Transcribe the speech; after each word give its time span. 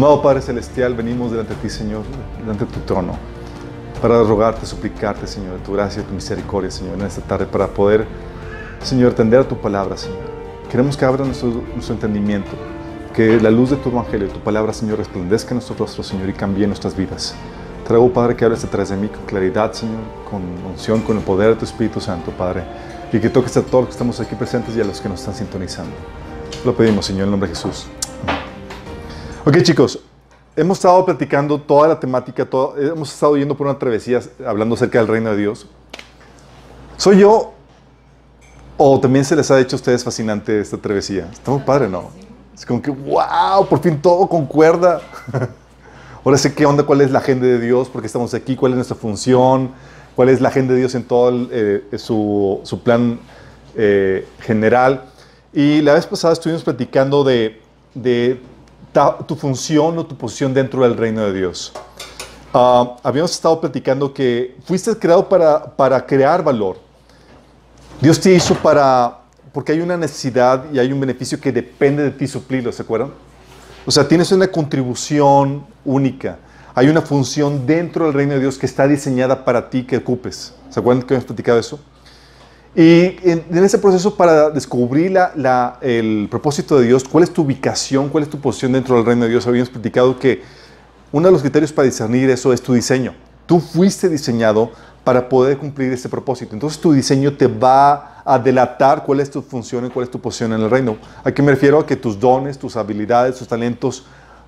Amado 0.00 0.22
Padre 0.22 0.40
Celestial, 0.40 0.94
venimos 0.94 1.30
delante 1.30 1.54
de 1.54 1.60
ti, 1.60 1.68
Señor, 1.68 2.04
delante 2.38 2.64
de 2.64 2.72
tu 2.72 2.80
trono, 2.80 3.12
para 4.00 4.22
rogarte, 4.22 4.64
suplicarte, 4.64 5.26
Señor, 5.26 5.58
de 5.58 5.58
tu 5.58 5.74
gracia 5.74 6.00
y 6.00 6.06
tu 6.06 6.14
misericordia, 6.14 6.70
Señor, 6.70 6.94
en 6.94 7.02
esta 7.02 7.20
tarde, 7.20 7.44
para 7.44 7.66
poder, 7.66 8.06
Señor, 8.82 9.12
atender 9.12 9.40
a 9.40 9.44
tu 9.46 9.58
palabra, 9.58 9.98
Señor. 9.98 10.20
Queremos 10.70 10.96
que 10.96 11.04
abra 11.04 11.22
nuestro, 11.26 11.50
nuestro 11.74 11.96
entendimiento, 11.96 12.50
que 13.14 13.38
la 13.42 13.50
luz 13.50 13.68
de 13.68 13.76
tu 13.76 13.90
evangelio, 13.90 14.28
tu 14.28 14.40
palabra, 14.40 14.72
Señor, 14.72 14.96
resplandezca 14.96 15.50
en 15.50 15.56
nuestro 15.56 15.76
rostro, 15.76 16.02
Señor, 16.02 16.30
y 16.30 16.32
cambie 16.32 16.66
nuestras 16.66 16.96
vidas. 16.96 17.34
Te 17.84 17.90
ruego, 17.90 18.10
Padre, 18.10 18.36
que 18.36 18.46
hables 18.46 18.62
detrás 18.62 18.88
de 18.88 18.96
mí 18.96 19.08
con 19.08 19.26
claridad, 19.26 19.74
Señor, 19.74 20.00
con 20.30 20.40
unción, 20.66 21.02
con 21.02 21.18
el 21.18 21.22
poder 21.22 21.50
de 21.50 21.56
tu 21.56 21.66
Espíritu 21.66 22.00
Santo, 22.00 22.30
Padre, 22.30 22.64
y 23.12 23.20
que 23.20 23.28
toques 23.28 23.54
a 23.58 23.60
todos 23.60 23.82
los 23.82 23.88
que 23.88 23.92
estamos 23.92 24.18
aquí 24.18 24.34
presentes 24.34 24.74
y 24.74 24.80
a 24.80 24.84
los 24.84 24.98
que 24.98 25.10
nos 25.10 25.20
están 25.20 25.34
sintonizando. 25.34 25.92
Lo 26.64 26.74
pedimos, 26.74 27.04
Señor, 27.04 27.24
en 27.24 27.26
el 27.26 27.30
nombre 27.32 27.50
de 27.50 27.54
Jesús. 27.54 27.86
Ok, 29.42 29.62
chicos, 29.62 29.98
hemos 30.54 30.76
estado 30.76 31.02
platicando 31.06 31.58
toda 31.58 31.88
la 31.88 31.98
temática, 31.98 32.46
hemos 32.76 33.10
estado 33.10 33.38
yendo 33.38 33.56
por 33.56 33.66
una 33.66 33.78
travesía 33.78 34.20
hablando 34.46 34.74
acerca 34.74 34.98
del 34.98 35.08
reino 35.08 35.30
de 35.30 35.38
Dios. 35.38 35.66
¿Soy 36.98 37.20
yo 37.20 37.54
o 38.76 39.00
también 39.00 39.24
se 39.24 39.34
les 39.34 39.50
ha 39.50 39.58
hecho 39.58 39.76
a 39.76 39.78
ustedes 39.78 40.04
fascinante 40.04 40.60
esta 40.60 40.76
travesía? 40.76 41.26
Está 41.32 41.52
muy 41.52 41.60
padre, 41.60 41.88
¿no? 41.88 42.10
Es 42.54 42.66
como 42.66 42.82
que, 42.82 42.90
wow, 42.90 43.66
por 43.66 43.80
fin 43.80 43.98
todo 44.02 44.28
concuerda. 44.28 45.00
Ahora 46.22 46.36
sé 46.36 46.52
qué 46.52 46.66
onda, 46.66 46.82
cuál 46.82 47.00
es 47.00 47.10
la 47.10 47.20
agenda 47.20 47.46
de 47.46 47.58
Dios, 47.58 47.88
por 47.88 48.02
qué 48.02 48.08
estamos 48.08 48.34
aquí, 48.34 48.56
cuál 48.56 48.72
es 48.72 48.76
nuestra 48.76 48.96
función, 48.96 49.70
cuál 50.16 50.28
es 50.28 50.42
la 50.42 50.50
agenda 50.50 50.74
de 50.74 50.80
Dios 50.80 50.94
en 50.94 51.04
todo 51.04 51.48
eh, 51.50 51.82
su, 51.96 52.80
plan 52.84 53.18
eh, 53.74 54.28
general. 54.40 55.04
Y 55.50 55.80
la 55.80 55.94
vez 55.94 56.06
pasada 56.06 56.34
estuvimos 56.34 56.62
platicando 56.62 57.24
de 57.24 57.58
tu 59.26 59.36
función 59.36 59.98
o 59.98 60.06
tu 60.06 60.16
posición 60.16 60.52
dentro 60.52 60.82
del 60.82 60.96
reino 60.96 61.22
de 61.22 61.32
Dios. 61.32 61.72
Uh, 62.52 62.96
habíamos 63.02 63.30
estado 63.30 63.60
platicando 63.60 64.12
que 64.12 64.56
fuiste 64.64 64.96
creado 64.98 65.28
para, 65.28 65.64
para 65.76 66.04
crear 66.04 66.42
valor. 66.42 66.78
Dios 68.00 68.18
te 68.18 68.32
hizo 68.32 68.54
para, 68.54 69.20
porque 69.52 69.72
hay 69.72 69.80
una 69.80 69.96
necesidad 69.96 70.64
y 70.72 70.78
hay 70.78 70.92
un 70.92 70.98
beneficio 70.98 71.40
que 71.40 71.52
depende 71.52 72.02
de 72.02 72.10
ti 72.10 72.26
suplirlo, 72.26 72.72
¿se 72.72 72.82
acuerdan? 72.82 73.12
O 73.86 73.90
sea, 73.90 74.06
tienes 74.08 74.32
una 74.32 74.48
contribución 74.48 75.64
única. 75.84 76.38
Hay 76.74 76.88
una 76.88 77.02
función 77.02 77.66
dentro 77.66 78.06
del 78.06 78.14
reino 78.14 78.34
de 78.34 78.40
Dios 78.40 78.58
que 78.58 78.66
está 78.66 78.86
diseñada 78.88 79.44
para 79.44 79.70
ti 79.70 79.84
que 79.84 79.98
ocupes. 79.98 80.54
¿Se 80.70 80.80
acuerdan 80.80 81.02
que 81.02 81.14
habíamos 81.14 81.26
platicado 81.26 81.58
eso? 81.58 81.80
Y 82.74 83.16
en, 83.28 83.64
ese 83.64 83.78
proceso 83.78 84.14
para 84.14 84.50
descubrir 84.50 85.10
la, 85.10 85.78
el 85.80 86.28
propósito 86.30 86.78
de 86.78 86.86
Dios, 86.86 87.02
cuál 87.04 87.24
es 87.24 87.32
tu 87.32 87.42
ubicación, 87.42 88.08
cuál 88.08 88.22
es 88.22 88.30
tu 88.30 88.40
posición 88.40 88.72
dentro 88.72 88.96
del 88.96 89.04
reino 89.04 89.24
de 89.24 89.30
Dios, 89.30 89.46
habíamos 89.46 89.70
platicado 89.70 90.18
que 90.18 90.42
uno 91.10 91.26
de 91.26 91.32
los 91.32 91.42
criterios 91.42 91.72
para 91.72 91.86
discernir 91.86 92.30
eso 92.30 92.52
es 92.52 92.62
tu 92.62 92.72
diseño. 92.72 93.14
Tú 93.46 93.58
fuiste 93.58 94.08
diseñado 94.08 94.70
para 95.02 95.28
poder 95.28 95.58
cumplir 95.58 95.92
ese 95.92 96.08
propósito. 96.08 96.54
Entonces 96.54 96.80
tu 96.80 96.92
diseño 96.92 97.32
te 97.32 97.48
va 97.48 98.22
a 98.24 98.38
delatar 98.38 99.04
cuál 99.04 99.18
es 99.18 99.30
tu 99.30 99.42
función 99.42 99.86
y 99.86 99.90
cuál 99.90 100.04
es 100.04 100.10
tu 100.10 100.20
posición 100.20 100.52
en 100.52 100.60
el 100.60 100.70
reino. 100.70 100.98
¿A 101.24 101.32
qué 101.32 101.42
me 101.42 101.50
refiero? 101.50 101.80
A 101.80 101.86
que 101.86 101.96
tus 101.96 102.20
dones, 102.20 102.58
tus 102.58 102.76
habilidades, 102.76 103.36
tus 103.36 103.48
talentos 103.48 104.04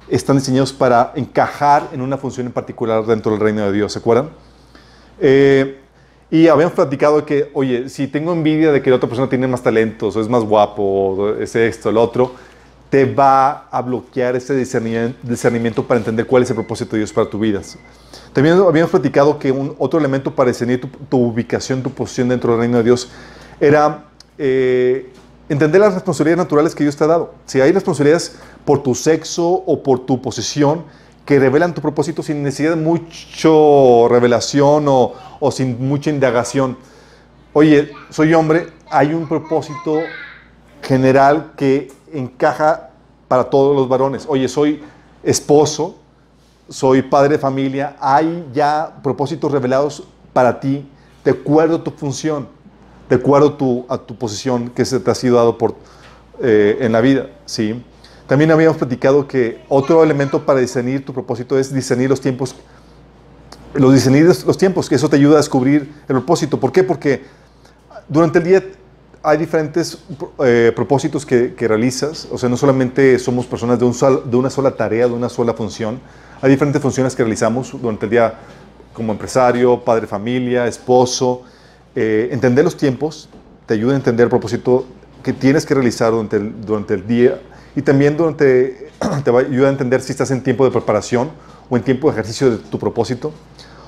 están 0.08 0.36
diseñados 0.36 0.72
para 0.72 1.12
encajar 1.16 1.88
en 1.92 2.00
una 2.00 2.16
función 2.16 2.46
en 2.46 2.52
particular 2.52 3.04
dentro 3.04 3.32
del 3.32 3.40
reino 3.40 3.62
de 3.62 3.72
Dios. 3.72 3.92
¿Se 3.92 3.98
acuerdan? 3.98 4.30
Eh, 5.18 5.81
y 6.32 6.48
habíamos 6.48 6.72
platicado 6.72 7.26
que, 7.26 7.50
oye, 7.52 7.90
si 7.90 8.08
tengo 8.08 8.32
envidia 8.32 8.72
de 8.72 8.80
que 8.80 8.88
la 8.88 8.96
otra 8.96 9.06
persona 9.06 9.28
tiene 9.28 9.46
más 9.46 9.62
talentos, 9.62 10.16
o 10.16 10.20
es 10.22 10.30
más 10.30 10.42
guapo, 10.42 10.82
o 10.82 11.34
es 11.34 11.54
esto, 11.54 11.90
el 11.90 11.98
otro, 11.98 12.32
te 12.88 13.04
va 13.04 13.68
a 13.70 13.82
bloquear 13.82 14.34
ese 14.34 14.54
discernimiento 14.56 15.86
para 15.86 15.98
entender 15.98 16.26
cuál 16.26 16.42
es 16.42 16.48
el 16.48 16.56
propósito 16.56 16.92
de 16.92 17.00
Dios 17.00 17.12
para 17.12 17.28
tu 17.28 17.38
vida. 17.38 17.60
También 18.32 18.56
habíamos 18.66 18.90
platicado 18.90 19.38
que 19.38 19.52
un 19.52 19.74
otro 19.78 20.00
elemento 20.00 20.34
para 20.34 20.48
discernir 20.48 20.80
tu, 21.10 21.18
ubicación, 21.18 21.82
tu 21.82 21.90
posición 21.90 22.30
dentro 22.30 22.52
del 22.52 22.60
reino 22.60 22.78
de 22.78 22.84
Dios, 22.84 23.10
era 23.60 24.06
eh, 24.38 25.12
entender 25.50 25.82
las 25.82 25.92
responsabilidades 25.92 26.44
naturales 26.44 26.74
que 26.74 26.82
Dios 26.82 26.96
te 26.96 27.04
ha 27.04 27.08
dado. 27.08 27.34
Si 27.44 27.60
hay 27.60 27.72
responsabilidades 27.72 28.36
por 28.64 28.82
tu 28.82 28.94
sexo 28.94 29.46
o 29.46 29.82
por 29.82 30.06
tu 30.06 30.22
posición, 30.22 30.84
que 31.24 31.38
revelan 31.38 31.74
tu 31.74 31.80
propósito 31.80 32.22
sin 32.22 32.42
necesidad 32.42 32.70
de 32.70 32.76
mucho 32.76 34.08
revelación 34.08 34.86
o, 34.88 35.14
o 35.40 35.50
sin 35.50 35.86
mucha 35.86 36.10
indagación. 36.10 36.76
Oye, 37.52 37.92
soy 38.10 38.34
hombre, 38.34 38.68
hay 38.90 39.14
un 39.14 39.28
propósito 39.28 40.00
general 40.82 41.52
que 41.56 41.92
encaja 42.12 42.90
para 43.28 43.44
todos 43.44 43.76
los 43.76 43.88
varones. 43.88 44.24
Oye, 44.28 44.48
soy 44.48 44.82
esposo, 45.22 45.96
soy 46.68 47.02
padre 47.02 47.30
de 47.34 47.38
familia, 47.38 47.96
hay 48.00 48.48
ya 48.52 48.98
propósitos 49.02 49.50
revelados 49.52 50.04
para 50.32 50.60
ti, 50.60 50.88
de 51.24 51.30
acuerdo 51.30 51.76
a 51.76 51.84
tu 51.84 51.90
función, 51.92 52.48
de 53.08 53.16
acuerdo 53.16 53.86
a 53.88 53.98
tu 53.98 54.16
posición 54.16 54.70
que 54.70 54.84
se 54.84 54.98
te 54.98 55.10
ha 55.10 55.14
sido 55.14 55.36
dado 55.36 55.56
por, 55.56 55.74
eh, 56.40 56.78
en 56.80 56.92
la 56.92 57.00
vida. 57.00 57.28
¿sí? 57.46 57.82
También 58.26 58.50
habíamos 58.50 58.76
platicado 58.76 59.26
que 59.26 59.62
otro 59.68 60.02
elemento 60.02 60.44
para 60.44 60.60
discernir 60.60 61.04
tu 61.04 61.12
propósito 61.12 61.58
es 61.58 61.72
discernir 61.72 62.08
los 62.08 62.20
tiempos, 62.20 62.54
los 63.74 63.92
discernir 63.92 64.24
los 64.24 64.58
tiempos, 64.58 64.88
que 64.88 64.94
eso 64.94 65.08
te 65.08 65.16
ayuda 65.16 65.34
a 65.34 65.36
descubrir 65.38 65.92
el 66.08 66.16
propósito. 66.16 66.58
¿Por 66.58 66.72
qué? 66.72 66.84
Porque 66.84 67.24
durante 68.08 68.38
el 68.38 68.44
día 68.44 68.62
hay 69.22 69.38
diferentes 69.38 69.98
eh, 70.44 70.72
propósitos 70.74 71.24
que, 71.24 71.54
realizas, 71.58 72.28
o 72.30 72.38
sea, 72.38 72.48
no 72.48 72.56
solamente 72.56 73.18
somos 73.18 73.46
personas 73.46 73.78
de, 73.78 73.84
un 73.84 73.94
de 74.30 74.36
una 74.36 74.50
sola 74.50 74.72
tarea, 74.72 75.06
de 75.06 75.12
una 75.12 75.28
sola 75.28 75.54
función, 75.54 76.00
hay 76.40 76.50
diferentes 76.50 76.82
funciones 76.82 77.14
que 77.14 77.22
realizamos 77.22 77.70
durante 77.80 78.06
el 78.06 78.10
día 78.10 78.34
como 78.92 79.12
empresario, 79.12 79.82
padre 79.84 80.06
familia, 80.06 80.66
esposo. 80.66 81.42
Eh, 81.94 82.28
entender 82.32 82.64
los 82.64 82.76
tiempos 82.76 83.28
te 83.66 83.74
ayuda 83.74 83.92
a 83.92 83.96
entender 83.96 84.24
el 84.24 84.30
propósito 84.30 84.84
que 85.22 85.32
tienes 85.32 85.64
que 85.64 85.74
realizar 85.74 86.12
durante 86.12 86.94
el 86.94 87.06
día 87.06 87.40
y 87.74 87.82
también 87.82 88.16
durante, 88.16 88.90
te 89.24 89.30
va 89.30 89.40
a 89.40 89.42
a 89.42 89.68
entender 89.68 90.00
si 90.00 90.12
estás 90.12 90.30
en 90.30 90.42
tiempo 90.42 90.64
de 90.64 90.70
preparación 90.70 91.30
o 91.68 91.76
en 91.76 91.82
tiempo 91.82 92.08
de 92.08 92.12
ejercicio 92.12 92.50
de 92.50 92.58
tu 92.58 92.78
propósito, 92.78 93.32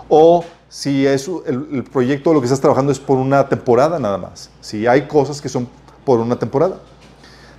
o 0.09 0.45
si 0.69 1.07
es 1.07 1.29
el, 1.47 1.69
el 1.73 1.85
proyecto 1.85 2.33
lo 2.33 2.41
que 2.41 2.47
estás 2.47 2.61
trabajando 2.61 2.93
es 2.93 2.99
por 2.99 3.19
una 3.19 3.49
temporada 3.49 3.99
nada 3.99 4.19
más. 4.19 4.51
Si 4.61 4.87
hay 4.87 5.07
cosas 5.07 5.41
que 5.41 5.49
son 5.49 5.69
por 6.05 6.21
una 6.21 6.39
temporada. 6.39 6.81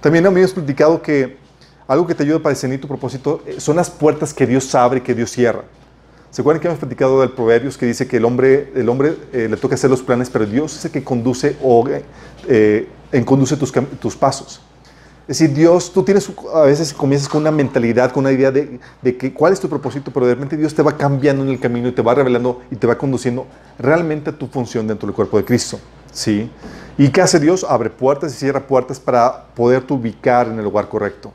También 0.01 0.25
habíamos 0.25 0.53
platicado 0.53 1.01
que 1.01 1.37
algo 1.87 2.07
que 2.07 2.15
te 2.15 2.23
ayuda 2.23 2.39
para 2.39 2.53
discernir 2.53 2.79
tu 2.79 2.87
propósito 2.87 3.41
eh, 3.45 3.55
son 3.59 3.75
las 3.75 3.89
puertas 3.89 4.33
que 4.33 4.45
Dios 4.45 4.73
abre 4.75 4.99
y 4.99 5.01
que 5.01 5.13
Dios 5.13 5.31
cierra. 5.31 5.63
¿Se 6.31 6.41
acuerdan 6.41 6.61
que 6.61 6.67
hemos 6.67 6.79
platicado 6.79 7.21
del 7.21 7.31
Proverbios 7.31 7.77
que 7.77 7.85
dice 7.85 8.07
que 8.07 8.17
el 8.17 8.25
hombre, 8.25 8.71
el 8.75 8.89
hombre 8.89 9.15
eh, 9.31 9.47
le 9.49 9.55
toca 9.57 9.75
hacer 9.75 9.89
los 9.89 10.01
planes, 10.01 10.29
pero 10.29 10.45
Dios 10.45 10.75
es 10.75 10.85
el 10.85 10.91
que 10.91 11.03
conduce 11.03 11.55
o 11.63 11.85
eh, 12.47 12.87
conduce 13.25 13.55
tus, 13.55 13.71
tus 13.99 14.15
pasos? 14.15 14.61
Es 15.27 15.39
decir, 15.39 15.55
Dios, 15.55 15.91
tú 15.91 16.03
tienes, 16.03 16.29
a 16.53 16.61
veces 16.61 16.93
comienzas 16.93 17.27
con 17.27 17.41
una 17.41 17.49
mentalidad, 17.49 18.11
con 18.11 18.25
una 18.25 18.31
idea 18.31 18.51
de, 18.51 18.79
que, 19.17 19.33
cuál 19.33 19.53
es 19.53 19.59
tu 19.59 19.67
propósito, 19.67 20.11
pero 20.11 20.27
de 20.27 20.35
repente 20.35 20.55
Dios 20.55 20.75
te 20.75 20.83
va 20.83 20.95
cambiando 20.95 21.43
en 21.43 21.49
el 21.49 21.59
camino 21.59 21.87
y 21.87 21.93
te 21.93 22.03
va 22.03 22.13
revelando 22.13 22.61
y 22.69 22.75
te 22.75 22.85
va 22.85 22.95
conduciendo 22.95 23.47
realmente 23.79 24.29
a 24.29 24.33
tu 24.33 24.45
función 24.45 24.87
dentro 24.87 25.07
del 25.07 25.15
cuerpo 25.15 25.37
de 25.37 25.45
Cristo. 25.45 25.79
¿sí? 26.11 26.51
¿Y 26.95 27.09
qué 27.09 27.21
hace 27.21 27.39
Dios? 27.39 27.65
Abre 27.67 27.89
puertas 27.89 28.35
y 28.35 28.37
cierra 28.37 28.67
puertas 28.67 28.99
para 28.99 29.45
poderte 29.55 29.93
ubicar 29.93 30.47
en 30.47 30.59
el 30.59 30.63
lugar 30.63 30.87
correcto. 30.89 31.31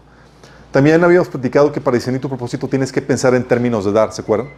También 0.71 1.03
habíamos 1.03 1.29
platicado 1.29 1.73
que 1.73 1.81
para 1.81 1.97
diseñar 1.97 2.21
tu 2.21 2.29
propósito 2.29 2.69
tienes 2.69 2.93
que 2.93 3.03
pensar 3.03 3.35
en 3.35 3.43
términos 3.43 3.85
de 3.85 3.91
dar, 3.91 4.13
¿se 4.13 4.23
acuerdan? 4.23 4.51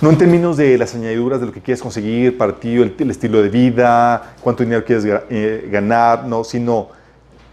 No 0.00 0.10
en 0.10 0.18
términos 0.18 0.56
de 0.56 0.78
las 0.78 0.94
añadiduras 0.94 1.40
de 1.40 1.46
lo 1.46 1.52
que 1.52 1.60
quieres 1.60 1.82
conseguir 1.82 2.38
para 2.38 2.60
ti, 2.60 2.76
el, 2.76 2.94
el 2.96 3.10
estilo 3.10 3.42
de 3.42 3.48
vida, 3.48 4.36
cuánto 4.40 4.62
dinero 4.62 4.84
quieres 4.84 5.04
eh, 5.28 5.68
ganar, 5.72 6.24
no, 6.24 6.44
sino 6.44 6.96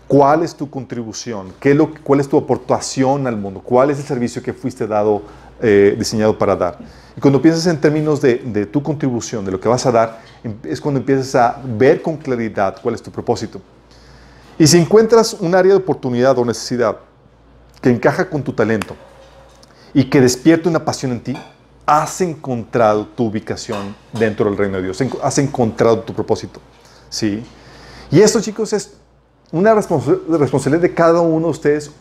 ¿Cuál 0.07 0.43
es 0.43 0.55
tu 0.55 0.69
contribución? 0.69 1.53
¿Qué 1.59 1.73
lo, 1.73 1.91
¿Cuál 2.03 2.19
es 2.19 2.29
tu 2.29 2.37
aportación 2.37 3.25
al 3.25 3.37
mundo? 3.37 3.61
¿Cuál 3.63 3.89
es 3.89 3.97
el 3.97 4.05
servicio 4.05 4.41
que 4.43 4.53
fuiste 4.53 4.85
dado, 4.85 5.23
eh, 5.61 5.95
diseñado 5.97 6.37
para 6.37 6.55
dar? 6.55 6.77
Y 7.17 7.19
cuando 7.19 7.41
piensas 7.41 7.65
en 7.67 7.81
términos 7.81 8.21
de, 8.21 8.35
de, 8.35 8.65
tu 8.65 8.83
contribución, 8.83 9.43
de 9.45 9.51
lo 9.51 9.59
que 9.59 9.67
vas 9.67 9.85
a 9.85 9.91
dar, 9.91 10.21
em, 10.43 10.53
es 10.63 10.79
cuando 10.79 10.99
empiezas 10.99 11.33
a 11.35 11.59
ver 11.63 12.01
con 12.01 12.17
claridad 12.17 12.77
cuál 12.83 12.93
es 12.93 13.01
tu 13.01 13.09
propósito. 13.09 13.59
Y 14.59 14.67
si 14.67 14.77
encuentras 14.77 15.33
un 15.33 15.55
área 15.55 15.71
de 15.71 15.77
oportunidad 15.77 16.37
o 16.37 16.45
necesidad 16.45 16.97
que 17.81 17.89
encaja 17.89 18.29
con 18.29 18.43
tu 18.43 18.53
talento 18.53 18.95
y 19.93 20.05
que 20.05 20.21
despierta 20.21 20.69
una 20.69 20.85
pasión 20.85 21.13
en 21.13 21.21
ti, 21.21 21.37
has 21.85 22.21
encontrado 22.21 23.05
tu 23.07 23.25
ubicación 23.25 23.95
dentro 24.13 24.49
del 24.49 24.57
reino 24.57 24.77
de 24.77 24.83
Dios, 24.83 25.01
has 25.21 25.37
encontrado 25.39 25.99
tu 25.99 26.13
propósito. 26.13 26.59
¿sí? 27.09 27.43
Y 28.11 28.21
esto, 28.21 28.41
chicos, 28.41 28.73
es 28.73 28.93
una 29.51 29.73
responsabilidad 29.73 30.81
de 30.81 30.93
cada 30.93 31.21
uno 31.21 31.47
de 31.47 31.51
ustedes 31.51 31.91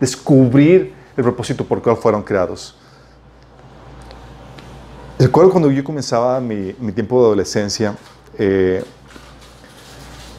descubrir 0.00 0.94
el 1.16 1.22
propósito 1.22 1.64
por 1.64 1.78
el 1.78 1.84
cual 1.84 1.96
fueron 1.96 2.22
creados. 2.22 2.76
Recuerdo 5.18 5.50
cuando 5.50 5.70
yo 5.70 5.82
comenzaba 5.82 6.40
mi, 6.40 6.72
tiempo 6.92 7.20
de 7.20 7.26
adolescencia, 7.26 7.96
eh, 8.38 8.84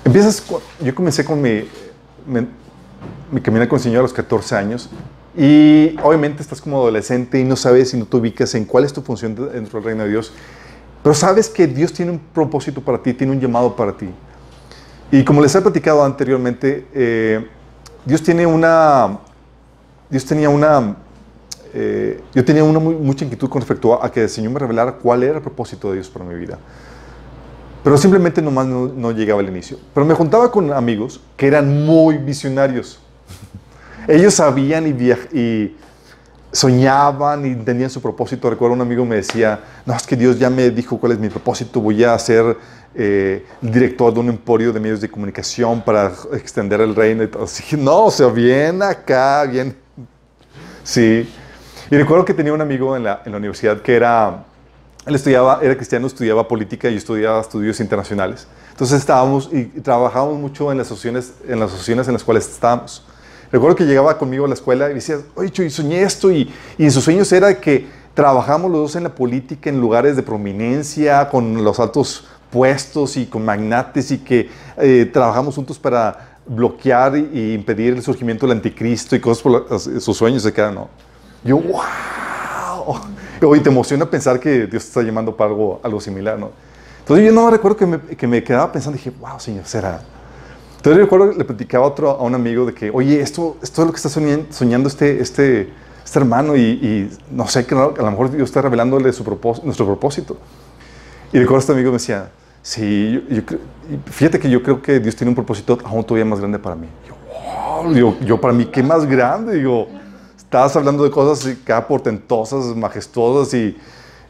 empiezas, 0.06 0.44
yo 0.80 0.94
comencé 0.94 1.26
con 1.26 1.42
mi, 1.42 1.68
mi, 2.28 2.48
mi 3.32 3.42
camino 3.42 3.68
con 3.68 3.78
el 3.78 3.84
Señor 3.84 4.00
a 4.00 4.04
los 4.04 4.14
14 4.14 4.56
años 4.56 4.90
Y 5.36 5.96
obviamente 6.04 6.42
estás 6.42 6.62
como 6.62 6.78
adolescente 6.78 7.40
y 7.40 7.44
no 7.44 7.56
sabes 7.56 7.94
y 7.94 7.98
no 7.98 8.06
te 8.06 8.18
ubicas 8.18 8.54
en 8.56 8.66
cuál 8.66 8.86
es 8.86 8.94
tu 8.94 9.02
función 9.02 9.36
dentro 9.36 9.80
del 9.80 9.84
reino 9.84 10.04
de 10.04 10.10
Dios. 10.10 10.32
Pero 11.04 11.16
sabes 11.16 11.50
que 11.50 11.68
Dios 11.68 11.94
tiene 11.94 12.12
un 12.12 12.20
propósito 12.20 12.82
para 12.82 13.02
ti, 13.02 13.14
tiene 13.14 13.34
un 13.34 13.40
llamado 13.40 13.76
para 13.76 13.96
ti. 13.96 14.10
Y 15.12 15.24
como 15.24 15.42
les 15.42 15.56
he 15.56 15.62
platicado 15.62 16.04
anteriormente, 16.04 16.86
eh, 16.94 17.48
Dios 18.06 18.22
tiene 18.22 18.46
una, 18.46 19.20
Dios 20.10 20.26
tenía 20.26 20.50
una, 20.50 20.98
eh, 21.74 22.22
yo 22.34 22.44
tenía 22.44 22.64
una 22.64 22.80
mucha 22.80 23.24
inquietud 23.24 23.48
con 23.50 23.62
respecto 23.62 24.04
a, 24.04 24.12
que 24.12 24.24
el 24.24 24.30
Señor 24.30 24.52
me 24.52 24.60
revelara 24.60 24.94
cuál 24.94 25.24
era 25.24 25.36
el 25.36 25.42
propósito 25.42 25.90
de 25.90 25.96
Dios 25.96 26.10
para 26.10 26.26
mi 26.26 26.36
vida. 26.36 26.60
Pero 27.84 27.98
simplemente 27.98 28.42
nomás 28.42 28.68
no, 28.68 28.88
no 28.88 29.12
llegaba 29.12 29.40
al 29.40 29.48
inicio. 29.48 29.78
Pero 29.94 30.06
me 30.06 30.14
juntaba 30.14 30.52
con 30.52 30.74
amigos 30.74 31.22
que 31.38 31.48
eran 31.48 31.86
muy 31.86 32.18
visionarios. 32.18 33.00
Ellos 34.10 34.34
sabían 34.34 34.88
y, 34.88 35.38
y 35.38 35.78
soñaban 36.58 37.46
y 37.46 37.56
tenían 37.56 37.90
su 37.92 38.02
propósito. 38.02 38.50
Recuerdo 38.50 38.74
un 38.74 38.82
amigo 38.82 39.06
me 39.06 39.18
decía, 39.18 39.60
no, 39.86 39.96
es 39.96 40.08
que 40.08 40.16
Dios 40.16 40.40
ya 40.40 40.50
me 40.50 40.72
dijo 40.72 40.98
cuál 41.00 41.12
es 41.12 41.20
mi 41.20 41.30
propósito, 41.30 41.80
voy 41.80 42.04
a 42.04 42.18
ser 42.18 42.58
eh, 42.96 43.46
director 43.62 44.12
de 44.12 44.22
un 44.22 44.30
emporio 44.30 44.74
de 44.74 44.80
medios 44.80 45.00
de 45.00 45.08
comunicación 45.08 45.84
para 45.84 46.12
extender 46.34 46.82
el 46.82 46.96
reino. 46.96 47.22
Y 47.22 47.28
todo. 47.28 47.44
Así, 47.44 47.78
no, 47.78 48.06
o 48.06 48.12
sea, 48.12 48.28
bien 48.30 48.82
acá, 48.82 49.44
bien. 49.44 49.78
Sí. 50.84 51.32
Y 51.92 51.96
recuerdo 51.96 52.26
que 52.26 52.34
tenía 52.34 52.54
un 52.54 52.62
amigo 52.62 52.98
en 52.98 53.04
la, 53.04 53.22
universidad 53.28 53.80
que 53.84 53.96
era, 53.96 54.44
él 55.06 55.14
estudiaba, 55.14 55.60
era 55.62 55.76
cristiano, 55.76 56.08
estudiaba 56.08 56.48
política 56.48 56.90
y 56.90 56.96
estudiaba 56.96 57.40
estudios 57.40 57.80
internacionales. 57.80 58.48
Entonces 58.72 58.98
estábamos 58.98 59.48
y, 59.54 59.66
trabajábamos 59.82 60.40
mucho 60.40 60.72
en 60.72 60.80
las 60.80 60.88
asociaciones 60.88 61.34
en 61.48 61.60
las, 61.60 61.70
asociaciones 61.70 62.08
en 62.08 62.14
las 62.14 62.24
cuales 62.24 62.50
estábamos. 62.50 63.07
Recuerdo 63.52 63.76
que 63.76 63.86
llegaba 63.86 64.18
conmigo 64.18 64.46
a 64.46 64.48
la 64.48 64.54
escuela 64.54 64.90
y 64.92 64.96
decía, 64.96 65.20
oye, 65.36 65.66
y 65.66 65.70
soñé 65.70 66.04
esto, 66.04 66.32
y, 66.32 66.52
y 66.78 66.84
en 66.84 66.92
sus 66.92 67.04
sueños 67.04 67.32
era 67.32 67.60
que 67.60 67.88
trabajamos 68.14 68.72
los 68.72 68.82
dos 68.82 68.96
en 68.96 69.04
la 69.04 69.14
política 69.14 69.70
en 69.70 69.80
lugares 69.80 70.16
de 70.16 70.24
prominencia, 70.24 71.30
con 71.30 71.64
los 71.64 71.80
altos 71.80 72.28
puestos 72.50 73.16
y 73.16 73.28
con 73.28 73.46
magnates, 73.46 74.10
y 74.10 74.18
que 74.18 74.50
eh, 74.78 75.10
trabajamos 75.14 75.54
juntos 75.54 75.78
para 75.78 76.40
bloquear 76.48 77.16
y, 77.16 77.54
impedir 77.54 77.94
el 77.94 78.02
surgimiento 78.02 78.48
del 78.48 78.58
anticristo 78.58 79.16
y 79.16 79.20
cosas 79.20 79.44
por 79.44 79.80
sus 79.80 80.18
sueños 80.18 80.42
se 80.42 80.52
quedan, 80.52 80.76
¿no? 80.76 80.90
Yo, 81.44 81.58
wow. 81.60 82.96
Hoy 83.44 83.60
te 83.64 83.70
emociona 83.70 84.10
pensar 84.10 84.40
que 84.40 84.66
Dios 84.66 84.70
te 84.70 84.78
está 84.78 85.04
llamando 85.04 85.36
para 85.36 85.52
algo, 85.52 85.80
algo 85.84 86.02
similar, 86.02 86.40
¿no? 86.40 86.52
Entonces 87.00 87.26
yo 87.26 87.32
no 87.32 87.52
recuerdo 87.52 87.78
que 87.78 87.86
me, 87.86 88.00
que 88.00 88.28
me 88.28 88.44
quedaba 88.44 88.72
pensando, 88.72 88.98
dije, 88.98 89.12
wow, 89.20 89.40
Señor, 89.40 89.66
será. 89.66 90.02
Entonces 90.88 91.04
recuerdo, 91.04 91.34
le 91.34 91.44
platicaba 91.44 91.84
a, 91.84 91.90
otro, 91.90 92.12
a 92.12 92.24
un 92.24 92.34
amigo 92.34 92.66
de 92.66 92.74
que, 92.74 92.90
oye, 92.90 93.20
esto, 93.20 93.58
esto 93.62 93.82
es 93.82 93.88
lo 93.88 93.92
que 93.92 93.98
está 93.98 94.08
soñando, 94.08 94.88
este, 94.88 95.20
este, 95.20 95.70
este 96.06 96.20
hermano 96.20 96.56
y, 96.56 97.12
no 97.30 97.46
sé, 97.50 97.66
que 97.66 97.76
a 97.76 97.90
lo 97.90 98.12
mejor 98.12 98.32
Dios 98.32 98.48
está 98.48 98.62
revelándole 98.62 99.12
su 99.12 99.26
propósito, 99.26 99.66
nuestro 99.66 99.86
propósito. 99.86 100.38
Y 101.34 101.40
recuerdo 101.40 101.60
este 101.60 101.74
amigo 101.74 101.92
me 101.92 101.98
decía, 101.98 102.32
sí, 102.62 103.22
fíjate 104.06 104.40
que 104.40 104.50
yo 104.50 104.64
creo 104.64 104.82
que 104.82 105.02
Dios 105.02 105.14
tiene 105.14 105.28
un 105.28 105.36
propósito 105.36 105.78
aún 105.84 106.06
todavía 106.06 106.24
más 106.24 106.40
grande 106.40 106.58
para 106.58 106.78
mí. 106.78 106.88
Yo, 107.06 107.16
wow, 107.92 108.18
yo, 108.22 108.40
para 108.40 108.54
mí, 108.54 108.64
¿qué 108.68 108.82
más 108.82 109.06
grande? 109.06 109.56
Digo, 109.56 109.90
estabas 110.38 110.74
hablando 110.78 111.04
de 111.04 111.12
cosas 111.12 111.54
cada 111.66 111.86
portentosas, 111.86 112.74
majestuosas 112.78 113.54
y, 113.54 113.78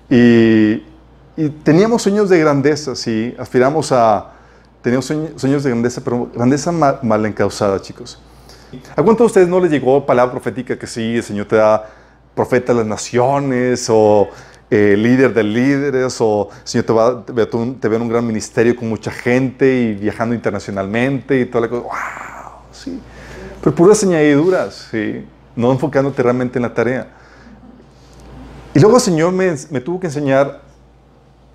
y, 0.10 0.84
y 1.38 1.50
teníamos 1.64 2.02
sueños 2.02 2.30
de 2.30 2.40
grandeza, 2.40 2.96
sí, 2.96 3.36
aspiramos 3.38 3.92
a 3.92 4.37
Teníamos 4.82 5.06
sueños 5.06 5.64
de 5.64 5.70
grandeza, 5.70 6.02
pero 6.04 6.30
grandeza 6.34 6.72
mal, 6.72 7.26
encausada, 7.26 7.82
chicos. 7.82 8.20
¿A 8.96 9.02
cuántos 9.02 9.20
de 9.20 9.26
ustedes 9.26 9.48
no 9.48 9.60
les 9.60 9.72
llegó 9.72 10.06
palabra 10.06 10.32
profética 10.32 10.78
que 10.78 10.88
sí, 10.88 11.16
el 11.16 11.24
Señor 11.24 11.48
te 11.48 11.56
da 11.56 11.90
profeta 12.36 12.74
de 12.74 12.80
las 12.80 12.88
naciones 12.88 13.88
o 13.90 14.30
eh, 14.70 14.96
líder 14.98 15.34
de 15.34 15.44
líderes 15.44 16.18
o 16.20 16.50
Señor 16.64 16.86
te, 16.86 16.94
va, 16.94 17.26
te, 17.26 17.32
ve, 17.34 17.96
en 17.96 18.02
un 18.02 18.10
gran 18.10 18.26
ministerio 18.28 18.76
con 18.76 18.90
mucha 18.90 19.12
gente 19.12 19.66
y 19.74 19.94
viajando 19.94 20.36
internacionalmente 20.36 21.40
y 21.40 21.46
toda 21.46 21.62
la 21.62 21.70
cosa? 21.70 21.84
¡Wow! 21.84 22.52
Sí. 22.72 23.00
Pero 23.62 23.76
puras 23.76 24.04
añadiduras, 24.04 24.90
¿sí? 24.92 25.26
No 25.56 25.72
enfocándote 25.72 26.22
realmente 26.22 26.60
en 26.60 26.64
la 26.64 26.74
tarea. 26.74 27.08
Y 28.74 28.80
luego 28.80 28.98
el 28.98 29.02
Señor 29.02 29.32
me, 29.32 29.56
me 29.72 29.82
tuvo 29.82 30.00
que 30.00 30.08
enseñar 30.08 30.62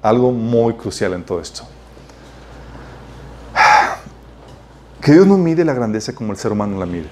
algo 0.02 0.32
muy 0.32 0.74
crucial 0.74 1.12
en 1.12 1.22
todo 1.22 1.40
esto. 1.40 1.62
Que 5.02 5.12
Dios 5.12 5.26
no 5.26 5.36
mide 5.36 5.64
la 5.64 5.74
grandeza 5.74 6.14
como 6.14 6.30
el 6.30 6.38
ser 6.38 6.52
humano 6.52 6.78
la 6.78 6.86
mide. 6.86 7.08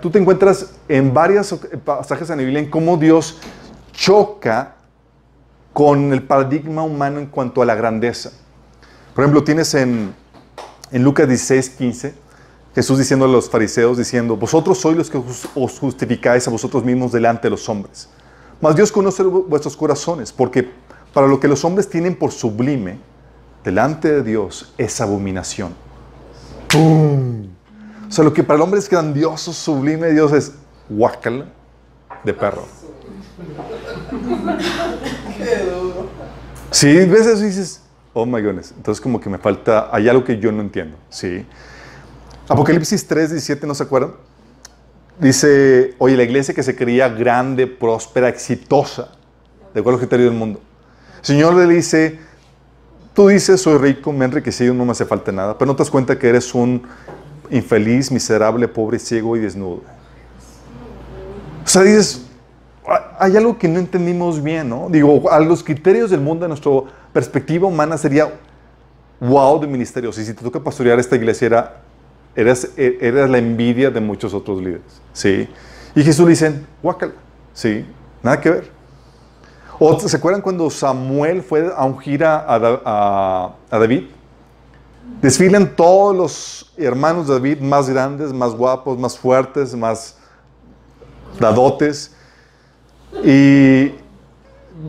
Tú 0.00 0.10
te 0.10 0.18
encuentras 0.18 0.74
en 0.88 1.14
varios 1.14 1.54
pasajes 1.84 2.28
en 2.28 2.38
la 2.38 2.42
Biblia 2.42 2.60
en 2.60 2.70
cómo 2.70 2.96
Dios 2.96 3.38
choca 3.92 4.74
con 5.72 6.12
el 6.12 6.22
paradigma 6.22 6.82
humano 6.82 7.20
en 7.20 7.26
cuanto 7.26 7.62
a 7.62 7.66
la 7.66 7.76
grandeza. 7.76 8.32
Por 9.14 9.22
ejemplo, 9.22 9.44
tienes 9.44 9.74
en, 9.74 10.12
en 10.90 11.04
Lucas 11.04 11.28
16, 11.28 11.70
15, 11.70 12.14
Jesús 12.74 12.98
diciendo 12.98 13.26
a 13.26 13.28
los 13.28 13.48
fariseos, 13.48 13.96
diciendo, 13.96 14.36
vosotros 14.36 14.78
sois 14.78 14.96
los 14.96 15.08
que 15.08 15.22
os 15.54 15.78
justificáis 15.78 16.48
a 16.48 16.50
vosotros 16.50 16.84
mismos 16.84 17.12
delante 17.12 17.42
de 17.42 17.50
los 17.50 17.68
hombres. 17.68 18.08
Mas 18.60 18.74
Dios 18.74 18.90
conoce 18.90 19.22
vuestros 19.22 19.76
corazones, 19.76 20.32
porque 20.32 20.68
para 21.12 21.28
lo 21.28 21.38
que 21.38 21.46
los 21.46 21.64
hombres 21.64 21.88
tienen 21.88 22.16
por 22.16 22.32
sublime, 22.32 22.98
delante 23.62 24.10
de 24.10 24.22
Dios 24.22 24.72
es 24.78 25.00
abominación. 25.00 25.91
O 26.74 28.10
sea, 28.10 28.24
lo 28.24 28.32
que 28.32 28.42
para 28.42 28.56
el 28.56 28.62
hombre 28.62 28.78
es 28.80 28.88
grandioso, 28.88 29.52
sublime, 29.52 30.10
Dios 30.10 30.32
es 30.32 30.52
guacal 30.88 31.52
de 32.24 32.34
perro. 32.34 32.66
Si 36.70 36.86
ves 37.06 37.40
dices, 37.40 37.82
oh 38.14 38.24
my 38.24 38.40
goodness, 38.40 38.72
entonces 38.76 39.00
como 39.00 39.20
que 39.20 39.28
me 39.28 39.38
falta, 39.38 39.88
hay 39.92 40.08
algo 40.08 40.24
que 40.24 40.38
yo 40.38 40.52
no 40.52 40.62
entiendo, 40.62 40.96
¿sí? 41.10 41.46
Apocalipsis 42.48 43.06
3, 43.06 43.30
17, 43.30 43.66
¿no 43.66 43.74
se 43.74 43.82
acuerdan? 43.82 44.12
Dice, 45.18 45.94
oye, 45.98 46.16
la 46.16 46.22
iglesia 46.22 46.54
que 46.54 46.62
se 46.62 46.74
creía 46.74 47.08
grande, 47.08 47.66
próspera, 47.66 48.28
exitosa, 48.28 49.12
de 49.74 49.80
acuerdo 49.80 49.98
al 49.98 50.00
criterio 50.00 50.26
del 50.26 50.34
mundo. 50.34 50.60
El 51.20 51.24
Señor 51.24 51.54
le 51.54 51.66
dice, 51.66 52.18
Tú 53.14 53.28
dices, 53.28 53.60
soy 53.60 53.78
rico, 53.78 54.12
me 54.12 54.24
he 54.24 54.28
enriquecido, 54.28 54.72
no 54.72 54.84
me 54.84 54.92
hace 54.92 55.04
falta 55.04 55.30
nada, 55.32 55.58
pero 55.58 55.66
no 55.66 55.76
te 55.76 55.82
das 55.82 55.90
cuenta 55.90 56.18
que 56.18 56.28
eres 56.28 56.54
un 56.54 56.82
infeliz, 57.50 58.10
miserable, 58.10 58.66
pobre, 58.68 58.98
ciego 58.98 59.36
y 59.36 59.40
desnudo. 59.40 59.82
O 61.64 61.68
sea, 61.68 61.82
dices, 61.82 62.26
hay 63.18 63.36
algo 63.36 63.58
que 63.58 63.68
no 63.68 63.78
entendimos 63.78 64.42
bien, 64.42 64.68
¿no? 64.70 64.88
Digo, 64.90 65.30
a 65.30 65.38
los 65.40 65.62
criterios 65.62 66.10
del 66.10 66.20
mundo, 66.20 66.46
a 66.46 66.48
nuestra 66.48 66.72
perspectiva 67.12 67.68
humana 67.68 67.98
sería 67.98 68.32
wow 69.20 69.60
de 69.60 69.66
ministerios. 69.66 70.18
Y 70.18 70.24
si 70.24 70.34
te 70.34 70.42
toca 70.42 70.60
pastorear 70.60 70.98
esta 70.98 71.14
iglesia, 71.14 71.46
era, 71.46 71.82
eras, 72.34 72.68
eras 72.76 73.30
la 73.30 73.38
envidia 73.38 73.90
de 73.90 74.00
muchos 74.00 74.34
otros 74.34 74.58
líderes, 74.58 75.00
¿sí? 75.12 75.48
Y 75.94 76.02
Jesús 76.02 76.24
le 76.24 76.30
dice, 76.30 76.54
guácala, 76.82 77.12
¿sí? 77.52 77.84
Nada 78.22 78.40
que 78.40 78.50
ver. 78.50 78.81
¿O 79.84 79.98
se 79.98 80.16
acuerdan 80.16 80.40
cuando 80.40 80.70
Samuel 80.70 81.42
fue 81.42 81.68
a 81.76 81.84
ungir 81.84 82.22
a, 82.22 82.44
a, 82.48 83.52
David? 83.68 84.04
Desfilan 85.20 85.74
todos 85.74 86.14
los 86.14 86.72
hermanos 86.76 87.26
de 87.26 87.34
David 87.34 87.58
más 87.58 87.90
grandes, 87.90 88.32
más 88.32 88.52
guapos, 88.52 88.96
más 88.96 89.18
fuertes, 89.18 89.74
más 89.74 90.18
dadotes. 91.40 92.14
Y 93.24 93.90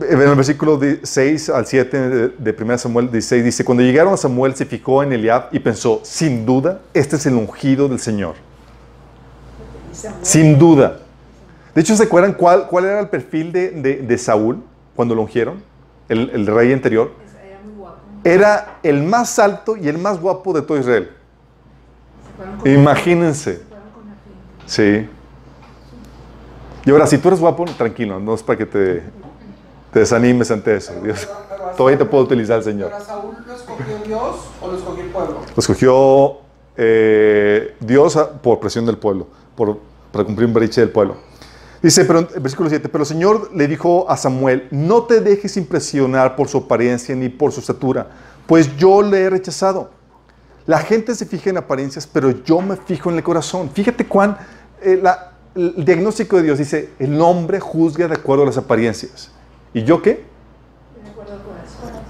en 0.00 0.20
el 0.22 0.36
versículo 0.36 0.78
6 1.02 1.50
al 1.50 1.66
7 1.66 2.28
de 2.38 2.56
1 2.56 2.78
Samuel 2.78 3.10
16 3.10 3.44
dice, 3.44 3.64
cuando 3.64 3.82
llegaron 3.82 4.14
a 4.14 4.16
Samuel 4.16 4.54
se 4.54 4.64
fijó 4.64 5.02
en 5.02 5.12
Eliab 5.12 5.48
y 5.50 5.58
pensó, 5.58 6.02
sin 6.04 6.46
duda, 6.46 6.82
este 6.94 7.16
es 7.16 7.26
el 7.26 7.34
ungido 7.34 7.88
del 7.88 7.98
Señor. 7.98 8.36
Sin 10.22 10.56
duda. 10.56 11.00
De 11.74 11.80
hecho, 11.80 11.96
¿se 11.96 12.04
acuerdan 12.04 12.34
cuál, 12.34 12.68
cuál 12.68 12.84
era 12.84 13.00
el 13.00 13.08
perfil 13.08 13.50
de, 13.50 13.70
de 14.06 14.18
Saúl? 14.18 14.62
Cuando 14.94 15.14
lo 15.14 15.22
ungieron, 15.22 15.62
el, 16.08 16.46
rey 16.46 16.72
anterior, 16.72 17.12
era, 17.42 17.60
muy 17.64 17.74
guapo. 17.74 17.98
era 18.22 18.78
el 18.82 19.02
más 19.02 19.38
alto 19.38 19.76
y 19.76 19.88
el 19.88 19.98
más 19.98 20.20
guapo 20.20 20.52
de 20.52 20.62
todo 20.62 20.78
Israel. 20.78 21.10
Imagínense. 22.64 23.62
Sí. 24.66 25.08
Y 26.84 26.90
ahora, 26.90 27.06
si 27.06 27.18
tú 27.18 27.28
eres 27.28 27.40
guapo, 27.40 27.64
tranquilo, 27.64 28.20
no 28.20 28.34
es 28.34 28.42
para 28.42 28.58
que 28.58 28.66
te, 28.66 29.02
te 29.92 30.00
desanimes 30.00 30.50
ante 30.50 30.76
eso. 30.76 30.92
Dios, 31.02 31.28
todavía 31.76 31.98
te 31.98 32.04
puedo 32.04 32.24
utilizar 32.24 32.58
el 32.58 32.64
Señor. 32.64 32.90
¿Pero 32.92 33.04
Saúl 33.04 33.36
lo 33.46 33.54
escogió 33.54 33.98
Dios 34.04 34.36
o 34.60 34.68
lo 34.68 34.76
escogió 34.76 35.04
el 35.04 35.10
pueblo? 35.10 35.40
Lo 35.54 35.60
escogió 35.60 36.38
eh, 36.76 37.76
Dios 37.80 38.18
por 38.42 38.60
presión 38.60 38.84
del 38.84 38.98
pueblo, 38.98 39.28
por, 39.56 39.78
para 40.12 40.24
cumplir 40.24 40.48
un 40.48 40.54
breche 40.54 40.80
del 40.80 40.90
pueblo. 40.90 41.16
Dice, 41.84 42.06
pero, 42.06 42.26
versículo 42.40 42.70
7, 42.70 42.88
pero 42.88 43.02
el 43.02 43.06
Señor 43.06 43.50
le 43.54 43.68
dijo 43.68 44.10
a 44.10 44.16
Samuel, 44.16 44.68
no 44.70 45.02
te 45.02 45.20
dejes 45.20 45.58
impresionar 45.58 46.34
por 46.34 46.48
su 46.48 46.56
apariencia 46.56 47.14
ni 47.14 47.28
por 47.28 47.52
su 47.52 47.60
estatura, 47.60 48.08
pues 48.46 48.74
yo 48.78 49.02
le 49.02 49.20
he 49.20 49.28
rechazado. 49.28 49.90
La 50.64 50.78
gente 50.78 51.14
se 51.14 51.26
fija 51.26 51.50
en 51.50 51.58
apariencias, 51.58 52.06
pero 52.06 52.30
yo 52.42 52.62
me 52.62 52.76
fijo 52.76 53.10
en 53.10 53.16
el 53.16 53.22
corazón. 53.22 53.68
Fíjate 53.68 54.06
cuán, 54.06 54.38
eh, 54.80 55.02
el 55.54 55.84
diagnóstico 55.84 56.38
de 56.38 56.44
Dios 56.44 56.56
dice, 56.56 56.88
el 56.98 57.20
hombre 57.20 57.60
juzga 57.60 58.08
de 58.08 58.14
acuerdo 58.14 58.44
a 58.44 58.46
las 58.46 58.56
apariencias. 58.56 59.30
¿Y 59.74 59.84
yo 59.84 60.00
qué? 60.00 60.24
De 61.04 61.10
acuerdo 61.10 61.32
con 61.32 61.54
eso. 61.58 62.00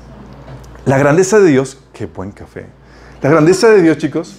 La 0.84 0.98
grandeza 0.98 1.40
de 1.40 1.50
Dios, 1.50 1.78
qué 1.92 2.06
buen 2.06 2.30
café. 2.30 2.66
La 3.20 3.28
grandeza 3.28 3.70
de 3.70 3.82
Dios, 3.82 3.98
chicos. 3.98 4.36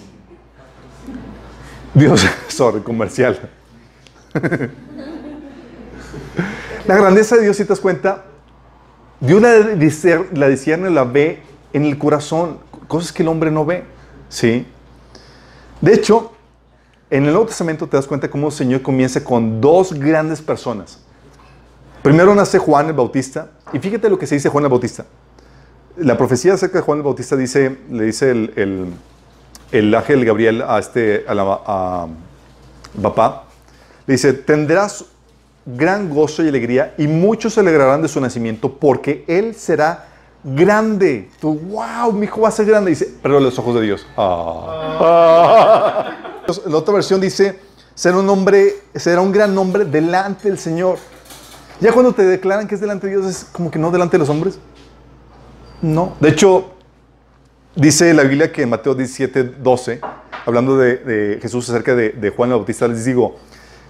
Dios, 1.94 2.26
sorry, 2.48 2.80
comercial. 2.80 3.38
La 6.88 6.96
grandeza 6.96 7.36
de 7.36 7.44
Dios, 7.44 7.58
si 7.58 7.64
te 7.64 7.70
das 7.70 7.80
cuenta, 7.80 8.26
Dios 9.20 9.42
la, 9.42 9.58
la 10.34 10.48
discierne, 10.48 10.90
la 10.90 11.04
ve 11.04 11.42
en 11.74 11.86
el 11.86 11.98
corazón, 11.98 12.60
cosas 12.88 13.12
que 13.12 13.24
el 13.24 13.30
hombre 13.30 13.50
no 13.50 13.66
ve. 13.66 13.84
¿Sí? 14.30 14.68
De 15.82 15.94
hecho, 15.94 16.34
en 17.10 17.26
el 17.26 17.32
Nuevo 17.32 17.48
Testamento 17.48 17.88
te 17.88 17.98
das 17.98 18.06
cuenta 18.08 18.30
cómo 18.30 18.48
el 18.48 18.54
Señor 18.54 18.82
comienza 18.82 19.24
con 19.24 19.62
dos 19.62 19.94
grandes 19.94 20.42
personas. 20.42 21.00
Primero 22.04 22.36
nace 22.36 22.60
Juan 22.60 22.88
el 22.88 22.94
Bautista, 22.94 23.50
y 23.74 23.80
fíjate 23.80 24.10
lo 24.10 24.20
que 24.20 24.28
se 24.28 24.36
dice 24.36 24.50
Juan 24.50 24.66
el 24.66 24.70
Bautista. 24.70 25.06
La 25.98 26.18
profecía 26.18 26.54
acerca 26.54 26.80
de 26.80 26.84
Juan 26.84 27.00
el 27.00 27.04
Bautista 27.04 27.36
dice, 27.36 27.80
le 27.90 28.04
dice 28.04 28.32
el 29.72 29.96
ángel 29.96 30.24
Gabriel 30.24 30.62
a 30.62 30.78
este 30.78 31.26
a, 31.28 31.34
la- 31.34 31.62
a 31.66 32.08
papá, 33.02 33.46
le 34.06 34.14
dice, 34.14 34.34
tendrás 34.34 35.06
gran 35.66 36.10
gozo 36.10 36.44
y 36.44 36.50
alegría 36.50 36.94
y 36.98 37.08
muchos 37.08 37.54
se 37.54 37.60
alegrarán 37.60 38.02
de 38.02 38.08
su 38.08 38.22
nacimiento 38.22 38.72
porque 38.74 39.26
él 39.28 39.56
será 39.56 40.08
grande. 40.44 41.30
Tú, 41.40 41.56
wow, 41.58 42.12
mi 42.12 42.26
hijo 42.26 42.42
va 42.42 42.50
a 42.50 42.52
ser 42.52 42.66
grande. 42.66 42.92
Dice, 42.92 43.16
pero 43.22 43.40
los 43.40 43.58
ojos 43.58 43.76
de 43.76 43.82
Dios. 43.82 44.06
Ah. 44.16 46.12
La 46.68 46.78
otra 46.78 46.94
versión 46.94 47.20
dice, 47.20 47.60
será 47.96 48.18
un 48.18 48.30
hombre, 48.30 48.76
será 48.94 49.22
un 49.22 49.32
gran 49.32 49.58
hombre 49.58 49.86
delante 49.86 50.48
del 50.48 50.60
Señor. 50.60 51.00
Ya 51.82 51.92
cuando 51.92 52.14
te 52.14 52.24
declaran 52.24 52.68
que 52.68 52.76
es 52.76 52.82
delante 52.82 53.08
de 53.08 53.14
Dios, 53.14 53.26
es 53.26 53.46
como 53.52 53.72
que 53.72 53.80
no 53.80 53.90
delante 53.90 54.14
de 54.14 54.20
los 54.20 54.30
hombres. 54.30 54.60
No. 55.82 56.16
De 56.20 56.30
hecho, 56.30 56.72
dice 57.76 58.14
la 58.14 58.24
Biblia 58.24 58.52
que 58.52 58.62
en 58.62 58.70
Mateo 58.70 58.94
17, 58.94 59.44
12, 59.44 60.00
hablando 60.46 60.78
de, 60.78 60.98
de 60.98 61.40
Jesús 61.42 61.68
acerca 61.68 61.96
de, 61.96 62.10
de 62.10 62.30
Juan 62.30 62.52
el 62.52 62.58
Bautista, 62.58 62.88
les 62.88 63.04
digo 63.06 63.38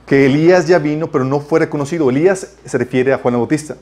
que 0.05 0.25
Elías 0.25 0.67
ya 0.67 0.79
vino, 0.79 1.11
pero 1.11 1.23
no 1.23 1.39
fue 1.39 1.59
reconocido. 1.59 2.09
Elías 2.09 2.55
se 2.63 2.77
refiere 2.77 3.13
a 3.13 3.17
Juan 3.17 3.33
el 3.33 3.39
Bautista. 3.39 3.75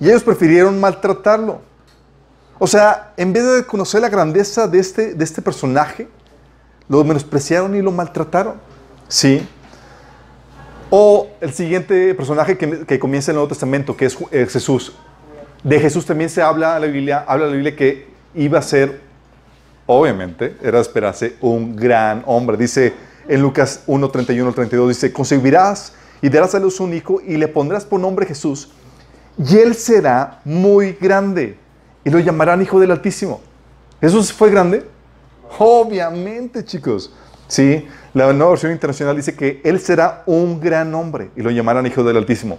Y 0.00 0.08
ellos 0.08 0.22
prefirieron 0.22 0.80
maltratarlo. 0.80 1.60
O 2.58 2.66
sea, 2.66 3.12
en 3.16 3.32
vez 3.32 3.44
de 3.44 3.64
conocer 3.64 4.00
la 4.00 4.08
grandeza 4.08 4.66
de 4.66 4.78
este, 4.78 5.14
de 5.14 5.24
este 5.24 5.42
personaje, 5.42 6.08
lo 6.88 7.04
menospreciaron 7.04 7.74
y 7.74 7.82
lo 7.82 7.92
maltrataron. 7.92 8.54
Sí. 9.08 9.46
O 10.88 11.28
el 11.40 11.52
siguiente 11.52 12.14
personaje 12.14 12.56
que, 12.56 12.86
que 12.86 12.98
comienza 12.98 13.30
en 13.30 13.34
el 13.34 13.36
Nuevo 13.36 13.48
Testamento, 13.48 13.96
que 13.96 14.06
es 14.06 14.16
es 14.30 14.52
Jesús. 14.52 14.94
De 15.62 15.80
Jesús 15.80 16.06
también 16.06 16.30
se 16.30 16.40
habla 16.40 16.78
la 16.78 16.86
Biblia, 16.86 17.24
habla 17.26 17.46
la 17.46 17.52
Biblia 17.52 17.76
que 17.76 18.06
iba 18.34 18.58
a 18.58 18.62
ser, 18.62 19.00
obviamente, 19.86 20.56
era 20.62 20.80
esperarse 20.80 21.36
un 21.40 21.76
gran 21.76 22.22
hombre. 22.26 22.56
Dice 22.56 22.94
en 23.28 23.42
Lucas 23.42 23.82
1, 23.86 24.08
31 24.10 24.48
al 24.48 24.54
32, 24.54 24.88
dice, 24.88 25.12
concebirás 25.12 25.94
y 26.22 26.28
darás 26.28 26.54
a 26.54 26.58
luz 26.60 26.80
un 26.80 26.94
hijo 26.94 27.20
y 27.26 27.36
le 27.36 27.48
pondrás 27.48 27.84
por 27.84 28.00
nombre 28.00 28.26
Jesús 28.26 28.70
y 29.38 29.58
él 29.58 29.74
será 29.74 30.40
muy 30.44 30.92
grande 31.00 31.58
y 32.04 32.10
lo 32.10 32.18
llamarán 32.18 32.62
Hijo 32.62 32.80
del 32.80 32.90
Altísimo. 32.90 33.40
¿Jesús 34.00 34.32
fue 34.32 34.50
grande? 34.50 34.84
Obviamente, 35.58 36.64
chicos. 36.64 37.12
Sí, 37.48 37.86
la 38.14 38.32
nueva 38.32 38.50
versión 38.50 38.72
internacional 38.72 39.14
dice 39.16 39.34
que 39.34 39.60
él 39.64 39.78
será 39.78 40.22
un 40.26 40.60
gran 40.60 40.94
hombre 40.94 41.30
y 41.36 41.42
lo 41.42 41.50
llamarán 41.50 41.86
Hijo 41.86 42.02
del 42.02 42.16
Altísimo. 42.16 42.58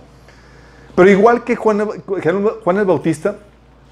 Pero 0.95 1.09
igual 1.09 1.43
que 1.43 1.55
Juan, 1.55 1.81
el- 1.81 2.85
Bautista, 2.85 3.37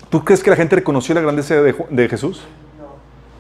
¿tú 0.10 0.24
crees 0.24 0.42
que 0.44 0.50
la 0.50 0.56
gente 0.56 0.76
reconoció 0.76 1.14
la 1.16 1.22
grandeza 1.22 1.56
de 1.56 2.08
Jesús? 2.10 2.44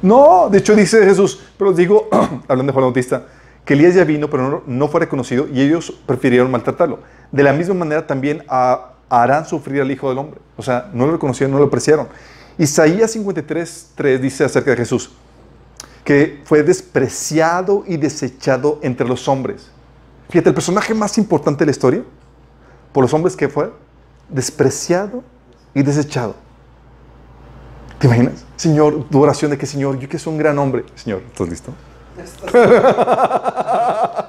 No, 0.01 0.49
de 0.49 0.59
hecho 0.59 0.75
dice 0.75 1.03
Jesús, 1.03 1.39
pero 1.57 1.71
os 1.71 1.75
digo, 1.75 2.09
hablando 2.47 2.71
de 2.71 2.73
Juan 2.73 2.85
Bautista, 2.85 3.25
que 3.63 3.73
Elías 3.73 3.95
ya 3.95 4.03
vino, 4.03 4.29
pero 4.29 4.49
no, 4.49 4.63
no 4.65 4.87
fue 4.87 4.99
reconocido 4.99 5.47
y 5.51 5.61
ellos 5.61 5.91
prefirieron 6.05 6.51
maltratarlo. 6.51 6.99
De 7.31 7.43
la 7.43 7.53
misma 7.53 7.73
manera 7.73 8.05
también 8.05 8.43
harán 9.09 9.45
sufrir 9.45 9.81
al 9.81 9.91
Hijo 9.91 10.09
del 10.09 10.19
Hombre. 10.19 10.39
O 10.57 10.61
sea, 10.61 10.89
no 10.93 11.07
lo 11.07 11.13
reconocieron, 11.13 11.51
no 11.51 11.59
lo 11.59 11.65
apreciaron. 11.65 12.07
Isaías 12.57 13.11
53, 13.11 13.91
3 13.95 14.21
dice 14.21 14.43
acerca 14.45 14.71
de 14.71 14.77
Jesús, 14.77 15.11
que 16.03 16.41
fue 16.45 16.63
despreciado 16.63 17.83
y 17.87 17.97
desechado 17.97 18.79
entre 18.83 19.07
los 19.07 19.27
hombres. 19.27 19.71
Fíjate, 20.29 20.49
el 20.49 20.55
personaje 20.55 20.93
más 20.93 21.17
importante 21.17 21.59
de 21.59 21.65
la 21.65 21.71
historia, 21.71 22.03
por 22.93 23.03
los 23.03 23.13
hombres 23.13 23.35
que 23.35 23.49
fue, 23.49 23.71
despreciado 24.29 25.23
y 25.73 25.83
desechado. 25.83 26.35
¿Te 27.99 28.07
imaginas? 28.07 28.45
Señor, 28.55 29.05
tu 29.09 29.21
oración 29.21 29.51
de 29.51 29.57
que, 29.57 29.65
Señor, 29.65 29.99
yo 29.99 30.09
que 30.09 30.19
soy 30.19 30.33
un 30.33 30.39
gran 30.39 30.57
hombre. 30.59 30.85
Señor, 30.95 31.21
¿estás 31.27 31.49
listo? 31.49 31.73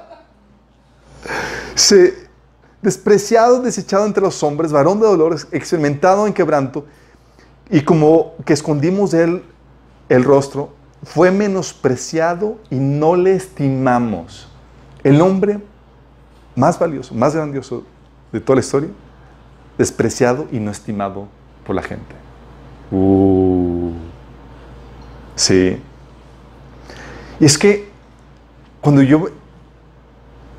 Se, 1.75 2.27
despreciado, 2.81 3.61
desechado 3.61 4.05
entre 4.05 4.23
los 4.23 4.41
hombres, 4.43 4.71
varón 4.71 4.99
de 4.99 5.07
dolores, 5.07 5.47
experimentado 5.51 6.25
en 6.27 6.33
quebranto, 6.33 6.85
y 7.69 7.81
como 7.81 8.33
que 8.45 8.53
escondimos 8.53 9.13
él 9.13 9.43
el 10.09 10.23
rostro, 10.23 10.69
fue 11.03 11.31
menospreciado 11.31 12.57
y 12.69 12.75
no 12.75 13.15
le 13.15 13.35
estimamos. 13.35 14.47
El 15.03 15.21
hombre 15.21 15.59
más 16.55 16.79
valioso, 16.79 17.13
más 17.13 17.35
grandioso 17.35 17.83
de 18.31 18.39
toda 18.39 18.55
la 18.55 18.61
historia, 18.61 18.89
despreciado 19.77 20.47
y 20.51 20.59
no 20.59 20.71
estimado 20.71 21.27
por 21.65 21.75
la 21.75 21.83
gente. 21.83 22.26
Uh, 22.91 23.91
sí. 25.35 25.77
Y 27.39 27.45
es 27.45 27.57
que 27.57 27.87
cuando 28.81 29.01
yo 29.01 29.27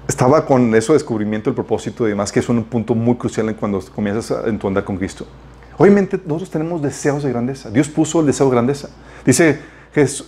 estaba 0.07 0.45
con 0.45 0.75
eso 0.75 0.93
de 0.93 0.99
descubrimiento, 0.99 1.51
el 1.51 1.55
propósito 1.55 2.07
y 2.07 2.11
demás, 2.11 2.33
que 2.33 2.41
es 2.41 2.49
un 2.49 2.65
punto 2.65 2.95
muy 2.95 3.17
crucial 3.17 3.49
en 3.49 3.55
cuando 3.55 3.81
comienzas 3.95 4.47
en 4.47 4.59
tu 4.59 4.69
andar 4.69 4.85
con 4.85 4.97
Cristo. 4.97 5.27
Obviamente 5.77 6.19
nosotros 6.25 6.51
tenemos 6.51 6.83
deseos 6.83 7.23
de 7.23 7.31
grandeza. 7.31 7.71
Dios 7.71 7.89
puso 7.89 8.21
el 8.21 8.27
deseo 8.27 8.47
de 8.47 8.53
grandeza. 8.53 8.89
Dice, 9.25 9.61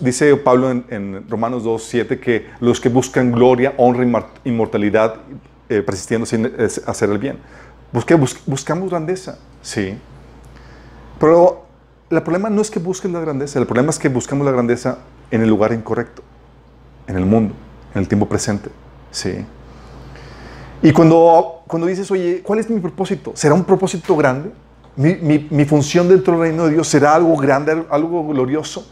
dice 0.00 0.36
Pablo 0.36 0.70
en, 0.70 1.24
Romanos 1.28 1.64
2, 1.64 1.82
7 1.82 2.20
que 2.20 2.46
los 2.60 2.80
que 2.80 2.88
buscan 2.88 3.32
gloria, 3.32 3.74
honra 3.76 4.04
y 4.44 4.48
inmortalidad, 4.48 5.16
eh, 5.68 5.82
persistiendo 5.82 6.26
sin 6.26 6.52
hacer 6.86 7.10
el 7.10 7.18
bien. 7.18 7.38
Busque- 7.92 8.16
bus- 8.16 8.40
buscamos 8.46 8.90
grandeza, 8.90 9.38
sí. 9.62 9.96
Pero 11.18 11.66
el 12.10 12.22
problema 12.22 12.50
no 12.50 12.60
es 12.60 12.70
que 12.70 12.80
busques 12.80 13.10
la 13.10 13.20
grandeza, 13.20 13.58
el 13.58 13.66
problema 13.66 13.90
es 13.90 13.98
que 13.98 14.08
buscamos 14.08 14.44
la 14.44 14.52
grandeza 14.52 14.98
en 15.30 15.42
el 15.42 15.48
lugar 15.48 15.72
incorrecto, 15.72 16.22
en 17.06 17.16
el 17.16 17.24
mundo, 17.24 17.54
en 17.94 18.00
el 18.00 18.08
tiempo 18.08 18.28
presente, 18.28 18.70
sí. 19.10 19.44
Y 20.82 20.92
cuando, 20.92 21.62
cuando 21.66 21.86
dices, 21.86 22.10
oye, 22.10 22.42
¿cuál 22.42 22.58
es 22.58 22.68
mi 22.70 22.80
propósito? 22.80 23.32
¿Será 23.34 23.54
un 23.54 23.64
propósito 23.64 24.16
grande? 24.16 24.50
¿Mi, 24.96 25.64
función 25.64 26.08
dentro 26.08 26.32
del 26.32 26.42
reino 26.42 26.66
de 26.66 26.72
Dios 26.72 26.88
será 26.88 27.14
algo 27.14 27.36
grande, 27.36 27.84
algo 27.90 28.26
glorioso? 28.26 28.86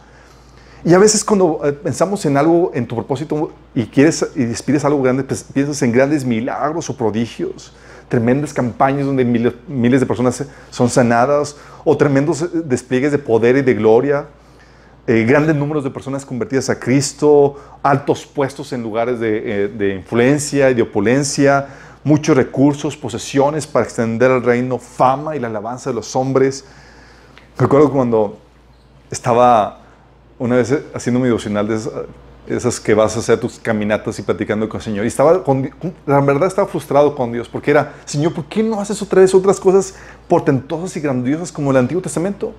Y 0.84 0.94
a 0.94 0.98
veces 0.98 1.24
cuando 1.24 1.60
eh, 1.64 1.72
pensamos 1.72 2.24
en 2.24 2.36
algo, 2.36 2.70
en 2.72 2.86
tu 2.86 2.94
propósito, 2.94 3.50
y 3.74 3.86
quieres 3.86 4.24
y 4.36 4.44
despides 4.44 4.84
algo 4.84 5.02
grande, 5.02 5.24
pues, 5.24 5.42
piensas 5.42 5.82
en 5.82 5.90
grandes 5.90 6.24
milagros 6.24 6.88
o 6.88 6.96
prodigios, 6.96 7.74
tremendas 8.08 8.52
campañas 8.52 9.06
donde 9.06 9.24
miles, 9.24 10.00
de 10.00 10.06
personas 10.06 10.44
son 10.70 10.88
sanadas, 10.88 11.56
o 11.84 11.96
tremendos 11.96 12.42
eh, 12.42 12.48
despliegues 12.64 13.12
de 13.12 13.18
poder 13.18 13.56
y 13.56 13.62
de 13.62 13.74
gloria, 13.74 14.26
eh, 15.06 15.24
grandes 15.24 15.54
números 15.54 15.84
de 15.84 15.90
personas 15.90 16.24
convertidas 16.24 16.68
a 16.70 16.78
Cristo, 16.78 17.56
altos 17.82 18.26
puestos 18.26 18.72
en 18.72 18.82
lugares 18.82 19.20
de, 19.20 19.64
eh, 19.64 19.68
de 19.68 19.94
influencia 19.94 20.70
y 20.70 20.74
de 20.74 20.82
opulencia, 20.82 21.68
muchos 22.04 22.36
recursos, 22.36 22.96
posesiones 22.96 23.66
para 23.66 23.84
extender 23.84 24.30
el 24.30 24.42
reino, 24.42 24.78
fama 24.78 25.36
y 25.36 25.40
la 25.40 25.48
alabanza 25.48 25.90
de 25.90 25.96
los 25.96 26.14
hombres. 26.16 26.64
Recuerdo 27.58 27.90
cuando 27.90 28.38
estaba 29.10 29.80
una 30.38 30.56
vez 30.56 30.78
haciendo 30.94 31.20
mi 31.20 31.26
devocional 31.26 31.66
de 31.66 31.80
esas, 32.48 32.80
que 32.80 32.94
vas 32.94 33.16
a 33.16 33.20
hacer 33.20 33.38
tus 33.38 33.58
caminatas 33.58 34.18
y 34.18 34.22
platicando 34.22 34.68
con 34.68 34.78
el 34.78 34.84
Señor. 34.84 35.04
Y 35.04 35.08
estaba, 35.08 35.44
con, 35.44 35.70
la 36.06 36.20
verdad 36.20 36.48
estaba 36.48 36.66
frustrado 36.66 37.14
con 37.14 37.32
Dios 37.32 37.48
porque 37.48 37.70
era, 37.70 37.94
Señor, 38.04 38.34
¿por 38.34 38.44
qué 38.46 38.62
no 38.62 38.80
haces 38.80 39.00
otra 39.02 39.20
vez 39.20 39.34
otras 39.34 39.60
cosas 39.60 39.94
portentosas 40.26 40.96
y 40.96 41.00
grandiosas 41.00 41.52
como 41.52 41.70
el 41.70 41.76
Antiguo 41.76 42.02
Testamento? 42.02 42.54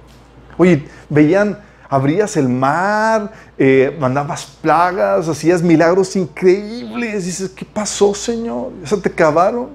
Oye, 0.58 0.86
veían, 1.10 1.60
abrías 1.90 2.38
el 2.38 2.50
mar, 2.50 3.32
eh, 3.58 3.96
mandabas 4.00 4.46
plagas, 4.62 5.28
hacías 5.28 5.62
milagros 5.62 6.16
increíbles. 6.16 7.26
dices, 7.26 7.50
¿qué 7.50 7.66
pasó, 7.66 8.14
Señor? 8.14 8.72
¿Eso 8.84 9.00
te 9.00 9.10
acabaron? 9.10 9.70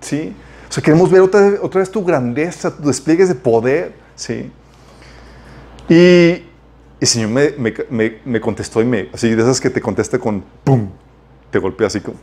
¿Sí? 0.00 0.34
O 0.68 0.72
sea, 0.72 0.82
queremos 0.82 1.10
ver 1.10 1.20
otra, 1.20 1.54
otra 1.60 1.80
vez 1.80 1.90
tu 1.90 2.04
grandeza, 2.04 2.74
tus 2.74 2.86
despliegues 2.86 3.28
de 3.28 3.34
poder. 3.34 3.92
¿Sí? 4.14 4.50
Y, 5.88 6.44
y 7.00 7.04
el 7.04 7.08
Señor 7.08 7.30
me, 7.30 7.50
me- 7.58 7.74
me- 7.90 8.18
me 8.24 8.40
contestó 8.40 8.80
y 8.82 8.84
me, 8.84 9.08
así 9.12 9.34
de 9.34 9.42
esas 9.42 9.60
que 9.60 9.70
te 9.70 9.80
contesta 9.80 10.18
con 10.18 10.44
¡pum! 10.64 10.90
Te 11.50 11.58
golpea 11.58 11.86
así 11.88 12.00
como... 12.00 12.18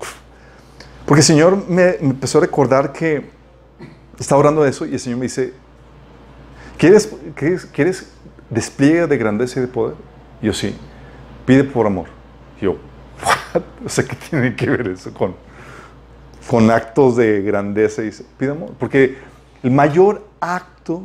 Porque 1.05 1.21
el 1.21 1.25
Señor 1.25 1.63
me, 1.67 1.95
me 1.99 2.09
empezó 2.11 2.37
a 2.37 2.41
recordar 2.41 2.93
que 2.93 3.29
estaba 4.19 4.39
orando 4.39 4.63
de 4.63 4.69
eso 4.69 4.85
y 4.85 4.93
el 4.93 4.99
Señor 4.99 5.19
me 5.19 5.23
dice, 5.25 5.53
¿quieres, 6.77 7.09
quieres, 7.35 7.65
quieres 7.65 8.07
despliegue 8.49 9.07
de 9.07 9.17
grandeza 9.17 9.59
y 9.59 9.61
de 9.63 9.67
poder? 9.67 9.95
Y 10.41 10.47
yo 10.47 10.53
sí, 10.53 10.75
pide 11.45 11.63
por 11.63 11.87
amor. 11.87 12.07
Y 12.59 12.65
yo, 12.65 12.77
¿what? 13.53 13.63
O 13.85 13.89
sea, 13.89 14.03
¿qué 14.05 14.15
tiene 14.15 14.55
que 14.55 14.69
ver 14.69 14.87
eso 14.89 15.13
con, 15.13 15.35
con 16.49 16.69
actos 16.71 17.15
de 17.15 17.41
grandeza? 17.41 18.01
Y 18.01 18.05
dice, 18.07 18.25
pide 18.37 18.51
amor. 18.51 18.71
Porque 18.79 19.17
el 19.63 19.71
mayor 19.71 20.25
acto, 20.39 21.03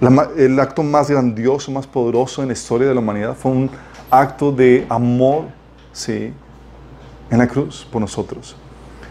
la 0.00 0.28
el 0.36 0.58
acto 0.60 0.82
más 0.82 1.10
grandioso, 1.10 1.70
más 1.70 1.86
poderoso 1.86 2.42
en 2.42 2.48
la 2.48 2.52
historia 2.54 2.86
de 2.88 2.94
la 2.94 3.00
humanidad 3.00 3.34
fue 3.34 3.50
un 3.52 3.70
acto 4.10 4.52
de 4.52 4.86
amor, 4.88 5.44
¿sí? 5.92 6.32
En 7.30 7.38
la 7.38 7.48
cruz 7.48 7.86
por 7.90 8.00
nosotros. 8.00 8.56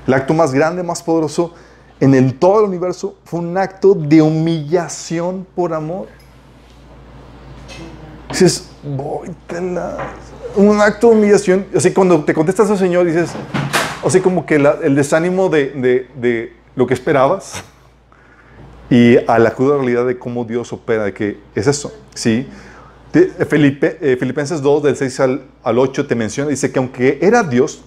El 0.08 0.14
acto 0.14 0.34
más 0.34 0.54
grande, 0.54 0.84
más 0.84 1.02
poderoso 1.02 1.54
en 2.00 2.14
el, 2.14 2.36
todo 2.38 2.60
el 2.60 2.66
universo 2.66 3.16
fue 3.26 3.40
un 3.40 3.58
acto 3.58 3.94
de 3.96 4.22
humillación 4.22 5.48
por 5.56 5.74
amor. 5.74 6.08
Dices, 8.30 8.70
voy, 8.84 9.30
un 10.56 10.82
acto 10.82 11.10
de 11.10 11.16
humillación. 11.16 11.66
Así 11.76 11.92
cuando 11.92 12.24
te 12.24 12.34
contestas 12.34 12.70
al 12.70 12.78
Señor, 12.78 13.06
dices, 13.06 13.32
así 14.06 14.20
como 14.20 14.46
que 14.46 14.60
la- 14.60 14.78
el 14.84 14.96
desánimo 14.96 15.50
de, 15.50 15.72
de- 15.72 16.08
de 16.16 16.56
lo 16.76 16.86
que 16.86 16.94
esperabas 16.94 17.64
y 18.90 19.18
a 19.28 19.40
la 19.40 19.52
cruda 19.52 19.76
realidad 19.78 20.06
de 20.06 20.18
cómo 20.20 20.46
Dios 20.46 20.72
opera, 20.74 21.06
de 21.06 21.14
que 21.14 21.40
es 21.56 21.68
eso, 21.68 21.94
¿sí? 22.14 22.48
De- 23.14 23.30
Filipe- 23.46 23.98
eh, 24.02 24.18
Filipenses 24.20 24.62
2, 24.62 24.84
del 24.84 24.96
6 24.96 25.20
al, 25.22 25.42
al 25.64 25.80
8, 25.80 26.06
te 26.08 26.16
menciona, 26.16 26.50
dice 26.50 26.72
que 26.72 26.80
aunque 26.80 27.18
era 27.22 27.44
Dios, 27.44 27.82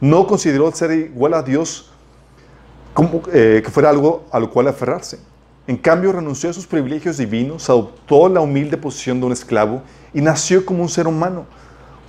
no 0.00 0.26
consideró 0.26 0.70
ser 0.72 0.92
igual 0.92 1.34
a 1.34 1.42
Dios 1.42 1.90
como, 2.92 3.22
eh, 3.32 3.62
que 3.64 3.70
fuera 3.70 3.90
algo 3.90 4.24
a 4.30 4.38
lo 4.38 4.50
cual 4.50 4.68
aferrarse. 4.68 5.18
En 5.66 5.76
cambio, 5.78 6.12
renunció 6.12 6.50
a 6.50 6.52
sus 6.52 6.66
privilegios 6.66 7.16
divinos, 7.16 7.68
adoptó 7.70 8.28
la 8.28 8.40
humilde 8.40 8.76
posición 8.76 9.18
de 9.20 9.26
un 9.26 9.32
esclavo 9.32 9.82
y 10.12 10.20
nació 10.20 10.64
como 10.64 10.82
un 10.82 10.88
ser 10.90 11.06
humano. 11.08 11.46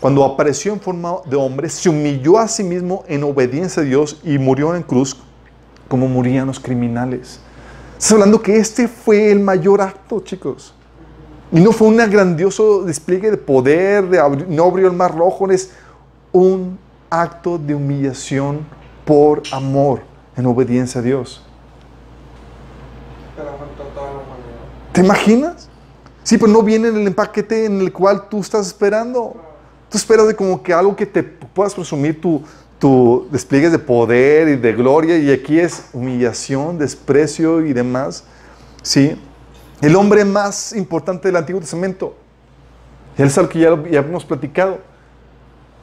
Cuando 0.01 0.23
apareció 0.25 0.73
en 0.73 0.81
forma 0.81 1.15
de 1.25 1.37
hombre, 1.37 1.69
se 1.69 1.87
humilló 1.89 2.37
a 2.37 2.47
sí 2.49 2.63
mismo 2.63 3.05
en 3.07 3.23
obediencia 3.23 3.81
a 3.81 3.85
Dios 3.85 4.19
y 4.23 4.37
murió 4.37 4.75
en 4.75 4.83
cruz 4.83 5.15
como 5.87 6.07
morían 6.09 6.47
los 6.47 6.59
criminales. 6.59 7.39
Estás 7.97 8.11
hablando 8.11 8.41
que 8.41 8.57
este 8.57 8.87
fue 8.87 9.31
el 9.31 9.39
mayor 9.39 9.81
acto, 9.81 10.19
chicos. 10.19 10.73
Y 11.51 11.59
no 11.59 11.71
fue 11.71 11.87
un 11.87 11.97
grandioso 11.97 12.83
despliegue 12.83 13.31
de 13.31 13.37
poder, 13.37 14.09
de 14.09 14.19
abri- 14.21 14.47
no 14.47 14.65
abrió 14.65 14.87
el 14.87 14.93
mar 14.93 15.15
rojo, 15.15 15.49
es 15.49 15.71
un 16.31 16.77
acto 17.09 17.57
de 17.57 17.73
humillación 17.73 18.65
por 19.05 19.41
amor, 19.51 20.01
en 20.35 20.45
obediencia 20.47 20.99
a 20.99 21.03
Dios. 21.03 21.41
¿Te 24.91 25.01
imaginas? 25.01 25.69
Sí, 26.23 26.37
pero 26.37 26.51
no 26.51 26.63
viene 26.63 26.87
en 26.89 26.97
el 26.97 27.07
empaquete 27.07 27.65
en 27.65 27.79
el 27.79 27.93
cual 27.93 28.27
tú 28.27 28.41
estás 28.41 28.67
esperando. 28.67 29.35
Tú 29.89 29.97
esperas 29.97 30.27
de 30.27 30.35
como 30.35 30.61
que 30.61 30.73
algo 30.73 30.95
que 30.95 31.05
te 31.05 31.21
puedas 31.23 31.73
presumir 31.75 32.19
tu, 32.19 32.41
tu 32.85 33.27
despliegues 33.31 33.71
de 33.71 33.79
poder 33.79 34.47
y 34.47 34.57
de 34.57 34.73
gloria 34.73 35.17
y 35.17 35.31
aquí 35.31 35.59
es 35.59 35.85
humillación, 35.91 36.77
desprecio 36.77 37.65
y 37.65 37.73
demás. 37.73 38.25
Sí. 38.83 39.19
El 39.81 39.95
hombre 39.95 40.23
más 40.23 40.71
importante 40.71 41.27
del 41.27 41.35
Antiguo 41.35 41.59
Testamento. 41.59 42.15
Él 43.17 43.25
es 43.25 43.35
algo 43.39 43.49
que 43.49 43.57
ya, 43.57 43.69
hemos 43.69 44.23
platicado. 44.23 44.77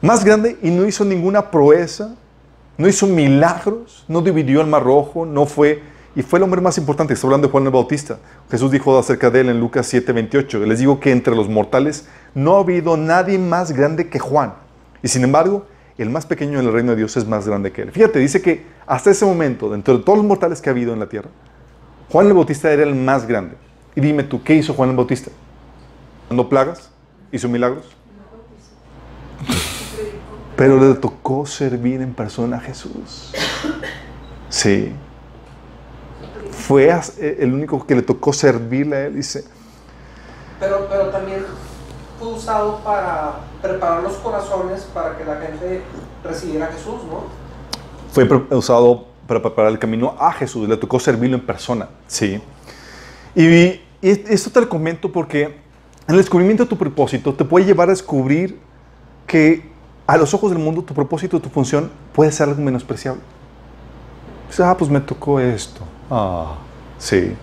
Más 0.01 0.23
grande 0.23 0.57
y 0.61 0.71
no 0.71 0.87
hizo 0.87 1.03
ninguna 1.03 1.51
proeza, 1.51 2.15
no 2.77 2.87
hizo 2.87 3.05
milagros, 3.05 4.05
no 4.07 4.21
dividió 4.21 4.61
el 4.61 4.67
mar 4.67 4.85
rojo, 4.85 5.25
no 5.25 5.45
fue, 5.45 5.83
y 6.15 6.21
fue 6.21 6.39
el 6.39 6.43
hombre 6.43 6.61
más 6.61 6.77
importante. 6.77 7.13
Está 7.15 7.27
hablando 7.27 7.47
de 7.47 7.51
Juan 7.51 7.65
el 7.65 7.71
Bautista. 7.71 8.17
Jesús 8.49 8.71
dijo 8.71 8.97
acerca 8.97 9.29
de 9.29 9.41
él 9.41 9.49
en 9.49 9.59
Lucas 9.59 9.87
7, 9.87 10.13
28. 10.13 10.59
Les 10.59 10.79
digo 10.79 11.01
que 11.01 11.11
entre 11.11 11.35
los 11.35 11.49
mortales 11.49 12.07
no 12.33 12.55
ha 12.55 12.59
habido 12.59 12.95
nadie 12.95 13.37
más 13.37 13.73
grande 13.73 14.07
que 14.07 14.19
Juan. 14.19 14.53
Y 15.01 15.09
sin 15.09 15.25
embargo, 15.25 15.65
el 15.97 16.09
más 16.09 16.25
pequeño 16.25 16.59
en 16.59 16.65
el 16.65 16.73
reino 16.73 16.91
de 16.91 16.97
Dios 16.97 17.15
es 17.17 17.27
más 17.27 17.47
grande 17.47 17.71
que 17.71 17.83
él. 17.83 17.91
Fíjate, 17.91 18.19
dice 18.19 18.41
que 18.41 18.65
hasta 18.87 19.11
ese 19.11 19.25
momento, 19.25 19.69
dentro 19.69 19.97
de 19.97 20.03
todos 20.03 20.17
los 20.17 20.25
mortales 20.25 20.61
que 20.61 20.69
ha 20.69 20.71
habido 20.71 20.93
en 20.93 20.99
la 20.99 21.07
tierra, 21.07 21.29
Juan 22.09 22.27
el 22.27 22.33
Bautista 22.33 22.71
era 22.71 22.83
el 22.83 22.95
más 22.95 23.27
grande. 23.27 23.55
Y 23.95 24.01
dime 24.01 24.23
tú, 24.23 24.43
¿qué 24.43 24.55
hizo 24.55 24.73
Juan 24.73 24.89
el 24.89 24.95
Bautista? 24.95 25.31
¿Mandó 26.29 26.49
plagas? 26.49 26.89
¿Hizo 27.31 27.47
milagros? 27.47 27.85
Pero 30.55 30.79
le 30.79 30.95
tocó 30.95 31.45
servir 31.45 32.01
en 32.01 32.13
persona 32.13 32.57
a 32.57 32.59
Jesús. 32.59 33.33
Sí. 34.49 34.93
Fue 36.51 36.89
eh, 36.89 37.37
el 37.39 37.53
único 37.53 37.85
que 37.85 37.95
le 37.95 38.01
tocó 38.03 38.31
servirle 38.33 38.95
a 38.95 39.05
él. 39.07 39.15
Dice, 39.15 39.43
Pero, 40.59 40.87
pero 40.89 41.09
también 41.09 41.43
fue 42.19 42.33
usado 42.33 42.79
para 42.83 43.39
preparar 43.63 44.03
los 44.03 44.13
corazones 44.17 44.81
para 44.93 45.17
que 45.17 45.25
la 45.25 45.37
gente 45.37 45.81
recibiera 46.23 46.67
a 46.67 46.71
Jesús, 46.71 47.01
¿no? 47.09 47.43
fue 48.13 48.27
usado 48.55 49.05
para 49.27 49.41
preparar 49.41 49.71
el 49.71 49.79
camino 49.79 50.15
a 50.19 50.31
Jesús. 50.33 50.69
Le 50.69 50.77
tocó 50.77 50.99
servirlo 50.99 51.35
en 51.35 51.45
persona. 51.45 51.89
Sí. 52.07 52.39
Y, 53.35 53.81
esto 54.01 54.51
te 54.51 54.61
lo 54.61 54.69
comento 54.69 55.11
porque 55.11 55.57
el 56.07 56.17
descubrimiento 56.17 56.63
de 56.63 56.69
tu 56.69 56.77
propósito 56.77 57.33
te 57.33 57.45
puede 57.45 57.65
llevar 57.65 57.87
a 57.87 57.91
descubrir 57.91 58.59
que 59.25 59.71
a 60.05 60.17
los 60.17 60.33
ojos 60.33 60.51
del 60.51 60.59
mundo 60.59 60.83
tu 60.83 60.93
propósito, 60.93 61.39
tu 61.39 61.49
función 61.49 61.89
puede 62.13 62.31
ser 62.31 62.49
algo 62.49 62.61
menospreciable. 62.61 63.21
Ah, 64.59 64.75
pues 64.77 64.91
me 64.91 64.99
tocó 64.99 65.39
esto. 65.39 65.81
Ah, 66.11 66.57
sí. 66.99 67.33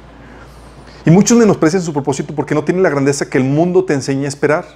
Y 1.04 1.10
muchos 1.10 1.36
menosprecian 1.38 1.82
su 1.82 1.92
propósito 1.94 2.34
porque 2.34 2.54
no 2.54 2.62
tienen 2.62 2.82
la 2.82 2.90
grandeza 2.90 3.28
que 3.28 3.38
el 3.38 3.44
mundo 3.44 3.84
te 3.84 3.94
enseña 3.94 4.26
a 4.26 4.28
esperar. 4.28 4.66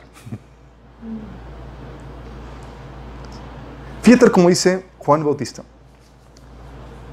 Fíjate 4.04 4.30
como 4.30 4.50
dice 4.50 4.84
Juan 4.98 5.24
Bautista 5.24 5.62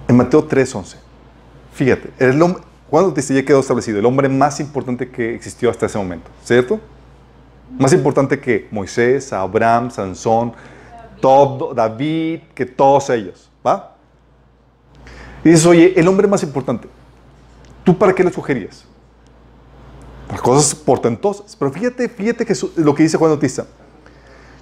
en 0.10 0.18
Mateo 0.18 0.46
3:11. 0.46 0.98
Fíjate, 1.74 2.12
Juan 2.90 3.06
Bautista 3.06 3.34
ya 3.34 3.46
quedó 3.46 3.62
establecido, 3.62 3.98
el 3.98 4.06
hombre 4.06 4.28
más 4.28 4.60
importante 4.60 5.10
que 5.10 5.34
existió 5.34 5.70
hasta 5.70 5.86
ese 5.86 5.98
momento, 5.98 6.30
¿cierto? 6.44 6.82
Más 7.80 7.94
importante 7.94 8.38
que 8.42 8.68
Moisés, 8.72 9.32
Abraham, 9.32 9.90
Sansón, 9.90 10.52
todo, 11.22 11.74
David, 11.74 12.42
que 12.54 12.66
todos 12.66 13.10
ellos, 13.10 13.50
¿va? 13.66 13.96
Y 15.46 15.50
dices, 15.52 15.66
oye, 15.66 15.94
el 15.98 16.06
hombre 16.10 16.28
más 16.28 16.44
importante, 16.44 16.90
¿tú 17.86 17.98
para 17.98 18.14
qué 18.14 18.22
le 18.22 18.34
sugerías? 18.34 18.84
Para 20.28 20.42
cosas 20.42 20.76
portentosas. 20.76 21.56
Pero 21.56 21.72
fíjate, 21.72 22.10
fíjate 22.10 22.46
que 22.46 22.54
lo 22.76 22.94
que 22.94 23.04
dice 23.04 23.16
Juan 23.16 23.32
Bautista. 23.32 23.66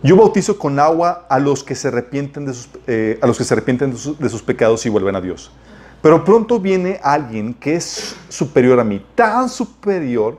Yo 0.02 0.16
bautizo 0.16 0.58
con 0.58 0.80
agua 0.80 1.26
a 1.30 1.40
los 1.40 1.64
que 1.64 1.76
se 1.76 1.90
arrepienten 1.90 2.46
de 2.46 2.54
sus, 2.54 2.70
eh, 2.88 3.20
a 3.22 3.28
los 3.28 3.38
que 3.38 3.44
se 3.44 3.54
arrepienten 3.54 3.92
de 3.92 4.30
sus, 4.30 4.42
pecados 4.42 4.86
y 4.86 4.90
vuelven 4.90 5.16
a 5.16 5.22
Dios. 5.22 5.52
Pero 6.02 6.24
pronto 6.24 6.60
viene 6.60 7.00
alguien 7.04 7.54
que 7.54 7.76
es 7.76 8.16
superior 8.30 8.80
a 8.80 8.86
mí, 8.86 9.06
tan 9.16 9.50
superior 9.50 10.38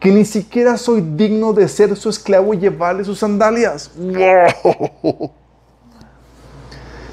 que 0.00 0.10
ni 0.10 0.24
siquiera 0.24 0.76
soy 0.76 1.00
digno 1.00 1.52
de 1.52 1.68
ser 1.68 1.94
su 1.96 2.08
esclavo 2.08 2.54
y 2.54 2.58
llevarle 2.58 3.04
sus 3.04 3.20
sandalias. 3.20 3.92
¡Wow! 3.96 5.30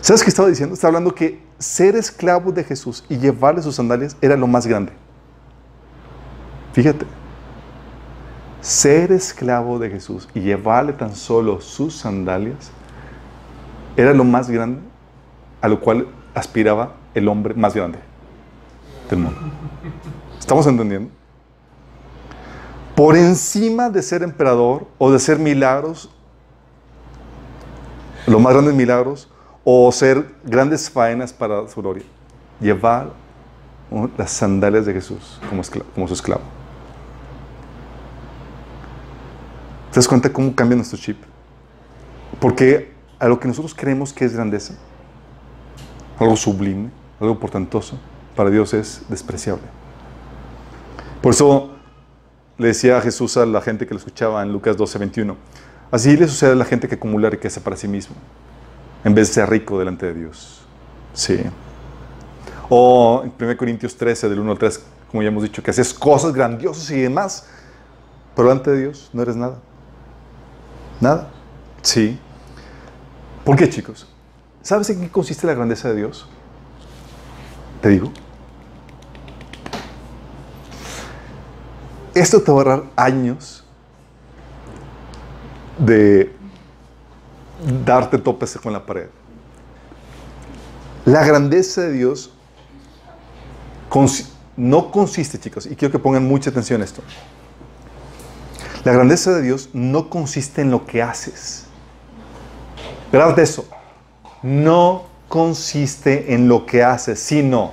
¿Sabes 0.02 0.24
qué 0.24 0.30
estaba 0.30 0.48
diciendo? 0.48 0.74
Estaba 0.74 0.90
hablando 0.90 1.14
que 1.14 1.40
ser 1.60 1.96
esclavo 1.96 2.52
de 2.52 2.64
Jesús 2.64 3.04
y 3.10 3.18
llevarle 3.18 3.62
sus 3.62 3.76
sandalias 3.76 4.18
era 4.22 4.36
lo 4.36 4.48
más 4.48 4.66
grande. 4.66 4.92
Fíjate. 6.74 7.06
Ser 8.66 9.12
esclavo 9.12 9.78
de 9.78 9.92
Jesús 9.92 10.28
y 10.34 10.40
llevarle 10.40 10.92
tan 10.92 11.16
solo 11.16 11.62
sus 11.62 11.98
sandalias 11.98 12.72
era 13.96 14.12
lo 14.12 14.24
más 14.24 14.50
grande 14.50 14.82
a 15.62 15.68
lo 15.68 15.80
cual 15.80 16.08
aspiraba 16.34 16.94
el 17.14 17.28
hombre 17.28 17.54
más 17.54 17.76
grande 17.76 18.00
del 19.08 19.20
mundo. 19.20 19.40
¿Estamos 20.40 20.66
entendiendo? 20.66 21.12
Por 22.96 23.16
encima 23.16 23.88
de 23.88 24.02
ser 24.02 24.24
emperador 24.24 24.88
o 24.98 25.12
de 25.12 25.20
ser 25.20 25.38
milagros, 25.38 26.10
los 28.26 28.42
más 28.42 28.52
grandes 28.52 28.74
milagros, 28.74 29.30
o 29.64 29.92
ser 29.92 30.26
grandes 30.44 30.90
faenas 30.90 31.32
para 31.32 31.68
su 31.68 31.84
gloria, 31.84 32.04
llevar 32.60 33.12
las 34.18 34.32
sandalias 34.32 34.88
de 34.88 34.94
Jesús 34.94 35.40
como 35.96 36.08
su 36.08 36.14
esclavo. 36.16 36.65
¿Te 39.96 40.00
das 40.00 40.10
cuenta 40.10 40.34
cómo 40.34 40.54
cambia 40.54 40.76
nuestro 40.76 41.00
chip? 41.00 41.16
Porque 42.42 42.92
a 43.18 43.30
lo 43.30 43.40
que 43.40 43.48
nosotros 43.48 43.74
creemos 43.74 44.12
que 44.12 44.26
es 44.26 44.34
grandeza, 44.34 44.74
algo 46.20 46.36
sublime, 46.36 46.90
algo 47.18 47.40
portentoso, 47.40 47.98
para 48.36 48.50
Dios 48.50 48.74
es 48.74 49.04
despreciable. 49.08 49.64
Por 51.22 51.32
eso 51.32 51.76
le 52.58 52.68
decía 52.68 53.00
Jesús 53.00 53.38
a 53.38 53.46
la 53.46 53.62
gente 53.62 53.88
que 53.88 53.94
lo 53.94 54.00
escuchaba 54.00 54.44
en 54.44 54.52
Lucas 54.52 54.76
12, 54.76 55.00
21, 55.00 55.38
así 55.90 56.18
le 56.18 56.28
sucede 56.28 56.52
a 56.52 56.56
la 56.56 56.66
gente 56.66 56.90
que 56.90 56.96
acumula 56.96 57.30
riqueza 57.30 57.62
para 57.62 57.78
sí 57.78 57.88
mismo, 57.88 58.18
en 59.06 59.16
vez 59.16 59.30
de 59.30 59.36
ser 59.36 59.50
rico 59.50 59.80
delante 59.80 60.08
de 60.08 60.14
Dios. 60.14 60.66
Sí. 61.14 61.40
O 62.68 63.24
en 63.24 63.32
1 63.42 63.56
Corintios 63.56 63.96
13, 63.96 64.28
del 64.28 64.42
1 64.42 64.52
al 64.52 64.58
3, 64.58 64.84
como 65.10 65.24
ya 65.24 65.30
hemos 65.30 65.44
dicho, 65.44 65.64
que 65.64 65.72
haces 65.72 65.94
cosas 65.94 66.34
grandiosas 66.34 66.92
y 66.92 67.00
demás, 67.00 67.48
pero 68.36 68.52
ante 68.52 68.76
Dios 68.76 69.10
no 69.14 69.22
eres 69.22 69.38
nada. 69.38 69.56
Nada. 71.00 71.30
Sí. 71.82 72.20
¿Por 73.44 73.56
qué, 73.56 73.70
chicos? 73.70 74.08
¿Sabes 74.62 74.90
en 74.90 75.02
qué 75.02 75.10
consiste 75.10 75.46
la 75.46 75.54
grandeza 75.54 75.90
de 75.90 75.96
Dios? 75.98 76.28
Te 77.82 77.90
digo. 77.90 78.12
Esto 82.14 82.42
te 82.42 82.52
va 82.52 82.58
a 82.58 82.62
ahorrar 82.62 82.84
años 82.96 83.64
de 85.78 86.34
darte 87.86 88.18
topes 88.18 88.58
con 88.62 88.74
la 88.74 88.86
pared. 88.86 89.08
La 91.04 91.24
grandeza 91.26 91.82
de 91.82 91.92
Dios 91.92 92.32
no 94.58 94.92
consiste, 94.92 95.40
chicos, 95.40 95.66
y 95.66 95.76
quiero 95.76 95.92
que 95.92 96.00
pongan 96.00 96.26
mucha 96.28 96.50
atención 96.50 96.82
a 96.82 96.86
esto. 96.86 97.02
La 98.86 98.94
grandeza 98.94 99.34
de 99.34 99.42
Dios 99.42 99.72
no 99.74 100.12
consiste 100.12 100.62
en 100.62 100.70
lo 100.70 100.86
que 100.86 101.02
haces. 101.02 101.66
de 103.12 103.42
eso. 103.42 103.68
No 104.44 105.06
consiste 105.28 106.36
en 106.36 106.48
lo 106.48 106.68
que 106.68 106.84
haces, 106.84 107.20
sino 107.20 107.72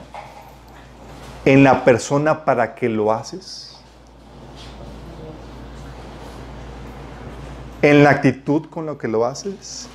en 1.45 1.65
la 1.65 1.85
persona 1.85 2.47
para 2.47 2.75
que 2.75 2.89
lo 2.89 3.13
haces. 3.13 3.79
En 7.83 8.05
la 8.05 8.11
actitud 8.11 8.71
con 8.71 8.87
lo 8.87 8.97
que 8.97 9.07
lo 9.07 9.27
haces 9.27 9.89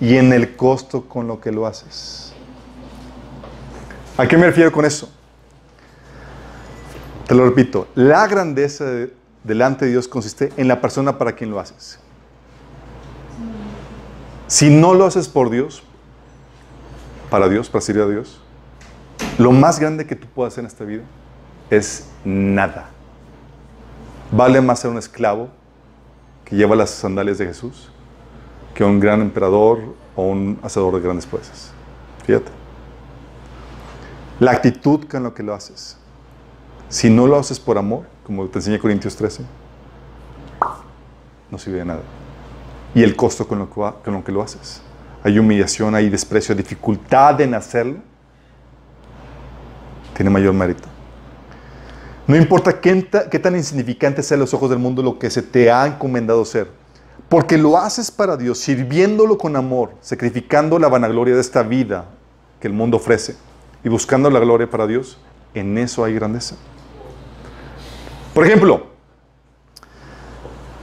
y 0.00 0.16
en 0.16 0.32
el 0.32 0.56
costo 0.56 1.06
con 1.06 1.28
lo 1.28 1.38
que 1.38 1.52
lo 1.52 1.66
haces. 1.66 2.32
¿A 4.16 4.26
qué 4.26 4.38
me 4.38 4.46
refiero 4.46 4.72
con 4.72 4.86
eso? 4.86 5.12
Te 7.26 7.34
lo 7.34 7.44
repito, 7.44 7.88
la 7.94 8.26
grandeza 8.26 8.86
delante 9.44 9.84
de 9.84 9.92
Dios 9.92 10.08
consiste 10.08 10.52
en 10.56 10.68
la 10.68 10.80
persona 10.80 11.18
para 11.18 11.32
quien 11.32 11.50
lo 11.50 11.60
haces. 11.60 11.98
Si 14.46 14.68
no 14.70 14.94
lo 14.94 15.06
haces 15.06 15.28
por 15.28 15.50
Dios, 15.50 15.82
para 17.30 17.48
Dios, 17.48 17.70
para 17.70 17.82
servir 17.82 18.02
a 18.02 18.08
Dios, 18.08 18.40
lo 19.38 19.52
más 19.52 19.78
grande 19.78 20.06
que 20.06 20.16
tú 20.16 20.26
puedas 20.28 20.52
hacer 20.52 20.64
en 20.64 20.70
esta 20.70 20.84
vida 20.84 21.02
es 21.70 22.08
nada. 22.24 22.90
Vale 24.30 24.60
más 24.60 24.80
ser 24.80 24.90
un 24.90 24.98
esclavo 24.98 25.48
que 26.44 26.56
lleva 26.56 26.76
las 26.76 26.90
sandalias 26.90 27.38
de 27.38 27.46
Jesús 27.46 27.90
que 28.74 28.84
un 28.84 29.00
gran 29.00 29.20
emperador 29.20 29.94
o 30.16 30.22
un 30.24 30.58
hacedor 30.62 30.94
de 30.94 31.00
grandes 31.00 31.26
proezas. 31.26 31.72
Fíjate. 32.24 32.50
La 34.40 34.52
actitud 34.52 35.06
con 35.08 35.22
lo 35.22 35.34
que 35.34 35.42
lo 35.42 35.54
haces. 35.54 35.96
Si 36.88 37.10
no 37.10 37.26
lo 37.26 37.38
haces 37.38 37.60
por 37.60 37.78
amor, 37.78 38.06
como 38.24 38.46
te 38.46 38.58
enseña 38.58 38.78
Corintios 38.78 39.16
13, 39.16 39.42
no 41.50 41.58
sirve 41.58 41.78
de 41.78 41.84
nada. 41.84 42.02
Y 42.94 43.02
el 43.02 43.16
costo 43.16 43.46
con 43.46 43.58
lo 43.58 44.22
que, 44.24 44.32
lo 44.32 44.42
haces. 44.42 44.82
Hay 45.22 45.38
humillación, 45.38 45.94
hay 45.94 46.08
desprecio, 46.08 46.54
dificultad 46.54 47.40
en 47.40 47.54
hacerlo. 47.54 47.98
Tiene 50.14 50.30
mayor 50.30 50.52
mérito. 50.52 50.88
No 52.26 52.36
importa 52.36 52.80
qué, 52.80 53.08
qué 53.30 53.38
tan 53.38 53.56
insignificante 53.56 54.22
sea 54.22 54.36
a 54.36 54.40
los 54.40 54.54
ojos 54.54 54.70
del 54.70 54.78
mundo 54.78 55.02
lo 55.02 55.18
que 55.18 55.30
se 55.30 55.42
te 55.42 55.70
ha 55.70 55.86
encomendado 55.86 56.44
ser. 56.44 56.68
Porque 57.28 57.56
lo 57.56 57.78
haces 57.78 58.10
para 58.10 58.36
Dios, 58.36 58.58
sirviéndolo 58.58 59.38
con 59.38 59.56
amor, 59.56 59.94
sacrificando 60.00 60.78
la 60.78 60.88
vanagloria 60.88 61.34
de 61.34 61.40
esta 61.40 61.62
vida 61.62 62.04
que 62.60 62.68
el 62.68 62.74
mundo 62.74 62.98
ofrece 62.98 63.36
y 63.82 63.88
buscando 63.88 64.30
la 64.30 64.38
gloria 64.38 64.70
para 64.70 64.86
Dios, 64.86 65.18
en 65.54 65.76
eso 65.78 66.04
hay 66.04 66.14
grandeza. 66.14 66.56
Por 68.34 68.46
ejemplo, 68.46 68.86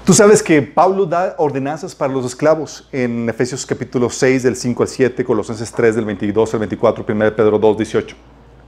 tú 0.05 0.13
sabes 0.13 0.43
que 0.43 0.61
Pablo 0.61 1.07
da 1.07 1.33
ordenanzas 1.39 1.95
para 1.95 2.13
los 2.13 2.23
esclavos 2.23 2.87
en 2.91 3.27
Efesios 3.27 3.65
capítulo 3.65 4.11
6 4.11 4.43
del 4.43 4.55
5 4.55 4.83
al 4.83 4.89
7, 4.89 5.25
Colosenses 5.25 5.71
3 5.71 5.95
del 5.95 6.05
22 6.05 6.53
al 6.53 6.59
24, 6.59 7.05
1 7.09 7.35
Pedro 7.35 7.57
2, 7.57 7.77
18. 7.77 8.15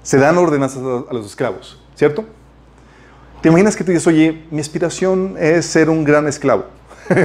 Se 0.02 0.18
dan 0.18 0.36
ordenanzas 0.40 0.82
a 0.82 1.14
los 1.14 1.28
esclavos, 1.28 1.80
¿cierto? 1.94 2.26
¿Te 3.44 3.50
imaginas 3.50 3.76
que 3.76 3.84
tú 3.84 3.92
dices, 3.92 4.08
oye, 4.08 4.46
mi 4.50 4.62
aspiración 4.62 5.36
es 5.38 5.68
ser 5.68 5.88
un 5.88 6.04
gran 6.04 6.28
esclavo? 6.28 6.66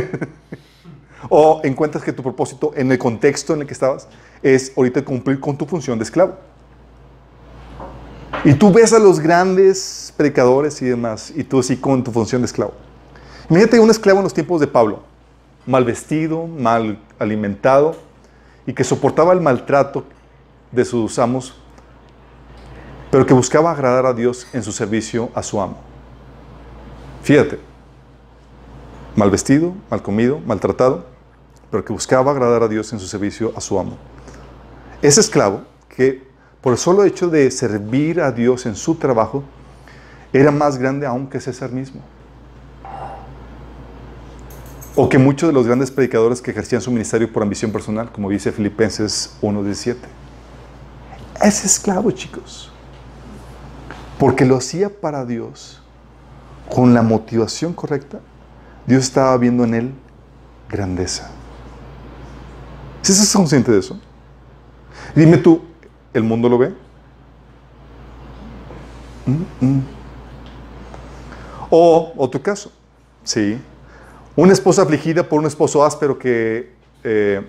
o 1.31 1.63
encuentras 1.65 2.05
que 2.05 2.13
tu 2.13 2.23
propósito 2.23 2.73
en 2.77 2.93
el 2.93 2.99
contexto 2.99 3.55
en 3.55 3.63
el 3.63 3.67
que 3.67 3.73
estabas 3.73 4.09
es 4.43 4.75
ahorita 4.77 5.03
cumplir 5.07 5.41
con 5.41 5.57
tu 5.57 5.65
función 5.65 5.99
de 5.99 6.05
esclavo. 6.05 6.37
Y 8.47 8.55
tú 8.55 8.73
ves 8.73 8.93
a 8.93 9.01
los 9.01 9.19
grandes 9.19 10.15
predicadores 10.17 10.81
y 10.81 10.85
demás, 10.85 11.33
y 11.35 11.43
tú 11.43 11.59
así 11.59 11.77
con 11.77 12.05
tu 12.05 12.13
función 12.13 12.43
de 12.43 12.47
esclavo. 12.47 12.75
Imagínate 13.51 13.81
un 13.81 13.91
esclavo 13.91 14.21
en 14.21 14.23
los 14.23 14.33
tiempos 14.33 14.61
de 14.61 14.69
Pablo, 14.69 15.03
mal 15.67 15.85
vestido, 15.85 16.47
mal 16.47 16.97
alimentado, 17.19 17.97
y 18.65 18.73
que 18.73 18.85
soportaba 18.85 19.33
el 19.33 19.41
maltrato 19.41 20.05
de 20.71 20.85
sus 20.85 21.19
amos, 21.19 21.55
pero 23.11 23.27
que 23.27 23.35
buscaba 23.35 23.73
agradar 23.73 24.07
a 24.07 24.13
Dios 24.13 24.47
en 24.53 24.63
su 24.63 24.71
servicio 24.71 25.29
a 25.35 25.43
su 25.43 25.61
amo. 25.61 25.79
Fíjate, 27.25 27.59
mal 29.17 29.29
vestido, 29.29 29.75
mal 29.91 30.03
comido, 30.03 30.39
maltratado, 30.47 31.05
pero 31.69 31.85
que 31.85 31.93
buscaba 31.93 32.31
agradar 32.31 32.63
a 32.63 32.69
Dios 32.69 32.93
en 32.93 33.01
su 33.01 33.09
servicio 33.09 33.53
a 33.57 33.61
su 33.61 33.77
amo. 33.77 33.97
Ese 35.03 35.21
esclavo 35.21 35.63
que 35.89 36.26
por 36.67 36.73
el 36.73 36.81
solo 36.81 37.05
hecho 37.05 37.29
de 37.31 37.49
servir 37.53 38.21
a 38.21 38.33
Dios 38.33 38.67
en 38.67 38.75
su 38.75 38.97
trabajo, 38.97 39.45
era 40.33 40.51
más 40.51 40.79
grande 40.79 41.07
aún 41.07 41.29
que 41.29 41.39
César 41.39 41.71
mismo. 41.71 42.01
O 44.97 45.09
que 45.09 45.17
muchos 45.17 45.49
de 45.49 45.53
los 45.53 45.65
grandes 45.65 45.93
predicadores 45.93 46.43
que 46.43 46.51
ejercían 46.51 46.83
su 46.83 46.91
ministerio 46.91 47.33
por 47.33 47.45
ambición 47.45 47.71
personal, 47.71 48.11
como 48.11 48.31
dice 48.31 48.51
Filipenses 48.51 49.37
1.17. 49.43 49.95
Es 51.41 51.65
esclavo, 51.65 52.11
chicos. 52.11 52.73
Porque 54.19 54.45
lo 54.45 54.57
hacía 54.57 54.89
para 54.89 55.25
Dios 55.25 55.81
con 56.69 56.95
la 56.95 57.03
motivación 57.03 57.75
correcta. 57.75 58.19
Dios 58.89 59.05
estaba 59.05 59.39
viendo 59.39 59.63
en 59.63 59.75
él 59.75 59.95
grandeza. 60.69 61.31
¿Sí 63.03 63.13
estás 63.13 63.33
consciente 63.33 63.71
de 63.71 63.79
eso? 63.79 64.01
Dime 65.15 65.37
tú, 65.37 65.63
¿El 66.17 66.23
mundo 66.23 66.49
lo 66.49 66.57
ve? 66.57 66.73
Mm, 69.27 69.67
mm. 69.67 69.83
O 71.69 72.15
otro 72.17 72.41
caso, 72.41 72.73
sí. 73.23 73.61
Una 74.35 74.55
esposa 74.55 74.81
afligida 74.81 75.29
por 75.29 75.41
un 75.41 75.45
esposo 75.45 75.85
áspero 75.85 76.19
que, 76.19 76.73
eh, 77.05 77.43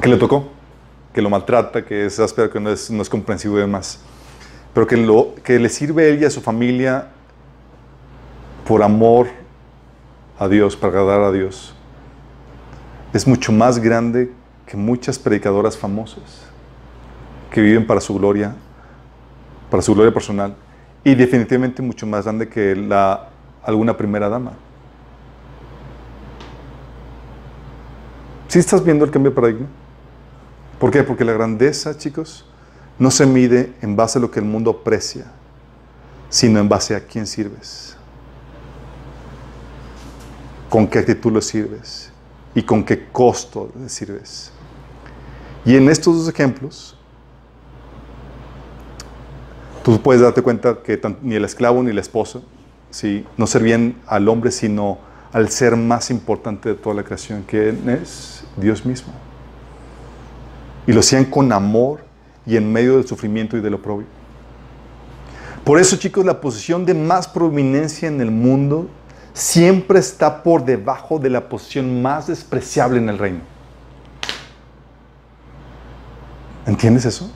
que 0.00 0.08
le 0.08 0.16
tocó, 0.16 0.48
que 1.14 1.22
lo 1.22 1.30
maltrata, 1.30 1.84
que 1.84 2.06
es 2.06 2.18
áspero, 2.18 2.50
que 2.50 2.58
no 2.58 2.70
es, 2.70 2.90
no 2.90 3.02
es 3.02 3.08
comprensivo 3.08 3.56
y 3.58 3.60
demás. 3.60 4.00
Pero 4.74 4.84
que, 4.88 4.96
lo, 4.96 5.36
que 5.44 5.60
le 5.60 5.68
sirve 5.68 6.06
a 6.06 6.08
ella 6.08 6.22
y 6.22 6.24
a 6.24 6.30
su 6.30 6.40
familia 6.40 7.10
por 8.66 8.82
amor 8.82 9.28
a 10.40 10.48
Dios, 10.48 10.74
para 10.74 10.98
agradar 10.98 11.20
a 11.20 11.30
Dios. 11.30 11.72
Es 13.12 13.28
mucho 13.28 13.52
más 13.52 13.78
grande 13.78 14.41
que 14.66 14.76
muchas 14.76 15.18
predicadoras 15.18 15.76
famosas 15.76 16.46
que 17.50 17.60
viven 17.60 17.86
para 17.86 18.00
su 18.00 18.14
gloria, 18.14 18.54
para 19.70 19.82
su 19.82 19.94
gloria 19.94 20.12
personal, 20.12 20.54
y 21.04 21.14
definitivamente 21.14 21.82
mucho 21.82 22.06
más 22.06 22.24
grande 22.24 22.48
que 22.48 22.76
la, 22.76 23.28
alguna 23.62 23.96
primera 23.96 24.28
dama. 24.28 24.52
¿Sí 28.48 28.58
estás 28.58 28.84
viendo 28.84 29.04
el 29.04 29.10
cambio 29.10 29.30
de 29.30 29.34
paradigma? 29.34 29.66
¿Por 30.78 30.90
qué? 30.90 31.02
Porque 31.02 31.24
la 31.24 31.32
grandeza, 31.32 31.96
chicos, 31.96 32.46
no 32.98 33.10
se 33.10 33.26
mide 33.26 33.72
en 33.82 33.96
base 33.96 34.18
a 34.18 34.20
lo 34.20 34.30
que 34.30 34.40
el 34.40 34.46
mundo 34.46 34.70
aprecia, 34.70 35.26
sino 36.28 36.60
en 36.60 36.68
base 36.68 36.94
a 36.94 37.00
quién 37.00 37.26
sirves, 37.26 37.96
con 40.68 40.86
qué 40.86 40.98
actitud 40.98 41.32
lo 41.32 41.40
sirves 41.40 42.11
y 42.54 42.62
con 42.62 42.84
qué 42.84 43.08
costo 43.10 43.70
sirves. 43.86 44.52
Y 45.64 45.76
en 45.76 45.88
estos 45.88 46.16
dos 46.16 46.28
ejemplos, 46.28 46.96
tú 49.82 50.00
puedes 50.00 50.22
darte 50.22 50.42
cuenta 50.42 50.82
que 50.82 51.00
ni 51.22 51.36
el 51.36 51.44
esclavo 51.44 51.82
ni 51.82 51.92
la 51.92 52.00
esposa 52.00 52.40
¿sí? 52.90 53.24
no 53.36 53.46
servían 53.46 53.96
al 54.06 54.28
hombre, 54.28 54.50
sino 54.50 54.98
al 55.32 55.48
ser 55.48 55.76
más 55.76 56.10
importante 56.10 56.68
de 56.68 56.74
toda 56.74 56.94
la 56.94 57.02
creación, 57.02 57.42
que 57.44 57.74
es 58.02 58.44
Dios 58.56 58.84
mismo. 58.84 59.12
Y 60.86 60.92
lo 60.92 61.00
hacían 61.00 61.24
con 61.24 61.52
amor 61.52 62.00
y 62.44 62.56
en 62.56 62.70
medio 62.70 62.96
del 62.96 63.06
sufrimiento 63.06 63.56
y 63.56 63.60
del 63.60 63.74
oprobio. 63.74 64.06
Por 65.64 65.78
eso, 65.78 65.96
chicos, 65.96 66.24
la 66.24 66.40
posición 66.40 66.84
de 66.84 66.92
más 66.92 67.28
prominencia 67.28 68.08
en 68.08 68.20
el 68.20 68.32
mundo 68.32 68.90
siempre 69.34 69.98
está 69.98 70.42
por 70.42 70.64
debajo 70.64 71.18
de 71.18 71.30
la 71.30 71.48
posición 71.48 72.02
más 72.02 72.26
despreciable 72.26 72.98
en 72.98 73.08
el 73.08 73.18
reino. 73.18 73.40
¿Entiendes 76.66 77.04
eso? 77.04 77.30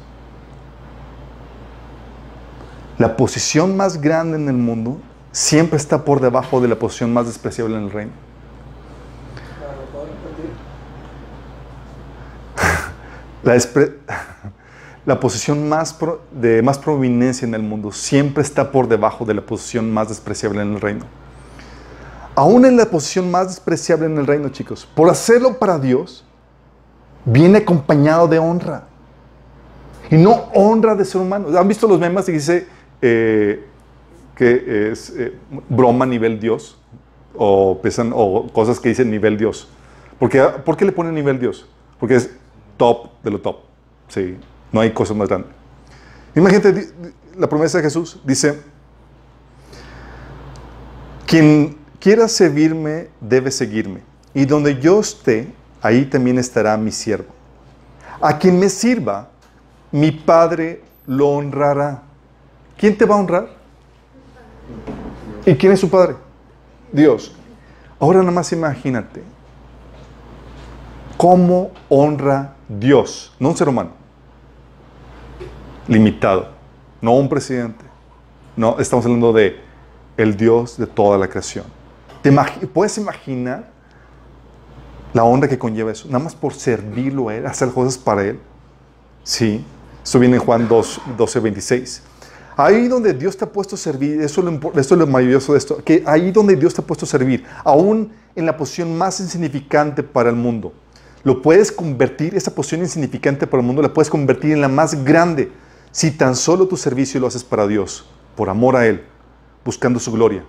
La 2.99 3.17
posición 3.17 3.77
más 3.77 4.01
grande 4.01 4.37
en 4.39 4.49
el 4.49 4.57
mundo 4.57 4.99
siempre 5.33 5.77
está 5.77 6.05
por 6.05 6.21
debajo 6.21 6.61
de 6.61 6.69
la 6.69 6.77
posición 6.79 7.13
más 7.13 7.27
despreciable 7.27 7.77
en 7.77 7.85
el 7.85 7.91
reino. 7.91 8.13
La, 13.43 13.55
la 15.07 15.21
posición 15.21 15.69
más 15.69 15.93
pro- 15.93 16.23
de 16.33 16.63
más 16.63 16.79
prominencia 16.79 17.47
en 17.47 17.55
el 17.55 17.63
mundo 17.63 17.93
siempre 17.93 18.43
está 18.43 18.73
por 18.73 18.89
debajo 18.89 19.25
de 19.25 19.35
la 19.35 19.43
posición 19.43 19.93
más 19.93 20.09
despreciable 20.09 20.63
en 20.63 20.75
el 20.75 20.81
reino. 20.81 21.05
Aún 22.37 22.67
en 22.67 22.77
la 22.77 22.85
posición 22.87 23.31
más 23.31 23.49
despreciable 23.49 24.07
en 24.07 24.19
el 24.19 24.27
reino, 24.27 24.51
chicos, 24.51 24.87
por 24.95 25.09
hacerlo 25.09 25.59
para 25.59 25.79
Dios, 25.79 26.23
viene 27.25 27.59
acompañado 27.59 28.29
de 28.29 28.39
honra. 28.39 28.85
Y 30.11 30.17
no 30.17 30.33
honra 30.55 30.95
de 30.95 31.05
ser 31.05 31.21
humano. 31.21 31.59
¿Han 31.59 31.67
visto 31.67 31.89
los 31.89 31.99
memes 31.99 32.27
que 32.27 32.33
dice 32.33 32.69
eh, 33.03 33.67
que 34.37 34.91
es 34.93 35.11
eh, 35.17 35.35
broma 35.69 36.05
nivel 36.07 36.39
Dios? 36.39 36.79
O, 37.35 37.81
piensan- 37.83 38.13
o 38.15 38.47
cosas 38.53 38.79
que 38.79 38.91
dicen 38.91 39.11
nivel 39.11 39.37
Dios. 39.39 39.69
¿Por 40.19 40.29
qué, 40.29 40.43
¿Por 40.43 40.77
qué 40.77 40.85
le 40.85 40.93
ponen 40.93 41.15
nivel 41.15 41.41
Dios? 41.41 41.67
Porque 41.99 42.17
es 42.17 42.31
top 42.77 43.09
de 43.23 43.31
lo 43.31 43.41
top. 43.41 43.57
Sí, 44.09 44.37
no 44.73 44.81
hay 44.81 44.93
cosa 44.93 45.15
más 45.15 45.29
grande. 45.29 45.49
Imagínate 46.35 46.91
la 47.37 47.49
promesa 47.49 47.79
de 47.79 47.85
Jesús. 47.85 48.21
Dice, 48.25 48.61
quien 51.27 51.77
quiera 52.01 52.29
servirme 52.29 53.09
debe 53.21 53.51
seguirme. 53.51 54.01
Y 54.35 54.45
donde 54.45 54.79
yo 54.81 55.01
esté, 55.01 55.53
ahí 55.81 56.05
también 56.05 56.39
estará 56.39 56.77
mi 56.77 56.93
siervo. 56.93 57.29
A 58.21 58.39
quien 58.39 58.59
me 58.59 58.69
sirva, 58.69 59.29
mi 59.91 60.11
Padre 60.11 60.83
lo 61.07 61.29
honrará. 61.29 62.03
¿Quién 62.77 62.97
te 62.97 63.05
va 63.05 63.15
a 63.15 63.19
honrar? 63.19 63.49
¿Y 65.45 65.55
quién 65.55 65.73
es 65.73 65.81
su 65.81 65.89
Padre? 65.89 66.17
Dios. 66.93 67.35
Ahora 67.99 68.19
nada 68.21 68.33
más 68.33 68.53
imagínate 68.53 69.23
cómo 71.17 71.71
honra 71.89 72.55
Dios, 72.69 73.33
no 73.39 73.51
un 73.51 73.57
ser 73.57 73.69
humano, 73.69 73.91
limitado, 75.89 76.49
no 77.01 77.13
un 77.13 77.29
presidente. 77.29 77.85
No, 78.57 78.79
estamos 78.79 79.05
hablando 79.05 79.33
de 79.33 79.61
el 80.17 80.37
Dios 80.37 80.77
de 80.77 80.87
toda 80.87 81.17
la 81.17 81.29
creación. 81.29 81.76
¿Te 82.27 82.33
imagi- 82.33 82.67
¿Puedes 82.67 82.99
imaginar 82.99 83.71
la 85.15 85.23
honra 85.23 85.47
que 85.47 85.57
conlleva 85.57 85.93
eso? 85.93 86.09
Nada 86.09 86.25
más 86.25 86.35
por 86.35 86.53
servirlo 86.55 87.29
a 87.29 87.37
Él, 87.37 87.47
hacer 87.47 87.69
cosas 87.69 87.97
para 87.97 88.25
Él. 88.25 88.41
Sí, 89.23 89.65
eso 90.03 90.19
viene 90.19 90.35
en 90.35 90.43
Juan 90.43 90.67
2, 90.67 91.03
12, 91.17 91.39
26. 91.39 92.03
Ahí 92.57 92.89
donde 92.89 93.15
Dios 93.15 93.37
te 93.37 93.45
ha 93.45 93.49
puesto 93.53 93.77
a 93.77 93.79
servir, 93.79 94.21
eso 94.21 94.41
es, 94.41 94.61
lo, 94.61 94.73
es 94.81 94.91
lo 94.91 95.07
maravilloso 95.07 95.53
de 95.53 95.59
esto, 95.59 95.77
que 95.85 96.03
ahí 96.05 96.33
donde 96.33 96.57
Dios 96.57 96.75
te 96.75 96.81
ha 96.81 96.85
puesto 96.85 97.05
a 97.05 97.09
servir, 97.09 97.45
aún 97.63 98.11
en 98.35 98.45
la 98.45 98.57
posición 98.57 98.99
más 98.99 99.21
insignificante 99.21 100.03
para 100.03 100.29
el 100.29 100.35
mundo, 100.35 100.73
lo 101.23 101.41
puedes 101.43 101.71
convertir, 101.71 102.35
esa 102.35 102.53
posición 102.53 102.81
insignificante 102.81 103.47
para 103.47 103.61
el 103.61 103.67
mundo, 103.69 103.83
la 103.83 103.95
puedes 103.95 104.11
convertir 104.11 104.51
en 104.51 104.61
la 104.63 104.69
más 104.69 105.05
grande 105.05 105.53
si 105.93 106.11
tan 106.11 106.35
solo 106.35 106.67
tu 106.67 106.77
servicio 106.77 107.21
lo 107.21 107.29
haces 107.29 107.45
para 107.45 107.69
Dios, 107.69 108.05
por 108.35 108.49
amor 108.51 108.75
a 108.75 108.85
Él, 108.85 109.05
buscando 109.65 110.01
su 110.01 110.11
gloria 110.11 110.43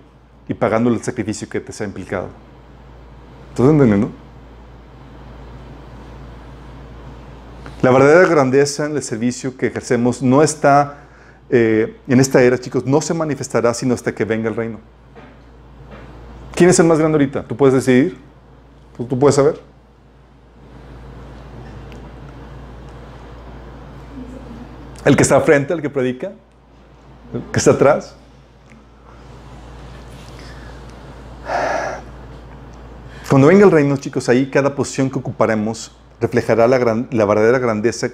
y 0.48 0.54
pagando 0.54 0.90
el 0.90 1.02
sacrificio 1.02 1.48
que 1.48 1.60
te 1.60 1.72
sea 1.72 1.86
implicado. 1.86 2.28
¿Estás 3.50 3.66
entendiendo? 3.66 4.10
La 7.82 7.90
verdadera 7.90 8.26
grandeza 8.26 8.86
en 8.86 8.96
el 8.96 9.02
servicio 9.02 9.56
que 9.56 9.66
ejercemos 9.66 10.22
no 10.22 10.42
está 10.42 11.04
eh, 11.50 11.96
en 12.08 12.20
esta 12.20 12.42
era, 12.42 12.58
chicos, 12.58 12.84
no 12.84 13.00
se 13.00 13.14
manifestará 13.14 13.72
sino 13.72 13.94
hasta 13.94 14.14
que 14.14 14.24
venga 14.24 14.48
el 14.48 14.56
reino. 14.56 14.80
¿Quién 16.54 16.70
es 16.70 16.78
el 16.80 16.86
más 16.86 16.98
grande 16.98 17.16
ahorita? 17.16 17.44
¿Tú 17.44 17.56
puedes 17.56 17.74
decidir? 17.74 18.18
¿Tú, 18.96 19.16
puedes 19.16 19.36
saber? 19.36 19.60
¿El 25.04 25.16
que 25.16 25.22
está 25.22 25.40
frente, 25.40 25.72
el 25.72 25.80
que 25.80 25.88
predica? 25.88 26.32
¿El 27.32 27.42
que 27.52 27.58
está 27.60 27.70
atrás? 27.70 28.16
Cuando 33.28 33.48
venga 33.48 33.64
el 33.64 33.70
reino, 33.70 33.96
chicos, 33.98 34.28
ahí 34.30 34.50
cada 34.50 34.74
posición 34.74 35.10
que 35.10 35.18
ocuparemos 35.18 35.92
reflejará 36.18 36.66
la, 36.66 36.78
verdadera 36.78 37.58
grandeza 37.58 38.08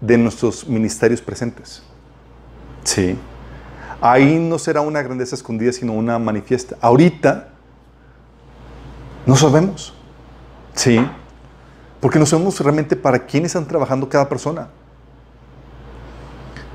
de 0.00 0.18
nuestros 0.18 0.68
ministerios 0.68 1.22
presentes. 1.22 1.82
Sí. 2.82 3.18
Ahí 4.02 4.38
no 4.38 4.58
será 4.58 4.82
una 4.82 5.00
grandeza 5.00 5.34
escondida, 5.34 5.72
sino 5.72 5.94
una 5.94 6.18
manifiesta. 6.18 6.76
Ahorita 6.82 7.48
no 9.24 9.34
sabemos. 9.34 9.94
Sí. 10.74 11.00
Porque 12.00 12.18
no 12.18 12.26
sabemos 12.26 12.60
realmente 12.60 12.96
para 12.96 13.24
quién 13.24 13.46
están 13.46 13.66
trabajando 13.66 14.06
cada 14.10 14.28
persona. 14.28 14.68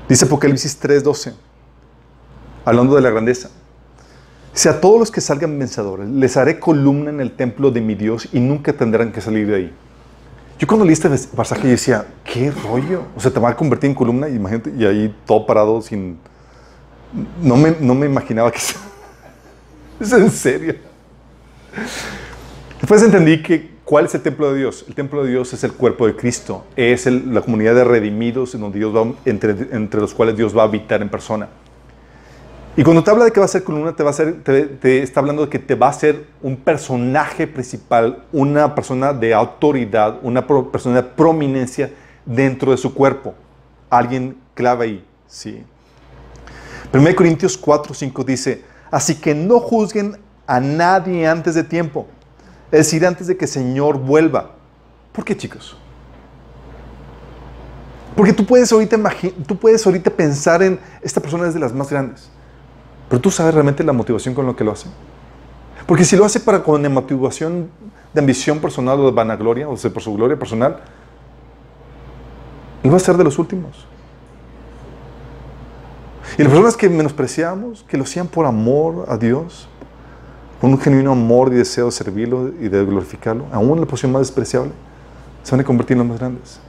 Dice 0.08 0.24
Apocalipsis 0.24 0.76
3:12, 0.80 1.34
hablando 2.64 2.96
de 2.96 3.00
la 3.00 3.10
grandeza. 3.10 3.48
Dice, 4.52 4.68
a 4.68 4.80
todos 4.80 4.98
los 4.98 5.10
que 5.10 5.20
salgan 5.20 5.58
vencedores, 5.58 6.08
les 6.08 6.36
haré 6.36 6.58
columna 6.58 7.10
en 7.10 7.20
el 7.20 7.32
templo 7.32 7.70
de 7.70 7.80
mi 7.80 7.94
Dios 7.94 8.28
y 8.32 8.40
nunca 8.40 8.72
tendrán 8.72 9.12
que 9.12 9.20
salir 9.20 9.46
de 9.46 9.54
ahí. 9.54 9.72
Yo 10.58 10.66
cuando 10.66 10.84
leí 10.84 10.92
este 10.92 11.08
pasaje 11.34 11.62
yo 11.62 11.68
decía, 11.70 12.06
¿qué 12.24 12.50
rollo? 12.50 13.04
O 13.16 13.20
sea, 13.20 13.30
te 13.30 13.40
va 13.40 13.50
a 13.50 13.56
convertir 13.56 13.88
en 13.90 13.94
columna 13.94 14.28
y 14.28 14.34
imagínate, 14.36 14.72
y 14.76 14.84
ahí 14.84 15.14
todo 15.24 15.46
parado 15.46 15.80
sin... 15.80 16.18
No 17.42 17.56
me, 17.56 17.74
no 17.80 17.94
me 17.94 18.06
imaginaba 18.06 18.50
que... 18.52 18.58
¿Es 20.00 20.12
en 20.12 20.30
serio? 20.30 20.74
Después 22.80 23.02
entendí 23.02 23.42
que 23.42 23.70
¿cuál 23.84 24.06
es 24.06 24.14
el 24.14 24.22
templo 24.22 24.52
de 24.52 24.58
Dios? 24.58 24.84
El 24.88 24.94
templo 24.94 25.24
de 25.24 25.30
Dios 25.30 25.52
es 25.52 25.64
el 25.64 25.72
cuerpo 25.72 26.06
de 26.06 26.16
Cristo, 26.16 26.64
es 26.76 27.06
el- 27.06 27.34
la 27.34 27.40
comunidad 27.40 27.74
de 27.74 27.84
redimidos 27.84 28.54
en 28.54 28.60
donde 28.60 28.78
Dios 28.78 28.94
va, 28.94 29.12
entre, 29.24 29.50
entre 29.72 30.00
los 30.00 30.14
cuales 30.14 30.36
Dios 30.36 30.56
va 30.56 30.62
a 30.62 30.66
habitar 30.66 31.02
en 31.02 31.08
persona. 31.08 31.48
Y 32.80 32.82
cuando 32.82 33.04
te 33.04 33.10
habla 33.10 33.26
de 33.26 33.30
que 33.30 33.38
va 33.40 33.44
a 33.44 33.48
ser 33.50 33.62
columna, 33.62 33.94
te, 33.94 34.02
va 34.02 34.08
a 34.08 34.14
ser, 34.14 34.42
te, 34.42 34.62
te 34.62 35.02
está 35.02 35.20
hablando 35.20 35.44
de 35.44 35.50
que 35.50 35.58
te 35.58 35.74
va 35.74 35.88
a 35.88 35.92
ser 35.92 36.24
un 36.40 36.56
personaje 36.56 37.46
principal, 37.46 38.24
una 38.32 38.74
persona 38.74 39.12
de 39.12 39.34
autoridad, 39.34 40.18
una 40.22 40.46
pro- 40.46 40.72
persona 40.72 40.96
de 40.96 41.02
prominencia 41.02 41.92
dentro 42.24 42.70
de 42.70 42.78
su 42.78 42.94
cuerpo. 42.94 43.34
Alguien 43.90 44.38
clave 44.54 44.86
ahí, 44.86 45.04
sí. 45.26 45.62
1 46.94 47.14
Corintios 47.14 47.58
4, 47.58 47.92
5 47.92 48.24
dice, 48.24 48.64
así 48.90 49.16
que 49.16 49.34
no 49.34 49.60
juzguen 49.60 50.16
a 50.46 50.58
nadie 50.58 51.26
antes 51.28 51.54
de 51.56 51.64
tiempo, 51.64 52.06
es 52.72 52.78
decir, 52.78 53.06
antes 53.06 53.26
de 53.26 53.36
que 53.36 53.44
el 53.44 53.50
Señor 53.50 53.98
vuelva. 53.98 54.52
¿Por 55.12 55.26
qué, 55.26 55.36
chicos? 55.36 55.76
Porque 58.16 58.32
tú 58.32 58.46
puedes 58.46 58.72
ahorita, 58.72 58.96
tú 59.46 59.58
puedes 59.58 59.84
ahorita 59.84 60.08
pensar 60.10 60.62
en 60.62 60.80
esta 61.02 61.20
persona 61.20 61.46
es 61.46 61.52
de 61.52 61.60
las 61.60 61.74
más 61.74 61.90
grandes. 61.90 62.30
Pero 63.10 63.20
tú 63.20 63.30
sabes 63.30 63.52
realmente 63.52 63.82
la 63.82 63.92
motivación 63.92 64.34
con 64.34 64.46
lo 64.46 64.54
que 64.54 64.62
lo 64.62 64.70
hace. 64.70 64.86
Porque 65.84 66.04
si 66.04 66.16
lo 66.16 66.24
hace 66.24 66.38
para 66.38 66.62
con 66.62 66.80
la 66.80 66.88
motivación 66.88 67.68
de 68.14 68.20
ambición 68.20 68.60
personal 68.60 69.00
o 69.00 69.06
de 69.06 69.10
vanagloria, 69.10 69.68
o 69.68 69.76
sea, 69.76 69.90
por 69.92 70.00
su 70.00 70.14
gloria 70.14 70.38
personal, 70.38 70.78
él 72.84 72.92
va 72.92 72.96
a 72.96 73.00
ser 73.00 73.16
de 73.16 73.24
los 73.24 73.36
últimos. 73.40 73.84
Y 76.38 76.42
las 76.44 76.52
personas 76.52 76.76
que 76.76 76.88
menospreciamos, 76.88 77.84
que 77.88 77.96
lo 77.96 78.04
hacían 78.04 78.28
por 78.28 78.46
amor 78.46 79.06
a 79.08 79.16
Dios, 79.16 79.68
con 80.60 80.70
un 80.70 80.78
genuino 80.78 81.10
amor 81.10 81.52
y 81.52 81.56
deseo 81.56 81.86
de 81.86 81.92
servirlo 81.92 82.52
y 82.60 82.68
de 82.68 82.84
glorificarlo, 82.84 83.46
aún 83.50 83.72
en 83.72 83.80
la 83.80 83.86
posición 83.86 84.12
más 84.12 84.20
despreciable, 84.20 84.70
se 85.42 85.50
van 85.50 85.60
a 85.60 85.64
convertir 85.64 85.96
en 85.96 85.98
los 85.98 86.06
más 86.06 86.18
grandes. 86.20 86.60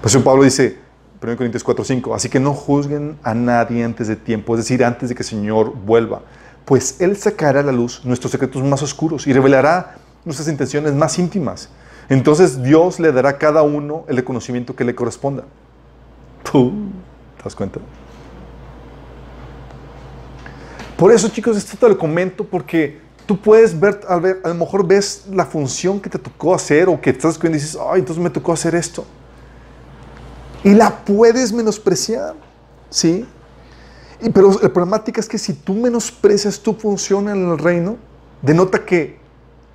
Por 0.00 0.08
eso 0.08 0.22
Pablo 0.22 0.44
dice, 0.44 0.85
1 1.26 1.36
Corintios 1.36 1.64
4, 1.64 1.84
5, 1.84 2.14
así 2.14 2.28
que 2.28 2.38
no 2.38 2.54
juzguen 2.54 3.18
a 3.24 3.34
nadie 3.34 3.82
antes 3.82 4.06
de 4.06 4.14
tiempo, 4.14 4.54
es 4.54 4.60
decir, 4.60 4.84
antes 4.84 5.08
de 5.08 5.14
que 5.16 5.22
el 5.22 5.28
Señor 5.28 5.74
vuelva, 5.74 6.22
pues 6.64 7.00
Él 7.00 7.16
sacará 7.16 7.60
a 7.60 7.62
la 7.64 7.72
luz 7.72 8.04
nuestros 8.04 8.30
secretos 8.30 8.62
más 8.62 8.80
oscuros 8.82 9.26
y 9.26 9.32
revelará 9.32 9.96
nuestras 10.24 10.48
intenciones 10.48 10.94
más 10.94 11.18
íntimas. 11.18 11.68
Entonces 12.08 12.62
Dios 12.62 13.00
le 13.00 13.10
dará 13.10 13.30
a 13.30 13.38
cada 13.38 13.62
uno 13.62 14.04
el 14.06 14.16
reconocimiento 14.16 14.76
que 14.76 14.84
le 14.84 14.94
corresponda. 14.94 15.42
Puh, 16.44 16.70
¿Te 17.38 17.42
das 17.42 17.56
cuenta? 17.56 17.80
Por 20.96 21.12
eso, 21.12 21.28
chicos, 21.28 21.56
esto 21.56 21.76
te 21.76 21.88
lo 21.88 21.98
comento 21.98 22.44
porque 22.44 23.00
tú 23.26 23.36
puedes 23.36 23.78
ver, 23.78 24.00
a, 24.08 24.16
ver, 24.18 24.40
a 24.44 24.48
lo 24.48 24.54
mejor 24.54 24.86
ves 24.86 25.24
la 25.30 25.44
función 25.44 26.00
que 26.00 26.08
te 26.08 26.18
tocó 26.20 26.54
hacer 26.54 26.88
o 26.88 27.00
que 27.00 27.10
estás 27.10 27.32
escribiendo 27.32 27.58
y 27.58 27.60
dices, 27.60 27.80
ay, 27.90 27.98
entonces 27.98 28.22
me 28.22 28.30
tocó 28.30 28.52
hacer 28.52 28.76
esto. 28.76 29.04
Y 30.66 30.74
la 30.74 31.04
puedes 31.04 31.52
menospreciar, 31.52 32.34
¿sí? 32.90 33.24
Pero 34.34 34.50
la 34.60 34.68
problemática 34.68 35.20
es 35.20 35.28
que 35.28 35.38
si 35.38 35.52
tú 35.52 35.74
menosprecias 35.74 36.58
tu 36.58 36.74
función 36.74 37.28
en 37.28 37.52
el 37.52 37.56
reino, 37.56 37.98
denota 38.42 38.84
que 38.84 39.16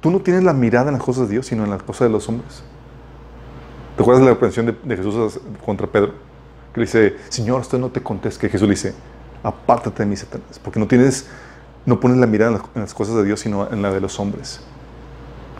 tú 0.01 0.11
no 0.11 0.19
tienes 0.19 0.43
la 0.43 0.51
mirada 0.51 0.89
en 0.89 0.95
las 0.95 1.03
cosas 1.03 1.29
de 1.29 1.35
Dios, 1.35 1.45
sino 1.45 1.63
en 1.63 1.69
las 1.69 1.81
cosas 1.81 2.09
de 2.09 2.09
los 2.09 2.27
hombres. 2.27 2.55
¿Te 3.91 3.95
¿Te 3.95 4.03
acuerdas 4.03 4.19
de 4.19 4.25
la 4.25 4.33
reprensión 4.33 4.77
de, 4.83 4.97
Jesús 4.97 5.39
contra 5.65 5.87
Pedro? 5.87 6.11
Que 6.73 6.81
le 6.81 6.85
dice, 6.85 7.15
Señor, 7.29 7.61
usted 7.61 7.77
no 7.77 7.89
te 7.89 8.03
contesta. 8.03 8.41
Que 8.41 8.49
Jesús 8.49 8.67
dice, 8.67 8.93
apártate 9.43 10.03
de 10.03 10.09
mí, 10.09 10.17
Satanás, 10.17 10.59
porque 10.61 10.77
no 10.77 10.89
tienes, 10.89 11.25
no 11.85 12.01
pones 12.01 12.17
la 12.17 12.27
mirada 12.27 12.51
en 12.51 12.57
las, 12.57 12.67
en 12.75 12.81
las 12.81 12.93
cosas 12.93 13.15
de 13.15 13.23
Dios, 13.23 13.39
sino 13.39 13.71
en 13.71 13.81
la 13.81 13.93
de 13.93 14.01
los 14.01 14.19
hombres. 14.19 14.59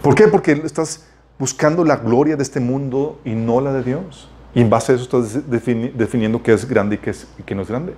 ¿Por 0.02 0.14
qué? 0.14 0.28
Porque 0.28 0.52
estás 0.52 1.06
buscando 1.40 1.86
la 1.86 1.96
gloria 1.96 2.36
de 2.36 2.44
este 2.44 2.60
mundo 2.60 3.22
y 3.24 3.32
no 3.32 3.62
la 3.62 3.72
de 3.72 3.84
Dios. 3.84 4.28
Y 4.54 4.62
en 4.62 4.70
base 4.70 4.92
a 4.92 4.96
eso 4.96 5.04
estás 5.04 5.48
defini- 5.50 5.94
definiendo 5.94 6.42
qué 6.44 6.54
es 6.54 6.68
grande 6.68 6.96
y 6.96 6.98
qué, 6.98 7.12
es, 7.12 7.28
qué 7.46 7.56
no 7.56 7.62
es 7.62 7.70
grande. 7.70 7.94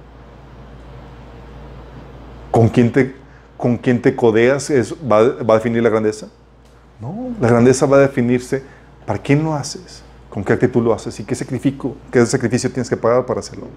¿Con 2.52 2.70
quién 2.70 2.92
te, 2.92 3.16
con 3.58 3.78
quién 3.78 4.02
te 4.02 4.16
codeas 4.16 4.72
va, 5.12 5.24
va 5.44 5.56
a 5.56 5.58
definir 5.58 5.82
la 5.82 5.90
grandeza? 5.90 6.28
No, 7.02 7.32
la 7.42 7.48
grandeza 7.48 7.86
va 7.88 7.98
a 7.98 8.02
definirse 8.02 8.64
para 9.06 9.20
quién 9.20 9.44
lo 9.44 9.56
haces, 9.56 10.04
con 10.30 10.44
qué 10.44 10.54
actitud 10.54 10.84
lo 10.84 10.94
haces 10.94 11.20
y 11.20 11.24
qué 11.24 11.34
sacrificio, 11.34 11.96
qué 12.12 12.26
sacrificio 12.26 12.72
tienes 12.72 12.90
que 12.90 12.96
pagar 12.98 13.26
para 13.26 13.40
hacerlo. 13.40 13.68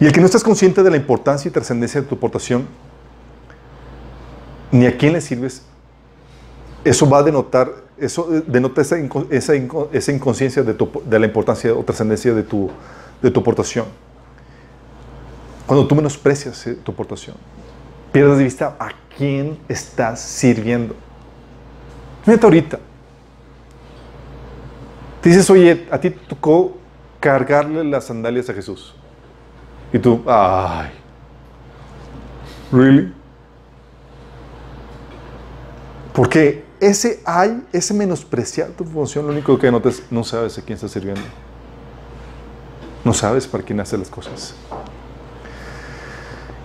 Y 0.00 0.06
el 0.06 0.12
que 0.12 0.18
no 0.18 0.26
estás 0.26 0.42
consciente 0.42 0.82
de 0.82 0.90
la 0.90 0.96
importancia 0.96 1.48
y 1.48 1.52
trascendencia 1.52 2.00
de 2.00 2.06
tu 2.08 2.16
aportación, 2.16 2.66
ni 4.72 4.86
a 4.86 4.98
quién 4.98 5.12
le 5.12 5.20
sirves, 5.20 5.62
eso 6.84 7.08
va 7.08 7.18
a 7.18 7.22
denotar, 7.22 7.70
eso 8.04 8.34
eh, 8.34 8.42
denota 8.46 8.80
esa, 8.82 8.98
inco- 8.98 9.26
esa, 9.30 9.52
esa 9.92 10.12
inconsciencia 10.12 10.62
de, 10.62 11.18
la 11.18 11.26
importancia 11.26 11.72
o 11.74 11.82
trascendencia 11.84 12.34
de 12.34 12.42
tu, 12.42 12.70
de 13.22 13.30
tu 13.30 13.40
aportación. 13.40 13.86
Cuando 15.66 15.86
tú 15.86 15.94
menosprecias 15.94 16.66
eh, 16.66 16.74
tu 16.74 16.92
aportación, 16.92 17.36
pierdes 18.12 18.38
de 18.38 18.44
vista 18.44 18.76
a 18.78 18.90
quién 19.16 19.58
estás 19.68 20.20
sirviendo. 20.20 20.94
Fíjate 22.24 22.46
ahorita. 22.46 22.78
Te 25.20 25.28
dices, 25.28 25.48
oye, 25.50 25.86
a 25.90 25.98
ti 25.98 26.10
tocó 26.10 26.76
cargarle 27.20 27.84
las 27.84 28.04
sandalias 28.04 28.50
a 28.50 28.54
Jesús. 28.54 28.94
Y 29.92 29.98
tú, 29.98 30.22
ay, 30.26 30.90
¿really? 32.72 33.12
Porque 36.12 36.64
ese 36.82 37.20
hay, 37.24 37.62
ese 37.72 37.94
menospreciar 37.94 38.70
tu 38.70 38.84
función, 38.84 39.24
lo 39.24 39.32
único 39.32 39.56
que 39.56 39.70
notas 39.70 40.00
es 40.00 40.02
no 40.10 40.24
sabes 40.24 40.58
a 40.58 40.62
quién 40.62 40.74
estás 40.74 40.90
sirviendo. 40.90 41.22
No 43.04 43.14
sabes 43.14 43.46
para 43.46 43.62
quién 43.62 43.78
hace 43.78 43.96
las 43.96 44.10
cosas. 44.10 44.54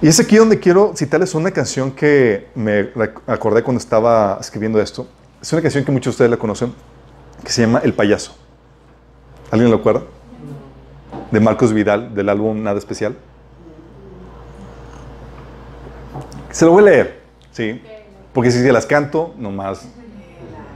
Y 0.02 0.08
es 0.08 0.20
aquí 0.20 0.38
donde 0.38 0.60
quiero 0.60 0.94
citarles 0.96 1.36
una 1.36 1.52
canción 1.52 1.92
que 1.92 2.48
me 2.56 2.90
acordé 3.28 3.62
cuando 3.62 3.80
estaba 3.80 4.40
escribiendo 4.42 4.82
esto. 4.82 5.08
Es 5.40 5.54
una 5.54 5.62
canción 5.62 5.86
que 5.86 5.92
muchos 5.92 6.06
de 6.06 6.16
ustedes 6.16 6.32
la 6.32 6.38
conocen, 6.38 6.74
que 7.44 7.52
se 7.52 7.62
llama 7.62 7.82
El 7.84 7.94
Payaso. 7.94 8.36
¿Alguien 9.52 9.70
lo 9.70 9.78
acuerda? 9.78 10.02
De 11.30 11.40
Marcos 11.40 11.74
Vidal, 11.74 12.16
del 12.16 12.30
álbum 12.30 12.64
Nada 12.64 12.80
Especial. 12.80 13.16
Se 16.50 16.66
lo 16.66 16.72
voy 16.72 16.82
a 16.82 16.86
leer, 16.86 17.22
¿sí? 17.52 17.80
Porque 18.34 18.50
si 18.50 18.64
se 18.64 18.72
las 18.72 18.88
canto, 18.88 19.36
nomás, 19.38 19.88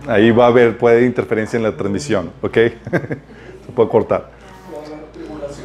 ahí 0.07 0.31
va 0.31 0.45
a 0.45 0.47
haber, 0.47 0.77
puede 0.77 0.95
haber 0.95 1.07
interferencia 1.07 1.57
en 1.57 1.63
la 1.63 1.75
transmisión, 1.75 2.31
¿ok? 2.41 2.53
Se 3.65 3.71
puede 3.75 3.89
cortar. 3.89 4.31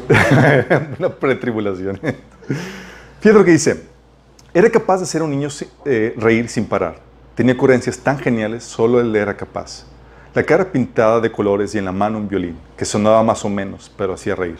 Una 0.99 1.09
pretribulación. 1.09 1.99
Fíjate 3.19 3.37
lo 3.37 3.45
que 3.45 3.51
dice. 3.51 3.83
Era 4.53 4.69
capaz 4.69 4.97
de 4.97 5.03
hacer 5.03 5.21
un 5.21 5.29
niño 5.29 5.49
eh, 5.85 6.15
reír 6.17 6.49
sin 6.49 6.65
parar. 6.65 6.99
Tenía 7.35 7.55
coherencias 7.55 7.97
tan 7.99 8.17
geniales, 8.17 8.63
solo 8.63 8.99
él 8.99 9.15
era 9.15 9.35
capaz. 9.35 9.85
La 10.33 10.43
cara 10.43 10.71
pintada 10.71 11.19
de 11.19 11.31
colores 11.31 11.75
y 11.75 11.77
en 11.77 11.85
la 11.85 11.91
mano 11.91 12.17
un 12.17 12.27
violín, 12.27 12.57
que 12.75 12.85
sonaba 12.85 13.21
más 13.23 13.43
o 13.45 13.49
menos, 13.49 13.91
pero 13.97 14.13
hacía 14.13 14.35
reír. 14.35 14.57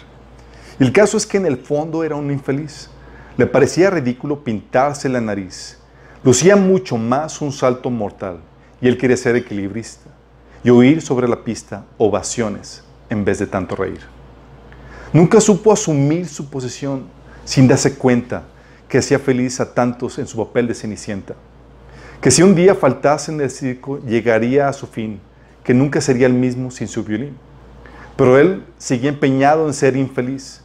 Y 0.80 0.84
el 0.84 0.92
caso 0.92 1.18
es 1.18 1.26
que 1.26 1.38
en 1.38 1.46
el 1.46 1.58
fondo 1.58 2.04
era 2.04 2.16
un 2.16 2.32
infeliz. 2.32 2.90
Le 3.38 3.46
parecía 3.46 3.90
ridículo 3.90 4.44
pintarse 4.44 5.10
la 5.10 5.22
nariz. 5.22 5.78
Lucía 6.24 6.56
mucho 6.56 6.98
más 6.98 7.42
un 7.42 7.52
salto 7.52 7.90
mortal, 7.90 8.40
y 8.82 8.88
él 8.88 8.98
quería 8.98 9.18
ser 9.18 9.36
equilibrista 9.36 10.10
y 10.64 10.70
oír 10.70 11.02
sobre 11.02 11.28
la 11.28 11.44
pista 11.44 11.86
ovaciones 11.98 12.84
en 13.10 13.24
vez 13.24 13.40
de 13.40 13.48
tanto 13.48 13.76
reír. 13.76 14.02
Nunca 15.14 15.40
supo 15.40 15.72
asumir 15.72 16.28
su 16.28 16.50
posición 16.50 17.06
sin 17.46 17.68
darse 17.68 17.96
cuenta 17.96 18.44
que 18.90 18.98
hacía 18.98 19.20
feliz 19.20 19.60
a 19.60 19.74
tantos 19.74 20.20
en 20.20 20.28
su 20.28 20.38
papel 20.38 20.68
de 20.68 20.74
cenicienta. 20.74 21.36
Que 22.22 22.32
si 22.32 22.42
un 22.42 22.56
día 22.56 22.76
faltase 22.76 23.32
en 23.32 23.42
el 23.42 23.50
circo, 23.50 24.00
llegaría 24.00 24.68
a 24.68 24.74
su 24.74 24.88
fin, 24.88 25.20
que 25.64 25.74
nunca 25.74 26.02
sería 26.02 26.28
el 26.28 26.34
mismo 26.34 26.72
sin 26.72 26.88
su 26.88 27.04
violín. 27.04 27.38
Pero 28.16 28.38
él 28.38 28.66
seguía 28.78 29.10
empeñado 29.10 29.68
en 29.68 29.74
ser 29.74 29.96
infeliz. 29.96 30.62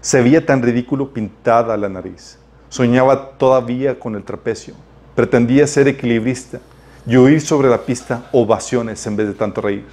Se 0.00 0.22
veía 0.22 0.44
tan 0.44 0.62
ridículo 0.62 1.12
pintada 1.12 1.76
la 1.76 1.88
nariz. 1.88 2.38
Soñaba 2.68 3.32
todavía 3.38 3.98
con 3.98 4.14
el 4.14 4.24
trapecio. 4.24 4.74
Pretendía 5.14 5.66
ser 5.66 5.88
equilibrista 5.88 6.60
y 7.06 7.16
oír 7.16 7.40
sobre 7.40 7.68
la 7.68 7.78
pista 7.78 8.28
ovaciones 8.32 9.06
en 9.06 9.16
vez 9.16 9.28
de 9.28 9.34
tanto 9.34 9.60
reír. 9.60 9.86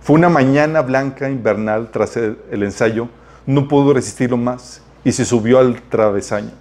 Fue 0.00 0.14
una 0.14 0.28
mañana 0.28 0.82
blanca 0.82 1.28
invernal 1.28 1.90
tras 1.90 2.16
el, 2.16 2.38
ensayo, 2.50 3.08
no 3.44 3.66
pudo 3.66 3.92
resistirlo 3.92 4.36
más 4.36 4.80
y 5.04 5.12
se 5.12 5.24
subió 5.24 5.58
al 5.58 5.82
travesaño. 5.82 6.52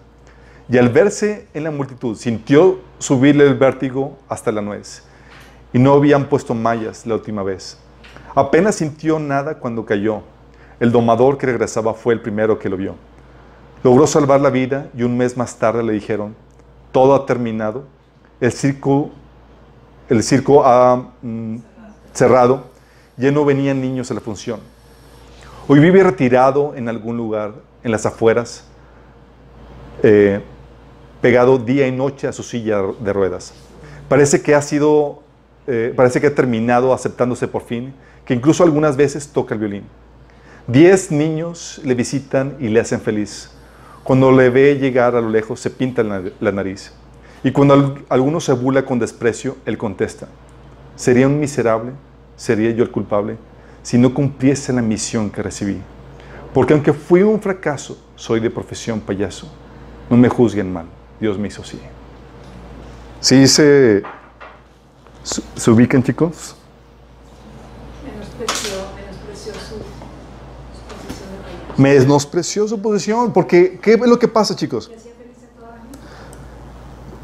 Y 0.70 0.78
al 0.78 0.90
verse 0.90 1.48
en 1.54 1.64
la 1.64 1.72
multitud, 1.72 2.18
sintió 2.18 2.80
subirle 2.98 3.46
el 3.46 3.56
vértigo 3.56 4.18
hasta 4.28 4.52
la 4.52 4.62
nuez. 4.62 5.04
Y 5.72 5.80
no 5.80 5.94
habían 5.94 6.28
puesto 6.28 6.54
mallas 6.54 7.06
la 7.06 7.16
última 7.16 7.44
vez. 7.44 7.78
Apenas 8.36 8.76
sintió 8.76 9.20
nada 9.20 9.60
cuando 9.60 9.86
cayó. 9.86 10.24
El 10.80 10.92
domador 10.92 11.38
que 11.38 11.46
regresaba 11.46 11.94
fue 11.94 12.14
el 12.14 12.22
primero 12.22 12.60
que 12.60 12.70
lo 12.70 12.78
vio. 12.78 12.96
Logró 13.84 14.08
salvar 14.08 14.42
la 14.42 14.50
vida 14.50 14.90
y 14.96 15.04
un 15.04 15.16
mes 15.16 15.38
más 15.38 15.58
tarde 15.58 15.84
le 15.84 15.94
dijeron, 15.94 16.36
todo 16.92 17.16
ha 17.16 17.26
terminado, 17.26 17.86
el 18.42 18.52
circo, 18.52 19.12
el 20.10 20.24
circo 20.24 20.66
ha 20.66 21.12
mm, 21.22 21.58
cerrado, 22.14 22.66
ya 23.18 23.32
no 23.32 23.46
venían 23.46 23.82
niños 23.82 24.10
a 24.12 24.14
la 24.14 24.22
función. 24.22 24.60
Hoy 25.68 25.80
vive 25.80 26.04
retirado 26.04 26.76
en 26.76 26.88
algún 26.88 27.18
lugar, 27.18 27.54
en 27.84 27.92
las 27.92 28.06
afueras, 28.06 28.64
eh, 30.04 30.42
pegado 31.22 31.58
día 31.58 31.88
y 31.88 31.92
noche 31.92 32.28
a 32.28 32.32
su 32.32 32.44
silla 32.44 32.82
de 33.00 33.12
ruedas. 33.12 33.54
Parece 34.08 34.42
que 34.42 34.56
ha 34.56 34.62
sido, 34.62 35.24
eh, 35.66 35.94
parece 35.96 36.22
que 36.22 36.28
ha 36.28 36.36
terminado 36.36 36.94
aceptándose 36.94 37.48
por 37.48 37.64
fin, 37.64 37.94
que 38.24 38.34
incluso 38.34 38.64
algunas 38.64 38.96
veces 38.96 39.28
toca 39.30 39.56
el 39.56 39.60
violín. 39.60 39.84
Diez 40.68 41.12
niños 41.12 41.82
le 41.84 41.96
visitan 41.96 42.56
y 42.60 42.68
le 42.68 42.80
hacen 42.80 43.02
feliz. 43.02 43.52
Cuando 44.04 44.32
le 44.32 44.50
ve 44.50 44.78
llegar 44.78 45.16
a 45.16 45.22
lo 45.22 45.30
lejos, 45.30 45.60
se 45.60 45.70
pinta 45.70 46.04
la 46.04 46.24
la 46.40 46.52
nariz. 46.52 46.94
Y 47.44 47.52
cuando 47.52 47.74
al- 47.74 48.06
alguno 48.10 48.40
se 48.40 48.54
burla 48.54 48.84
con 48.86 49.00
desprecio, 49.00 49.58
él 49.66 49.78
contesta, 49.78 50.28
¿sería 50.96 51.28
un 51.28 51.40
miserable? 51.40 51.92
¿Sería 52.36 52.72
yo 52.72 52.84
el 52.84 52.92
culpable? 52.92 53.38
Si 53.84 53.98
no 53.98 54.14
cumpliese 54.14 54.74
la 54.74 54.82
misión 54.82 55.30
que 55.30 55.42
recibí. 55.42 55.80
Porque 56.54 56.74
aunque 56.74 56.94
fui 56.94 57.22
un 57.22 57.40
fracaso, 57.42 57.98
soy 58.16 58.40
de 58.40 58.50
profesión 58.50 59.00
payaso. 59.00 59.48
No 60.10 60.18
me 60.18 60.30
juzguen 60.30 60.72
mal, 60.72 60.86
Dios 61.20 61.38
me 61.38 61.48
hizo 61.48 61.62
así. 61.62 61.80
¿Sí 63.20 63.48
se, 63.48 64.04
se, 65.24 65.72
ubican, 65.72 66.02
chicos? 66.04 66.56
Menospreció, 68.06 68.72
su, 69.54 69.76
posición. 70.96 71.30
Menospreció 71.78 72.68
su 72.68 72.82
posición, 72.82 73.34
porque 73.34 73.80
¿qué 73.82 73.94
es 73.94 74.00
lo 74.00 74.18
que 74.20 74.28
pasa, 74.28 74.56
chicos? 74.56 74.88
Le 74.90 74.96
hacía 74.96 75.12
feliz 75.18 75.36
a 75.44 75.60
toda 75.60 75.72
la 75.72 75.82
gente. 75.82 75.98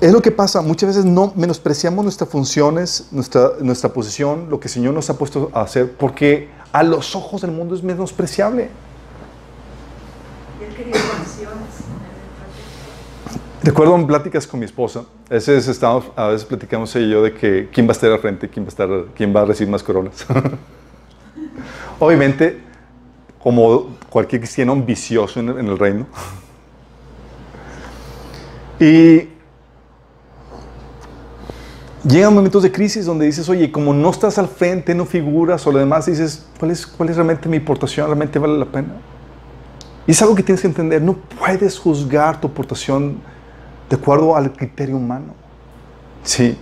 Es 0.03 0.11
lo 0.11 0.21
que 0.21 0.31
pasa, 0.31 0.61
muchas 0.61 0.89
veces 0.89 1.05
no 1.05 1.31
menospreciamos 1.33 2.03
nuestras 2.03 2.29
funciones, 2.29 3.07
nuestra, 3.11 3.51
nuestra 3.61 3.93
posición, 3.93 4.49
lo 4.49 4.59
que 4.59 4.67
el 4.67 4.73
Señor 4.73 4.93
nos 4.93 5.09
ha 5.09 5.17
puesto 5.17 5.49
a 5.53 5.61
hacer, 5.61 5.93
porque 5.93 6.49
a 6.73 6.83
los 6.83 7.15
ojos 7.15 7.39
del 7.41 7.51
mundo 7.51 7.73
es 7.73 7.81
menospreciable. 7.83 8.69
Recuerdo 13.63 13.95
en 13.95 14.05
pláticas 14.05 14.45
con 14.45 14.59
mi 14.59 14.65
esposa, 14.65 15.05
a 15.29 15.35
veces, 15.35 15.69
estamos, 15.69 16.03
a 16.17 16.27
veces 16.27 16.43
platicamos 16.43 16.93
ella 16.97 17.05
y 17.05 17.09
yo 17.09 17.23
de 17.23 17.33
que 17.33 17.69
quién 17.71 17.87
va 17.87 17.91
a 17.91 17.93
estar 17.93 18.11
al 18.11 18.19
frente, 18.19 18.49
quién 18.49 18.65
va 18.65 18.67
a, 18.67 18.71
estar, 18.71 18.89
quién 19.15 19.33
va 19.33 19.43
a 19.43 19.45
recibir 19.45 19.71
más 19.71 19.83
coronas. 19.83 20.25
Obviamente, 21.99 22.59
como 23.41 23.95
cualquier 24.09 24.41
cristiano 24.41 24.73
ambicioso 24.73 25.39
en, 25.39 25.47
en 25.47 25.65
el 25.65 25.79
reino. 25.79 26.07
Y 28.81 29.32
llegan 32.03 32.33
momentos 32.33 32.63
de 32.63 32.71
crisis 32.71 33.05
donde 33.05 33.25
dices, 33.25 33.47
oye, 33.49 33.71
como 33.71 33.93
no 33.93 34.09
estás 34.09 34.37
al 34.37 34.47
frente, 34.47 34.93
no 34.93 35.05
figuras 35.05 35.65
o 35.65 35.71
lo 35.71 35.79
demás, 35.79 36.05
dices, 36.05 36.45
¿cuál 36.59 36.71
es, 36.71 36.85
cuál 36.85 37.09
es 37.09 37.15
realmente 37.15 37.47
mi 37.47 37.57
aportación? 37.57 38.07
¿Realmente 38.07 38.39
vale 38.39 38.57
la 38.57 38.65
pena? 38.65 38.95
Y 40.05 40.11
es 40.11 40.21
algo 40.21 40.35
que 40.35 40.43
tienes 40.43 40.61
que 40.61 40.67
entender, 40.67 41.01
no 41.01 41.13
puedes 41.13 41.79
juzgar 41.79 42.41
tu 42.41 42.47
aportación 42.47 43.17
de 43.89 43.95
acuerdo 43.95 44.35
al 44.35 44.51
criterio 44.51 44.97
humano. 44.97 45.33
Sí. 46.23 46.57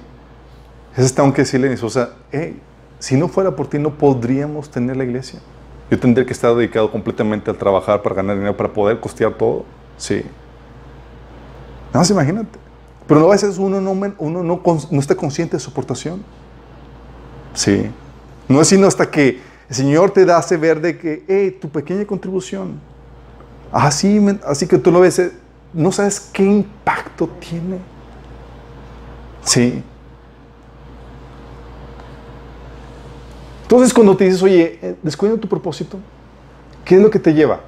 Eso 0.96 1.14
tengo 1.14 1.34
que 1.34 1.42
decirle 1.42 1.68
a 1.68 1.70
mi 1.70 1.76
esposa, 1.76 2.10
hey, 2.32 2.60
si 3.00 3.16
no 3.16 3.28
fuera 3.28 3.56
por 3.56 3.68
ti 3.68 3.80
no 3.80 3.98
podríamos 3.98 4.70
tener 4.70 4.98
la 4.98 5.04
iglesia. 5.04 5.40
Yo 5.90 6.00
tendría 6.00 6.26
que 6.26 6.34
estar 6.34 6.56
dedicado 6.56 6.92
completamente 6.92 7.50
al 7.50 7.58
trabajar 7.58 8.02
para 8.02 8.16
ganar 8.16 8.36
dinero, 8.36 8.56
para 8.56 8.72
poder 8.72 9.00
costear 9.00 9.34
todo. 9.34 9.66
Sí. 9.98 10.24
Nada 11.88 12.00
más 12.00 12.10
imagínate. 12.12 12.61
Pero 13.14 13.28
a 13.28 13.32
veces 13.32 13.58
uno 13.58 13.82
no, 13.82 13.92
uno 13.92 14.44
no, 14.44 14.62
no 14.92 15.00
está 15.00 15.16
consciente 15.16 15.58
de 15.58 15.60
su 15.60 15.70
aportación. 15.70 16.24
Sí. 17.54 17.90
No 18.48 18.62
es 18.62 18.68
sino 18.70 18.88
hasta 18.88 19.12
que 19.12 19.40
el 19.70 19.76
Señor 19.76 20.12
te 20.12 20.30
hace 20.32 20.56
ver 20.58 20.80
de 20.82 20.98
que, 20.98 21.24
hey, 21.28 21.58
tu 21.60 21.70
pequeña 21.70 22.06
contribución, 22.06 22.80
así, 23.72 24.20
men- 24.20 24.40
así 24.46 24.66
que 24.68 24.78
tú 24.78 24.92
lo 24.92 25.02
ves, 25.02 25.20
eh, 25.20 25.32
no 25.74 25.92
sabes 25.92 26.20
qué 26.32 26.44
impacto 26.46 27.28
tiene. 27.40 27.80
Sí. 29.44 29.84
Entonces 33.64 33.94
cuando 33.94 34.16
te 34.18 34.26
dices, 34.26 34.42
oye, 34.44 34.80
eh, 34.82 34.96
descuida 35.02 35.38
tu 35.38 35.48
propósito, 35.48 35.98
¿qué 36.84 36.96
es 36.96 37.02
lo 37.02 37.10
que 37.10 37.20
te 37.20 37.34
lleva? 37.34 37.62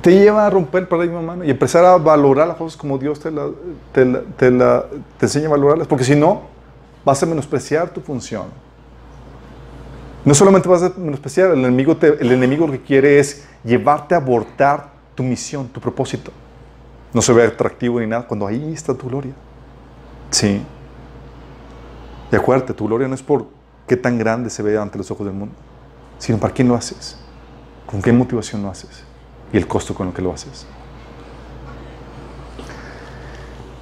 Te 0.00 0.10
lleva 0.10 0.46
a 0.46 0.50
romper 0.50 0.82
el 0.82 0.88
paradigma 0.88 1.20
humano 1.20 1.44
y 1.44 1.50
empezar 1.50 1.84
a 1.84 1.96
valorar 1.96 2.48
las 2.48 2.56
cosas 2.56 2.76
como 2.76 2.98
Dios 2.98 3.20
te, 3.20 3.30
la- 3.30 3.50
te, 3.92 4.50
la- 4.50 4.86
te 5.18 5.26
enseña 5.26 5.46
a 5.46 5.50
valorarlas, 5.50 5.86
porque 5.86 6.04
si 6.04 6.16
no, 6.16 6.42
vas 7.04 7.22
a 7.22 7.26
menospreciar 7.26 7.90
tu 7.90 8.00
función. 8.00 8.46
No 10.24 10.34
solamente 10.34 10.68
vas 10.68 10.82
a 10.82 10.92
menospreciar, 10.96 11.50
el 11.52 11.58
enemigo, 11.60 11.96
el 12.00 12.32
enemigo 12.32 12.66
lo 12.66 12.72
que 12.72 12.80
quiere 12.80 13.18
es 13.18 13.44
llevarte 13.64 14.14
a 14.14 14.18
abortar 14.18 14.90
tu 15.14 15.22
misión, 15.22 15.68
tu 15.68 15.80
propósito. 15.80 16.32
No 17.12 17.20
se 17.22 17.32
ve 17.32 17.44
atractivo 17.44 18.00
ni 18.00 18.06
nada 18.06 18.26
cuando 18.26 18.46
ahí 18.46 18.72
está 18.72 18.94
tu 18.94 19.08
gloria. 19.08 19.34
Sí. 20.30 20.62
Y 22.30 22.36
acuérdate, 22.36 22.72
tu 22.72 22.86
gloria 22.86 23.06
no 23.06 23.14
es 23.14 23.22
por 23.22 23.46
qué 23.86 23.96
tan 23.96 24.16
grande 24.18 24.48
se 24.48 24.62
ve 24.62 24.78
ante 24.78 24.96
los 24.96 25.10
ojos 25.10 25.26
del 25.26 25.34
mundo, 25.34 25.54
sino 26.18 26.38
para 26.38 26.54
quién 26.54 26.68
lo 26.68 26.74
haces, 26.74 27.18
con 27.84 28.00
qué 28.00 28.12
motivación 28.12 28.62
lo 28.62 28.70
haces 28.70 29.04
y 29.52 29.56
el 29.56 29.66
costo 29.66 29.94
con 29.94 30.08
el 30.08 30.14
que 30.14 30.22
lo 30.22 30.32
haces. 30.32 30.66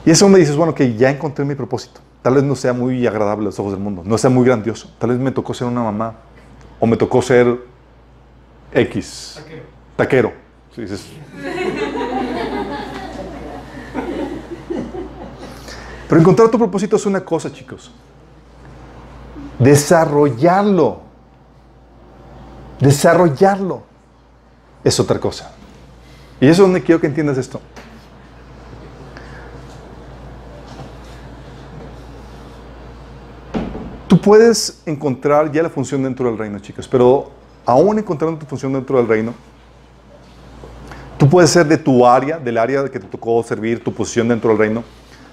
Y 0.04 0.10
eso 0.10 0.28
me 0.28 0.38
dices, 0.38 0.56
bueno, 0.56 0.74
que 0.74 0.94
ya 0.94 1.10
encontré 1.10 1.44
mi 1.44 1.54
propósito. 1.54 2.00
Tal 2.22 2.34
vez 2.34 2.42
no 2.44 2.54
sea 2.56 2.72
muy 2.72 3.06
agradable 3.06 3.44
a 3.44 3.46
los 3.46 3.58
ojos 3.58 3.72
del 3.72 3.80
mundo, 3.80 4.02
no 4.04 4.18
sea 4.18 4.30
muy 4.30 4.44
grandioso. 4.44 4.90
Tal 4.98 5.10
vez 5.10 5.18
me 5.18 5.30
tocó 5.30 5.54
ser 5.54 5.66
una 5.66 5.82
mamá 5.82 6.14
o 6.78 6.86
me 6.86 6.96
tocó 6.96 7.22
ser 7.22 7.58
X, 8.72 9.34
Taquero. 9.36 9.62
taquero. 9.96 10.32
Sí, 10.74 10.82
dices. 10.82 11.06
Pero 16.08 16.20
encontrar 16.20 16.48
tu 16.50 16.58
propósito 16.58 16.96
es 16.96 17.06
una 17.06 17.24
cosa, 17.24 17.52
chicos. 17.52 17.92
Desarrollarlo. 19.58 21.02
Desarrollarlo 22.80 23.82
es 24.82 24.98
otra 24.98 25.18
cosa. 25.20 25.52
Y 26.40 26.46
eso 26.46 26.52
es 26.52 26.58
donde 26.58 26.82
quiero 26.82 27.00
que 27.00 27.06
entiendas 27.06 27.36
esto. 27.36 27.60
Tú 34.08 34.20
puedes 34.20 34.82
encontrar 34.86 35.52
ya 35.52 35.62
la 35.62 35.70
función 35.70 36.02
dentro 36.02 36.26
del 36.26 36.38
reino, 36.38 36.58
chicos, 36.58 36.88
pero 36.88 37.30
aún 37.64 37.98
encontrando 37.98 38.38
tu 38.38 38.46
función 38.46 38.72
dentro 38.72 38.96
del 38.96 39.06
reino, 39.06 39.34
tú 41.18 41.28
puedes 41.28 41.50
ser 41.50 41.66
de 41.66 41.76
tu 41.76 42.06
área, 42.06 42.38
del 42.38 42.56
área 42.58 42.88
que 42.88 42.98
te 42.98 43.06
tocó 43.06 43.42
servir, 43.42 43.84
tu 43.84 43.92
posición 43.92 44.26
dentro 44.28 44.50
del 44.50 44.58
reino, 44.58 44.82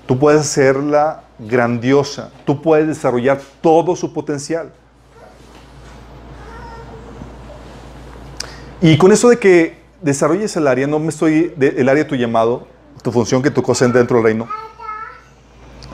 tú 0.06 0.20
puedes 0.20 0.42
hacerla 0.42 1.24
grandiosa, 1.40 2.32
tú 2.46 2.62
puedes 2.62 2.88
desarrollar 2.88 3.40
todo 3.62 3.96
su 3.96 4.14
potencial. 4.14 4.72
Y 8.82 8.98
con 8.98 9.12
eso 9.12 9.30
de 9.30 9.40
que 9.40 9.87
desarrolles 10.02 10.56
el 10.58 10.68
área, 10.68 10.88
no 10.88 11.00
me 11.00 11.10
estoy, 11.10 11.54
de- 11.58 11.76
el 11.78 11.90
área 11.90 12.04
de 12.04 12.10
tu 12.10 12.16
llamado, 12.16 12.68
tu 13.02 13.12
función 13.12 13.42
que 13.42 13.52
tocó 13.52 13.72
hacer 13.72 13.92
dentro 13.92 14.18
del 14.18 14.24
reino, 14.26 14.48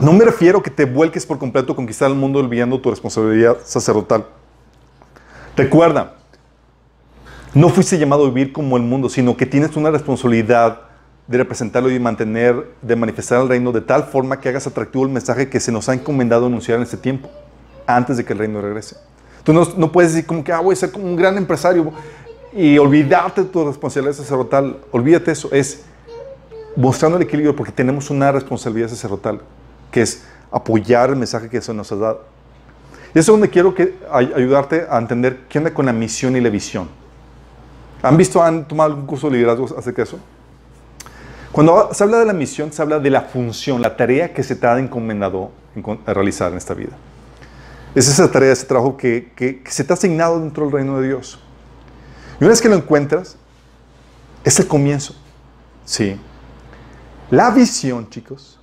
no 0.00 0.12
me 0.12 0.24
refiero 0.24 0.62
que 0.62 0.70
te 0.70 0.84
vuelques 0.84 1.24
por 1.24 1.38
completo 1.38 1.72
a 1.72 1.76
conquistar 1.76 2.10
el 2.10 2.16
mundo 2.16 2.40
olvidando 2.40 2.80
tu 2.80 2.90
responsabilidad 2.90 3.58
sacerdotal. 3.64 4.26
Recuerda, 5.56 6.14
no 7.54 7.68
fuiste 7.68 7.96
llamado 7.98 8.24
a 8.24 8.28
vivir 8.28 8.52
como 8.52 8.76
el 8.76 8.82
mundo, 8.82 9.08
sino 9.08 9.36
que 9.36 9.46
tienes 9.46 9.76
una 9.76 9.90
responsabilidad 9.90 10.80
de 11.28 11.38
representarlo 11.38 11.90
y 11.90 11.98
mantener, 12.00 12.72
de 12.82 12.96
manifestar 12.96 13.40
el 13.40 13.48
reino 13.48 13.70
de 13.72 13.80
tal 13.80 14.04
forma 14.04 14.40
que 14.40 14.48
hagas 14.48 14.66
atractivo 14.66 15.04
el 15.04 15.10
mensaje 15.10 15.48
que 15.48 15.60
se 15.60 15.70
nos 15.72 15.88
ha 15.88 15.94
encomendado 15.94 16.46
anunciar 16.46 16.76
en 16.78 16.82
este 16.82 16.96
tiempo, 16.96 17.30
antes 17.86 18.16
de 18.16 18.24
que 18.24 18.32
el 18.32 18.40
reino 18.40 18.60
regrese. 18.60 18.96
Tú 19.44 19.52
no, 19.52 19.64
no 19.76 19.92
puedes 19.92 20.12
decir 20.12 20.26
como 20.26 20.42
que, 20.42 20.52
ah, 20.52 20.60
voy 20.60 20.72
a 20.72 20.76
ser 20.76 20.90
como 20.90 21.04
un 21.04 21.16
gran 21.16 21.36
empresario 21.38 21.92
y 22.54 22.78
olvidarte 22.78 23.42
de 23.42 23.48
tu 23.48 23.64
responsabilidad 23.66 24.14
sacerdotal. 24.16 24.78
Olvídate 24.92 25.32
eso, 25.32 25.48
es 25.52 25.82
mostrando 26.76 27.16
el 27.16 27.22
equilibrio 27.24 27.54
porque 27.54 27.72
tenemos 27.72 28.10
una 28.10 28.30
responsabilidad 28.32 28.88
sacerdotal, 28.88 29.40
que 29.90 30.02
es 30.02 30.24
apoyar 30.50 31.10
el 31.10 31.16
mensaje 31.16 31.48
que 31.48 31.58
eso 31.58 31.74
nos 31.74 31.90
ha 31.92 31.96
dado. 31.96 32.24
Y 33.14 33.18
eso 33.18 33.32
es 33.32 33.38
donde 33.38 33.48
quiero 33.50 33.74
que, 33.74 33.96
ay- 34.10 34.32
ayudarte 34.36 34.86
a 34.88 34.98
entender 34.98 35.40
qué 35.48 35.58
onda 35.58 35.72
con 35.72 35.86
la 35.86 35.92
misión 35.92 36.36
y 36.36 36.40
la 36.40 36.50
visión. 36.50 36.88
¿Han 38.02 38.16
visto, 38.16 38.42
han 38.42 38.66
tomado 38.68 38.90
algún 38.90 39.06
curso 39.06 39.28
de 39.30 39.36
liderazgo 39.36 39.64
acerca 39.78 40.02
de 40.02 40.02
eso? 40.02 40.18
Cuando 41.52 41.90
se 41.94 42.02
habla 42.02 42.18
de 42.18 42.24
la 42.26 42.32
misión, 42.32 42.72
se 42.72 42.82
habla 42.82 42.98
de 42.98 43.10
la 43.10 43.22
función, 43.22 43.80
la 43.80 43.96
tarea 43.96 44.32
que 44.34 44.42
se 44.42 44.56
te 44.56 44.66
ha 44.66 44.78
encomendado 44.78 45.50
a 46.06 46.12
realizar 46.12 46.50
en 46.52 46.58
esta 46.58 46.74
vida. 46.74 46.90
Es 47.94 48.08
esa 48.08 48.30
tarea, 48.30 48.52
ese 48.52 48.66
trabajo 48.66 48.96
que, 48.96 49.32
que- 49.36 49.62
que 49.62 49.70
se 49.70 49.84
te 49.84 49.92
ha 49.92 49.94
asignado 49.94 50.40
dentro 50.40 50.64
del 50.64 50.72
reino 50.72 51.00
de 51.00 51.06
Dios. 51.08 51.40
Y 52.40 52.44
una 52.44 52.50
vez 52.50 52.60
que 52.60 52.68
lo 52.68 52.76
encuentras, 52.76 53.36
es 54.44 54.58
el 54.58 54.66
comienzo. 54.66 55.14
Sí. 55.84 56.18
La 57.30 57.50
visión, 57.50 58.08
chicos, 58.10 58.58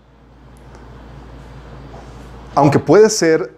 aunque 2.54 2.80
puede 2.80 3.10
ser 3.10 3.56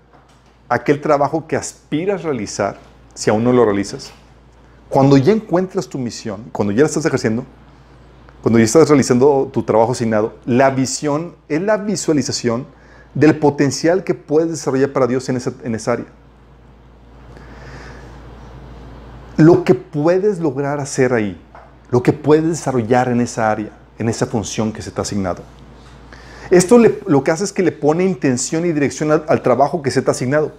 aquel 0.69 1.01
trabajo 1.01 1.47
que 1.47 1.55
aspiras 1.55 2.21
a 2.21 2.25
realizar, 2.25 2.77
si 3.13 3.29
aún 3.29 3.43
no 3.43 3.51
lo 3.51 3.65
realizas, 3.65 4.11
cuando 4.89 5.17
ya 5.17 5.33
encuentras 5.33 5.87
tu 5.87 5.97
misión, 5.97 6.45
cuando 6.51 6.71
ya 6.71 6.81
la 6.81 6.87
estás 6.87 7.05
ejerciendo, 7.05 7.45
cuando 8.41 8.59
ya 8.59 8.65
estás 8.65 8.87
realizando 8.87 9.49
tu 9.51 9.63
trabajo 9.63 9.93
asignado, 9.93 10.35
la 10.45 10.69
visión 10.69 11.35
es 11.49 11.61
la 11.61 11.77
visualización 11.77 12.67
del 13.13 13.37
potencial 13.37 14.03
que 14.03 14.13
puedes 14.13 14.49
desarrollar 14.49 14.93
para 14.93 15.07
Dios 15.07 15.27
en 15.29 15.37
esa, 15.37 15.53
en 15.63 15.75
esa 15.75 15.93
área. 15.93 16.05
Lo 19.37 19.63
que 19.63 19.73
puedes 19.73 20.39
lograr 20.39 20.79
hacer 20.79 21.13
ahí, 21.13 21.39
lo 21.89 22.03
que 22.03 22.13
puedes 22.13 22.45
desarrollar 22.45 23.09
en 23.09 23.21
esa 23.21 23.49
área, 23.51 23.71
en 23.97 24.09
esa 24.09 24.25
función 24.25 24.71
que 24.71 24.81
se 24.81 24.91
te 24.91 25.01
ha 25.01 25.03
asignado. 25.03 25.41
Esto 26.51 26.77
le- 26.77 26.99
lo 27.07 27.23
que 27.23 27.31
hace 27.31 27.43
es 27.43 27.51
que 27.51 27.63
le 27.63 27.71
pone 27.71 28.03
intención 28.05 28.65
y 28.65 28.71
dirección 28.71 29.11
al, 29.11 29.41
trabajo 29.41 29.81
que 29.81 29.89
se 29.89 30.01
te 30.01 30.09
ha 30.09 30.11
asignado. 30.11 30.51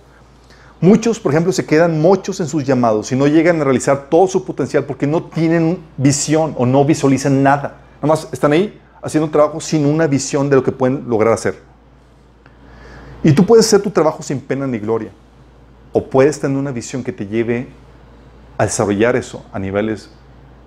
Muchos, 0.80 1.20
por 1.20 1.32
ejemplo, 1.32 1.52
se 1.52 1.64
quedan 1.64 2.00
mochos 2.00 2.40
en 2.40 2.48
sus 2.48 2.64
llamados 2.64 3.12
y 3.12 3.16
no 3.16 3.26
llegan 3.26 3.60
a 3.60 3.64
realizar 3.64 4.08
todo 4.10 4.26
su 4.26 4.44
potencial 4.44 4.84
porque 4.84 5.06
no 5.06 5.22
tienen 5.22 5.78
visión 5.96 6.54
o 6.58 6.66
no 6.66 6.84
visualizan 6.84 7.42
nada. 7.42 7.76
Nada 8.02 8.08
más 8.08 8.28
están 8.32 8.52
ahí 8.52 8.80
haciendo 9.00 9.30
trabajo 9.30 9.60
sin 9.60 9.86
una 9.86 10.06
visión 10.06 10.50
de 10.50 10.56
lo 10.56 10.64
que 10.64 10.72
pueden 10.72 11.08
lograr 11.08 11.32
hacer. 11.32 11.58
Y 13.22 13.32
tú 13.32 13.46
puedes 13.46 13.66
hacer 13.66 13.80
tu 13.80 13.90
trabajo 13.90 14.22
sin 14.22 14.40
pena 14.40 14.66
ni 14.66 14.78
gloria. 14.78 15.10
O 15.92 16.04
puedes 16.04 16.40
tener 16.40 16.58
una 16.58 16.72
visión 16.72 17.04
que 17.04 17.12
te 17.12 17.26
lleve 17.26 17.68
a 18.56 18.64
desarrollar 18.64 19.16
eso 19.16 19.44
a 19.52 19.58
niveles 19.58 20.10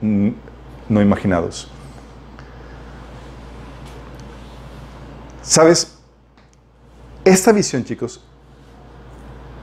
no 0.02 1.02
imaginados. 1.02 1.70
¿Sabes? 5.42 5.98
Esta 7.24 7.52
visión, 7.52 7.84
chicos, 7.84 8.24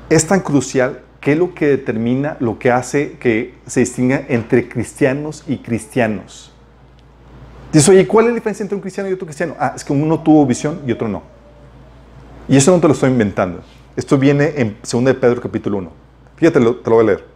es 0.08 0.26
tan 0.26 0.40
crucial 0.40 1.02
que 1.20 1.32
es 1.32 1.38
lo 1.38 1.54
que 1.54 1.66
determina, 1.66 2.36
lo 2.40 2.58
que 2.58 2.70
hace 2.70 3.12
que 3.18 3.54
se 3.66 3.80
distinga 3.80 4.24
entre 4.28 4.68
cristianos 4.68 5.44
y 5.46 5.58
cristianos. 5.58 6.52
Dices, 7.72 7.88
oye, 7.88 8.06
¿cuál 8.06 8.26
es 8.26 8.30
la 8.30 8.34
diferencia 8.36 8.62
entre 8.62 8.76
un 8.76 8.82
cristiano 8.82 9.08
y 9.08 9.12
otro 9.12 9.26
cristiano? 9.26 9.56
Ah, 9.58 9.72
es 9.74 9.84
que 9.84 9.92
uno 9.92 10.20
tuvo 10.20 10.46
visión 10.46 10.80
y 10.86 10.92
otro 10.92 11.08
no. 11.08 11.22
Y 12.48 12.56
eso 12.56 12.70
no 12.70 12.80
te 12.80 12.86
lo 12.86 12.94
estoy 12.94 13.10
inventando. 13.10 13.62
Esto 13.96 14.18
viene 14.18 14.52
en 14.56 14.76
2 14.82 15.04
de 15.04 15.14
Pedro 15.14 15.40
capítulo 15.40 15.78
1. 15.78 15.90
Fíjate, 16.36 16.60
te 16.60 16.64
lo 16.64 16.96
voy 16.96 17.00
a 17.00 17.06
leer. 17.06 17.33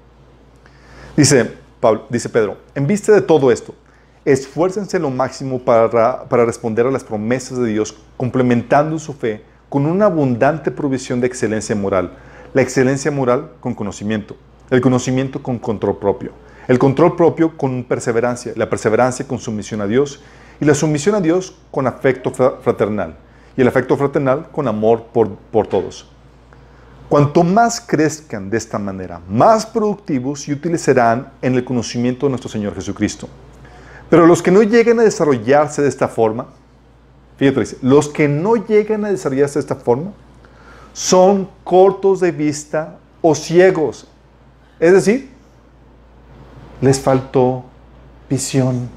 Dice, 1.19 2.29
Pedro, 2.33 2.59
en 2.77 2.87
vista 2.87 3.11
de 3.11 3.21
todo 3.21 3.51
esto, 3.51 3.75
esfuércense 4.25 5.01
lo 5.01 5.11
máximo 5.11 5.59
para, 5.59 6.29
para 6.29 6.45
responder 6.45 6.87
a 6.87 6.93
las 6.93 7.03
promesas 7.03 7.59
de 7.59 7.67
Dios, 7.67 7.97
complementando 8.17 9.01
su 9.01 9.13
fe 9.13 9.43
con 9.69 9.85
una 9.87 10.05
abundante 10.05 10.71
provisión 10.71 11.21
de 11.21 11.27
excelencia 11.27 11.75
moral. 11.75 12.13
La 12.55 12.63
excelencia 12.63 13.11
moral 13.11 13.51
con 13.59 13.75
conocimiento, 13.75 14.37
el 14.71 14.81
conocimiento 14.81 15.43
con 15.43 15.59
control 15.59 15.99
propio, 15.99 16.31
el 16.69 16.79
control 16.79 17.17
propio 17.17 17.57
con 17.57 17.83
perseverancia, 17.83 18.53
la 18.55 18.71
perseverancia 18.71 19.27
con 19.27 19.41
sumisión 19.41 19.81
a 19.81 19.89
Dios 19.89 20.23
y 20.61 20.67
la 20.67 20.75
sumisión 20.75 21.17
a 21.17 21.21
Dios 21.21 21.59
con 21.73 21.89
afecto 21.89 22.31
fra- 22.31 22.59
fraternal 22.63 23.17
y 23.57 23.63
el 23.63 23.67
afecto 23.67 23.97
fraternal 23.97 24.51
con 24.53 24.69
amor 24.69 25.07
por, 25.13 25.31
por 25.31 25.67
todos. 25.67 26.09
Cuanto 27.09 27.43
más 27.43 27.81
crezcan 27.81 28.51
de 28.51 28.59
esta 28.59 28.79
manera, 28.79 29.21
más 29.29 29.65
productivos 29.65 30.47
y 30.47 30.53
útiles 30.53 30.83
serán 30.83 31.33
en 31.41 31.55
el 31.55 31.65
conocimiento 31.65 32.27
de 32.27 32.31
nuestro 32.31 32.51
Señor 32.51 32.75
Jesucristo. 32.75 33.29
Pero 34.11 34.27
los 34.27 34.43
que 34.43 34.51
no 34.51 34.63
lleguen 34.63 35.01
a 35.01 35.05
desarrollarse 35.05 35.81
de 35.81 35.89
esta 35.89 36.07
forma, 36.07 36.49
fíjate, 37.39 37.79
los 37.81 38.11
que 38.11 38.29
no 38.29 38.57
llegan 38.57 39.07
a 39.07 39.11
desarrollarse 39.11 39.55
de 39.55 39.61
esta 39.61 39.77
forma 39.77 40.13
son 40.93 41.49
cortos 41.65 42.21
de 42.21 42.31
vista 42.31 42.99
o 43.23 43.35
ciegos. 43.35 44.07
Es 44.79 44.93
decir, 44.93 45.31
les 46.83 47.01
faltó 47.01 47.65
visión. 48.29 48.91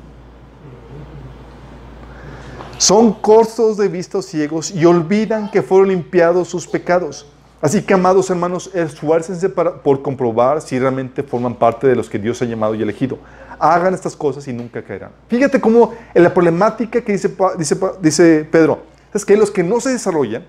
Son 2.78 3.14
cortos 3.14 3.78
de 3.78 3.88
vista 3.88 4.18
o 4.18 4.22
ciegos 4.22 4.72
y 4.72 4.84
olvidan 4.84 5.50
que 5.50 5.62
fueron 5.62 5.90
limpiados 5.90 6.50
sus 6.50 6.68
pecados. 6.68 7.31
Así 7.62 7.84
que, 7.84 7.94
amados 7.94 8.30
hermanos, 8.30 8.72
esfuércense 8.74 9.48
para, 9.48 9.76
por 9.84 10.02
comprobar 10.02 10.62
si 10.62 10.80
realmente 10.80 11.22
forman 11.22 11.54
parte 11.54 11.88
de 11.88 11.96
los 11.96 12.10
que 12.10 12.18
Dios 12.18 12.42
ha 12.42 12.46
llamado 12.46 12.74
y 12.74 12.82
elegido. 12.82 13.20
Hagan 13.60 13.94
estas 13.94 14.16
cosas 14.16 14.48
y 14.48 14.54
nunca 14.54 14.82
caerán. 14.82 15.12
Fíjate 15.28 15.62
cómo 15.62 15.94
en 16.14 16.24
la 16.24 16.34
problemática 16.34 17.02
que 17.02 17.12
dice, 17.12 17.32
dice, 17.58 17.78
dice 18.02 18.48
Pedro, 18.52 18.80
es 19.14 19.24
que 19.24 19.38
los 19.38 19.52
que 19.52 19.64
no 19.64 19.80
se 19.80 19.92
desarrollan 19.92 20.44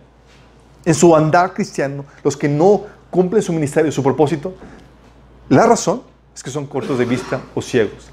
en 0.84 0.94
su 0.94 1.14
andar 1.14 1.52
cristiano, 1.52 2.06
los 2.24 2.36
que 2.36 2.48
no 2.48 2.84
cumplen 3.10 3.42
su 3.42 3.52
ministerio, 3.52 3.92
su 3.92 4.02
propósito, 4.02 4.54
la 5.50 5.66
razón 5.66 6.02
es 6.34 6.42
que 6.42 6.50
son 6.50 6.66
cortos 6.66 6.98
de 6.98 7.04
vista 7.04 7.42
o 7.54 7.60
ciegos. 7.60 8.08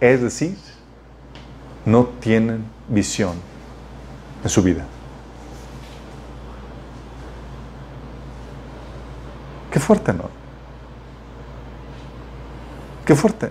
Es 0.00 0.22
decir, 0.22 0.56
no 1.84 2.04
tienen 2.20 2.64
visión 2.88 3.32
en 4.44 4.48
su 4.48 4.62
vida. 4.62 4.86
Qué 9.74 9.80
fuerte, 9.80 10.12
¿no? 10.12 10.30
Qué 13.04 13.16
fuerte. 13.16 13.50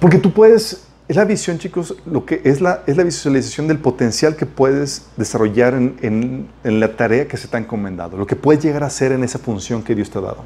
Porque 0.00 0.16
tú 0.16 0.32
puedes, 0.32 0.84
es 1.08 1.16
la 1.16 1.26
visión, 1.26 1.58
chicos, 1.58 1.94
lo 2.06 2.24
que 2.24 2.40
es 2.42 2.62
la, 2.62 2.84
es 2.86 2.96
la 2.96 3.02
visualización 3.04 3.68
del 3.68 3.78
potencial 3.80 4.34
que 4.34 4.46
puedes 4.46 5.08
desarrollar 5.18 5.74
en, 5.74 6.48
en- 6.64 6.80
la 6.80 6.96
tarea 6.96 7.28
que 7.28 7.36
se 7.36 7.48
te 7.48 7.58
ha 7.58 7.60
encomendado, 7.60 8.16
lo 8.16 8.26
que 8.26 8.34
puedes 8.34 8.64
llegar 8.64 8.82
a 8.82 8.86
hacer 8.86 9.12
en 9.12 9.22
esa 9.22 9.38
función 9.38 9.82
que 9.82 9.94
Dios 9.94 10.08
te 10.08 10.16
ha 10.16 10.22
dado. 10.22 10.42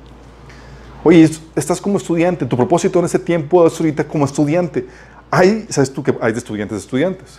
Oye, 1.04 1.22
es- 1.22 1.40
estás 1.54 1.80
como 1.80 1.98
estudiante, 1.98 2.46
tu 2.46 2.56
propósito 2.56 2.98
en 2.98 3.04
ese 3.04 3.20
tiempo 3.20 3.64
es 3.64 3.78
ahorita 3.78 4.08
como 4.08 4.24
estudiante. 4.24 4.88
Hay, 5.30 5.66
sabes 5.70 5.92
tú 5.92 6.02
que 6.02 6.12
hay 6.20 6.32
de 6.32 6.38
estudiantes 6.38 6.74
a 6.74 6.80
estudiantes. 6.80 7.38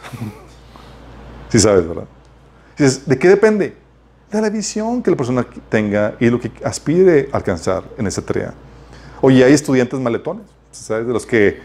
sí 1.49 1.59
sabes, 1.59 1.85
¿verdad? 1.85 2.05
Dices, 2.77 3.05
¿de 3.05 3.19
qué 3.19 3.27
depende? 3.27 3.83
De 4.31 4.41
la 4.41 4.49
visión 4.49 5.01
que 5.01 5.11
la 5.11 5.17
persona 5.17 5.45
tenga 5.69 6.15
y 6.19 6.29
lo 6.29 6.39
que 6.39 6.51
aspire 6.63 7.29
a 7.31 7.37
alcanzar 7.37 7.83
en 7.97 8.07
esa 8.07 8.21
tarea. 8.21 8.53
Oye, 9.21 9.43
hay 9.43 9.53
estudiantes 9.53 9.99
maletones, 9.99 10.45
¿sabes? 10.71 11.07
De 11.07 11.13
los 11.13 11.25
que 11.25 11.59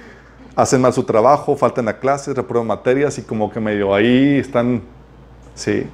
hacen 0.54 0.80
mal 0.80 0.92
su 0.92 1.02
trabajo, 1.04 1.56
faltan 1.56 1.88
a 1.88 1.98
clases, 1.98 2.36
reprueban 2.36 2.66
materias 2.66 3.18
y 3.18 3.22
como 3.22 3.50
que 3.50 3.60
medio 3.60 3.94
ahí 3.94 4.38
están, 4.38 4.82
sí. 5.54 5.86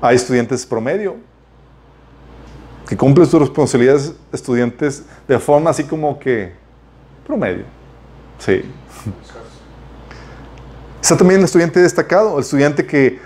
Hay 0.00 0.16
estudiantes 0.16 0.66
promedio 0.66 1.16
que 2.88 2.96
cumplen 2.96 3.26
sus 3.26 3.40
responsabilidades 3.40 4.14
estudiantes 4.32 5.04
de 5.26 5.38
forma 5.38 5.70
así 5.70 5.84
como 5.84 6.18
que 6.18 6.52
promedio, 7.26 7.64
sí. 8.38 8.62
Está 11.00 11.16
también 11.16 11.40
el 11.40 11.44
estudiante 11.44 11.80
destacado, 11.80 12.34
el 12.34 12.42
estudiante 12.42 12.86
que, 12.86 13.18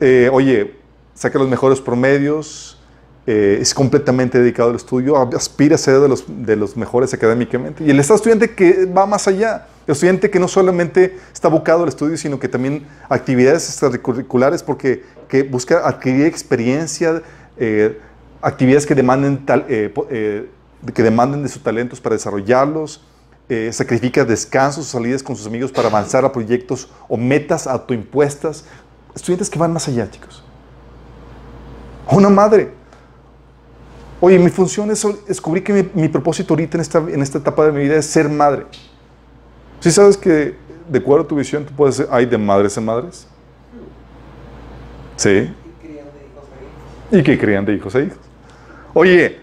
eh, 0.00 0.28
oye, 0.32 0.76
saca 1.16 1.40
los 1.40 1.48
mejores 1.48 1.80
promedios, 1.80 2.78
eh, 3.26 3.58
es 3.60 3.74
completamente 3.74 4.38
dedicado 4.38 4.70
al 4.70 4.76
estudio, 4.76 5.16
aspira 5.16 5.74
a 5.74 5.78
ser 5.78 5.98
de 5.98 6.08
los, 6.08 6.24
de 6.28 6.54
los 6.54 6.76
mejores 6.76 7.12
académicamente. 7.12 7.82
Y 7.82 7.90
el 7.90 7.98
estudiante 7.98 8.54
que 8.54 8.86
va 8.86 9.04
más 9.04 9.26
allá, 9.26 9.66
el 9.88 9.92
estudiante 9.92 10.30
que 10.30 10.38
no 10.38 10.46
solamente 10.46 11.18
está 11.32 11.48
abocado 11.48 11.82
al 11.82 11.88
estudio, 11.88 12.16
sino 12.16 12.38
que 12.38 12.48
también 12.48 12.86
actividades 13.08 13.68
extracurriculares 13.68 14.62
porque 14.62 15.02
que 15.28 15.42
busca 15.42 15.86
adquirir 15.86 16.26
experiencia, 16.26 17.22
eh, 17.56 17.98
actividades 18.40 18.86
que 18.86 18.94
demanden, 18.94 19.44
eh, 19.68 19.92
eh, 20.10 20.48
que 20.94 21.02
demanden 21.02 21.42
de 21.42 21.48
sus 21.48 21.62
talentos 21.62 22.00
para 22.00 22.14
desarrollarlos, 22.14 23.02
sacrifica 23.70 24.24
descansos 24.24 24.86
salidas 24.86 25.22
con 25.22 25.36
sus 25.36 25.46
amigos 25.46 25.70
para 25.70 25.86
avanzar 25.86 26.24
a 26.24 26.32
proyectos 26.32 26.88
o 27.08 27.16
metas 27.16 27.68
autoimpuestas. 27.68 28.64
Estudiantes 29.14 29.48
que 29.48 29.56
van 29.56 29.72
más 29.72 29.86
allá, 29.86 30.10
chicos. 30.10 30.45
Una 32.10 32.28
madre. 32.28 32.70
Oye, 34.20 34.38
mi 34.38 34.48
función 34.48 34.90
es 34.90 35.06
descubrir 35.26 35.62
que 35.62 35.88
mi, 35.94 36.08
propósito 36.08 36.54
ahorita 36.54 36.78
en 36.78 36.80
esta, 36.80 36.98
en 36.98 37.22
esta 37.22 37.38
etapa 37.38 37.66
de 37.66 37.72
mi 37.72 37.82
vida 37.82 37.96
es 37.96 38.06
ser 38.06 38.28
madre. 38.28 38.66
¿Sí 39.80 39.90
sabes 39.90 40.16
que 40.16 40.56
de 40.88 40.98
acuerdo 40.98 41.24
a 41.24 41.28
tu 41.28 41.36
visión 41.36 41.64
tú 41.64 41.74
puedes 41.74 41.96
ser, 41.96 42.08
hay 42.10 42.24
de 42.26 42.38
madres 42.38 42.76
en 42.78 42.84
madres? 42.84 43.26
Sí. 45.16 45.52
Y 47.10 47.22
que 47.22 47.38
crían 47.38 47.64
de 47.64 47.74
hijos 47.74 47.94
a 47.94 48.00
hijos. 48.00 48.18
Oye, 48.94 49.38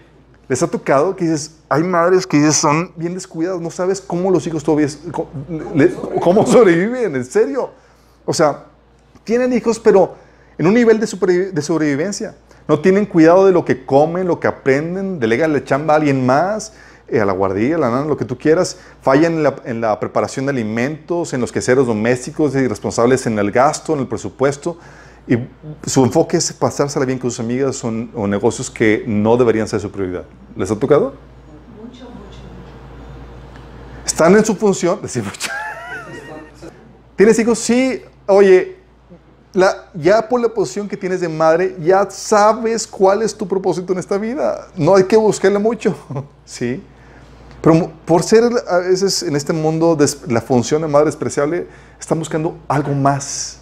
¿les 0.48 0.62
ha 0.62 0.66
tocado 0.66 1.14
que 1.14 1.24
dices, 1.24 1.56
hay 1.68 1.82
madres 1.84 2.26
que 2.26 2.36
dices, 2.38 2.56
son 2.56 2.92
bien 2.96 3.14
descuidadas, 3.14 3.60
no 3.60 3.70
sabes 3.70 4.00
cómo 4.00 4.30
los 4.30 4.46
hijos 4.46 4.64
todavía, 4.64 4.88
cómo, 5.12 5.28
le- 5.74 5.94
cómo 6.20 6.44
sobreviven, 6.46 7.14
en 7.14 7.24
serio? 7.24 7.70
O 8.26 8.32
sea, 8.32 8.64
tienen 9.22 9.52
hijos, 9.52 9.78
pero 9.78 10.14
en 10.58 10.66
un 10.66 10.74
nivel 10.74 10.98
de, 10.98 11.52
de 11.52 11.62
sobrevivencia. 11.62 12.34
No 12.66 12.80
tienen 12.80 13.06
cuidado 13.06 13.46
de 13.46 13.52
lo 13.52 13.64
que 13.64 13.84
comen, 13.84 14.26
lo 14.26 14.40
que 14.40 14.46
aprenden, 14.46 15.20
delegan 15.20 15.52
la 15.52 15.64
chamba 15.64 15.94
a 15.94 15.96
alguien 15.98 16.24
más, 16.24 16.72
eh, 17.08 17.20
a 17.20 17.26
la 17.26 17.32
guardería, 17.32 17.76
a 17.76 17.78
la 17.78 17.90
nana, 17.90 18.06
lo 18.06 18.16
que 18.16 18.24
tú 18.24 18.38
quieras. 18.38 18.78
Fallan 19.02 19.34
en 19.34 19.42
la, 19.42 19.56
en 19.66 19.80
la 19.82 20.00
preparación 20.00 20.46
de 20.46 20.50
alimentos, 20.50 21.34
en 21.34 21.40
los 21.42 21.52
quehaceres 21.52 21.86
domésticos, 21.86 22.54
irresponsables 22.54 23.26
en 23.26 23.38
el 23.38 23.50
gasto, 23.50 23.92
en 23.92 24.00
el 24.00 24.06
presupuesto. 24.06 24.78
Y 25.26 25.36
su 25.86 26.04
enfoque 26.04 26.38
es 26.38 26.52
pasársela 26.52 27.04
bien 27.04 27.18
con 27.18 27.30
sus 27.30 27.40
amigas 27.40 27.76
son, 27.76 28.10
o 28.14 28.26
negocios 28.26 28.70
que 28.70 29.04
no 29.06 29.36
deberían 29.36 29.68
ser 29.68 29.80
su 29.80 29.90
prioridad. 29.90 30.24
¿Les 30.56 30.70
ha 30.70 30.78
tocado? 30.78 31.14
Mucho, 31.82 32.04
mucho. 32.04 32.38
Están 34.06 34.34
en 34.36 34.44
su 34.44 34.54
función. 34.54 35.00
decimos, 35.02 35.32
¿Tienes 37.16 37.38
hijos? 37.38 37.58
Sí. 37.58 38.02
Oye, 38.26 38.76
ya 39.94 40.28
por 40.28 40.40
la 40.40 40.48
posición 40.48 40.88
que 40.88 40.96
tienes 40.96 41.20
de 41.20 41.28
madre, 41.28 41.76
ya 41.80 42.08
sabes 42.10 42.86
cuál 42.86 43.22
es 43.22 43.36
tu 43.36 43.46
propósito 43.46 43.92
en 43.92 43.98
esta 43.98 44.18
vida. 44.18 44.66
No 44.76 44.96
hay 44.96 45.04
que 45.04 45.16
buscarle 45.16 45.58
mucho. 45.58 45.96
¿Sí? 46.44 46.82
Pero 47.60 47.90
por 48.04 48.22
ser 48.22 48.44
a 48.68 48.78
veces 48.78 49.22
en 49.22 49.36
este 49.36 49.52
mundo 49.52 49.96
la 50.28 50.40
función 50.40 50.82
de 50.82 50.88
madre 50.88 51.06
despreciable, 51.06 51.66
están 51.98 52.18
buscando 52.18 52.58
algo 52.68 52.92
más. 52.92 53.58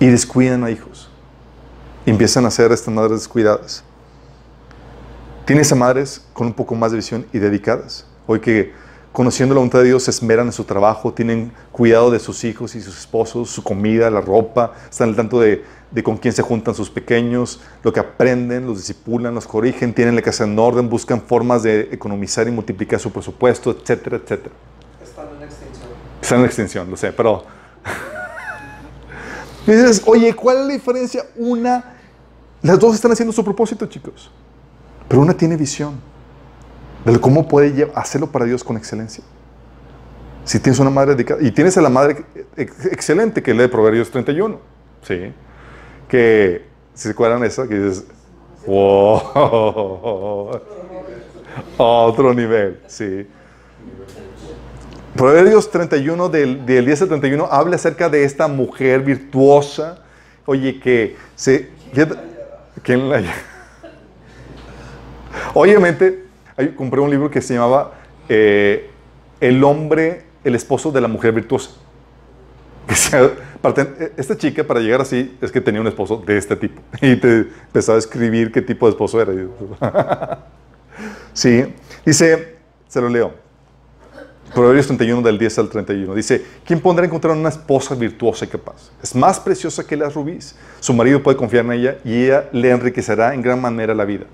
Y 0.00 0.06
descuidan 0.06 0.64
a 0.64 0.70
hijos. 0.70 1.10
Empiezan 2.06 2.46
a 2.46 2.50
ser 2.50 2.72
estas 2.72 2.92
madres 2.92 3.20
descuidadas. 3.20 3.84
Tienes 5.44 5.70
a 5.72 5.74
madres 5.74 6.22
con 6.32 6.46
un 6.46 6.54
poco 6.54 6.74
más 6.74 6.90
de 6.90 6.96
visión 6.96 7.26
y 7.32 7.38
dedicadas. 7.38 8.06
Hoy 8.26 8.40
que 8.40 8.72
conociendo 9.12 9.54
la 9.54 9.58
voluntad 9.58 9.80
de 9.80 9.86
Dios 9.86 10.04
se 10.04 10.10
esmeran 10.10 10.46
en 10.46 10.52
su 10.52 10.64
trabajo, 10.64 11.12
tienen 11.12 11.52
cuidado 11.72 12.10
de 12.10 12.18
sus 12.18 12.44
hijos 12.44 12.74
y 12.74 12.80
sus 12.80 12.98
esposos, 12.98 13.50
su 13.50 13.62
comida, 13.62 14.10
la 14.10 14.20
ropa, 14.20 14.74
están 14.88 15.10
al 15.10 15.16
tanto 15.16 15.40
de, 15.40 15.64
de 15.90 16.02
con 16.02 16.16
quién 16.16 16.32
se 16.32 16.42
juntan 16.42 16.74
sus 16.74 16.90
pequeños, 16.90 17.60
lo 17.82 17.92
que 17.92 18.00
aprenden, 18.00 18.66
los 18.66 18.78
disipulan, 18.78 19.34
los 19.34 19.46
corrigen, 19.46 19.92
tienen 19.92 20.14
la 20.14 20.22
casa 20.22 20.44
en 20.44 20.58
orden, 20.58 20.88
buscan 20.88 21.20
formas 21.20 21.62
de 21.62 21.88
economizar 21.92 22.46
y 22.46 22.50
multiplicar 22.50 23.00
su 23.00 23.10
presupuesto, 23.10 23.70
etcétera, 23.70 24.16
etcétera. 24.18 24.54
Están 25.02 25.26
en 25.36 25.42
extinción. 25.42 25.88
Está 26.22 26.34
en 26.36 26.40
la 26.40 26.46
extensión, 26.46 26.90
lo 26.90 26.96
sé, 26.96 27.12
pero... 27.12 27.44
Y 29.66 29.72
dices, 29.72 30.02
oye, 30.06 30.34
¿cuál 30.34 30.56
es 30.56 30.66
la 30.66 30.72
diferencia? 30.72 31.22
Una, 31.36 31.96
las 32.62 32.78
dos 32.78 32.94
están 32.94 33.12
haciendo 33.12 33.30
su 33.30 33.44
propósito, 33.44 33.86
chicos. 33.86 34.30
Pero 35.06 35.20
una 35.20 35.34
tiene 35.34 35.56
visión 35.56 36.09
de 37.04 37.20
cómo 37.20 37.48
puede 37.48 37.90
hacerlo 37.94 38.30
para 38.30 38.44
Dios 38.44 38.64
con 38.64 38.76
excelencia. 38.76 39.24
Si 40.44 40.58
tienes 40.58 40.80
una 40.80 40.90
madre 40.90 41.14
dedicada, 41.14 41.40
y 41.42 41.50
tienes 41.50 41.76
a 41.76 41.82
la 41.82 41.88
madre 41.88 42.24
ex- 42.56 42.86
excelente 42.86 43.42
que 43.42 43.54
lee 43.54 43.68
Proverbios 43.68 44.10
31, 44.10 44.58
¿sí? 45.02 45.32
Que, 46.08 46.66
si 46.94 47.04
se 47.04 47.10
acuerdan 47.10 47.44
esa, 47.44 47.68
que 47.68 47.78
dices, 47.78 48.04
wow, 48.66 50.60
otro 51.78 52.34
nivel, 52.34 52.80
sí. 52.86 53.26
Proverbios 55.14 55.70
31, 55.70 56.28
del, 56.28 56.66
del 56.66 56.86
10 56.86 57.02
al 57.02 57.08
31, 57.08 57.48
habla 57.50 57.76
acerca 57.76 58.08
de 58.08 58.24
esta 58.24 58.48
mujer 58.48 59.02
virtuosa, 59.02 60.02
oye, 60.46 60.80
que 60.80 61.16
se... 61.34 61.70
¿Quién 62.82 63.10
la 63.10 63.20
Obviamente, 65.54 66.29
compré 66.68 67.00
un 67.00 67.10
libro 67.10 67.30
que 67.30 67.40
se 67.40 67.54
llamaba 67.54 67.94
eh, 68.28 68.90
El 69.40 69.62
hombre, 69.64 70.24
el 70.44 70.54
esposo 70.54 70.92
de 70.92 71.00
la 71.00 71.08
mujer 71.08 71.32
virtuosa. 71.32 71.70
Eh, 73.62 74.12
esta 74.16 74.38
chica, 74.38 74.64
para 74.64 74.80
llegar 74.80 75.02
así, 75.02 75.36
es 75.38 75.52
que 75.52 75.60
tenía 75.60 75.82
un 75.82 75.86
esposo 75.86 76.16
de 76.26 76.38
este 76.38 76.56
tipo. 76.56 76.80
Y 77.02 77.16
te 77.16 77.40
empezaba 77.66 77.96
a 77.96 77.98
escribir 77.98 78.50
qué 78.50 78.62
tipo 78.62 78.86
de 78.86 78.92
esposo 78.92 79.20
era. 79.20 79.34
sí, 81.34 81.64
dice, 82.04 82.56
se 82.88 83.00
lo 83.02 83.10
leo. 83.10 83.34
Proverbios 84.54 84.86
31 84.86 85.22
del 85.22 85.38
10 85.38 85.58
al 85.58 85.68
31. 85.68 86.14
Dice, 86.14 86.42
¿quién 86.64 86.80
pondrá 86.80 87.04
a 87.04 87.06
encontrar 87.06 87.36
una 87.36 87.50
esposa 87.50 87.94
virtuosa 87.94 88.46
y 88.46 88.48
capaz? 88.48 88.90
Es 89.02 89.14
más 89.14 89.38
preciosa 89.38 89.86
que 89.86 89.96
las 89.96 90.14
rubíes. 90.14 90.56
Su 90.80 90.92
marido 90.92 91.22
puede 91.22 91.36
confiar 91.36 91.64
en 91.66 91.72
ella 91.72 91.98
y 92.04 92.24
ella 92.24 92.48
le 92.50 92.70
enriquecerá 92.70 93.32
en 93.34 93.42
gran 93.42 93.60
manera 93.60 93.94
la 93.94 94.04
vida. 94.04 94.24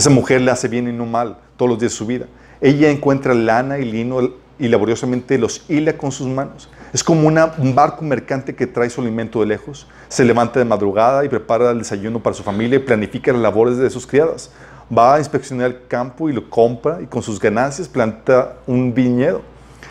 Esa 0.00 0.08
mujer 0.08 0.40
le 0.40 0.50
hace 0.50 0.66
bien 0.66 0.88
y 0.88 0.92
no 0.94 1.04
mal 1.04 1.36
todos 1.58 1.68
los 1.68 1.78
días 1.78 1.92
de 1.92 1.98
su 1.98 2.06
vida. 2.06 2.24
Ella 2.62 2.88
encuentra 2.88 3.34
lana 3.34 3.76
y 3.80 3.84
lino 3.84 4.30
y 4.58 4.66
laboriosamente 4.66 5.36
los 5.36 5.62
hila 5.68 5.98
con 5.98 6.10
sus 6.10 6.26
manos. 6.26 6.70
Es 6.94 7.04
como 7.04 7.28
un 7.28 7.74
barco 7.74 8.02
mercante 8.02 8.54
que 8.54 8.66
trae 8.66 8.88
su 8.88 9.02
alimento 9.02 9.40
de 9.40 9.46
lejos. 9.48 9.86
Se 10.08 10.24
levanta 10.24 10.58
de 10.58 10.64
madrugada 10.64 11.22
y 11.22 11.28
prepara 11.28 11.70
el 11.72 11.80
desayuno 11.80 12.18
para 12.18 12.32
su 12.32 12.42
familia 12.42 12.76
y 12.76 12.78
planifica 12.78 13.30
las 13.30 13.42
labores 13.42 13.76
de 13.76 13.90
sus 13.90 14.06
criadas. 14.06 14.50
Va 14.90 15.16
a 15.16 15.18
inspeccionar 15.18 15.66
el 15.66 15.86
campo 15.86 16.30
y 16.30 16.32
lo 16.32 16.48
compra 16.48 17.02
y 17.02 17.04
con 17.04 17.22
sus 17.22 17.38
ganancias 17.38 17.86
planta 17.86 18.56
un 18.66 18.94
viñedo. 18.94 19.42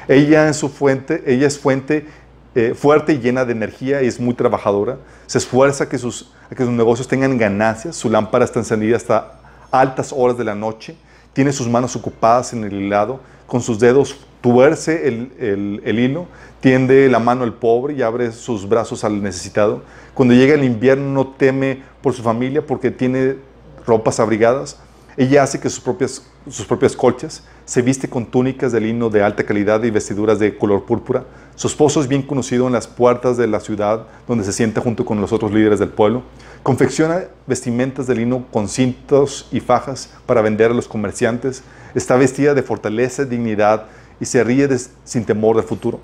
Ella 0.07 0.49
es 0.49 0.59
fuente 0.59 2.07
eh, 2.55 2.73
fuerte 2.73 3.13
y 3.13 3.19
llena 3.19 3.45
de 3.45 3.51
energía 3.51 4.01
y 4.01 4.07
es 4.07 4.19
muy 4.19 4.33
trabajadora. 4.33 4.97
Se 5.27 5.37
esfuerza 5.37 5.87
que 5.87 5.99
sus, 5.99 6.33
a 6.49 6.55
que 6.55 6.63
sus 6.63 6.73
negocios 6.73 7.07
tengan 7.07 7.37
ganancias. 7.37 7.95
Su 7.95 8.09
lámpara 8.09 8.43
está 8.43 8.57
encendida 8.57 8.97
hasta 8.97 9.35
altas 9.71 10.13
horas 10.15 10.37
de 10.37 10.43
la 10.43 10.55
noche. 10.55 10.95
Tiene 11.33 11.51
sus 11.51 11.67
manos 11.67 11.95
ocupadas 11.95 12.53
en 12.53 12.63
el 12.63 12.73
hilado. 12.73 13.19
Con 13.47 13.61
sus 13.61 13.79
dedos 13.79 14.15
tuerce 14.41 15.07
el, 15.07 15.31
el- 15.39 15.81
el 15.85 15.99
hilo. 15.99 16.27
Tiende 16.59 17.07
la 17.09 17.19
mano 17.19 17.43
al 17.43 17.53
pobre 17.53 17.93
y 17.93 18.01
abre 18.01 18.31
sus 18.31 18.67
brazos 18.67 19.03
al 19.03 19.21
necesitado. 19.23 19.81
Cuando 20.13 20.33
llega 20.33 20.53
el 20.55 20.63
invierno 20.63 21.11
no 21.13 21.27
teme 21.27 21.81
por 22.01 22.13
su 22.13 22.21
familia 22.21 22.65
porque 22.65 22.91
tiene 22.91 23.37
ropas 23.85 24.19
abrigadas. 24.19 24.77
Ella 25.17 25.43
hace 25.43 25.59
que 25.59 25.69
sus 25.69 25.79
propias, 25.81 26.21
sus 26.49 26.65
propias 26.65 26.95
colchas 26.95 27.43
se 27.69 27.83
viste 27.83 28.09
con 28.09 28.25
túnicas 28.25 28.71
de 28.71 28.81
lino 28.81 29.11
de 29.11 29.21
alta 29.21 29.43
calidad 29.43 29.83
y 29.83 29.91
vestiduras 29.91 30.39
de 30.39 30.57
color 30.57 30.85
púrpura. 30.85 31.25
Su 31.53 31.67
esposo 31.67 32.01
es 32.01 32.07
bien 32.07 32.23
conocido 32.23 32.65
en 32.65 32.73
las 32.73 32.87
puertas 32.87 33.37
de 33.37 33.45
la 33.45 33.59
ciudad 33.59 34.07
donde 34.27 34.43
se 34.43 34.53
sienta 34.53 34.81
junto 34.81 35.05
con 35.05 35.21
los 35.21 35.31
otros 35.31 35.51
líderes 35.51 35.77
del 35.77 35.89
pueblo. 35.89 36.23
Confecciona 36.63 37.25
vestimentas 37.45 38.07
de 38.07 38.15
lino 38.15 38.43
con 38.51 38.67
cintos 38.67 39.47
y 39.51 39.59
fajas 39.59 40.09
para 40.25 40.41
vender 40.41 40.71
a 40.71 40.73
los 40.73 40.87
comerciantes. 40.87 41.61
Está 41.93 42.15
vestida 42.15 42.55
de 42.55 42.63
fortaleza, 42.63 43.23
dignidad 43.23 43.85
y 44.19 44.25
se 44.25 44.43
ríe 44.43 44.67
sin 45.03 45.23
temor 45.23 45.55
del 45.55 45.65
futuro. 45.65 45.99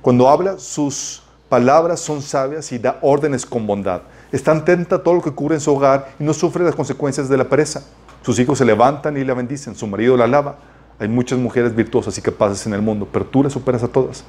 Cuando 0.00 0.26
habla, 0.26 0.58
sus 0.58 1.22
palabras 1.50 2.00
son 2.00 2.22
sabias 2.22 2.72
y 2.72 2.78
da 2.78 2.98
órdenes 3.02 3.44
con 3.44 3.66
bondad. 3.66 4.00
Está 4.32 4.52
atenta 4.52 4.96
a 4.96 5.02
todo 5.02 5.16
lo 5.16 5.20
que 5.20 5.28
ocurre 5.28 5.56
en 5.56 5.60
su 5.60 5.70
hogar 5.70 6.14
y 6.18 6.24
no 6.24 6.32
sufre 6.32 6.64
las 6.64 6.74
consecuencias 6.74 7.28
de 7.28 7.36
la 7.36 7.44
pereza. 7.44 7.82
Sus 8.22 8.38
hijos 8.38 8.56
se 8.56 8.64
levantan 8.64 9.18
y 9.18 9.24
la 9.24 9.34
bendicen, 9.34 9.74
su 9.74 9.86
marido 9.86 10.16
la 10.16 10.24
alaba. 10.24 10.70
Hay 11.00 11.08
muchas 11.08 11.38
mujeres 11.38 11.74
virtuosas 11.74 12.16
y 12.18 12.20
capaces 12.22 12.66
en 12.66 12.74
el 12.74 12.82
mundo, 12.82 13.08
pero 13.10 13.24
tú 13.24 13.42
las 13.42 13.54
superas 13.54 13.82
a 13.82 13.88
todas. 13.88 14.22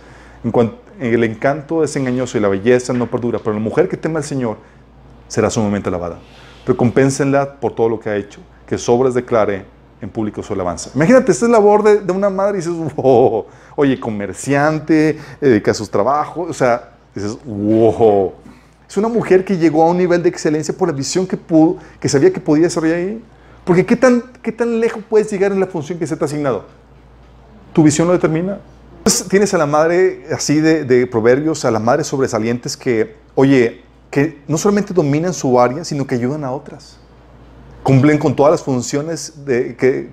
En 0.43 0.51
cuanto, 0.51 0.77
el 0.99 1.23
encanto 1.23 1.83
es 1.83 1.95
engañoso 1.97 2.37
y 2.37 2.41
la 2.41 2.47
belleza 2.47 2.93
no 2.93 3.07
perdura, 3.07 3.39
pero 3.39 3.53
la 3.53 3.59
mujer 3.59 3.89
que 3.89 3.97
teme 3.97 4.17
al 4.17 4.23
Señor 4.23 4.55
será 5.27 5.49
sumamente 5.49 5.89
alabada. 5.89 6.19
Recompénsenla 6.65 7.55
por 7.55 7.75
todo 7.75 7.89
lo 7.89 7.99
que 7.99 8.09
ha 8.09 8.15
hecho, 8.15 8.39
que 8.65 8.77
sobras 8.77 9.13
declare 9.13 9.65
en 10.01 10.09
público 10.09 10.41
su 10.41 10.53
alabanza. 10.53 10.89
Imagínate, 10.95 11.31
esta 11.31 11.45
es 11.45 11.51
la 11.51 11.57
labor 11.57 11.83
de, 11.83 11.99
de 11.99 12.11
una 12.13 12.29
madre 12.29 12.59
y 12.59 12.61
dices, 12.61 12.73
wow, 12.95 13.45
oye, 13.75 13.99
comerciante, 13.99 15.19
dedica 15.41 15.71
a 15.71 15.73
sus 15.73 15.91
trabajos, 15.91 16.49
o 16.49 16.53
sea, 16.53 16.93
dices, 17.13 17.37
wow. 17.45 18.33
Es 18.87 18.97
una 18.97 19.09
mujer 19.09 19.45
que 19.45 19.57
llegó 19.57 19.83
a 19.83 19.89
un 19.89 19.97
nivel 19.97 20.23
de 20.23 20.29
excelencia 20.29 20.73
por 20.73 20.87
la 20.87 20.93
visión 20.93 21.27
que 21.27 21.37
pudo, 21.37 21.77
que 21.99 22.09
sabía 22.09 22.31
que 22.31 22.39
podía 22.39 22.63
desarrollar 22.63 22.97
ahí. 22.97 23.23
Porque 23.63 23.85
¿qué 23.85 23.95
tan, 23.95 24.23
qué 24.41 24.51
tan 24.51 24.79
lejos 24.79 25.03
puedes 25.07 25.31
llegar 25.31 25.51
en 25.51 25.59
la 25.59 25.67
función 25.67 25.99
que 25.99 26.07
se 26.07 26.17
te 26.17 26.23
ha 26.23 26.25
asignado? 26.25 26.65
Tu 27.73 27.83
visión 27.83 28.07
lo 28.07 28.13
determina. 28.13 28.59
Entonces, 28.97 29.27
tienes 29.27 29.53
a 29.53 29.57
la 29.57 29.65
madre 29.65 30.25
así 30.31 30.59
de, 30.59 30.83
de 30.83 31.07
proverbios, 31.07 31.65
a 31.65 31.71
las 31.71 31.81
madres 31.81 32.07
sobresalientes 32.07 32.75
que, 32.77 33.15
oye, 33.35 33.81
que 34.11 34.41
no 34.47 34.57
solamente 34.57 34.93
dominan 34.93 35.33
su 35.33 35.59
área, 35.59 35.83
sino 35.85 36.05
que 36.05 36.15
ayudan 36.15 36.43
a 36.43 36.51
otras. 36.51 36.97
Cumplen 37.81 38.19
con 38.19 38.35
todas 38.35 38.51
las 38.51 38.61
funciones 38.61 39.45
de, 39.45 39.75
que, 39.75 40.09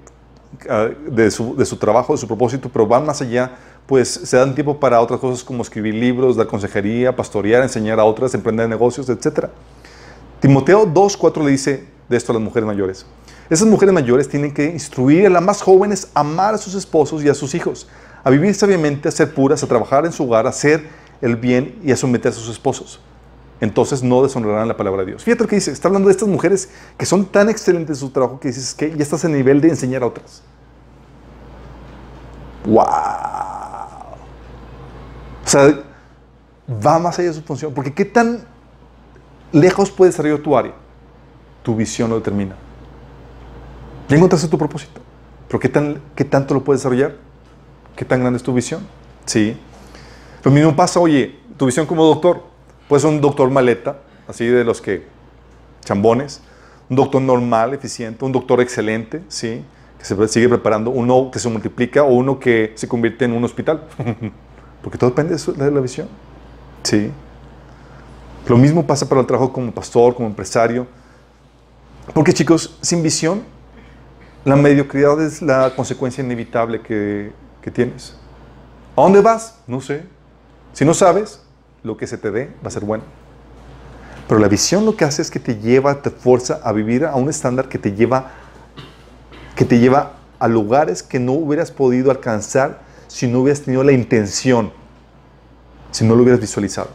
ah, 0.70 0.88
de, 1.10 1.30
su, 1.30 1.56
de 1.56 1.66
su 1.66 1.76
trabajo, 1.76 2.14
de 2.14 2.18
su 2.18 2.26
propósito, 2.26 2.70
pero 2.72 2.86
van 2.86 3.04
más 3.04 3.20
allá, 3.20 3.56
pues 3.86 4.08
se 4.08 4.36
dan 4.36 4.54
tiempo 4.54 4.78
para 4.78 5.00
otras 5.00 5.18
cosas 5.18 5.42
como 5.42 5.62
escribir 5.62 5.94
libros, 5.94 6.36
dar 6.36 6.46
consejería, 6.46 7.14
pastorear, 7.14 7.62
enseñar 7.62 7.98
a 7.98 8.04
otras, 8.04 8.32
emprender 8.34 8.68
negocios, 8.68 9.08
etc. 9.08 9.46
Timoteo 10.40 10.86
2.4 10.86 11.44
le 11.44 11.50
dice 11.50 11.84
de 12.08 12.16
esto 12.16 12.32
a 12.32 12.34
las 12.34 12.42
mujeres 12.42 12.66
mayores. 12.66 13.04
Esas 13.50 13.66
mujeres 13.66 13.94
mayores 13.94 14.28
tienen 14.28 14.52
que 14.52 14.66
instruir 14.66 15.26
a 15.26 15.30
las 15.30 15.42
más 15.42 15.62
jóvenes 15.62 16.10
a 16.14 16.20
amar 16.20 16.54
a 16.54 16.58
sus 16.58 16.74
esposos 16.74 17.24
y 17.24 17.28
a 17.28 17.34
sus 17.34 17.54
hijos, 17.54 17.88
a 18.22 18.30
vivir 18.30 18.54
sabiamente, 18.54 19.08
a 19.08 19.10
ser 19.10 19.32
puras, 19.32 19.62
a 19.62 19.66
trabajar 19.66 20.04
en 20.04 20.12
su 20.12 20.24
hogar, 20.24 20.46
a 20.46 20.50
hacer 20.50 20.88
el 21.22 21.36
bien 21.36 21.78
y 21.82 21.90
a 21.90 21.96
someterse 21.96 22.38
a 22.38 22.42
sus 22.42 22.52
esposos. 22.52 23.00
Entonces 23.60 24.02
no 24.02 24.22
deshonrarán 24.22 24.68
la 24.68 24.76
palabra 24.76 25.00
de 25.00 25.12
Dios. 25.12 25.24
Fíjate 25.24 25.44
lo 25.44 25.48
que 25.48 25.56
dice, 25.56 25.72
está 25.72 25.88
hablando 25.88 26.08
de 26.08 26.12
estas 26.12 26.28
mujeres 26.28 26.68
que 26.96 27.06
son 27.06 27.24
tan 27.24 27.48
excelentes 27.48 27.96
en 27.96 28.00
su 28.00 28.10
trabajo 28.10 28.38
que 28.38 28.48
dices 28.48 28.74
que 28.74 28.94
ya 28.94 29.02
estás 29.02 29.24
en 29.24 29.32
el 29.32 29.38
nivel 29.38 29.60
de 29.60 29.70
enseñar 29.70 30.02
a 30.02 30.06
otras. 30.06 30.42
¡Wow! 32.66 32.84
O 35.44 35.50
sea, 35.50 35.80
va 36.86 36.98
más 36.98 37.18
allá 37.18 37.28
de 37.28 37.34
su 37.34 37.42
función. 37.42 37.72
Porque 37.72 37.94
¿qué 37.94 38.04
tan 38.04 38.44
lejos 39.50 39.90
puede 39.90 40.10
desarrollar 40.10 40.40
tu 40.40 40.56
área? 40.56 40.74
Tu 41.62 41.74
visión 41.74 42.10
lo 42.10 42.16
determina. 42.16 42.54
Ya 44.08 44.16
encontraste 44.16 44.48
tu 44.48 44.58
propósito. 44.58 45.00
Pero 45.48 45.60
¿qué, 45.60 45.68
tan, 45.68 46.00
¿qué 46.14 46.24
tanto 46.24 46.54
lo 46.54 46.64
puedes 46.64 46.80
desarrollar? 46.80 47.16
¿Qué 47.96 48.04
tan 48.04 48.20
grande 48.20 48.36
es 48.36 48.42
tu 48.42 48.52
visión? 48.52 48.86
Sí. 49.26 49.56
Lo 50.44 50.50
mismo 50.50 50.74
pasa, 50.74 51.00
oye, 51.00 51.38
tu 51.56 51.66
visión 51.66 51.86
como 51.86 52.04
doctor. 52.04 52.42
Puedes 52.88 53.02
ser 53.02 53.10
un 53.10 53.20
doctor 53.20 53.50
maleta, 53.50 53.98
así 54.26 54.46
de 54.46 54.64
los 54.64 54.80
que 54.80 55.06
chambones. 55.84 56.40
Un 56.88 56.96
doctor 56.96 57.20
normal, 57.20 57.74
eficiente. 57.74 58.24
Un 58.24 58.32
doctor 58.32 58.60
excelente, 58.60 59.22
sí. 59.28 59.64
Que 59.98 60.04
se 60.04 60.28
sigue 60.28 60.48
preparando. 60.48 60.90
Uno 60.90 61.30
que 61.30 61.38
se 61.38 61.48
multiplica 61.48 62.02
o 62.02 62.14
uno 62.14 62.38
que 62.38 62.72
se 62.76 62.88
convierte 62.88 63.24
en 63.24 63.32
un 63.32 63.44
hospital. 63.44 63.84
Porque 64.82 64.96
todo 64.96 65.10
depende 65.10 65.36
de, 65.36 65.70
la 65.70 65.80
visión. 65.80 66.08
Sí. 66.82 67.10
Lo 68.46 68.56
mismo 68.56 68.86
pasa 68.86 69.08
para 69.08 69.20
el 69.20 69.26
trabajo 69.26 69.52
como 69.52 69.72
pastor, 69.72 70.14
como 70.14 70.28
empresario. 70.28 70.86
Porque 72.14 72.32
chicos, 72.32 72.78
sin 72.80 73.02
visión, 73.02 73.42
la 74.44 74.56
mediocridad 74.56 75.20
es 75.22 75.42
la 75.42 75.74
consecuencia 75.74 76.22
inevitable 76.22 76.80
que, 76.80 77.32
tienes. 77.72 78.14
¿A 78.96 79.02
dónde 79.02 79.20
vas? 79.20 79.58
No 79.66 79.82
sé. 79.82 80.04
Si 80.72 80.86
no 80.86 80.94
sabes, 80.94 81.42
lo 81.82 81.98
que 81.98 82.06
se 82.06 82.16
te 82.16 82.30
dé 82.30 82.46
va 82.64 82.68
a 82.68 82.70
ser 82.70 82.82
bueno. 82.82 83.04
Pero 84.26 84.40
la 84.40 84.48
visión 84.48 84.86
lo 84.86 84.96
que 84.96 85.04
hace 85.04 85.20
es 85.20 85.30
que 85.30 85.38
te 85.38 85.56
lleva, 85.56 86.00
te 86.00 86.08
fuerza 86.08 86.60
a 86.64 86.72
vivir 86.72 87.04
a 87.04 87.14
un 87.16 87.28
estándar 87.28 87.68
que 87.68 87.78
te 87.78 87.92
lleva, 87.92 88.30
que 89.54 89.66
te 89.66 89.78
lleva 89.78 90.12
a 90.38 90.48
lugares 90.48 91.02
que 91.02 91.18
no 91.18 91.32
hubieras 91.32 91.70
podido 91.70 92.10
alcanzar 92.10 92.80
si 93.06 93.26
no 93.26 93.40
hubieras 93.40 93.60
tenido 93.60 93.84
la 93.84 93.92
intención, 93.92 94.72
si 95.90 96.06
no 96.06 96.14
lo 96.14 96.22
hubieras 96.22 96.40
visualizado. 96.40 96.88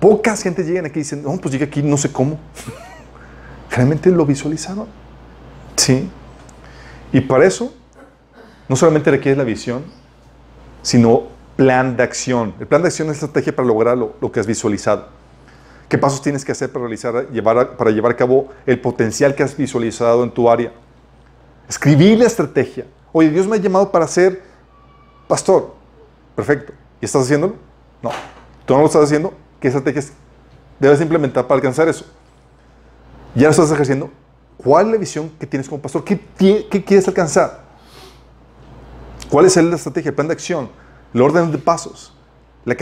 Pocas 0.00 0.42
gente 0.42 0.64
llegan 0.64 0.86
aquí 0.86 1.00
y 1.00 1.02
dicen, 1.02 1.22
no, 1.22 1.36
pues 1.36 1.52
llegué 1.52 1.66
aquí, 1.66 1.82
no 1.82 1.98
sé 1.98 2.10
cómo. 2.10 2.38
Realmente 3.70 4.10
lo 4.10 4.24
visualizaron. 4.24 4.86
Sí. 5.76 6.08
Y 7.12 7.20
para 7.20 7.44
eso, 7.46 7.72
no 8.68 8.76
solamente 8.76 9.10
requiere 9.10 9.36
la 9.36 9.44
visión, 9.44 9.84
sino 10.82 11.24
plan 11.56 11.96
de 11.96 12.02
acción. 12.02 12.54
El 12.60 12.66
plan 12.66 12.82
de 12.82 12.88
acción 12.88 13.08
es 13.10 13.20
la 13.22 13.26
estrategia 13.26 13.54
para 13.54 13.66
lograr 13.68 13.96
lo, 13.96 14.14
lo 14.20 14.30
que 14.30 14.40
has 14.40 14.46
visualizado. 14.46 15.08
¿Qué 15.88 15.96
pasos 15.98 16.20
tienes 16.20 16.44
que 16.44 16.52
hacer 16.52 16.70
para, 16.70 16.82
realizar, 16.84 17.28
llevar 17.30 17.58
a- 17.58 17.76
para 17.76 17.90
llevar 17.90 18.12
a 18.12 18.16
cabo 18.16 18.48
el 18.66 18.80
potencial 18.80 19.34
que 19.34 19.42
has 19.42 19.56
visualizado 19.56 20.24
en 20.24 20.30
tu 20.30 20.50
área? 20.50 20.72
Escribir 21.68 22.18
la 22.18 22.26
estrategia. 22.26 22.86
Oye, 23.12 23.30
Dios 23.30 23.46
me 23.46 23.56
ha 23.56 23.60
llamado 23.60 23.90
para 23.92 24.06
ser 24.08 24.42
pastor. 25.28 25.74
Perfecto. 26.34 26.72
¿Y 27.00 27.04
estás 27.04 27.22
haciéndolo? 27.22 27.54
No. 28.02 28.10
¿Tú 28.66 28.74
no 28.74 28.80
lo 28.80 28.86
estás 28.86 29.04
haciendo? 29.04 29.32
¿Qué 29.60 29.68
estrategias 29.68 30.12
debes 30.80 31.00
implementar 31.00 31.46
para 31.46 31.56
alcanzar 31.56 31.88
eso? 31.88 32.04
Ya 33.34 33.44
lo 33.44 33.50
estás 33.50 33.70
ejerciendo. 33.70 34.10
¿Cuál 34.66 34.86
es 34.86 34.92
la 34.94 34.98
visión 34.98 35.30
que 35.38 35.46
tienes 35.46 35.68
como 35.68 35.80
pastor? 35.80 36.02
¿Qué, 36.02 36.18
qué 36.36 36.84
quieres 36.84 37.06
alcanzar? 37.06 37.60
¿Cuál 39.30 39.46
es 39.46 39.54
la 39.54 39.76
estrategia, 39.76 40.08
el 40.08 40.14
plan 40.16 40.26
de 40.26 40.32
acción, 40.32 40.68
el 41.14 41.22
orden 41.22 41.52
de 41.52 41.58
pasos, 41.58 42.12
la, 42.64 42.74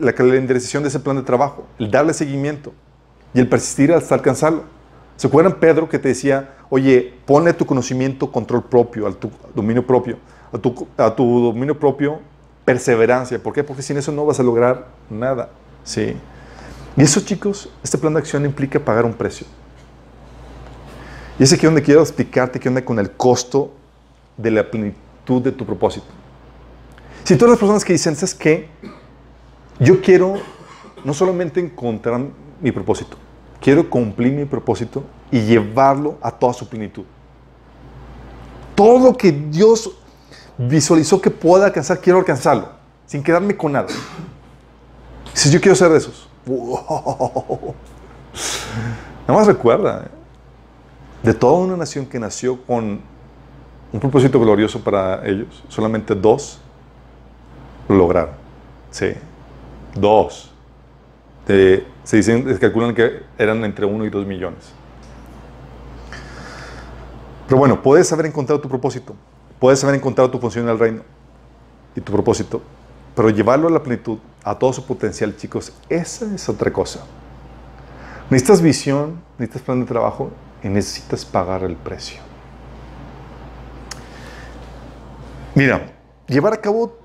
la 0.00 0.12
calendarización 0.14 0.82
de 0.82 0.88
ese 0.88 0.98
plan 1.00 1.16
de 1.16 1.22
trabajo, 1.22 1.66
el 1.78 1.90
darle 1.90 2.14
seguimiento 2.14 2.72
y 3.34 3.40
el 3.40 3.46
persistir 3.46 3.92
hasta 3.92 4.14
alcanzarlo? 4.14 4.62
¿Se 5.18 5.26
acuerdan 5.26 5.56
Pedro 5.60 5.86
que 5.86 5.98
te 5.98 6.08
decía, 6.08 6.54
oye, 6.70 7.12
ponle 7.26 7.50
a 7.50 7.56
tu 7.58 7.66
conocimiento 7.66 8.32
control 8.32 8.64
propio, 8.64 9.06
a 9.06 9.12
tu 9.12 9.30
dominio 9.54 9.86
propio, 9.86 10.16
a 10.50 10.56
tu, 10.56 10.88
a 10.96 11.14
tu 11.14 11.42
dominio 11.42 11.78
propio 11.78 12.20
perseverancia? 12.64 13.38
¿Por 13.38 13.52
qué? 13.52 13.62
Porque 13.62 13.82
sin 13.82 13.98
eso 13.98 14.12
no 14.12 14.24
vas 14.24 14.40
a 14.40 14.42
lograr 14.42 14.86
nada. 15.10 15.50
Sí. 15.84 16.16
Y 16.96 17.02
eso, 17.02 17.20
chicos, 17.20 17.68
este 17.84 17.98
plan 17.98 18.14
de 18.14 18.20
acción 18.20 18.46
implica 18.46 18.80
pagar 18.80 19.04
un 19.04 19.12
precio. 19.12 19.46
Y 21.42 21.44
es 21.44 21.52
aquí 21.52 21.66
donde 21.66 21.82
quiero 21.82 22.02
explicarte 22.02 22.60
qué 22.60 22.68
onda 22.68 22.84
con 22.84 23.00
el 23.00 23.10
costo 23.10 23.72
de 24.36 24.48
la 24.52 24.70
plenitud 24.70 25.42
de 25.42 25.50
tu 25.50 25.66
propósito. 25.66 26.06
Si 27.24 27.34
todas 27.34 27.50
las 27.50 27.58
personas 27.58 27.84
que 27.84 27.94
dicen, 27.94 28.14
¿sabes 28.14 28.32
qué? 28.32 28.68
Yo 29.80 30.00
quiero 30.00 30.34
no 31.04 31.12
solamente 31.12 31.58
encontrar 31.58 32.20
mi 32.60 32.70
propósito, 32.70 33.16
quiero 33.60 33.90
cumplir 33.90 34.32
mi 34.32 34.44
propósito 34.44 35.02
y 35.32 35.40
llevarlo 35.40 36.16
a 36.22 36.30
toda 36.30 36.52
su 36.52 36.68
plenitud. 36.68 37.02
Todo 38.76 39.06
lo 39.10 39.16
que 39.16 39.32
Dios 39.32 39.90
visualizó 40.56 41.20
que 41.20 41.30
pueda 41.30 41.66
alcanzar, 41.66 42.00
quiero 42.00 42.20
alcanzarlo, 42.20 42.68
sin 43.04 43.20
quedarme 43.20 43.56
con 43.56 43.72
nada. 43.72 43.88
Si 45.32 45.50
yo 45.50 45.60
quiero 45.60 45.74
ser 45.74 45.90
de 45.90 45.98
esos. 45.98 46.28
Nada 49.26 49.40
más 49.40 49.48
recuerda, 49.48 50.04
¿eh? 50.06 50.21
De 51.22 51.34
toda 51.34 51.58
una 51.58 51.76
nación 51.76 52.06
que 52.06 52.18
nació 52.18 52.60
con 52.64 53.00
un 53.92 54.00
propósito 54.00 54.40
glorioso 54.40 54.80
para 54.80 55.26
ellos, 55.26 55.62
solamente 55.68 56.14
dos 56.14 56.60
lo 57.88 57.96
lograron. 57.96 58.34
Sí, 58.90 59.12
dos. 59.94 60.50
se 61.46 62.16
dicen, 62.16 62.48
se 62.48 62.58
calculan 62.58 62.94
que 62.94 63.22
eran 63.38 63.64
entre 63.64 63.86
uno 63.86 64.04
y 64.04 64.10
dos 64.10 64.26
millones. 64.26 64.72
Pero 67.46 67.58
bueno, 67.58 67.82
puedes 67.82 68.10
haber 68.12 68.26
encontrado 68.26 68.60
tu 68.60 68.68
propósito, 68.68 69.14
puedes 69.58 69.82
haber 69.84 69.96
encontrado 69.96 70.30
tu 70.30 70.38
función 70.38 70.64
en 70.64 70.70
el 70.70 70.78
reino 70.78 71.02
y 71.94 72.00
tu 72.00 72.10
propósito, 72.10 72.62
pero 73.14 73.28
llevarlo 73.28 73.68
a 73.68 73.70
la 73.70 73.82
plenitud, 73.82 74.18
a 74.42 74.58
todo 74.58 74.72
su 74.72 74.86
potencial, 74.86 75.36
chicos, 75.36 75.72
esa 75.88 76.34
es 76.34 76.48
otra 76.48 76.72
cosa. 76.72 77.04
Necesitas 78.30 78.62
visión, 78.62 79.20
necesitas 79.38 79.62
plan 79.62 79.80
de 79.80 79.86
trabajo 79.86 80.30
y 80.62 80.68
necesitas 80.68 81.24
pagar 81.24 81.62
el 81.64 81.76
precio. 81.76 82.20
Mira, 85.54 85.92
llevar 86.26 86.54
a 86.54 86.56
cabo 86.56 86.96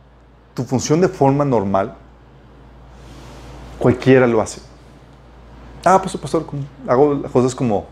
tu 0.53 0.63
función 0.63 1.01
de 1.01 1.07
forma 1.07 1.43
normal, 1.43 1.95
cualquiera 3.77 4.25
lo 4.25 4.41
hace. 4.41 4.61
Ah, 5.83 6.01
pues 6.01 6.15
pastor, 6.17 6.45
hago 6.87 7.21
cosas 7.23 7.53
como 7.53 7.85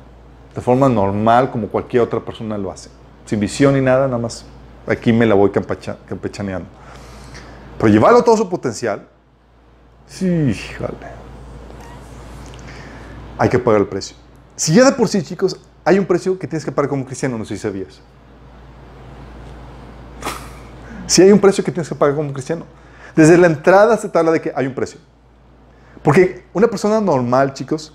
de 0.54 0.62
forma 0.62 0.88
normal, 0.88 1.52
como 1.52 1.68
cualquier 1.68 2.04
otra 2.04 2.20
persona 2.20 2.58
lo 2.58 2.72
hace. 2.72 2.90
Sin 3.26 3.40
visión 3.40 3.74
ni 3.74 3.82
nada, 3.82 4.08
nada 4.08 4.18
más. 4.18 4.46
Aquí 4.88 5.12
me 5.12 5.26
la 5.26 5.36
voy 5.36 5.52
campechaneando. 5.52 6.68
Pero 7.78 7.90
llevarlo 7.90 8.20
a 8.20 8.24
todo 8.24 8.38
su 8.38 8.50
potencial, 8.50 9.08
sí, 10.08 10.28
híjole. 10.28 10.94
Hay 13.38 13.50
que 13.50 13.60
pagar 13.60 13.82
el 13.82 13.88
precio. 13.88 14.16
Si 14.56 14.74
ya 14.74 14.86
de 14.86 14.92
por 14.94 15.08
sí, 15.08 15.22
chicos, 15.22 15.60
hay 15.84 16.00
un 16.00 16.06
precio 16.06 16.38
que 16.40 16.48
tienes 16.48 16.64
que 16.64 16.72
pagar 16.72 16.90
como 16.90 17.06
cristiano, 17.06 17.38
no 17.38 17.46
sé 17.46 17.56
si 17.56 17.62
sabías. 17.62 18.02
si 21.08 21.22
hay 21.22 21.32
un 21.32 21.40
precio 21.40 21.64
que 21.64 21.72
tienes 21.72 21.90
que 21.90 21.96
pagar 21.96 22.16
como 22.16 22.32
cristiano. 22.32 22.66
Desde 23.16 23.38
la 23.38 23.48
entrada 23.48 23.98
se 23.98 24.10
te 24.10 24.18
habla 24.18 24.32
de 24.32 24.42
que 24.42 24.52
hay 24.56 24.68
un 24.68 24.74
precio. 24.74 25.00
Porque 26.04 26.46
una 26.54 26.68
persona 26.68 27.02
normal, 27.02 27.54
chicos, 27.54 27.94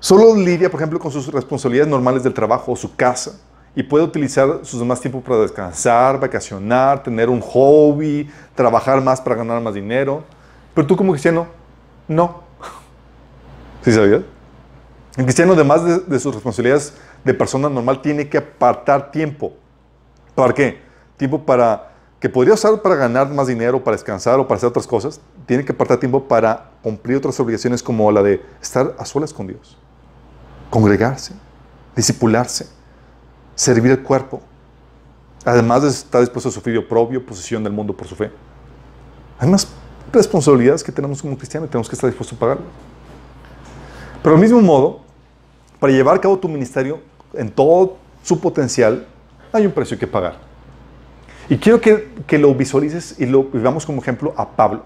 solo 0.00 0.34
lidia, 0.34 0.70
por 0.70 0.80
ejemplo, 0.80 0.98
con 0.98 1.12
sus 1.12 1.32
responsabilidades 1.32 1.90
normales 1.90 2.22
del 2.22 2.34
trabajo 2.34 2.72
o 2.72 2.76
su 2.76 2.94
casa 2.96 3.32
y 3.74 3.82
puede 3.82 4.04
utilizar 4.04 4.60
sus 4.62 4.80
demás 4.80 5.00
tiempos 5.00 5.22
para 5.22 5.40
descansar, 5.40 6.18
vacacionar, 6.18 7.02
tener 7.02 7.28
un 7.28 7.40
hobby, 7.40 8.30
trabajar 8.54 9.02
más 9.02 9.20
para 9.20 9.36
ganar 9.36 9.60
más 9.60 9.74
dinero. 9.74 10.24
Pero 10.74 10.86
tú 10.86 10.96
como 10.96 11.12
cristiano, 11.12 11.46
no. 12.08 12.42
¿Sí 13.84 13.92
sabías? 13.92 14.22
El 15.16 15.24
cristiano, 15.24 15.54
además 15.54 16.06
de, 16.06 16.20
sus 16.20 16.34
responsabilidades 16.34 16.92
de 17.24 17.32
persona 17.32 17.70
normal, 17.70 18.02
tiene 18.02 18.28
que 18.28 18.36
apartar 18.36 19.10
tiempo. 19.10 19.54
¿Para 20.34 20.52
qué? 20.52 20.78
Tiempo 21.16 21.42
para 21.42 21.94
que 22.20 22.28
podría 22.28 22.54
usar 22.54 22.82
para 22.82 22.96
ganar 22.96 23.30
más 23.30 23.46
dinero, 23.46 23.82
para 23.82 23.96
descansar 23.96 24.38
o 24.38 24.46
para 24.46 24.58
hacer 24.58 24.68
otras 24.68 24.86
cosas. 24.86 25.20
Tiene 25.46 25.64
que 25.64 25.72
apartar 25.72 25.98
tiempo 25.98 26.22
para 26.28 26.72
cumplir 26.82 27.16
otras 27.16 27.38
obligaciones 27.40 27.82
como 27.82 28.12
la 28.12 28.22
de 28.22 28.42
estar 28.60 28.94
a 28.98 29.06
solas 29.06 29.32
con 29.32 29.46
Dios, 29.46 29.78
congregarse, 30.68 31.32
disipularse, 31.94 32.66
servir 33.54 33.92
el 33.92 34.02
cuerpo. 34.02 34.42
Además 35.46 35.82
de 35.82 35.88
estar 35.88 36.20
dispuesto 36.20 36.50
a 36.50 36.52
sufrir 36.52 36.76
oprobio, 36.76 37.24
posesión 37.24 37.64
del 37.64 37.72
mundo 37.72 37.96
por 37.96 38.06
su 38.06 38.16
fe. 38.16 38.30
Hay 39.38 39.48
más 39.48 39.66
responsabilidades 40.12 40.84
que 40.84 40.92
tenemos 40.92 41.22
como 41.22 41.38
cristianos 41.38 41.68
y 41.68 41.70
tenemos 41.70 41.88
que 41.88 41.94
estar 41.94 42.10
dispuestos 42.10 42.36
a 42.36 42.40
pagarlo. 42.40 42.64
Pero 44.22 44.34
al 44.34 44.40
mismo 44.40 44.60
modo, 44.60 45.05
para 45.78 45.92
llevar 45.92 46.16
a 46.16 46.20
cabo 46.20 46.38
tu 46.38 46.48
ministerio 46.48 47.00
en 47.34 47.50
todo 47.50 47.96
su 48.22 48.40
potencial, 48.40 49.06
hay 49.52 49.66
un 49.66 49.72
precio 49.72 49.98
que 49.98 50.06
pagar. 50.06 50.38
Y 51.48 51.58
quiero 51.58 51.80
que, 51.80 52.08
que 52.26 52.38
lo 52.38 52.54
visualices 52.54 53.16
y 53.18 53.26
lo 53.26 53.44
vivamos 53.44 53.86
como 53.86 54.00
ejemplo 54.00 54.34
a 54.36 54.48
Pablo. 54.48 54.84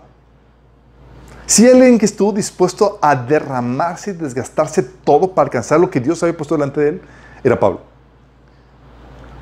Si 1.46 1.66
alguien 1.66 1.98
que 1.98 2.04
estuvo 2.04 2.32
dispuesto 2.32 2.98
a 3.02 3.16
derramarse 3.16 4.10
y 4.10 4.14
desgastarse 4.14 4.82
todo 4.82 5.32
para 5.32 5.46
alcanzar 5.46 5.80
lo 5.80 5.90
que 5.90 5.98
Dios 5.98 6.22
había 6.22 6.36
puesto 6.36 6.54
delante 6.54 6.80
de 6.80 6.88
él, 6.90 7.00
era 7.42 7.58
Pablo. 7.58 7.80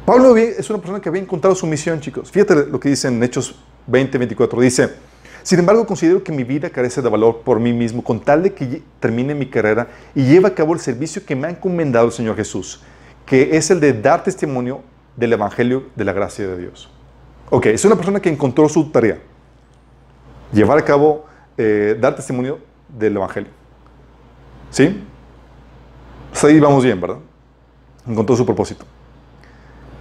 Pablo 0.06 0.34
es 0.36 0.70
una 0.70 0.78
persona 0.78 1.00
que 1.00 1.08
había 1.10 1.20
encontrado 1.20 1.54
su 1.54 1.66
misión, 1.66 2.00
chicos. 2.00 2.30
Fíjate 2.30 2.66
lo 2.66 2.80
que 2.80 2.88
dice 2.88 3.08
en 3.08 3.22
Hechos 3.22 3.56
20, 3.88 4.16
24. 4.16 4.60
Dice, 4.60 4.94
sin 5.48 5.60
embargo, 5.60 5.86
considero 5.86 6.22
que 6.22 6.30
mi 6.30 6.44
vida 6.44 6.68
carece 6.68 7.00
de 7.00 7.08
valor 7.08 7.40
por 7.40 7.58
mí 7.58 7.72
mismo 7.72 8.04
con 8.04 8.20
tal 8.20 8.42
de 8.42 8.52
que 8.52 8.82
termine 9.00 9.34
mi 9.34 9.46
carrera 9.46 9.88
y 10.14 10.24
lleve 10.24 10.46
a 10.46 10.54
cabo 10.54 10.74
el 10.74 10.78
servicio 10.78 11.24
que 11.24 11.34
me 11.34 11.46
ha 11.46 11.50
encomendado 11.50 12.04
el 12.04 12.12
Señor 12.12 12.36
Jesús, 12.36 12.82
que 13.24 13.56
es 13.56 13.70
el 13.70 13.80
de 13.80 13.94
dar 13.94 14.22
testimonio 14.22 14.82
del 15.16 15.32
Evangelio 15.32 15.86
de 15.96 16.04
la 16.04 16.12
gracia 16.12 16.46
de 16.46 16.58
Dios. 16.58 16.90
Ok, 17.48 17.64
es 17.64 17.82
una 17.86 17.96
persona 17.96 18.20
que 18.20 18.28
encontró 18.28 18.68
su 18.68 18.90
tarea. 18.90 19.20
Llevar 20.52 20.76
a 20.76 20.84
cabo, 20.84 21.24
eh, 21.56 21.96
dar 21.98 22.14
testimonio 22.14 22.58
del 22.86 23.16
Evangelio. 23.16 23.50
¿Sí? 24.70 25.02
Pues 26.30 26.44
ahí 26.44 26.60
vamos 26.60 26.84
bien, 26.84 27.00
¿verdad? 27.00 27.20
Encontró 28.06 28.36
su 28.36 28.44
propósito. 28.44 28.84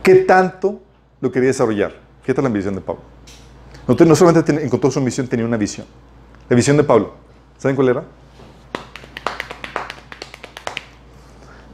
¿Qué 0.03 0.15
tanto 0.15 0.81
lo 1.21 1.31
quería 1.31 1.47
desarrollar? 1.47 1.93
Fíjate 2.23 2.41
la 2.41 2.47
ambición 2.47 2.75
de 2.75 2.81
Pablo. 2.81 3.03
No, 3.87 4.15
solamente 4.15 4.63
encontró 4.63 4.91
su 4.91 4.99
misión, 4.99 5.27
tenía 5.27 5.45
una 5.45 5.57
visión. 5.57 5.87
La 6.49 6.55
visión 6.55 6.75
de 6.75 6.83
Pablo. 6.83 7.13
¿Saben 7.57 7.75
cuál 7.75 7.89
era? 7.89 8.03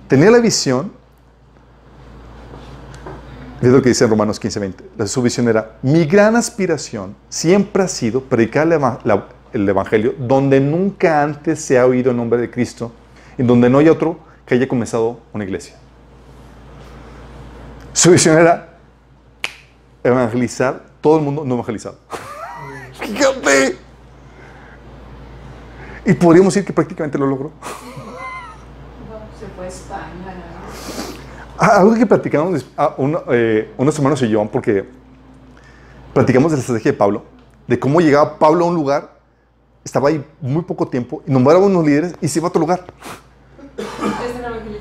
Tenía 0.07 0.30
la 0.30 0.39
visión, 0.39 0.91
es 3.61 3.70
lo 3.70 3.82
que 3.82 3.89
dice 3.89 4.03
en 4.03 4.09
Romanos 4.11 4.39
15:20. 4.39 5.07
Su 5.07 5.22
visión 5.22 5.47
era, 5.47 5.78
mi 5.82 6.05
gran 6.05 6.36
aspiración 6.36 7.16
siempre 7.30 7.84
ha 7.84 7.88
sido 7.88 8.22
predicar 8.22 8.68
el 9.53 9.70
Evangelio 9.70 10.14
donde 10.20 10.59
nunca 10.59 11.24
antes 11.24 11.61
se 11.61 11.80
ha 11.80 11.86
oído 11.86 12.11
el 12.11 12.18
nombre 12.18 12.39
de 12.39 12.51
Cristo, 12.51 12.91
y 13.38 13.43
donde 13.43 13.70
no 13.70 13.80
hay 13.80 13.89
otro 13.89 14.20
que 14.45 14.53
haya 14.53 14.68
comenzado 14.68 15.20
una 15.34 15.45
iglesia. 15.45 15.76
Su 17.93 18.11
visión 18.11 18.38
era 18.38 18.78
evangelizar 20.03 20.93
todo 21.04 21.18
el 21.18 21.24
mundo 21.24 21.43
no 21.45 21.56
evangelizado. 21.56 21.97
Fíjate. 22.93 23.78
Y 26.06 26.14
podríamos 26.14 26.54
decir 26.54 26.66
que 26.66 26.72
prácticamente 26.72 27.18
lo 27.18 27.28
logró. 27.28 27.51
Se 29.38 29.45
fue 29.56 29.66
a 29.66 29.68
España. 29.68 30.34
Ah, 31.58 31.80
algo 31.80 31.93
que 31.93 32.06
platicamos 32.06 32.66
ah, 32.78 32.95
eh, 33.32 33.72
unos 33.78 33.95
hermanos 33.97 34.22
y 34.22 34.30
yo, 34.30 34.45
porque 34.45 34.86
platicamos 36.14 36.51
de 36.51 36.58
la 36.58 36.62
estrategia 36.62 36.93
de 36.93 36.97
Pablo, 36.97 37.24
de 37.68 37.78
cómo 37.78 37.99
llegaba 37.99 38.39
Pablo 38.39 38.66
a 38.66 38.68
un 38.70 38.76
lugar, 38.76 39.18
estaba 39.84 40.10
ahí 40.10 40.26
muy 40.41 40.64
poco 40.64 40.88
tiempo, 40.88 41.22
y 41.28 41.32
nombraba 41.32 41.60
unos 41.60 41.86
líderes 41.86 42.16
y 42.22 42.28
se 42.30 42.39
iba 42.39 42.47
a 42.47 42.49
otro 42.49 42.62
lugar. 42.62 42.86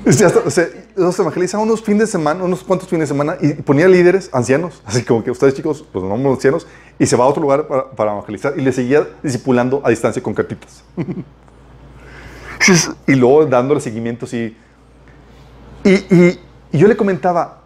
O 0.05 0.49
sea, 0.49 0.67
los 0.95 1.17
evangelizaban 1.17 1.67
unos 1.67 1.81
fines 1.81 2.01
de 2.01 2.07
semana, 2.07 2.43
unos 2.43 2.63
cuantos 2.63 2.89
fines 2.89 3.07
de 3.07 3.13
semana 3.13 3.37
y 3.39 3.53
ponía 3.53 3.87
líderes 3.87 4.29
ancianos, 4.33 4.81
así 4.85 5.03
como 5.03 5.23
que 5.23 5.31
ustedes 5.31 5.53
chicos, 5.53 5.85
pues 5.91 6.03
no 6.03 6.15
ancianos, 6.29 6.67
y 6.99 7.05
se 7.05 7.15
va 7.15 7.25
a 7.25 7.27
otro 7.27 7.41
lugar 7.41 7.67
para, 7.67 8.11
evangelizar 8.11 8.53
y 8.57 8.61
le 8.61 8.71
seguía 8.71 9.07
discipulando 9.21 9.81
a 9.83 9.89
distancia 9.89 10.21
con 10.21 10.33
cartitas. 10.33 10.83
y 13.07 13.15
luego 13.15 13.45
dándole 13.45 13.79
seguimientos 13.79 14.33
y, 14.33 14.55
y, 15.83 15.91
y, 15.91 16.39
yo 16.71 16.87
le 16.87 16.97
comentaba, 16.97 17.61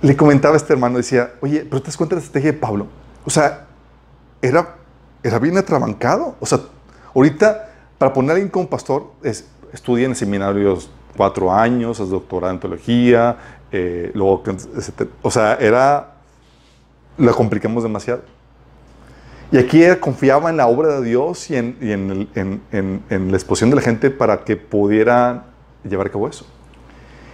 le 0.00 0.16
comentaba 0.16 0.54
a 0.54 0.56
este 0.56 0.72
hermano, 0.72 0.96
decía, 0.96 1.34
oye, 1.40 1.66
pero 1.68 1.82
te 1.82 1.86
das 1.86 1.96
cuenta 1.96 2.14
de 2.14 2.20
la 2.20 2.24
estrategia 2.24 2.52
de 2.52 2.58
Pablo. 2.58 2.86
O 3.24 3.30
sea, 3.30 3.66
era, 4.40 4.76
era 5.22 5.38
bien 5.38 5.58
atrabancado. 5.58 6.36
O 6.40 6.46
sea, 6.46 6.60
ahorita, 7.14 7.70
para 7.98 8.12
poner 8.12 8.30
a 8.30 8.34
alguien 8.34 8.50
como 8.50 8.68
pastor, 8.68 9.12
es, 9.22 9.46
estudia 9.72 10.06
en 10.06 10.14
seminarios 10.14 10.90
cuatro 11.16 11.52
años, 11.52 11.98
es 12.00 12.10
doctorado 12.10 12.52
en 12.52 12.60
teología, 12.60 13.36
eh, 13.72 14.10
luego, 14.14 14.42
o 15.22 15.30
sea, 15.30 15.54
era, 15.54 16.14
la 17.18 17.32
complicamos 17.32 17.82
demasiado. 17.82 18.22
Y 19.52 19.58
aquí 19.58 19.82
confiaba 20.00 20.50
en 20.50 20.56
la 20.56 20.66
obra 20.66 21.00
de 21.00 21.06
Dios 21.06 21.50
y 21.50 21.56
en, 21.56 21.76
y 21.80 21.92
en 21.92 22.10
el- 22.10 22.28
en- 22.72 23.02
en- 23.10 23.30
la 23.30 23.36
exposición 23.36 23.70
de 23.70 23.76
la 23.76 23.82
gente 23.82 24.10
para 24.10 24.44
que 24.44 24.56
pudiera 24.56 25.44
llevar 25.88 26.08
a 26.08 26.10
cabo 26.10 26.28
eso. 26.28 26.44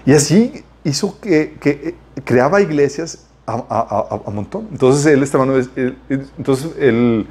Y 0.05 0.13
así 0.13 0.63
hizo 0.85 1.19
que, 1.21 1.57
que, 1.61 1.71
eh, 1.71 1.95
creaba 2.25 2.61
iglesias 2.61 3.27
a, 3.47 3.55
a- 3.55 4.15
a- 4.15 4.21
a 4.27 4.31
montón. 4.31 4.69
Entonces 4.73 5.07
él, 5.07 5.23
estaba, 5.23 5.45
él- 5.77 5.97
entonces 6.37 6.73
él 6.79 7.27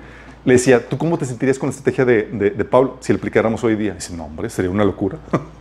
le 0.45 0.53
decía, 0.53 0.87
¿tú 0.89 0.97
cómo 0.97 1.17
te 1.17 1.25
sentirías 1.25 1.59
con 1.59 1.67
la 1.69 1.75
estrategia 1.75 2.03
de, 2.03 2.23
de- 2.23 2.49
de 2.49 2.65
Pablo 2.65 2.97
si 3.01 3.13
la 3.13 3.17
aplicáramos 3.19 3.63
hoy 3.63 3.75
día? 3.75 3.93
dice, 3.93 4.15
no, 4.15 4.25
hombre, 4.25 4.49
sería 4.49 4.71
una 4.71 4.83
locura. 4.83 5.19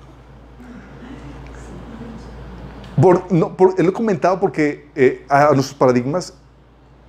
Por, 3.00 3.30
no, 3.32 3.56
por- 3.56 3.82
lo 3.82 3.92
comentaba 3.92 4.38
porque 4.40 4.88
eh, 4.94 5.24
a 5.28 5.50
nuestros 5.52 5.74
paradigmas 5.74 6.34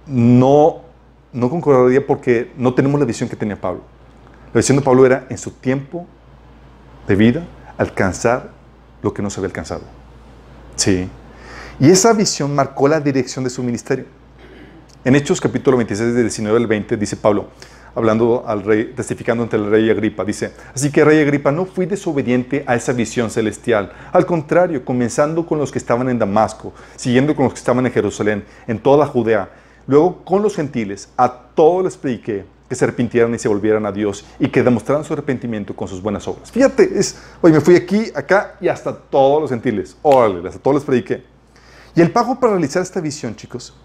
no, 0.06 0.82
no 1.34 1.50
concordaría 1.50 2.06
porque 2.06 2.52
no 2.58 2.74
tenemos 2.74 3.00
la 3.00 3.06
visión 3.06 3.30
que 3.30 3.36
tenía 3.36 3.60
Pablo. 3.60 3.82
La 4.54 4.60
visión 4.60 4.78
de 4.78 4.84
Pablo 4.84 5.06
era 5.06 5.26
en 5.30 5.38
su 5.38 5.52
tiempo 5.52 6.06
de 7.08 7.16
vida 7.16 7.46
alcanzar 7.78 8.50
lo 9.02 9.14
que 9.14 9.22
no 9.22 9.30
se 9.30 9.39
había 9.39 9.48
alcanzado. 9.48 9.82
Sí. 10.76 11.10
Y 11.80 11.89
esa 11.89 12.14
visión 12.14 12.54
marcó 12.54 12.88
la 12.88 13.00
dirección 13.00 13.44
de 13.44 13.50
su 13.50 13.64
ministerio. 13.64 14.06
En 15.04 15.16
Hechos 15.16 15.42
capítulo 15.42 15.78
26, 15.78 16.14
del 16.14 16.24
19 16.26 16.58
al 16.58 16.68
20, 16.68 16.96
dice 16.98 17.16
Pablo, 17.18 17.48
hablando 17.96 18.44
al 18.48 18.64
rey, 18.64 18.94
testificando 18.96 19.44
ante 19.44 19.58
el 19.58 19.70
rey 19.70 19.89
Agripa, 19.89 20.24
dice, 20.24 20.54
así 20.74 20.92
que 20.92 21.04
rey 21.04 21.20
Agripa, 21.22 21.52
no 21.52 21.66
fui 21.66 21.86
desobediente 21.86 22.64
a 22.68 22.76
esa 22.76 22.94
visión 22.94 23.30
celestial. 23.30 23.92
Al 24.14 24.26
contrario, 24.26 24.86
comenzando 24.86 25.46
con 25.46 25.58
los 25.60 25.72
que 25.72 25.78
estaban 25.80 26.10
en 26.10 26.18
Damasco, 26.20 26.74
siguiendo 26.96 27.36
con 27.36 27.46
los 27.46 27.54
que 27.54 27.60
estaban 27.60 27.86
en 27.86 27.92
Jerusalén, 27.92 28.46
en 28.68 28.80
toda 28.80 29.06
Judea, 29.06 29.50
luego 29.88 30.24
con 30.24 30.42
los 30.42 30.56
gentiles, 30.56 31.10
a 31.18 31.30
todos 31.54 31.84
les 31.84 31.98
prediqué 31.98 32.46
que 32.70 32.76
se 32.76 32.86
arrepintieran 32.86 33.36
y 33.36 33.39
se 33.39 33.50
volvieran 33.50 33.86
a 33.86 33.92
Dios 33.92 34.24
y 34.39 34.48
que 34.48 34.64
demostraran 34.64 35.04
su 35.04 35.12
arrepentimiento 35.12 35.76
con 35.76 35.89
sus 35.89 36.02
buenas 36.02 36.26
obras. 36.30 36.50
Fíjate, 36.50 36.89
es, 36.98 37.18
oye, 37.42 37.56
me 37.56 37.60
fui 37.60 37.76
aquí, 37.76 38.06
acá 38.16 38.56
y 38.62 38.70
hasta 38.70 38.96
todos 38.96 39.42
los 39.42 39.50
gentiles. 39.50 39.98
Órale, 40.02 40.48
hasta 40.48 40.62
todos 40.62 40.76
les 40.76 40.86
prediqué. 40.86 41.22
Y 41.94 42.00
el 42.00 42.12
pago 42.12 42.39
para 42.39 42.54
realizar 42.54 42.82
esta 42.82 43.02
visión, 43.02 43.36
chicos, 43.36 43.76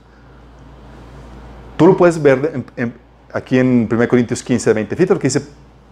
tú 1.77 1.89
lo 1.89 1.97
puedes 1.97 2.23
ver 2.23 2.53
en- 2.55 2.65
en- 2.77 3.06
aquí 3.37 3.59
en 3.59 3.89
1 3.91 4.09
Corintios 4.09 4.43
15, 4.43 4.73
20. 4.73 4.97
Fíjate 4.97 5.15
lo 5.15 5.21
que 5.21 5.29
dice 5.29 5.43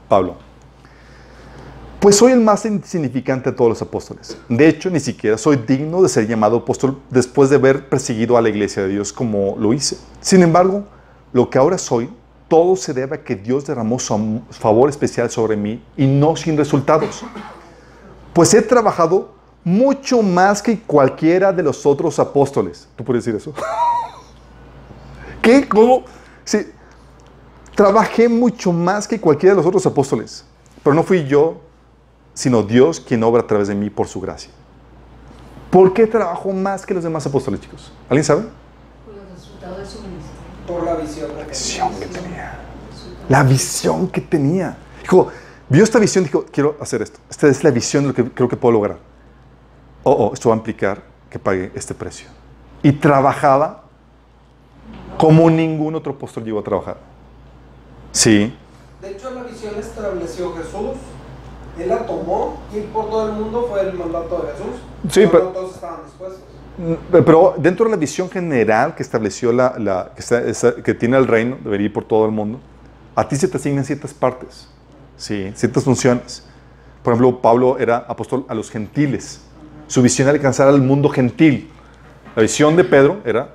Pablo. 0.08 0.36
Pues 2.00 2.16
soy 2.16 2.32
el 2.32 2.40
más 2.40 2.64
insignificante 2.66 3.50
de 3.50 3.56
todos 3.56 3.70
los 3.70 3.82
apóstoles. 3.82 4.36
De 4.48 4.68
hecho, 4.68 4.90
ni 4.90 5.00
siquiera 5.00 5.38
soy 5.38 5.56
digno 5.56 6.02
de 6.02 6.08
ser 6.08 6.26
llamado 6.26 6.58
apóstol 6.58 7.00
después 7.10 7.48
de 7.50 7.56
haber 7.56 7.88
perseguido 7.88 8.36
a 8.36 8.42
la 8.42 8.48
iglesia 8.48 8.82
de 8.82 8.88
Dios 8.90 9.12
como 9.12 9.56
lo 9.58 9.72
hice. 9.72 9.96
Sin 10.20 10.42
embargo, 10.42 10.84
lo 11.32 11.48
que 11.48 11.58
ahora 11.58 11.78
soy, 11.78 12.10
todo 12.48 12.76
se 12.76 12.92
debe 12.92 13.16
a 13.16 13.24
que 13.24 13.36
Dios 13.36 13.66
derramó 13.66 13.98
su 13.98 14.42
favor 14.50 14.90
especial 14.90 15.30
sobre 15.30 15.56
mí 15.56 15.82
y 15.96 16.06
no 16.06 16.36
sin 16.36 16.56
resultados. 16.56 17.24
Pues 18.34 18.52
he 18.52 18.60
trabajado 18.60 19.34
mucho 19.64 20.22
más 20.22 20.62
que 20.62 20.78
cualquiera 20.80 21.52
de 21.52 21.62
los 21.62 21.86
otros 21.86 22.18
apóstoles. 22.18 22.86
¿Tú 22.96 23.04
puedes 23.04 23.24
decir 23.24 23.40
eso? 23.40 23.54
¿Qué? 25.42 25.66
¿Cómo? 25.66 26.04
Sí. 26.44 26.66
Trabajé 27.74 28.28
mucho 28.28 28.72
más 28.72 29.08
que 29.08 29.20
cualquiera 29.20 29.54
de 29.54 29.56
los 29.56 29.66
otros 29.66 29.84
apóstoles. 29.86 30.44
Pero 30.82 30.94
no 30.94 31.02
fui 31.02 31.24
yo, 31.26 31.60
sino 32.34 32.62
Dios 32.62 33.00
quien 33.00 33.22
obra 33.24 33.42
a 33.42 33.46
través 33.46 33.68
de 33.68 33.74
mí 33.74 33.90
por 33.90 34.06
su 34.06 34.20
gracia. 34.20 34.50
¿Por 35.70 35.92
qué 35.92 36.06
trabajó 36.06 36.52
más 36.52 36.86
que 36.86 36.94
los 36.94 37.02
demás 37.02 37.26
apóstoles, 37.26 37.60
chicos? 37.60 37.92
¿Alguien 38.08 38.24
sabe? 38.24 38.42
Por 39.04 39.16
los 39.16 39.28
resultados 39.34 39.78
de 39.78 39.86
su 39.86 39.98
ministerio. 40.02 40.34
Por 40.68 40.84
la 40.84 40.94
visión 40.94 41.30
que 41.36 41.44
visión 41.44 41.90
tenía. 41.90 42.08
que 42.08 42.14
tenía. 42.20 42.58
La 43.28 43.42
visión 43.42 44.08
que 44.08 44.20
tenía. 44.20 44.76
Dijo, 45.02 45.28
vio 45.68 45.82
esta 45.82 45.98
visión, 45.98 46.22
dijo, 46.22 46.44
quiero 46.52 46.76
hacer 46.80 47.02
esto. 47.02 47.18
Esta 47.28 47.48
es 47.48 47.64
la 47.64 47.70
visión 47.70 48.04
de 48.04 48.08
lo 48.10 48.14
que 48.14 48.30
creo 48.30 48.48
que 48.48 48.56
puedo 48.56 48.72
lograr. 48.72 48.98
Oh, 50.04 50.12
oh, 50.12 50.34
esto 50.34 50.50
va 50.50 50.54
a 50.54 50.58
implicar 50.58 51.02
que 51.28 51.38
pague 51.38 51.72
este 51.74 51.94
precio. 51.94 52.28
Y 52.82 52.92
trabajaba 52.92 53.84
como 55.18 55.50
ningún 55.50 55.94
otro 55.94 56.12
apóstol 56.12 56.44
llegó 56.44 56.60
a 56.60 56.62
trabajar. 56.62 57.13
Sí, 58.14 58.56
De 59.02 59.10
hecho, 59.10 59.30
la 59.34 59.42
visión 59.42 59.74
estableció 59.78 60.54
Jesús. 60.56 60.96
Él 61.78 61.88
la 61.88 62.06
tomó 62.06 62.60
y 62.72 62.80
por 62.82 63.10
todo 63.10 63.26
el 63.28 63.32
mundo 63.34 63.66
fue 63.68 63.80
el 63.82 63.92
mandato 63.94 64.36
de 64.46 64.52
Jesús. 64.52 64.80
Sí, 65.12 65.24
No 65.24 65.30
pero- 65.32 65.44
todos 65.48 65.74
estaban 65.74 66.04
dispuestos. 66.04 66.40
Mm, 66.78 66.94
Pero 67.24 67.54
dentro 67.58 67.84
de 67.86 67.90
la 67.90 67.96
visión 67.96 68.30
general 68.30 68.94
que 68.94 69.02
estableció 69.02 69.52
la, 69.52 69.74
la- 69.78 70.12
que, 70.14 70.20
está- 70.20 70.40
esa- 70.42 70.76
que 70.76 70.94
tiene 70.94 71.16
el 71.18 71.26
reino, 71.26 71.58
debería 71.62 71.86
ir 71.86 71.92
por 71.92 72.04
todo 72.04 72.24
el 72.24 72.30
mundo, 72.30 72.60
a 73.16 73.28
ti 73.28 73.34
se 73.36 73.48
te 73.48 73.56
asignan 73.56 73.84
ciertas 73.84 74.14
partes, 74.14 74.68
sí, 75.16 75.52
ciertas 75.56 75.82
funciones. 75.84 76.44
Por 77.02 77.12
ejemplo, 77.12 77.40
Pablo 77.42 77.76
era 77.78 77.98
apóstol 78.08 78.46
a 78.48 78.54
los 78.54 78.70
gentiles. 78.70 79.40
Su 79.88 80.00
visión 80.02 80.28
era 80.28 80.36
alcanzar 80.36 80.68
al 80.68 80.80
mundo 80.80 81.08
gentil. 81.10 81.68
La 82.36 82.42
visión 82.42 82.74
de 82.76 82.84
Pedro 82.84 83.18
era 83.24 83.50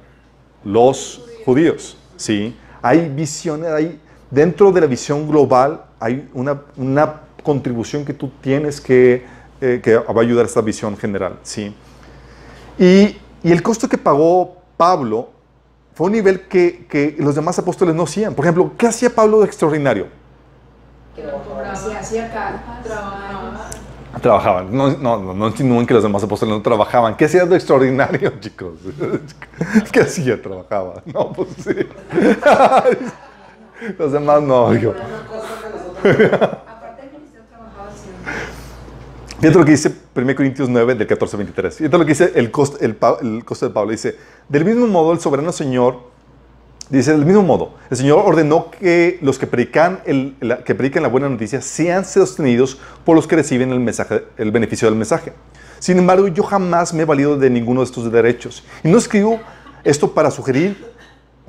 los 0.65 1.25
judíos, 1.45 1.97
sí. 2.17 2.55
Hay 2.81 3.09
visiones, 3.09 3.69
hay 3.71 3.99
dentro 4.31 4.71
de 4.71 4.81
la 4.81 4.87
visión 4.87 5.27
global 5.27 5.85
hay 5.99 6.29
una, 6.33 6.61
una 6.77 7.21
contribución 7.43 8.05
que 8.05 8.13
tú 8.13 8.31
tienes 8.41 8.79
que, 8.81 9.25
eh, 9.61 9.79
que 9.83 9.95
va 9.95 10.21
a 10.21 10.21
ayudar 10.21 10.45
a 10.45 10.47
esta 10.47 10.61
visión 10.61 10.97
general, 10.97 11.39
sí. 11.43 11.75
Y, 12.77 13.17
y 13.43 13.51
el 13.51 13.61
costo 13.61 13.87
que 13.87 13.97
pagó 13.97 14.57
Pablo 14.77 15.29
fue 15.93 16.07
un 16.07 16.13
nivel 16.13 16.41
que, 16.47 16.85
que 16.87 17.15
los 17.19 17.35
demás 17.35 17.59
apóstoles 17.59 17.93
no 17.93 18.03
hacían. 18.03 18.33
Por 18.33 18.45
ejemplo, 18.45 18.71
¿qué 18.77 18.87
hacía 18.87 19.13
Pablo 19.13 19.41
de 19.41 19.47
extraordinario? 19.47 20.07
Que 21.13 21.23
hacía. 21.97 22.31
Trabajaba. 22.31 23.69
Trabajaban. 24.21 24.75
No, 24.75 24.89
no, 24.97 25.19
no, 25.19 25.33
no 25.33 25.47
insinúen 25.47 25.85
que 25.85 25.93
los 25.93 26.03
demás 26.03 26.23
apóstoles 26.23 26.55
no 26.55 26.61
trabajaban. 26.61 27.15
¿Qué 27.17 27.25
hacía 27.25 27.45
de 27.45 27.55
extraordinario, 27.55 28.33
chicos? 28.39 28.73
¿Qué 29.91 29.99
hacía? 30.01 30.41
Trabajaba. 30.41 31.03
No, 31.05 31.33
pues 31.33 31.49
sí. 31.61 31.75
Los 33.97 34.11
demás 34.11 34.41
no. 34.41 34.69
siempre. 34.73 35.01
Fíjate 39.39 39.57
lo 39.57 39.65
que 39.65 39.71
dice 39.71 39.93
1 40.15 40.35
Corintios 40.35 40.67
9, 40.67 40.95
del 40.95 41.07
14 41.07 41.35
al 41.35 41.37
23. 41.37 41.75
Fíjate 41.75 41.97
lo 41.97 42.03
que 42.03 42.09
dice 42.11 42.31
el 42.35 42.51
costo, 42.51 42.77
el, 42.81 42.97
el 43.21 43.45
costo 43.45 43.67
de 43.67 43.73
Pablo. 43.73 43.91
Dice, 43.91 44.17
del 44.49 44.65
mismo 44.65 44.85
modo 44.87 45.13
el 45.13 45.19
soberano 45.19 45.53
Señor, 45.53 46.09
dice, 46.89 47.11
del 47.11 47.25
mismo 47.25 47.43
modo, 47.43 47.75
el 47.89 47.95
Señor 47.95 48.21
ordenó 48.25 48.69
que 48.69 49.17
los 49.21 49.39
que 49.39 49.47
predican, 49.47 50.01
el, 50.05 50.35
la, 50.41 50.63
que 50.63 50.75
predican 50.75 51.03
la 51.03 51.09
buena 51.09 51.29
noticia 51.29 51.61
sean 51.61 52.03
sostenidos 52.03 52.79
por 53.05 53.15
los 53.15 53.27
que 53.27 53.37
reciben 53.37 53.71
el, 53.71 53.79
mensaje, 53.79 54.25
el 54.37 54.51
beneficio 54.51 54.89
del 54.89 54.97
mensaje. 54.97 55.31
Sin 55.79 55.97
embargo, 55.97 56.27
yo 56.27 56.43
jamás 56.43 56.93
me 56.93 57.03
he 57.03 57.05
valido 57.05 57.37
de 57.37 57.49
ninguno 57.49 57.79
de 57.79 57.85
estos 57.85 58.11
derechos. 58.11 58.65
Y 58.83 58.89
no 58.89 58.97
escribo 58.97 59.39
esto 59.85 60.13
para 60.13 60.29
sugerir 60.31 60.75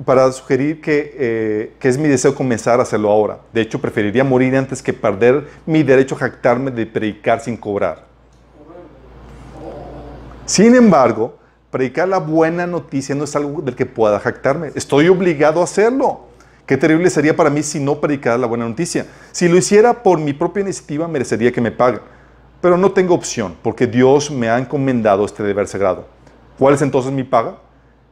para 0.05 0.31
sugerir 0.31 0.81
que, 0.81 1.15
eh, 1.17 1.73
que 1.79 1.87
es 1.87 1.97
mi 1.97 2.07
deseo 2.07 2.33
comenzar 2.33 2.79
a 2.79 2.83
hacerlo 2.83 3.09
ahora. 3.09 3.39
De 3.53 3.61
hecho, 3.61 3.79
preferiría 3.79 4.23
morir 4.23 4.55
antes 4.55 4.81
que 4.81 4.93
perder 4.93 5.47
mi 5.65 5.83
derecho 5.83 6.15
a 6.15 6.19
jactarme 6.19 6.71
de 6.71 6.85
predicar 6.85 7.41
sin 7.41 7.57
cobrar. 7.57 8.05
Sin 10.45 10.75
embargo, 10.75 11.37
predicar 11.69 12.07
la 12.07 12.17
buena 12.17 12.67
noticia 12.67 13.15
no 13.15 13.23
es 13.23 13.35
algo 13.35 13.61
del 13.61 13.75
que 13.75 13.85
pueda 13.85 14.19
jactarme. 14.19 14.71
Estoy 14.75 15.07
obligado 15.07 15.61
a 15.61 15.63
hacerlo. 15.63 16.27
Qué 16.65 16.77
terrible 16.77 17.09
sería 17.09 17.35
para 17.35 17.49
mí 17.49 17.63
si 17.63 17.79
no 17.79 17.99
predicara 17.99 18.37
la 18.37 18.47
buena 18.47 18.67
noticia. 18.67 19.05
Si 19.31 19.47
lo 19.47 19.57
hiciera 19.57 20.03
por 20.03 20.19
mi 20.19 20.33
propia 20.33 20.61
iniciativa, 20.61 21.07
merecería 21.07 21.51
que 21.51 21.61
me 21.61 21.71
paguen. 21.71 22.01
Pero 22.61 22.77
no 22.77 22.91
tengo 22.91 23.15
opción, 23.15 23.55
porque 23.63 23.87
Dios 23.87 24.29
me 24.29 24.49
ha 24.49 24.57
encomendado 24.57 25.25
este 25.25 25.43
deber 25.43 25.67
sagrado. 25.67 26.05
¿Cuál 26.59 26.75
es 26.75 26.81
entonces 26.81 27.11
mi 27.11 27.23
paga? 27.23 27.57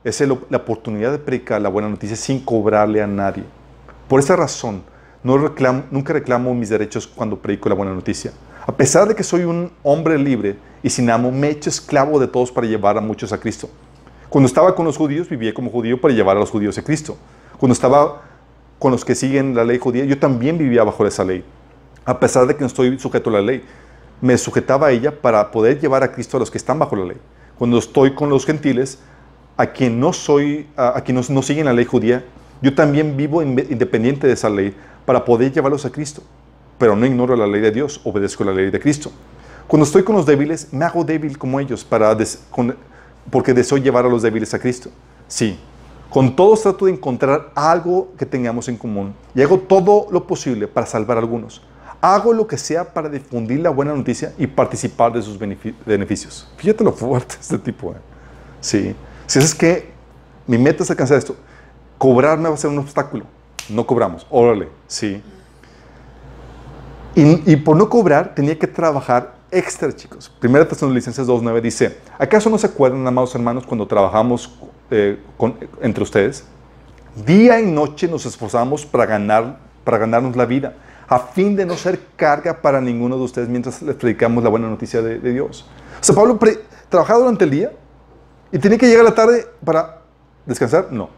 Es 0.01 0.21
la 0.21 0.57
oportunidad 0.57 1.11
de 1.11 1.17
predicar 1.17 1.61
la 1.61 1.67
buena 1.67 1.89
noticia 1.89 2.15
sin 2.15 2.39
cobrarle 2.39 3.01
a 3.01 3.07
nadie. 3.07 3.43
Por 4.07 4.21
esa 4.21 4.37
razón, 4.37 4.81
nunca 5.23 6.13
reclamo 6.13 6.53
mis 6.53 6.69
derechos 6.69 7.05
cuando 7.05 7.37
predico 7.37 7.67
la 7.67 7.75
buena 7.75 7.93
noticia. 7.93 8.31
A 8.65 8.71
pesar 8.71 9.09
de 9.09 9.15
que 9.15 9.23
soy 9.23 9.43
un 9.43 9.71
hombre 9.83 10.17
libre 10.17 10.55
y 10.81 10.89
sin 10.89 11.09
amo, 11.09 11.31
me 11.31 11.47
he 11.47 11.51
hecho 11.51 11.69
esclavo 11.69 12.17
de 12.17 12.27
todos 12.27 12.49
para 12.49 12.65
llevar 12.65 12.97
a 12.97 13.01
muchos 13.01 13.33
a 13.33 13.39
Cristo. 13.41 13.69
Cuando 14.29 14.47
estaba 14.47 14.73
con 14.73 14.85
los 14.85 14.95
judíos, 14.95 15.27
vivía 15.27 15.53
como 15.53 15.69
judío 15.69 15.99
para 15.99 16.13
llevar 16.13 16.37
a 16.37 16.39
los 16.39 16.49
judíos 16.49 16.77
a 16.77 16.83
Cristo. 16.83 17.17
Cuando 17.57 17.73
estaba 17.73 18.21
con 18.77 18.93
los 18.93 19.03
que 19.03 19.15
siguen 19.15 19.53
la 19.53 19.65
ley 19.65 19.79
judía, 19.79 20.05
yo 20.05 20.17
también 20.17 20.57
vivía 20.57 20.85
bajo 20.85 21.05
esa 21.05 21.25
ley. 21.25 21.43
A 22.05 22.21
pesar 22.21 22.47
de 22.47 22.55
que 22.55 22.61
no 22.61 22.67
estoy 22.67 22.97
sujeto 22.99 23.29
a 23.31 23.33
la 23.33 23.41
ley, 23.41 23.65
me 24.21 24.37
sujetaba 24.37 24.87
a 24.87 24.91
ella 24.91 25.19
para 25.19 25.51
poder 25.51 25.77
llevar 25.81 26.03
a 26.03 26.11
Cristo 26.13 26.37
a 26.37 26.39
los 26.39 26.49
que 26.49 26.57
están 26.57 26.79
bajo 26.79 26.95
la 26.95 27.03
ley. 27.03 27.17
Cuando 27.57 27.77
estoy 27.77 28.13
con 28.13 28.29
los 28.29 28.45
gentiles, 28.45 28.99
a 29.61 29.67
quien 29.67 29.99
no 29.99 30.13
soy, 30.13 30.67
a, 30.77 30.97
a 30.97 31.03
no 31.11 31.41
siguen 31.41 31.65
la 31.65 31.73
ley 31.73 31.85
judía, 31.85 32.23
yo 32.61 32.73
también 32.73 33.17
vivo 33.17 33.41
in- 33.41 33.59
independiente 33.69 34.25
de 34.25 34.33
esa 34.33 34.49
ley 34.49 34.73
para 35.05 35.25
poder 35.25 35.51
llevarlos 35.51 35.85
a 35.85 35.89
Cristo. 35.91 36.21
Pero 36.77 36.95
no 36.95 37.05
ignoro 37.05 37.35
la 37.35 37.45
ley 37.45 37.59
de 37.61 37.71
Dios, 37.71 37.99
obedezco 38.05 38.43
la 38.45 38.53
ley 38.53 38.71
de 38.71 38.79
Cristo. 38.79 39.11
Cuando 39.67 39.85
estoy 39.85 40.03
con 40.03 40.15
los 40.15 40.25
débiles, 40.25 40.71
me 40.71 40.85
hago 40.85 41.03
débil 41.03 41.37
como 41.37 41.59
ellos 41.59 41.83
para 41.83 42.15
des- 42.15 42.39
porque 43.29 43.53
deseo 43.53 43.77
llevar 43.77 44.05
a 44.05 44.09
los 44.09 44.21
débiles 44.21 44.53
a 44.53 44.59
Cristo. 44.59 44.89
Sí, 45.27 45.59
Con 46.09 46.35
todos 46.35 46.63
trato 46.63 46.85
de 46.85 46.91
encontrar 46.93 47.51
algo 47.53 48.13
que 48.17 48.25
tengamos 48.25 48.67
en 48.67 48.77
común 48.77 49.13
y 49.35 49.41
hago 49.43 49.59
todo 49.59 50.07
lo 50.09 50.25
posible 50.25 50.67
para 50.67 50.87
salvar 50.87 51.17
a 51.17 51.19
algunos. 51.19 51.61
Hago 52.01 52.33
lo 52.33 52.47
que 52.47 52.57
sea 52.57 52.93
para 52.93 53.09
difundir 53.09 53.59
la 53.59 53.69
buena 53.69 53.93
noticia 53.93 54.33
y 54.39 54.47
participar 54.47 55.11
de 55.13 55.21
sus 55.21 55.37
benefi- 55.39 55.75
beneficios. 55.85 56.47
Fíjate 56.57 56.83
lo 56.83 56.93
fuerte 56.93 57.35
este 57.41 57.59
tipo. 57.59 57.91
¿eh? 57.91 57.95
Sí. 58.61 58.95
Si 59.29 59.37
es 59.37 59.53
que 59.53 59.91
mi 60.47 60.57
meta 60.57 60.81
es 60.81 60.89
alcanzar 60.89 61.19
esto, 61.19 61.35
cobrarme 61.99 62.49
va 62.49 62.55
a 62.55 62.57
ser 62.57 62.71
un 62.71 62.79
obstáculo. 62.79 63.25
No 63.69 63.85
cobramos. 63.85 64.25
Órale. 64.31 64.69
Sí. 64.87 65.21
Y, 67.13 67.51
y 67.53 67.55
por 67.57 67.75
no 67.77 67.87
cobrar 67.89 68.33
tenía 68.33 68.57
que 68.57 68.65
trabajar 68.65 69.35
extra, 69.51 69.95
chicos. 69.95 70.31
Primera 70.39 70.67
Tesalonicenses 70.67 71.27
2.9 71.27 71.61
dice, 71.61 71.99
¿acaso 72.17 72.49
no 72.49 72.57
se 72.57 72.65
acuerdan, 72.65 73.05
amados 73.05 73.35
hermanos, 73.35 73.67
cuando 73.67 73.85
trabajamos 73.85 74.57
eh, 74.89 75.19
con- 75.37 75.55
entre 75.79 76.01
ustedes? 76.01 76.43
Día 77.23 77.59
y 77.59 77.67
noche 77.67 78.07
nos 78.07 78.25
esforzamos 78.25 78.83
para, 78.83 79.05
ganar, 79.05 79.59
para 79.83 79.99
ganarnos 79.99 80.35
la 80.35 80.45
vida, 80.45 80.73
a 81.07 81.19
fin 81.19 81.55
de 81.55 81.67
no 81.67 81.75
ser 81.77 81.99
carga 82.15 82.63
para 82.63 82.81
ninguno 82.81 83.15
de 83.15 83.23
ustedes 83.25 83.47
mientras 83.47 83.79
les 83.83 83.95
predicamos 83.95 84.43
la 84.43 84.49
buena 84.49 84.67
noticia 84.69 85.03
de, 85.03 85.19
de 85.19 85.33
Dios. 85.33 85.67
O 86.01 86.03
sea, 86.03 86.15
Pablo 86.15 86.39
trabajaba 86.89 87.19
durante 87.19 87.43
el 87.43 87.51
día 87.51 87.71
y 88.51 88.59
tenía 88.59 88.77
que 88.77 88.87
llegar 88.87 89.05
a 89.05 89.09
la 89.09 89.15
tarde 89.15 89.47
para 89.63 90.01
descansar. 90.45 90.91
No, 90.91 91.09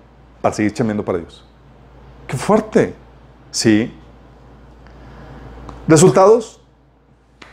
para 0.41 0.53
seguir 0.53 0.73
chambeando 0.73 1.03
para 1.03 1.19
Dios. 1.19 1.45
¡Qué 2.27 2.37
fuerte! 2.37 2.93
Sí. 3.51 3.93
Resultados 5.87 6.61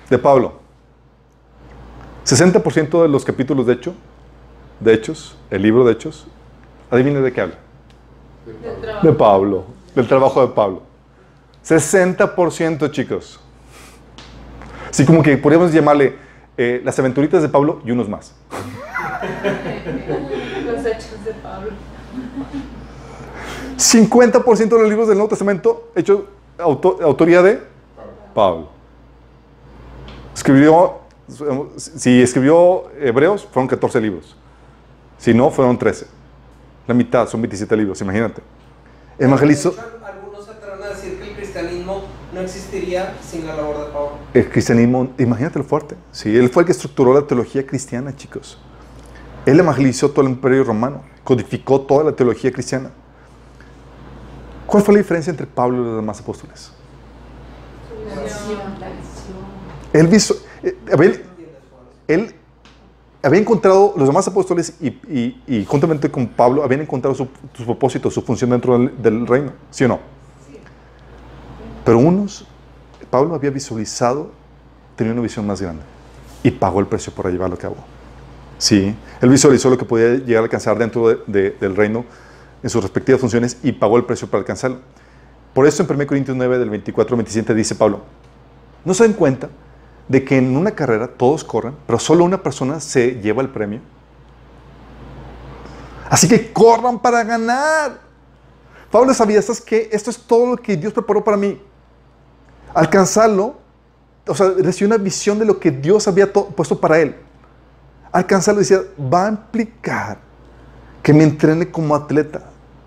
de 0.09 0.19
Pablo. 0.19 0.59
60% 2.25 3.03
de 3.03 3.09
los 3.09 3.25
capítulos 3.25 3.67
de 3.67 3.73
hecho, 3.73 3.95
de 4.81 4.95
Hechos, 4.95 5.37
el 5.51 5.63
libro 5.63 5.85
de 5.85 5.93
Hechos, 5.93 6.27
adivinen 6.91 7.25
de 7.25 7.33
qué 7.33 7.41
habla. 7.41 7.55
De 9.03 9.13
Pablo, 9.13 9.65
del 9.95 10.07
trabajo 10.07 10.47
de 10.47 10.53
Pablo. 10.53 10.83
60%, 11.65 12.91
chicos. 12.91 13.41
Así 14.91 15.05
como 15.05 15.23
que 15.23 15.37
podríamos 15.37 15.73
llamarle 15.73 16.17
eh, 16.59 16.83
las 16.85 16.99
aventuritas 16.99 17.41
de 17.41 17.49
Pablo 17.49 17.81
y 17.85 17.91
unos 17.93 18.09
más. 18.09 18.35
Los 20.67 20.85
hechos 20.85 21.25
de 21.25 21.33
Pablo. 21.43 21.71
50% 23.77 24.57
de 24.69 24.79
los 24.81 24.89
libros 24.89 25.09
del 25.09 25.17
Nuevo 25.19 25.29
Testamento 25.29 25.91
hechos 25.95 26.23
auto- 26.59 26.99
autoría 27.03 27.43
de 27.43 27.63
Pablo. 28.35 28.69
Escribió, 30.35 30.99
si 31.77 32.23
escribió 32.23 32.91
Hebreos, 33.01 33.47
fueron 33.53 33.69
14 33.69 34.01
libros. 34.01 34.37
Si 35.19 35.35
no, 35.35 35.51
fueron 35.51 35.79
13. 35.79 36.07
La 36.87 36.95
mitad, 36.95 37.29
son 37.29 37.43
27 37.43 37.77
libros, 37.77 38.01
imagínate. 38.01 38.41
Evangelizó. 39.19 39.71
De 39.71 39.77
hecho, 39.77 39.87
Algunos 40.05 40.45
se 40.45 40.51
atreven 40.53 40.83
a 40.83 40.89
decir 40.89 41.19
que 41.19 41.31
el 41.31 41.37
cristianismo 41.37 42.03
no 42.39 42.45
existiría 42.45 43.15
sin 43.23 43.47
la 43.47 43.57
labor 43.57 43.79
de 43.79 43.85
Pablo. 43.93 44.11
El 44.33 44.49
cristianismo, 44.49 45.09
imagínate 45.19 45.59
lo 45.59 45.65
fuerte. 45.65 45.97
Sí, 46.13 46.35
él 46.37 46.49
fue 46.49 46.63
el 46.63 46.67
que 46.67 46.73
estructuró 46.73 47.13
la 47.13 47.23
teología 47.27 47.67
cristiana, 47.67 48.15
chicos. 48.15 48.59
Él 49.45 49.59
evangelizó 49.59 50.11
todo 50.11 50.23
el 50.25 50.31
imperio 50.33 50.65
romano, 50.65 51.03
codificó 51.25 51.81
toda 51.81 52.05
la 52.05 52.13
teología 52.13 52.53
cristiana. 52.53 52.91
¿Cuál 54.67 54.83
fue 54.83 54.95
la 54.95 54.99
diferencia 54.99 55.31
entre 55.31 55.47
Pablo 55.47 55.81
y 55.83 55.85
los 55.87 55.97
demás 55.97 56.21
apóstoles? 56.21 56.71
La 58.15 58.23
visión, 58.23 58.59
la 60.87 60.95
había, 60.95 61.13
él 62.07 62.35
había 63.23 63.41
encontrado, 63.41 63.95
los 63.97 64.07
demás 64.07 64.29
apóstoles 64.29 64.75
y, 64.81 64.89
y- 64.89 65.43
y 65.47 65.65
juntamente 65.65 66.11
con 66.11 66.27
Pablo, 66.27 66.63
habían 66.63 66.83
encontrado 66.83 67.15
su, 67.15 67.27
su 67.55 67.65
propósito, 67.65 68.11
su 68.11 68.23
función 68.23 68.51
dentro 68.51 68.79
del, 68.79 69.03
del 69.03 69.27
reino, 69.27 69.53
¿sí 69.71 69.85
o 69.85 69.89
no? 69.89 70.18
Pero 71.89 72.01
unos, 72.01 72.45
Pablo 73.11 73.35
había 73.35 73.49
visualizado, 73.49 74.31
tenía 74.95 75.15
una 75.15 75.23
visión 75.23 75.47
más 75.47 75.63
grande 75.63 75.81
y 76.43 76.51
pagó 76.51 76.81
el 76.81 76.87
precio 76.87 77.15
para 77.15 77.31
llevarlo 77.31 77.55
a 77.57 77.59
cabo. 77.59 77.77
Sí, 78.59 78.95
él 79.23 79.29
visualizó 79.31 79.71
lo 79.71 79.79
que 79.79 79.87
podía 79.87 80.17
llegar 80.17 80.43
a 80.43 80.45
alcanzar 80.45 80.77
dentro 80.77 81.09
de- 81.09 81.19
de- 81.27 81.51
del 81.53 81.75
reino 81.75 82.05
en 82.63 82.69
sus 82.69 82.83
respectivas 82.83 83.23
funciones 83.23 83.57
y 83.63 83.73
pagó 83.73 83.97
el 83.97 84.05
precio 84.05 84.29
para 84.29 84.41
alcanzarlo. 84.41 84.81
Por 85.55 85.67
eso 85.67 85.83
en 85.83 85.89
1 85.89 86.07
Corintios 86.07 86.37
9, 86.37 86.59
del 86.59 86.69
24 86.69 87.15
al 87.15 87.21
27, 87.23 87.55
dice 87.55 87.75
Pablo, 87.75 88.03
¿no 88.85 88.93
se 88.93 89.05
dan 89.05 89.15
cuenta 89.15 89.49
de 90.09 90.23
que 90.27 90.37
en 90.37 90.59
una 90.59 90.73
carrera 90.73 91.09
todos 91.09 91.43
corren, 91.43 91.75
pero 91.87 91.99
solo 91.99 92.23
una 92.23 92.43
persona 92.43 92.81
se 92.81 93.13
lleva 93.23 93.41
el 93.41 93.49
premio? 93.49 93.81
Así 96.11 96.29
que 96.29 96.53
corran 96.53 96.99
para 96.99 97.25
ganar. 97.25 97.99
Pablo 98.91 99.15
sabía, 99.15 99.41
¿sabes 99.41 99.63
qué? 99.63 99.89
Esto 99.91 100.11
es 100.11 100.19
todo 100.19 100.51
lo 100.51 100.57
que 100.59 100.77
Dios 100.77 100.93
preparó 100.93 101.25
para 101.25 101.39
mí. 101.39 101.59
Alcanzarlo, 102.75 103.57
o 104.27 104.35
sea, 104.35 104.53
recibió 104.59 104.89
una 104.95 105.03
visión 105.03 105.39
de 105.39 105.45
lo 105.45 105.59
que 105.59 105.71
Dios 105.71 106.07
había 106.09 106.33
to- 106.33 106.47
puesto 106.49 106.81
para 106.81 106.99
él. 106.99 107.17
Alcanzarlo, 108.13 108.61
decía, 108.61 108.81
va 109.13 109.27
a 109.27 109.29
implicar 109.31 110.19
que 111.03 111.13
me 111.13 111.25
entrene 111.25 111.71
como 111.71 111.95
atleta, 111.95 112.43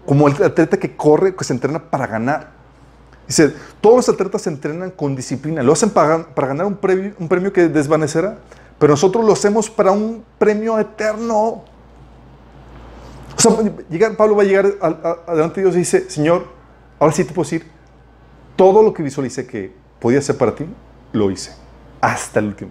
como 0.05 0.27
el 0.27 0.43
atleta 0.43 0.77
que 0.77 0.95
corre, 0.95 1.35
que 1.35 1.43
se 1.43 1.53
entrena 1.53 1.79
para 1.79 2.07
ganar. 2.07 2.51
Dice, 3.27 3.53
todos 3.79 3.95
los 3.97 4.09
atletas 4.09 4.41
se 4.41 4.49
entrenan 4.49 4.91
con 4.91 5.15
disciplina, 5.15 5.63
lo 5.63 5.73
hacen 5.73 5.89
para, 5.89 6.25
para 6.27 6.47
ganar 6.49 6.65
un 6.65 6.75
premio, 6.75 7.53
que 7.53 7.69
desvanecerá, 7.69 8.37
pero 8.77 8.93
nosotros 8.93 9.23
lo 9.23 9.33
hacemos 9.33 9.69
para 9.69 9.91
un 9.91 10.23
premio 10.37 10.77
eterno. 10.79 11.63
O 13.37 13.39
sea, 13.39 13.51
llegar, 13.89 14.17
Pablo 14.17 14.35
va 14.35 14.43
a 14.43 14.45
llegar 14.45 14.65
adelante 15.27 15.61
de 15.61 15.65
Dios 15.65 15.75
y 15.75 15.79
dice, 15.79 16.09
Señor, 16.09 16.45
ahora 16.99 17.13
sí 17.13 17.23
te 17.23 17.33
puedo 17.33 17.45
decir, 17.49 17.71
todo 18.61 18.83
lo 18.83 18.93
que 18.93 19.01
visualicé 19.01 19.47
que 19.47 19.71
podía 19.99 20.19
hacer 20.19 20.37
para 20.37 20.53
ti, 20.53 20.65
lo 21.13 21.31
hice, 21.31 21.51
hasta 21.99 22.39
el 22.39 22.45
último. 22.45 22.69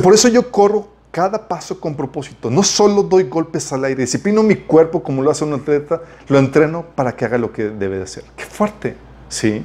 Por 0.00 0.14
eso 0.14 0.28
yo 0.28 0.48
corro 0.52 0.86
cada 1.10 1.48
paso 1.48 1.80
con 1.80 1.96
propósito. 1.96 2.52
No 2.52 2.62
solo 2.62 3.02
doy 3.02 3.24
golpes 3.24 3.72
al 3.72 3.84
aire, 3.84 4.02
disciplino 4.02 4.44
mi 4.44 4.54
cuerpo 4.54 5.02
como 5.02 5.22
lo 5.22 5.30
hace 5.32 5.42
un 5.42 5.54
atleta, 5.54 6.02
lo 6.28 6.38
entreno 6.38 6.84
para 6.94 7.16
que 7.16 7.24
haga 7.24 7.36
lo 7.36 7.50
que 7.50 7.64
debe 7.64 7.96
de 7.96 8.04
hacer. 8.04 8.22
Qué 8.36 8.44
fuerte, 8.44 8.94
¿sí? 9.28 9.64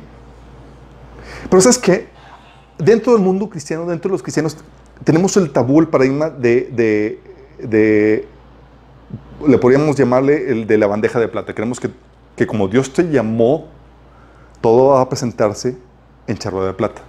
Pero 1.51 1.61
¿sabes 1.61 1.77
qué? 1.77 2.07
Dentro 2.79 3.13
del 3.13 3.21
mundo 3.21 3.47
cristiano, 3.47 3.85
dentro 3.85 4.09
de 4.09 4.13
los 4.13 4.23
cristianos, 4.23 4.57
tenemos 5.03 5.37
el 5.37 5.51
tabú, 5.51 5.79
el 5.81 5.87
paradigma 5.87 6.31
de, 6.31 6.67
de, 6.71 7.19
de- 7.59 8.27
le 9.47 9.57
podríamos 9.59 9.95
llamarle 9.97 10.49
el 10.49 10.65
de 10.65 10.79
la 10.79 10.87
bandeja 10.87 11.19
de 11.19 11.27
plata. 11.27 11.53
Creemos 11.53 11.79
que, 11.79 11.91
que 12.35 12.47
como 12.47 12.67
Dios 12.67 12.91
te 12.93 13.03
llamó, 13.03 13.67
todo 14.61 14.89
va 14.89 15.01
a 15.01 15.09
presentarse 15.09 15.77
en 16.27 16.37
charla 16.37 16.65
de 16.65 16.73
plata. 16.73 17.01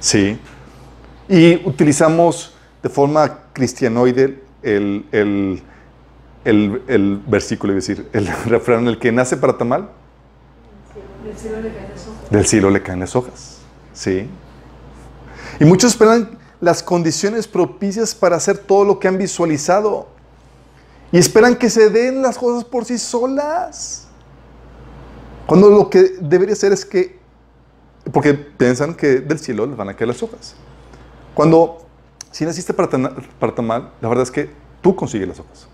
¿Sí? 0.00 0.38
Y 1.28 1.56
utilizamos 1.66 2.54
de 2.82 2.88
forma 2.88 3.38
cristianoide 3.52 4.42
el, 4.62 5.06
el, 5.12 5.62
el, 6.44 6.82
el 6.88 7.22
versículo, 7.26 7.72
es 7.76 7.86
decir, 7.86 8.08
el 8.12 8.26
refrán, 8.46 8.86
el 8.88 8.98
que 8.98 9.12
nace 9.12 9.36
para 9.36 9.56
tamal, 9.56 9.90
Del 11.24 11.36
cielo 11.36 11.60
le 11.60 11.70
caen 11.72 11.90
las 11.90 12.06
hojas. 12.06 12.30
del 12.30 12.46
cielo 12.46 12.70
le 12.70 12.82
caen 12.82 13.00
las 13.00 13.16
hojas. 13.16 13.58
¿Sí? 13.92 14.28
Y 15.60 15.64
muchos 15.64 15.92
esperan 15.92 16.38
las 16.60 16.82
condiciones 16.82 17.46
propicias 17.48 18.14
para 18.14 18.36
hacer 18.36 18.58
todo 18.58 18.84
lo 18.84 18.98
que 18.98 19.08
han 19.08 19.18
visualizado. 19.18 20.08
Y 21.10 21.18
esperan 21.18 21.56
que 21.56 21.70
se 21.70 21.88
den 21.90 22.20
las 22.22 22.36
cosas 22.38 22.64
por 22.64 22.84
sí 22.84 22.98
solas. 22.98 24.07
Cuando 25.48 25.70
lo 25.70 25.88
que 25.88 26.02
debería 26.20 26.54
ser 26.54 26.72
es 26.74 26.84
que, 26.84 27.18
porque 28.12 28.34
piensan 28.34 28.92
que 28.94 29.20
del 29.20 29.38
cielo 29.38 29.64
les 29.64 29.78
van 29.78 29.88
a 29.88 29.94
caer 29.94 30.08
las 30.08 30.22
hojas. 30.22 30.54
Cuando, 31.32 31.86
si 32.30 32.44
naciste 32.44 32.74
para, 32.74 32.90
tana- 32.90 33.14
para 33.40 33.54
tamal, 33.54 33.90
la 34.02 34.08
verdad 34.10 34.24
es 34.24 34.30
que 34.30 34.50
tú 34.82 34.94
consigues 34.94 35.26
las 35.26 35.40
hojas. 35.40 35.66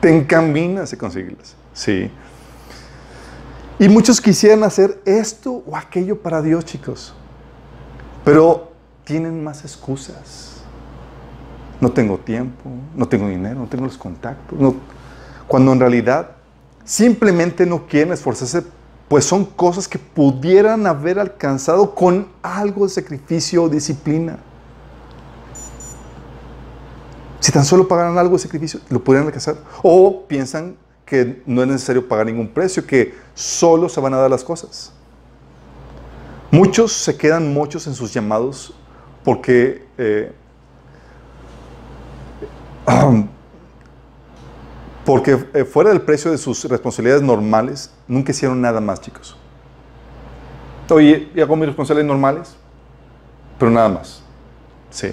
Te 0.00 0.16
encaminas 0.16 0.92
a 0.94 0.96
conseguirlas. 0.96 1.54
Sí. 1.74 2.10
Y 3.78 3.88
muchos 3.90 4.18
quisieran 4.20 4.64
hacer 4.64 4.98
esto 5.04 5.62
o 5.66 5.76
aquello 5.76 6.20
para 6.22 6.40
Dios, 6.40 6.64
chicos. 6.64 7.12
Pero 8.24 8.72
tienen 9.04 9.44
más 9.44 9.62
excusas. 9.62 10.62
No 11.82 11.92
tengo 11.92 12.16
tiempo, 12.16 12.70
no 12.94 13.06
tengo 13.06 13.28
dinero, 13.28 13.60
no 13.60 13.66
tengo 13.66 13.84
los 13.84 13.98
contactos. 13.98 14.58
no- 14.58 14.95
Cuando 15.46 15.72
en 15.72 15.80
realidad 15.80 16.30
simplemente 16.84 17.66
no 17.66 17.86
quieren 17.86 18.12
esforzarse, 18.12 18.62
pues 19.08 19.24
son 19.24 19.44
cosas 19.44 19.86
que 19.86 19.98
pudieran 19.98 20.86
haber 20.86 21.18
alcanzado 21.18 21.94
con 21.94 22.28
algo 22.42 22.84
de 22.84 22.90
sacrificio 22.90 23.62
o 23.62 23.68
disciplina. 23.68 24.38
Si 27.40 27.52
tan 27.52 27.64
solo 27.64 27.86
pagaran 27.86 28.18
algo 28.18 28.34
de 28.34 28.40
sacrificio, 28.40 28.80
lo 28.88 29.02
podrían 29.04 29.26
alcanzar. 29.26 29.56
O 29.82 30.24
piensan 30.26 30.76
que 31.04 31.42
no 31.46 31.62
es 31.62 31.68
necesario 31.68 32.08
pagar 32.08 32.26
ningún 32.26 32.48
precio, 32.48 32.84
que 32.84 33.14
solo 33.34 33.88
se 33.88 34.00
van 34.00 34.14
a 34.14 34.16
dar 34.16 34.30
las 34.30 34.42
cosas. 34.42 34.92
Muchos 36.50 36.92
se 36.92 37.16
quedan 37.16 37.54
muchos 37.54 37.86
en 37.86 37.94
sus 37.94 38.12
llamados 38.12 38.74
porque, 39.24 39.86
eh, 39.98 40.32
Porque 45.06 45.38
eh, 45.54 45.64
fuera 45.64 45.90
del 45.90 46.02
precio 46.02 46.32
de 46.32 46.36
sus 46.36 46.64
responsabilidades 46.64 47.22
normales, 47.22 47.92
nunca 48.08 48.32
hicieron 48.32 48.60
nada 48.60 48.80
más, 48.80 49.00
chicos. 49.00 49.36
Oye, 50.90 51.30
y 51.32 51.40
hago 51.40 51.54
mis 51.54 51.66
responsabilidades 51.66 52.08
normales, 52.08 52.56
pero 53.56 53.70
nada 53.70 53.88
más. 53.88 54.20
Sí. 54.90 55.12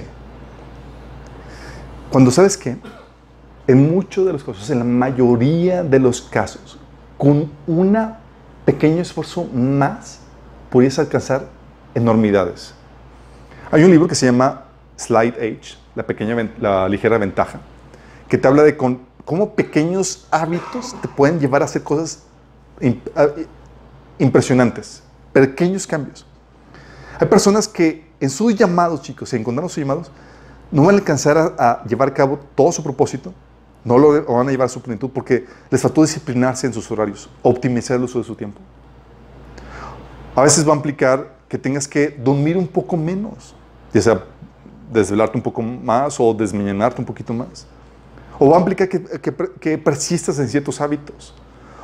Cuando 2.10 2.32
sabes 2.32 2.58
que, 2.58 2.76
en 3.68 3.92
muchos 3.92 4.26
de 4.26 4.34
los 4.34 4.44
casos, 4.44 4.68
en 4.72 4.80
la 4.80 4.84
mayoría 4.84 5.84
de 5.84 6.00
los 6.00 6.24
casos, 6.24 6.80
con 7.16 7.52
un 7.68 7.98
pequeño 8.66 9.00
esfuerzo 9.00 9.48
más, 9.54 10.22
podrías 10.72 10.98
alcanzar 10.98 11.46
enormidades. 11.94 12.74
Hay 13.72 13.84
un 13.84 13.92
libro 13.92 14.08
que 14.08 14.16
se 14.16 14.26
llama 14.26 14.64
Slide 14.98 15.36
Age, 15.38 15.78
la, 15.94 16.02
pequeña, 16.02 16.50
la 16.60 16.90
ligera 16.90 17.20
ventaja, 17.20 17.60
que 18.28 18.40
te 18.40 18.48
habla 18.48 18.64
de 18.64 18.76
con, 18.76 19.13
cómo 19.26 19.52
pequeños 19.52 20.28
hábitos 20.32 20.96
te 21.02 21.08
pueden 21.08 21.40
llevar 21.40 21.62
a 21.62 21.66
hacer 21.66 21.84
cosas 21.84 22.24
impresionantes, 24.20 25.04
pequeños 25.32 25.88
cambios. 25.88 26.26
Hay 27.20 27.28
personas 27.28 27.68
que 27.68 28.06
en 28.20 28.30
sus 28.30 28.56
llamados, 28.56 29.02
chicos, 29.02 29.30
se 29.30 29.38
encontraron 29.38 29.70
sus 29.70 29.78
llamados, 29.78 30.12
no 30.72 30.84
van 30.84 30.96
a 30.96 30.98
alcanzar 30.98 31.38
a, 31.38 31.84
llevar 31.86 32.10
a 32.10 32.14
cabo 32.14 32.40
todo 32.56 32.72
su 32.72 32.84
propósito, 32.84 33.34
no 33.84 33.98
lo 33.98 34.24
van 34.26 34.48
a 34.48 34.52
llevar 34.52 34.66
a 34.66 34.70
su 34.70 34.82
plenitud 34.82 35.10
porque 35.14 35.46
les 35.70 35.82
faltó 35.82 36.02
disciplinarse 36.02 36.68
en 36.68 36.74
sus 36.74 36.90
horarios, 36.90 37.30
optimizar 37.42 37.98
el 37.98 38.04
uso 38.04 38.20
de 38.20 38.26
su 38.26 38.36
tiempo. 38.36 38.60
A 40.36 40.42
veces 40.42 40.68
va 40.68 40.74
a 40.74 40.76
implicar 40.76 41.36
que 41.48 41.58
tengas 41.58 41.88
que 41.88 42.10
dormir 42.10 42.58
un 42.58 42.68
poco 42.68 42.98
menos, 42.98 43.54
ya 43.94 44.02
sea 44.02 44.24
desvelarte 44.92 45.38
un 45.38 45.44
poco 45.44 45.62
más 45.62 46.20
o 46.20 46.34
desmañanarte 46.34 47.00
un 47.00 47.06
poquito 47.06 47.34
más. 47.34 47.68
O 48.40 48.50
va 48.50 48.58
a 48.58 48.60
implicar 48.60 48.88
que, 48.88 49.78
persistas 49.78 50.40
en 50.40 50.48
ciertos 50.48 50.82
hábitos. 50.82 51.34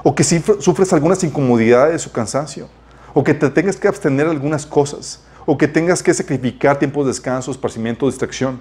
O 0.03 0.15
que 0.15 0.23
sufres 0.23 0.93
algunas 0.93 1.23
incomodidades 1.23 2.05
o 2.07 2.11
cansancio. 2.11 2.67
O 3.13 3.23
que 3.23 3.33
te 3.33 3.49
tengas 3.49 3.75
que 3.75 3.87
abstener 3.87 4.25
de 4.25 4.31
algunas 4.31 4.65
cosas. 4.65 5.21
O 5.45 5.57
que 5.57 5.67
tengas 5.67 6.01
que 6.01 6.13
sacrificar 6.13 6.79
tiempos 6.79 7.05
de 7.05 7.11
descanso, 7.11 7.51
esparcimiento, 7.51 8.07
distracción. 8.07 8.59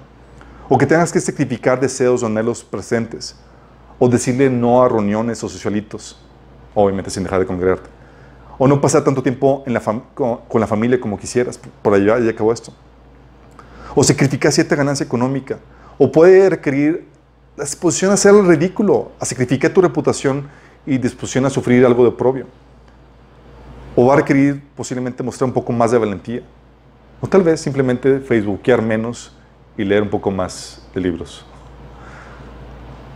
O 0.69 0.77
que 0.77 0.87
tengas 0.87 1.13
que 1.13 1.21
sacrificar 1.21 1.81
deseos 1.81 2.23
o 2.23 2.27
anhelos 2.27 2.63
presentes. 2.63 3.37
O 3.99 4.09
decirle 4.09 4.51
no 4.51 4.83
a 4.83 4.89
reuniones 4.89 5.43
o 5.43 5.49
socialitos. 5.49 6.19
Obviamente 6.75 7.11
sin 7.11 7.23
dejar 7.23 7.41
de 7.41 7.47
congregarte. 7.47 7.89
O 8.59 8.67
no 8.67 8.81
pasar 8.81 9.05
tanto 9.05 9.23
tiempo 9.23 9.65
con, 10.15 10.61
la 10.61 10.67
familia 10.67 11.01
como 11.01 11.19
quisieras. 11.19 11.59
Por 11.83 11.95
allá 11.95 12.19
ya 12.19 12.31
acabó 12.31 12.53
esto. 12.53 12.73
O 13.95 14.05
sacrificar 14.05 14.53
cierta 14.53 14.77
ganancia 14.77 15.05
económica. 15.05 15.59
O 15.97 16.13
puede 16.13 16.51
requerir 16.51 17.09
disposición 17.65 18.11
a 18.11 18.15
hacer 18.15 18.35
el 18.35 18.47
ridículo, 18.47 19.13
a 19.19 19.25
sacrificar 19.25 19.73
tu 19.73 19.81
reputación 19.81 20.49
y 20.87 20.99
disposición 20.99 21.47
a 21.47 21.51
sufrir 21.51 21.85
algo 21.85 22.03
de 22.03 22.11
oprobio. 22.11 22.47
O 23.97 24.07
va 24.07 24.15
a 24.15 24.17
requerir 24.19 24.63
posiblemente 24.77 25.23
mostrar 25.23 25.49
un 25.49 25.55
poco 25.55 25.73
más 25.73 25.91
de 25.91 25.99
valentía. 25.99 26.43
O 27.21 27.27
tal 27.27 27.43
vez 27.43 27.61
simplemente 27.61 28.21
facebookear 28.21 28.81
menos 28.81 29.35
y 29.77 29.85
leer 29.85 30.03
un 30.03 30.11
poco 30.11 30.31
más 30.31 30.83
de 30.95 31.01
libros. 31.01 31.45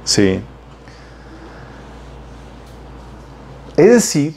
Sí. 0.04 0.40
Es 3.76 3.90
decir, 3.90 4.36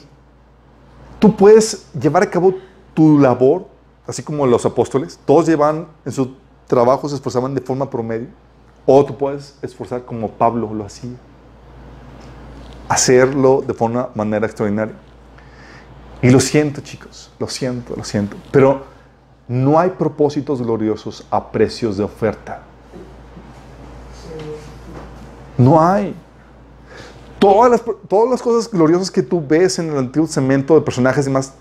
tú 1.18 1.36
puedes 1.36 1.90
llevar 1.92 2.22
a 2.22 2.30
cabo 2.30 2.54
tu 2.94 3.18
labor, 3.18 3.66
así 4.06 4.22
como 4.22 4.46
los 4.46 4.64
apóstoles. 4.64 5.18
Todos 5.26 5.46
llevan 5.46 5.88
en 6.04 6.12
su 6.12 6.36
trabajo, 6.66 7.08
se 7.08 7.16
esforzaban 7.16 7.54
de 7.54 7.60
forma 7.60 7.90
promedio 7.90 8.28
o 8.86 9.04
tú 9.04 9.18
puedes 9.18 9.58
esforzar 9.62 10.04
como 10.04 10.30
Pablo 10.30 10.72
lo 10.72 10.84
hacía. 10.84 11.10
Hacerlo 12.88 13.64
de 13.66 13.74
forma 13.74 14.10
manera 14.14 14.46
extraordinaria. 14.46 14.94
Y 16.22 16.30
lo 16.30 16.38
siento, 16.40 16.80
chicos, 16.80 17.32
lo 17.38 17.48
siento, 17.48 17.94
lo 17.96 18.04
siento. 18.04 18.36
Pero 18.52 18.84
no 19.48 19.78
hay 19.78 19.90
propósitos 19.90 20.62
gloriosos 20.62 21.26
a 21.30 21.50
precios 21.50 21.96
de 21.96 22.04
oferta. 22.04 22.62
No 25.58 25.82
hay. 25.82 26.14
Todas 27.38 27.70
las, 27.70 27.82
todas 28.08 28.30
las 28.30 28.42
cosas 28.42 28.70
gloriosas 28.70 29.10
que 29.10 29.22
tú 29.22 29.44
ves 29.46 29.78
en 29.78 29.90
el 29.90 29.98
Antiguo 29.98 30.26
Cemento 30.26 30.74
de 30.74 30.80
personajes 30.80 31.26
y 31.26 31.28
demás, 31.28 31.54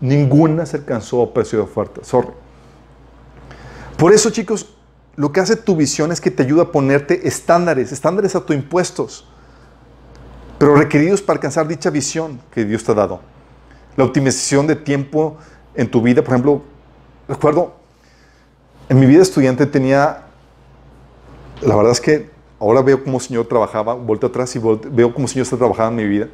ninguna 0.00 0.64
se 0.64 0.78
alcanzó 0.78 1.22
a 1.22 1.34
precio 1.34 1.58
de 1.58 1.64
oferta. 1.64 2.02
Sorry. 2.04 2.30
Por 3.96 4.12
eso, 4.12 4.30
chicos, 4.30 4.75
lo 5.16 5.32
que 5.32 5.40
hace 5.40 5.56
tu 5.56 5.74
visión 5.74 6.12
es 6.12 6.20
que 6.20 6.30
te 6.30 6.42
ayuda 6.42 6.64
a 6.64 6.72
ponerte 6.72 7.26
estándares, 7.26 7.90
estándares 7.90 8.36
a 8.36 8.40
tus 8.40 8.54
impuestos, 8.54 9.26
pero 10.58 10.76
requeridos 10.76 11.22
para 11.22 11.38
alcanzar 11.38 11.66
dicha 11.66 11.90
visión 11.90 12.38
que 12.50 12.64
Dios 12.64 12.84
te 12.84 12.92
ha 12.92 12.94
dado. 12.94 13.20
La 13.96 14.04
optimización 14.04 14.66
de 14.66 14.76
tiempo 14.76 15.38
en 15.74 15.90
tu 15.90 16.02
vida, 16.02 16.22
por 16.22 16.34
ejemplo, 16.34 16.62
recuerdo, 17.28 17.74
en 18.90 19.00
mi 19.00 19.06
vida 19.06 19.22
estudiante 19.22 19.64
tenía, 19.64 20.24
la 21.62 21.76
verdad 21.76 21.92
es 21.92 22.00
que 22.00 22.30
ahora 22.60 22.82
veo 22.82 23.02
cómo 23.02 23.16
el 23.16 23.22
Señor 23.22 23.46
trabajaba, 23.46 23.94
vuelto 23.94 24.26
atrás 24.26 24.54
y 24.54 24.58
veo 24.58 25.14
cómo 25.14 25.24
el 25.24 25.30
Señor 25.30 25.44
está 25.44 25.56
trabajando 25.56 26.00
en 26.00 26.08
mi 26.08 26.14
vida, 26.14 26.28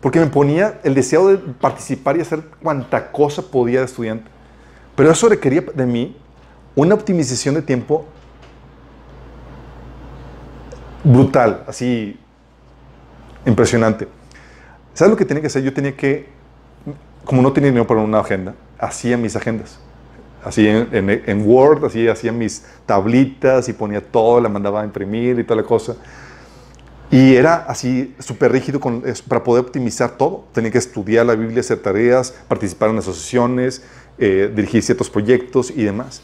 porque 0.00 0.18
me 0.18 0.26
ponía 0.26 0.80
el 0.84 0.94
deseo 0.94 1.28
de 1.28 1.36
participar 1.36 2.16
y 2.16 2.22
hacer 2.22 2.42
cuanta 2.62 3.12
cosa 3.12 3.42
podía 3.42 3.80
de 3.80 3.84
estudiante. 3.84 4.30
Pero 4.96 5.10
eso 5.10 5.28
requería 5.28 5.64
de 5.74 5.86
mí 5.86 6.16
una 6.74 6.94
optimización 6.94 7.54
de 7.54 7.62
tiempo 7.62 8.06
brutal, 11.04 11.64
así 11.66 12.18
impresionante. 13.44 14.08
¿Sabes 14.94 15.10
lo 15.10 15.16
que 15.16 15.24
tenía 15.24 15.40
que 15.40 15.46
hacer? 15.46 15.62
Yo 15.62 15.72
tenía 15.72 15.96
que, 15.96 16.28
como 17.24 17.42
no 17.42 17.52
tenía 17.52 17.70
dinero 17.70 17.86
para 17.86 18.00
una 18.00 18.20
agenda, 18.20 18.54
hacía 18.78 19.16
mis 19.16 19.34
agendas. 19.36 19.78
Así 20.44 20.66
en, 20.66 21.42
Word, 21.46 21.84
así 21.84 22.08
hacía 22.08 22.32
mis 22.32 22.64
tablitas 22.84 23.68
y 23.68 23.72
ponía 23.72 24.00
todo, 24.00 24.40
la 24.40 24.48
mandaba 24.48 24.82
a 24.82 24.84
imprimir 24.84 25.38
y 25.38 25.44
toda 25.44 25.62
la 25.62 25.66
cosa. 25.66 25.96
Y 27.10 27.34
era 27.36 27.56
así 27.68 28.14
súper 28.18 28.50
rígido 28.50 28.80
con, 28.80 29.04
para 29.28 29.44
poder 29.44 29.64
optimizar 29.64 30.16
todo. 30.16 30.46
Tenía 30.52 30.70
que 30.70 30.78
estudiar 30.78 31.26
la 31.26 31.34
Biblia, 31.36 31.60
hacer 31.60 31.78
tareas, 31.78 32.34
participar 32.48 32.90
en 32.90 32.98
asociaciones, 32.98 33.84
eh, 34.18 34.50
dirigir 34.52 34.82
ciertos 34.82 35.08
proyectos 35.08 35.70
y 35.70 35.84
demás. 35.84 36.22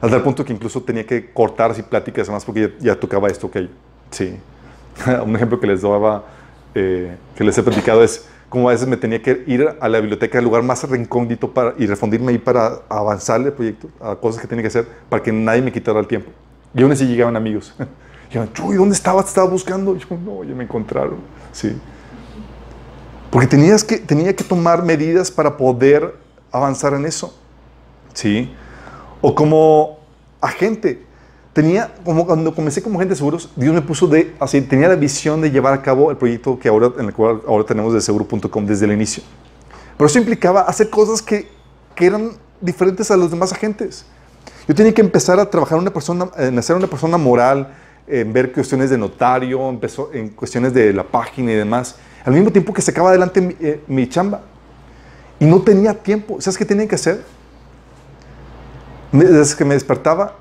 Al 0.00 0.10
tal 0.10 0.22
punto 0.22 0.44
que 0.44 0.52
incluso 0.52 0.82
tenía 0.82 1.04
que 1.04 1.32
cortar 1.32 1.70
así 1.70 1.82
pláticas 1.82 2.28
más 2.30 2.44
porque 2.44 2.74
ya, 2.80 2.98
tocaba 2.98 3.28
esto, 3.28 3.48
aquello. 3.48 3.70
Sí. 4.10 4.36
Un 5.24 5.36
ejemplo 5.36 5.60
que 5.60 5.66
les 5.66 5.82
daba, 5.82 6.24
eh, 6.74 7.16
que 7.36 7.44
les 7.44 7.56
he 7.58 7.62
platicado 7.62 8.02
es 8.02 8.26
como 8.48 8.68
a 8.68 8.72
veces 8.72 8.86
me 8.86 8.96
tenía 8.96 9.20
que 9.20 9.42
ir 9.46 9.68
a 9.80 9.88
la 9.88 9.98
biblioteca, 10.00 10.38
al 10.38 10.44
lugar 10.44 10.62
más 10.62 10.88
recóndito 10.88 11.52
para, 11.52 11.74
y 11.78 11.86
refundirme 11.86 12.32
ahí 12.32 12.38
para 12.38 12.80
avanzar 12.88 13.40
el 13.40 13.52
proyecto, 13.52 13.88
a 14.00 14.14
cosas 14.14 14.40
que 14.40 14.46
tenía 14.46 14.62
que 14.62 14.68
hacer, 14.68 14.86
para 15.08 15.22
que 15.22 15.32
nadie 15.32 15.62
me 15.62 15.72
quitara 15.72 15.98
el 15.98 16.06
tiempo. 16.06 16.30
Y 16.74 16.82
aún 16.82 16.92
así 16.92 17.06
llegaban 17.06 17.36
amigos. 17.36 17.74
Yo, 18.30 18.44
Chuy, 18.46 18.76
¿dónde 18.76 18.94
estabas? 18.94 19.26
Estaba 19.26 19.48
buscando. 19.48 19.94
Y 19.94 20.00
yo, 20.00 20.06
no, 20.16 20.42
ya 20.42 20.52
me 20.52 20.64
encontraron. 20.64 21.18
Sí. 21.52 21.76
Porque 23.30 23.46
tenías 23.46 23.84
que, 23.84 23.98
tenía 23.98 24.34
que 24.34 24.42
tomar 24.42 24.82
medidas 24.82 25.30
para 25.30 25.56
poder 25.56 26.16
avanzar 26.50 26.94
en 26.94 27.06
eso. 27.06 27.38
Sí. 28.14 28.52
O 29.20 29.32
como 29.32 30.00
agente. 30.40 31.05
Tenía, 31.56 31.90
como 32.04 32.26
cuando 32.26 32.54
comencé 32.54 32.82
como 32.82 32.98
agente 32.98 33.14
de 33.14 33.16
seguros, 33.16 33.48
Dios 33.56 33.72
me 33.72 33.80
puso 33.80 34.06
de, 34.06 34.34
así, 34.38 34.60
tenía 34.60 34.88
la 34.88 34.94
visión 34.94 35.40
de 35.40 35.50
llevar 35.50 35.72
a 35.72 35.80
cabo 35.80 36.10
el 36.10 36.18
proyecto 36.18 36.58
que 36.58 36.68
ahora, 36.68 36.92
en 36.98 37.06
el 37.06 37.14
cual 37.14 37.40
ahora 37.48 37.64
tenemos 37.64 37.94
de 37.94 38.02
seguro.com 38.02 38.66
desde 38.66 38.84
el 38.84 38.92
inicio. 38.92 39.22
Pero 39.96 40.06
eso 40.06 40.18
implicaba 40.18 40.60
hacer 40.60 40.90
cosas 40.90 41.22
que, 41.22 41.48
que 41.94 42.04
eran 42.04 42.32
diferentes 42.60 43.10
a 43.10 43.16
los 43.16 43.30
demás 43.30 43.54
agentes. 43.54 44.04
Yo 44.68 44.74
tenía 44.74 44.92
que 44.92 45.00
empezar 45.00 45.40
a 45.40 45.48
trabajar 45.48 45.78
una 45.78 45.90
persona, 45.90 46.28
en 46.36 46.58
hacer 46.58 46.76
una 46.76 46.88
persona 46.88 47.16
moral, 47.16 47.72
en 48.06 48.34
ver 48.34 48.52
cuestiones 48.52 48.90
de 48.90 48.98
notario, 48.98 49.66
empezó 49.70 50.10
en 50.12 50.28
cuestiones 50.28 50.74
de 50.74 50.92
la 50.92 51.04
página 51.04 51.52
y 51.52 51.54
demás, 51.54 51.96
al 52.26 52.34
mismo 52.34 52.52
tiempo 52.52 52.74
que 52.74 52.82
se 52.82 52.90
acaba 52.90 53.08
adelante 53.08 53.40
mi, 53.40 53.56
eh, 53.60 53.82
mi 53.86 54.06
chamba. 54.06 54.42
Y 55.40 55.46
no 55.46 55.62
tenía 55.62 55.94
tiempo. 55.94 56.38
¿Sabes 56.38 56.58
qué 56.58 56.66
tenía 56.66 56.86
que 56.86 56.96
hacer? 56.96 57.24
desde 59.10 59.56
que 59.56 59.64
me 59.64 59.72
despertaba, 59.72 60.34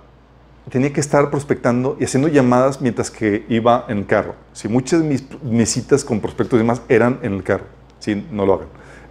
tenía 0.70 0.92
que 0.92 1.00
estar 1.00 1.30
prospectando 1.30 1.96
y 2.00 2.06
haciendo 2.06 2.28
llamadas 2.28 2.82
mientras 2.82 3.12
que 3.12 3.46
iba 3.50 3.86
en 3.88 4.00
el 4.00 4.06
carro. 4.06 4.36
Si 4.54 4.68
muchas 4.68 5.02
de 5.02 5.22
mis, 5.44 5.70
citas 5.70 6.04
con 6.04 6.20
prospectos 6.20 6.58
y 6.58 6.62
demás 6.62 6.82
eran 6.90 7.20
en 7.22 7.34
el 7.34 7.44
carro. 7.44 7.66
Si 8.00 8.16
no 8.32 8.46
lo 8.46 8.56
hagan, 8.56 8.68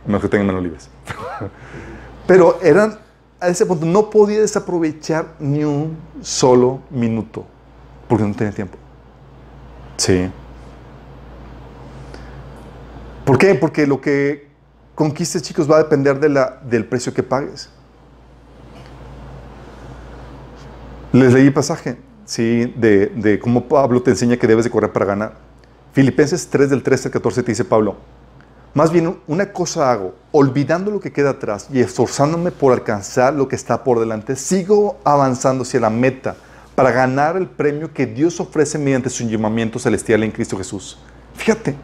mejor 0.06 0.22
que 0.22 0.28
tengan 0.28 0.46
manos 0.46 0.62
libres. 0.62 0.88
Pero 2.26 2.58
eran, 2.62 2.98
a 3.40 3.48
ese 3.48 3.66
punto, 3.66 3.86
no 3.86 4.10
podía 4.10 4.40
desaprovechar 4.40 5.34
ni 5.38 5.64
un 5.64 5.96
solo 6.22 6.80
minuto 6.90 7.44
porque 8.08 8.24
no 8.24 8.34
tenía 8.34 8.52
tiempo. 8.52 8.78
Sí. 9.96 10.30
¿Por 13.24 13.38
qué? 13.38 13.54
Porque 13.54 13.86
lo 13.86 14.00
que 14.00 14.48
conquistes, 14.94 15.42
chicos, 15.42 15.70
va 15.70 15.76
a 15.76 15.82
depender 15.84 16.18
del 16.20 16.86
precio 16.86 17.14
que 17.14 17.22
pagues. 17.22 17.70
Les 21.14 21.32
leí 21.32 21.46
el 21.46 21.52
pasaje. 21.52 21.96
¿sí? 22.24 22.72
de, 22.76 23.38
cómo 23.40 23.68
Pablo 23.68 24.02
te 24.02 24.10
enseña 24.10 24.36
que 24.36 24.48
debes 24.48 24.64
de 24.64 24.70
correr 24.70 24.92
para 24.92 25.06
ganar. 25.06 25.34
Filipenses 25.92 26.48
3 26.48 26.70
del 26.70 26.82
13 26.82 27.06
al 27.06 27.12
14 27.12 27.42
te 27.44 27.52
dice 27.52 27.64
Pablo, 27.64 27.96
más 28.74 28.90
bien 28.90 29.16
una 29.28 29.52
cosa 29.52 29.92
hago, 29.92 30.16
olvidando 30.32 30.90
lo 30.90 30.98
que 30.98 31.12
queda 31.12 31.30
atrás 31.30 31.68
y 31.72 31.78
esforzándome 31.78 32.50
por 32.50 32.72
alcanzar 32.72 33.32
lo 33.32 33.46
que 33.46 33.54
está 33.54 33.84
por 33.84 34.00
delante, 34.00 34.34
sigo 34.34 34.98
avanzando 35.04 35.62
hacia 35.62 35.78
la 35.78 35.90
meta 35.90 36.34
para 36.74 36.90
ganar 36.90 37.36
el 37.36 37.46
premio 37.46 37.94
que 37.94 38.06
Dios 38.06 38.40
ofrece 38.40 38.76
mediante 38.76 39.08
su 39.08 39.22
llamamiento 39.28 39.78
celestial 39.78 40.24
en 40.24 40.32
Cristo 40.32 40.58
Jesús. 40.58 40.98
Fíjate, 41.36 41.76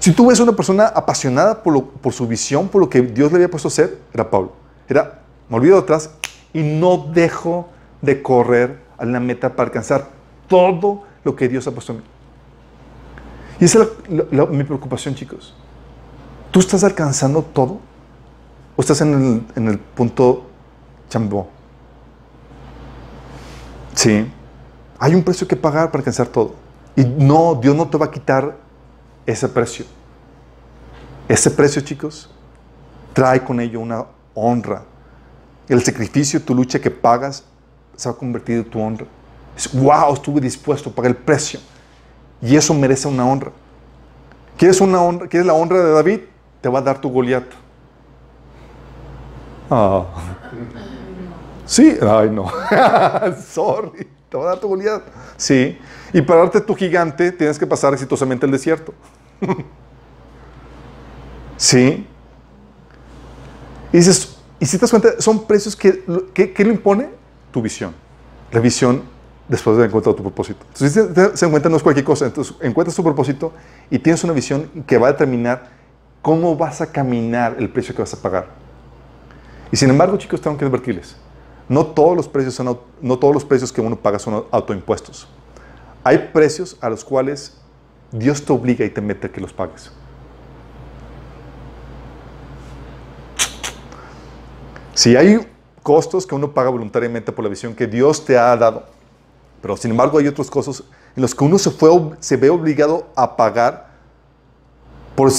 si 0.00 0.12
tú 0.12 0.28
ves 0.28 0.40
una 0.40 0.56
persona 0.56 0.86
apasionada 0.86 1.62
por 1.62 2.12
su 2.14 2.26
visión, 2.26 2.68
por 2.68 2.80
lo 2.80 2.88
que 2.88 3.02
Dios 3.02 3.30
le 3.30 3.36
había 3.36 3.50
puesto 3.50 3.68
a 3.68 3.70
hacer, 3.70 3.98
era 4.14 4.30
Pablo. 4.30 4.54
Era, 4.88 5.20
me 5.50 5.56
olvido 5.58 5.76
de 5.76 5.82
atrás 5.82 6.08
y 6.54 6.62
no 6.62 7.10
dejo 7.12 7.68
de 8.02 8.20
correr 8.20 8.82
a 8.98 9.06
la 9.06 9.20
meta 9.20 9.56
para 9.56 9.68
alcanzar 9.68 10.10
todo 10.48 11.04
lo 11.24 11.34
que 11.34 11.48
Dios 11.48 11.66
ha 11.66 11.70
puesto 11.70 11.92
en 11.92 11.98
mí. 11.98 12.04
Y 13.60 13.64
esa 13.64 13.82
es 13.82 14.50
mi 14.50 14.64
preocupación, 14.64 15.14
chicos. 15.14 15.54
¿Tú 16.50 16.60
estás 16.60 16.84
alcanzando 16.84 17.42
todo? 17.42 17.80
¿O 18.76 18.80
estás 18.80 19.00
en 19.00 19.14
el, 19.14 19.42
en 19.56 19.68
el 19.68 19.78
punto 19.78 20.46
chambó? 21.08 21.48
Sí. 23.94 24.30
Hay 24.98 25.14
un 25.14 25.22
precio 25.22 25.46
que 25.46 25.56
pagar 25.56 25.90
para 25.90 26.00
alcanzar 26.00 26.26
todo. 26.26 26.54
Y 26.96 27.04
no, 27.04 27.54
Dios 27.54 27.74
no 27.74 27.88
te 27.88 27.96
va 27.96 28.06
a 28.06 28.10
quitar 28.10 28.56
ese 29.26 29.48
precio. 29.48 29.84
Ese 31.28 31.50
precio, 31.50 31.80
chicos, 31.82 32.28
trae 33.12 33.42
con 33.42 33.60
ello 33.60 33.80
una 33.80 34.04
honra. 34.34 34.84
El 35.68 35.82
sacrificio, 35.82 36.42
tu 36.42 36.54
lucha 36.54 36.80
que 36.80 36.90
pagas, 36.90 37.44
se 38.02 38.08
va 38.08 38.16
a 38.16 38.18
convertir 38.18 38.56
en 38.56 38.64
tu 38.64 38.80
honra. 38.80 39.06
Wow, 39.74 40.14
estuve 40.14 40.40
dispuesto 40.40 40.90
a 40.90 40.92
pagar 40.92 41.12
el 41.12 41.16
precio. 41.16 41.60
Y 42.40 42.56
eso 42.56 42.74
merece 42.74 43.06
una 43.06 43.24
honra. 43.24 43.52
¿Quieres 44.56 44.80
una 44.80 45.00
honra? 45.00 45.28
¿Quieres 45.28 45.46
la 45.46 45.52
honra 45.52 45.80
de 45.80 45.92
David? 45.92 46.20
Te 46.60 46.68
va 46.68 46.80
a 46.80 46.82
dar 46.82 47.00
tu 47.00 47.08
Goliat. 47.08 47.44
Ah. 49.70 50.04
Sí, 51.64 51.96
ay 52.02 52.28
no. 52.28 52.50
Sorry, 53.48 54.08
te 54.28 54.36
va 54.36 54.44
a 54.44 54.46
dar 54.48 54.58
tu 54.58 54.66
Goliat. 54.66 55.02
Sí. 55.36 55.78
Y 56.12 56.22
para 56.22 56.40
darte 56.40 56.60
tu 56.60 56.74
gigante 56.74 57.30
tienes 57.30 57.56
que 57.56 57.68
pasar 57.68 57.92
exitosamente 57.92 58.46
el 58.46 58.50
desierto. 58.50 58.92
sí. 61.56 62.04
Y 63.92 63.96
dices, 63.96 64.36
y 64.58 64.66
si 64.66 64.76
te 64.76 64.80
das 64.80 64.90
cuenta, 64.90 65.20
son 65.20 65.46
precios 65.46 65.76
que, 65.76 66.02
que 66.34 66.64
lo 66.64 66.72
impone 66.72 67.21
tu 67.52 67.62
visión. 67.62 67.94
La 68.50 68.60
visión 68.60 69.02
después 69.48 69.76
de 69.76 69.84
encontrar 69.84 70.14
tu 70.14 70.22
propósito. 70.22 70.64
Entonces, 70.72 70.92
si 70.92 71.12
te- 71.12 71.36
se 71.36 71.46
encuentra 71.46 71.70
no 71.70 71.76
es 71.76 71.82
cualquier 71.82 72.04
cosa. 72.04 72.26
Entonces, 72.26 72.54
encuentras 72.60 72.96
tu 72.96 73.02
propósito 73.04 73.52
y 73.90 73.98
tienes 73.98 74.24
una 74.24 74.32
visión 74.32 74.68
que 74.86 74.98
va 74.98 75.08
a 75.08 75.12
determinar 75.12 75.70
cómo 76.22 76.56
vas 76.56 76.80
a 76.80 76.90
caminar 76.90 77.56
el 77.58 77.68
precio 77.70 77.94
que 77.94 78.02
vas 78.02 78.14
a 78.14 78.20
pagar. 78.20 78.46
Y 79.70 79.76
sin 79.76 79.90
embargo, 79.90 80.16
chicos, 80.16 80.40
tengo 80.40 80.56
que 80.56 80.64
advertirles. 80.64 81.16
No 81.68 81.86
todos 81.86 82.16
los 82.16 82.28
precios, 82.28 82.54
son, 82.54 82.78
no 83.00 83.18
todos 83.18 83.32
los 83.34 83.44
precios 83.44 83.72
que 83.72 83.80
uno 83.80 83.96
paga 83.96 84.18
son 84.18 84.44
autoimpuestos. 84.50 85.28
Hay 86.04 86.30
precios 86.32 86.76
a 86.80 86.90
los 86.90 87.04
cuales 87.04 87.56
Dios 88.10 88.44
te 88.44 88.52
obliga 88.52 88.84
y 88.84 88.90
te 88.90 89.00
mete 89.00 89.28
a 89.28 89.32
que 89.32 89.40
los 89.40 89.52
pagues. 89.52 89.90
Si 94.94 95.16
hay 95.16 95.46
costos 95.82 96.26
que 96.26 96.34
uno 96.34 96.52
paga 96.52 96.70
voluntariamente 96.70 97.32
por 97.32 97.44
la 97.44 97.50
visión 97.50 97.74
que 97.74 97.86
Dios 97.86 98.24
te 98.24 98.38
ha 98.38 98.56
dado, 98.56 98.84
pero 99.60 99.76
sin 99.76 99.90
embargo 99.90 100.18
hay 100.18 100.28
otros 100.28 100.50
costos 100.50 100.84
en 101.14 101.22
los 101.22 101.34
que 101.34 101.44
uno 101.44 101.58
se, 101.58 101.70
fue, 101.70 101.90
se 102.20 102.36
ve 102.36 102.50
obligado 102.50 103.06
a 103.14 103.36
pagar 103.36 103.92
por, 105.14 105.30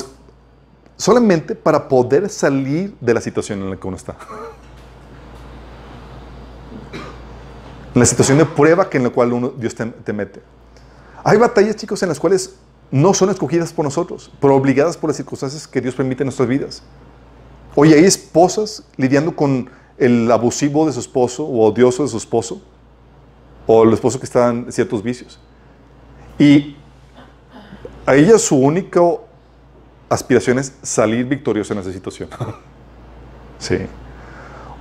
solamente 0.98 1.56
para 1.56 1.88
poder 1.88 2.30
salir 2.30 2.96
de 3.00 3.14
la 3.14 3.22
situación 3.22 3.62
en 3.62 3.72
la 3.72 3.78
que 3.78 3.88
uno 3.88 3.98
está. 3.98 4.16
La 7.94 8.06
situación 8.06 8.40
de 8.40 8.46
prueba 8.46 8.90
que 8.90 8.98
en 8.98 9.04
la 9.04 9.10
cual 9.12 9.54
Dios 9.58 9.76
te, 9.76 9.86
te 9.86 10.14
mete. 10.14 10.42
Hay 11.24 11.38
batallas, 11.38 11.76
chicos, 11.76 12.02
en 12.04 12.10
las 12.10 12.20
cuales 12.20 12.56
no 12.92 13.14
son 13.14 13.30
escogidas 13.30 13.72
por 13.72 13.86
nosotros, 13.86 14.32
pero 14.40 14.56
obligadas 14.56 14.98
por 14.98 15.10
las 15.10 15.18
circunstancias 15.18 15.68
que 15.68 15.82
Dios 15.82 15.96
permite 15.96 16.24
en 16.24 16.28
nuestras 16.28 16.48
vidas. 16.48 16.84
Oye, 17.76 17.96
hay 17.96 18.06
esposas 18.06 18.84
lidiando 18.98 19.36
con 19.36 19.70
el 19.98 20.32
abusivo 20.32 20.86
de 20.86 20.94
su 20.94 21.00
esposo 21.00 21.46
o 21.46 21.66
odioso 21.66 22.04
de 22.04 22.10
su 22.10 22.18
esposo, 22.18 22.62
o 23.66 23.84
el 23.84 23.94
esposo 23.94 24.20
que 24.20 24.26
está 24.26 24.50
en 24.50 24.72
ciertos 24.72 25.02
vicios. 25.04 25.40
Y 26.38 26.76
a 28.06 28.16
ella 28.16 28.38
su 28.38 28.58
única 28.58 29.00
aspiración 30.10 30.60
es 30.60 30.74
salir 30.82 31.26
victoriosa 31.26 31.74
en 31.74 31.80
esa 31.80 31.92
situación. 31.92 32.30
sí. 33.60 33.78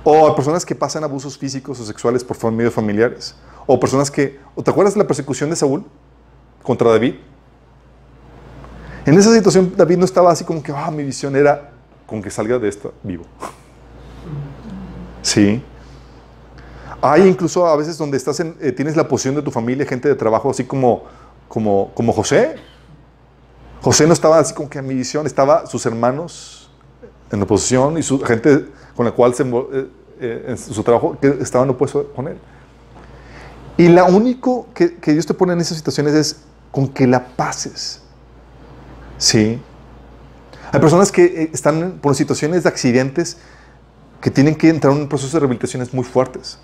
O 0.03 0.27
a 0.27 0.35
personas 0.35 0.65
que 0.65 0.75
pasan 0.75 1.03
abusos 1.03 1.37
físicos 1.37 1.79
o 1.79 1.85
sexuales 1.85 2.23
por 2.23 2.51
medios 2.51 2.73
familiares. 2.73 3.35
O 3.65 3.79
personas 3.79 4.11
que... 4.11 4.39
¿o 4.55 4.61
¿Te 4.61 4.71
acuerdas 4.71 4.93
de 4.95 4.99
la 4.99 5.07
persecución 5.07 5.49
de 5.49 5.55
Saúl 5.55 5.85
contra 6.61 6.89
David? 6.89 7.15
En 9.05 9.17
esa 9.17 9.33
situación 9.33 9.73
David 9.75 9.97
no 9.97 10.05
estaba 10.05 10.31
así 10.31 10.43
como 10.43 10.61
que, 10.61 10.73
ah, 10.73 10.91
mi 10.91 11.03
visión 11.03 11.35
era 11.35 11.71
con 12.05 12.21
que 12.21 12.29
salga 12.29 12.59
de 12.59 12.67
esta 12.67 12.89
vivo. 13.03 13.23
Sí. 15.23 15.63
Hay 17.01 17.27
incluso 17.27 17.65
a 17.65 17.75
veces 17.75 17.97
donde 17.97 18.17
estás 18.17 18.39
en, 18.39 18.55
eh, 18.61 18.71
tienes 18.71 18.95
la 18.95 19.07
posición 19.07 19.35
de 19.35 19.41
tu 19.41 19.51
familia, 19.51 19.85
gente 19.85 20.07
de 20.07 20.15
trabajo, 20.15 20.51
así 20.51 20.63
como, 20.63 21.03
como, 21.47 21.91
como 21.95 22.13
José. 22.13 22.55
José 23.81 24.05
no 24.05 24.13
estaba 24.13 24.37
así 24.37 24.53
como 24.53 24.69
que 24.69 24.79
a 24.79 24.81
mi 24.81 24.93
visión, 24.93 25.25
estaba 25.25 25.65
sus 25.65 25.85
hermanos 25.85 26.69
en 27.31 27.41
oposición 27.41 27.97
y 27.97 28.03
su 28.03 28.21
gente 28.21 28.67
con 28.95 29.05
la 29.05 29.11
cual 29.11 29.33
se, 29.33 29.43
eh, 29.43 29.87
eh, 30.19 30.45
en 30.49 30.57
su 30.57 30.83
trabajo 30.83 31.17
que 31.19 31.27
estaban 31.41 31.69
opuestos 31.69 32.05
con 32.15 32.27
él. 32.27 32.37
Y 33.75 33.87
lo 33.87 34.05
único 34.05 34.67
que, 34.73 34.95
que 34.95 35.13
Dios 35.13 35.25
te 35.25 35.33
pone 35.33 35.53
en 35.53 35.61
esas 35.61 35.77
situaciones 35.77 36.13
es 36.13 36.37
con 36.71 36.87
que 36.87 37.07
la 37.07 37.25
pases. 37.35 38.01
Sí. 39.17 39.59
Hay 40.71 40.79
personas 40.79 41.11
que 41.11 41.49
están 41.53 41.99
por 42.01 42.15
situaciones 42.15 42.63
de 42.63 42.69
accidentes 42.69 43.37
que 44.23 44.31
tienen 44.31 44.55
que 44.55 44.69
entrar 44.69 44.93
en 44.93 45.01
un 45.01 45.09
proceso 45.09 45.35
de 45.35 45.41
rehabilitaciones 45.41 45.93
muy 45.93 46.05
fuertes. 46.05 46.57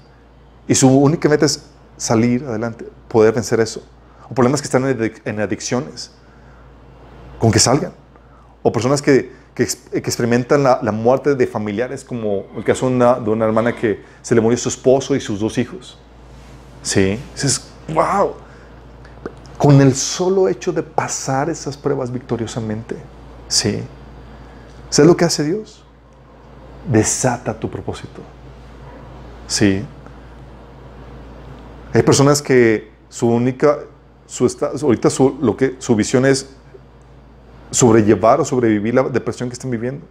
Y 0.66 0.76
su 0.76 0.90
única 0.90 1.28
meta 1.28 1.46
es 1.46 1.66
salir 1.98 2.46
adelante, 2.46 2.90
poder 3.10 3.34
vencer 3.34 3.60
eso. 3.60 3.84
O 4.30 4.34
problemas 4.34 4.62
que 4.62 4.68
están 4.68 4.86
en 4.88 4.98
adic- 4.98 5.22
en 5.26 5.42
adicciones, 5.42 6.12
con 7.38 7.52
que 7.52 7.60
salgan. 7.60 7.92
O 8.64 8.72
personas 8.72 9.02
que, 9.02 9.34
que 9.54 9.64
ex- 9.64 9.76
que 9.92 9.98
experimentan 9.98 10.64
la, 10.64 10.92
muerte 10.94 11.36
de 11.36 11.48
familiares, 11.48 12.06
como 12.06 12.46
el 12.56 12.64
caso 12.64 12.88
de 12.88 12.96
una, 12.96 13.20
de 13.20 13.30
una 13.30 13.44
hermana 13.44 13.76
que 13.76 14.06
se 14.22 14.34
le 14.34 14.40
murió 14.40 14.58
su 14.58 14.70
esposo 14.70 15.14
y 15.14 15.20
sus 15.20 15.42
dos 15.42 15.58
hijos. 15.58 15.98
Sí, 16.82 17.20
dices, 17.34 17.62
wow. 17.94 18.36
Con 19.58 19.82
el 19.82 19.94
solo 19.96 20.48
hecho 20.48 20.72
de 20.72 20.82
pasar 20.82 21.50
esas 21.50 21.76
pruebas 21.76 22.10
victoriosamente. 22.10 22.96
Sí. 23.50 23.84
¿Sabes 24.90 25.10
lo 25.10 25.18
que 25.18 25.26
hace 25.26 25.44
Dios? 25.44 25.79
Desata 26.88 27.60
tu 27.60 27.70
propósito. 27.70 28.22
Sí. 29.48 29.84
Hay 31.94 32.04
personas 32.04 32.42
que 32.42 32.92
su 33.10 33.28
única, 33.28 33.80
su 34.28 34.46
esta- 34.46 34.72
ahorita 34.82 35.10
su, 35.10 35.38
lo 35.42 35.58
que, 35.58 35.76
su 35.80 35.96
visión 35.96 36.26
es 36.26 36.50
sobrellevar 37.72 38.40
o 38.42 38.46
sobrevivir 38.46 38.94
la 38.96 39.04
depresión 39.04 39.50
que 39.50 39.54
están 39.54 39.72
viviendo. 39.72 40.06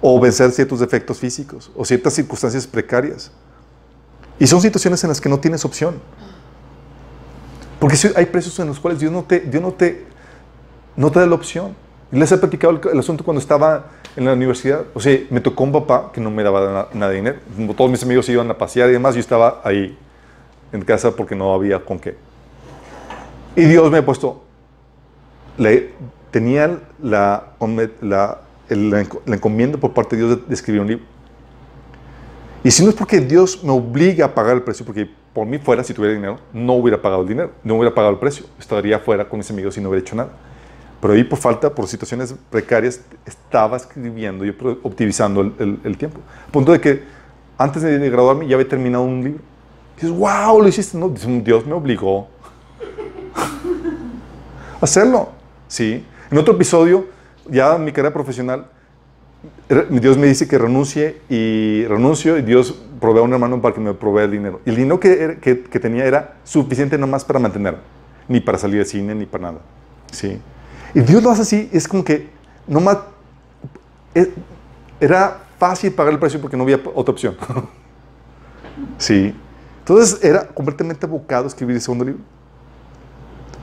O 0.00 0.20
vencer 0.20 0.50
ciertos 0.52 0.80
defectos 0.80 1.18
físicos 1.18 1.70
o 1.74 1.84
ciertas 1.84 2.12
circunstancias 2.14 2.66
precarias. 2.66 3.30
Y 4.38 4.46
son 4.46 4.60
situaciones 4.60 5.02
en 5.04 5.08
las 5.08 5.20
que 5.20 5.28
no 5.28 5.38
tienes 5.38 5.64
opción. 5.64 5.94
Porque 7.80 7.96
hay 8.16 8.26
precios 8.26 8.58
en 8.58 8.66
los 8.68 8.78
cuales 8.80 9.00
Dios 9.00 9.12
no 9.12 9.22
te, 9.24 9.40
Dios 9.40 9.62
no 9.62 9.72
te, 9.72 10.06
no 10.96 11.10
te 11.10 11.20
da 11.20 11.26
la 11.26 11.34
opción. 11.34 11.74
Les 12.10 12.30
he 12.30 12.38
platicado 12.38 12.72
el, 12.74 12.80
el 12.92 12.98
asunto 12.98 13.24
cuando 13.24 13.40
estaba 13.40 13.86
en 14.16 14.24
la 14.24 14.32
universidad. 14.34 14.82
O 14.94 15.00
sea, 15.00 15.18
me 15.30 15.40
tocó 15.40 15.64
un 15.64 15.72
papá 15.72 16.10
que 16.12 16.20
no 16.20 16.30
me 16.30 16.42
daba 16.42 16.72
na- 16.72 16.98
nada 16.98 17.10
de 17.10 17.16
dinero. 17.16 17.38
Todos 17.76 17.90
mis 17.90 18.02
amigos 18.02 18.28
iban 18.28 18.50
a 18.50 18.56
pasear 18.58 18.88
y 18.90 18.92
demás. 18.92 19.14
Yo 19.14 19.20
estaba 19.20 19.60
ahí 19.64 19.96
en 20.72 20.82
casa 20.82 21.14
porque 21.16 21.34
no 21.34 21.52
había 21.54 21.84
con 21.84 21.98
qué. 21.98 22.16
Y 23.56 23.62
Dios 23.64 23.90
me 23.90 23.98
ha 23.98 24.04
puesto, 24.04 24.42
le, 25.58 25.92
tenía 26.30 26.78
la, 27.02 27.44
la, 28.00 28.38
el- 28.68 28.90
la 28.90 29.34
encomienda 29.34 29.78
por 29.78 29.92
parte 29.92 30.16
de 30.16 30.24
Dios 30.26 30.38
de, 30.40 30.46
de 30.48 30.54
escribir 30.54 30.80
un 30.80 30.86
libro. 30.88 31.04
Y 32.62 32.70
si 32.70 32.82
no 32.82 32.88
es 32.90 32.94
porque 32.96 33.20
Dios 33.20 33.62
me 33.62 33.72
obliga 33.72 34.26
a 34.26 34.34
pagar 34.34 34.54
el 34.56 34.62
precio, 34.62 34.86
porque 34.86 35.08
por 35.34 35.46
mí 35.46 35.58
fuera, 35.58 35.84
si 35.84 35.92
tuviera 35.92 36.14
dinero, 36.14 36.38
no 36.52 36.72
hubiera 36.74 37.00
pagado 37.00 37.22
el 37.22 37.28
dinero, 37.28 37.50
no 37.62 37.74
hubiera 37.74 37.94
pagado 37.94 38.12
el 38.14 38.18
precio. 38.18 38.46
Estaría 38.58 38.98
fuera 38.98 39.28
con 39.28 39.38
mis 39.38 39.50
amigos 39.50 39.76
y 39.76 39.80
no 39.80 39.90
hubiera 39.90 40.00
hecho 40.04 40.16
nada. 40.16 40.30
Pero 41.04 41.12
ahí 41.12 41.22
por 41.22 41.38
falta, 41.38 41.68
por 41.74 41.86
situaciones 41.86 42.34
precarias, 42.48 42.98
estaba 43.26 43.76
escribiendo 43.76 44.42
y 44.46 44.56
optimizando 44.82 45.42
el, 45.42 45.52
el- 45.58 45.78
el 45.84 45.98
tiempo. 45.98 46.18
A 46.48 46.50
punto 46.50 46.72
de 46.72 46.80
que 46.80 47.02
antes 47.58 47.82
de 47.82 48.08
graduarme 48.08 48.48
ya 48.48 48.54
había 48.56 48.66
terminado 48.66 49.04
un 49.04 49.22
libro. 49.22 49.42
Dices, 49.96 50.10
wow, 50.10 50.62
lo 50.62 50.66
hiciste. 50.66 50.96
No, 50.96 51.10
Dios 51.10 51.66
me 51.66 51.74
obligó 51.74 52.26
a 54.80 54.84
hacerlo. 54.84 55.28
Sí. 55.68 56.02
En 56.30 56.38
otro 56.38 56.54
episodio, 56.54 57.04
ya 57.50 57.76
en 57.76 57.84
mi 57.84 57.92
carrera 57.92 58.14
profesional, 58.14 58.68
Dios 59.90 60.16
me 60.16 60.26
dice 60.26 60.48
que 60.48 60.56
renuncie 60.56 61.20
y 61.28 61.84
renuncio 61.84 62.38
y 62.38 62.40
Dios 62.42 62.80
provee 62.98 63.18
a 63.18 63.22
un 63.24 63.32
hermano 63.34 63.60
para 63.60 63.74
que 63.74 63.80
me 63.82 63.92
provea 63.92 64.24
el 64.24 64.30
dinero. 64.30 64.62
Y 64.64 64.70
el 64.70 64.76
dinero 64.76 64.98
que, 64.98 65.36
que, 65.38 65.64
que 65.64 65.80
tenía 65.80 66.06
era 66.06 66.36
suficiente 66.44 66.96
nomás 66.96 67.26
para 67.26 67.38
mantener, 67.38 67.76
ni 68.26 68.40
para 68.40 68.56
salir 68.56 68.80
al 68.80 68.86
cine, 68.86 69.14
ni 69.14 69.26
para 69.26 69.42
nada. 69.52 69.58
Sí. 70.10 70.40
Y 70.94 71.00
Dios 71.00 71.22
lo 71.22 71.30
hace 71.30 71.42
así, 71.42 71.68
es 71.72 71.88
como 71.88 72.04
que 72.04 72.30
nomás 72.66 72.98
es- 74.14 74.28
era 75.00 75.42
fácil 75.58 75.92
pagar 75.92 76.12
el 76.12 76.18
precio 76.18 76.40
porque 76.40 76.56
no 76.56 76.62
había 76.62 76.80
otra 76.94 77.12
opción. 77.12 77.36
sí. 78.98 79.34
Entonces 79.80 80.18
era 80.22 80.46
completamente 80.48 81.04
abocado 81.04 81.46
escribir 81.46 81.76
el 81.76 81.82
segundo 81.82 82.04
libro. 82.04 82.20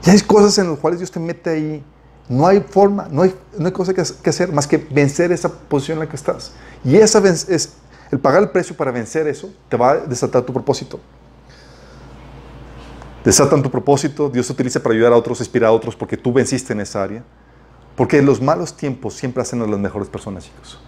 Y 0.04 0.10
hay 0.10 0.20
cosas 0.20 0.56
en 0.58 0.70
las 0.70 0.78
cuales 0.78 1.00
Dios 1.00 1.10
te 1.10 1.20
mete 1.20 1.50
ahí. 1.50 1.84
No 2.28 2.46
hay 2.46 2.60
forma, 2.60 3.08
no 3.10 3.22
hay, 3.22 3.34
no 3.58 3.66
hay 3.66 3.72
cosa 3.72 3.92
que, 3.92 4.02
que 4.22 4.30
hacer 4.30 4.52
más 4.52 4.66
que 4.66 4.78
vencer 4.78 5.32
esa 5.32 5.48
posición 5.48 5.96
en 5.98 6.04
la 6.04 6.08
que 6.08 6.16
estás. 6.16 6.52
Y 6.84 6.96
esa 6.96 7.18
es, 7.28 7.74
el 8.10 8.18
pagar 8.20 8.42
el 8.42 8.50
precio 8.50 8.76
para 8.76 8.90
vencer 8.92 9.26
eso 9.26 9.52
te 9.68 9.76
va 9.76 9.92
a 9.92 9.96
desatar 9.98 10.42
tu 10.42 10.52
propósito. 10.52 11.00
Desatan 13.24 13.62
tu 13.62 13.70
propósito, 13.70 14.28
Dios 14.28 14.46
te 14.48 14.52
utiliza 14.52 14.82
para 14.82 14.94
ayudar 14.94 15.12
a 15.12 15.16
otros, 15.16 15.40
inspirar 15.40 15.68
a 15.68 15.72
otros 15.72 15.94
porque 15.94 16.16
tú 16.16 16.32
venciste 16.32 16.72
en 16.72 16.80
esa 16.80 17.02
área. 17.02 17.22
Porque 17.96 18.20
los 18.22 18.40
malos 18.40 18.74
tiempos 18.76 19.14
siempre 19.14 19.42
hacen 19.42 19.62
a 19.62 19.66
las 19.66 19.78
mejores 19.78 20.08
personas, 20.08 20.44
chicos. 20.44 20.80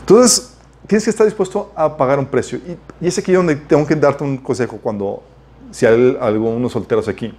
Entonces, 0.00 0.56
tienes 0.86 1.04
que 1.04 1.10
estar 1.10 1.26
dispuesto 1.26 1.72
a 1.74 1.96
pagar 1.96 2.18
un 2.18 2.26
precio. 2.26 2.58
Y, 2.58 2.78
y 3.04 3.08
es 3.08 3.18
aquí 3.18 3.32
donde 3.32 3.56
tengo 3.56 3.86
que 3.86 3.94
darte 3.94 4.24
un 4.24 4.38
consejo 4.38 4.78
cuando, 4.78 5.22
si 5.70 5.84
hay 5.84 6.16
algunos 6.20 6.72
solteros 6.72 7.08
aquí. 7.08 7.34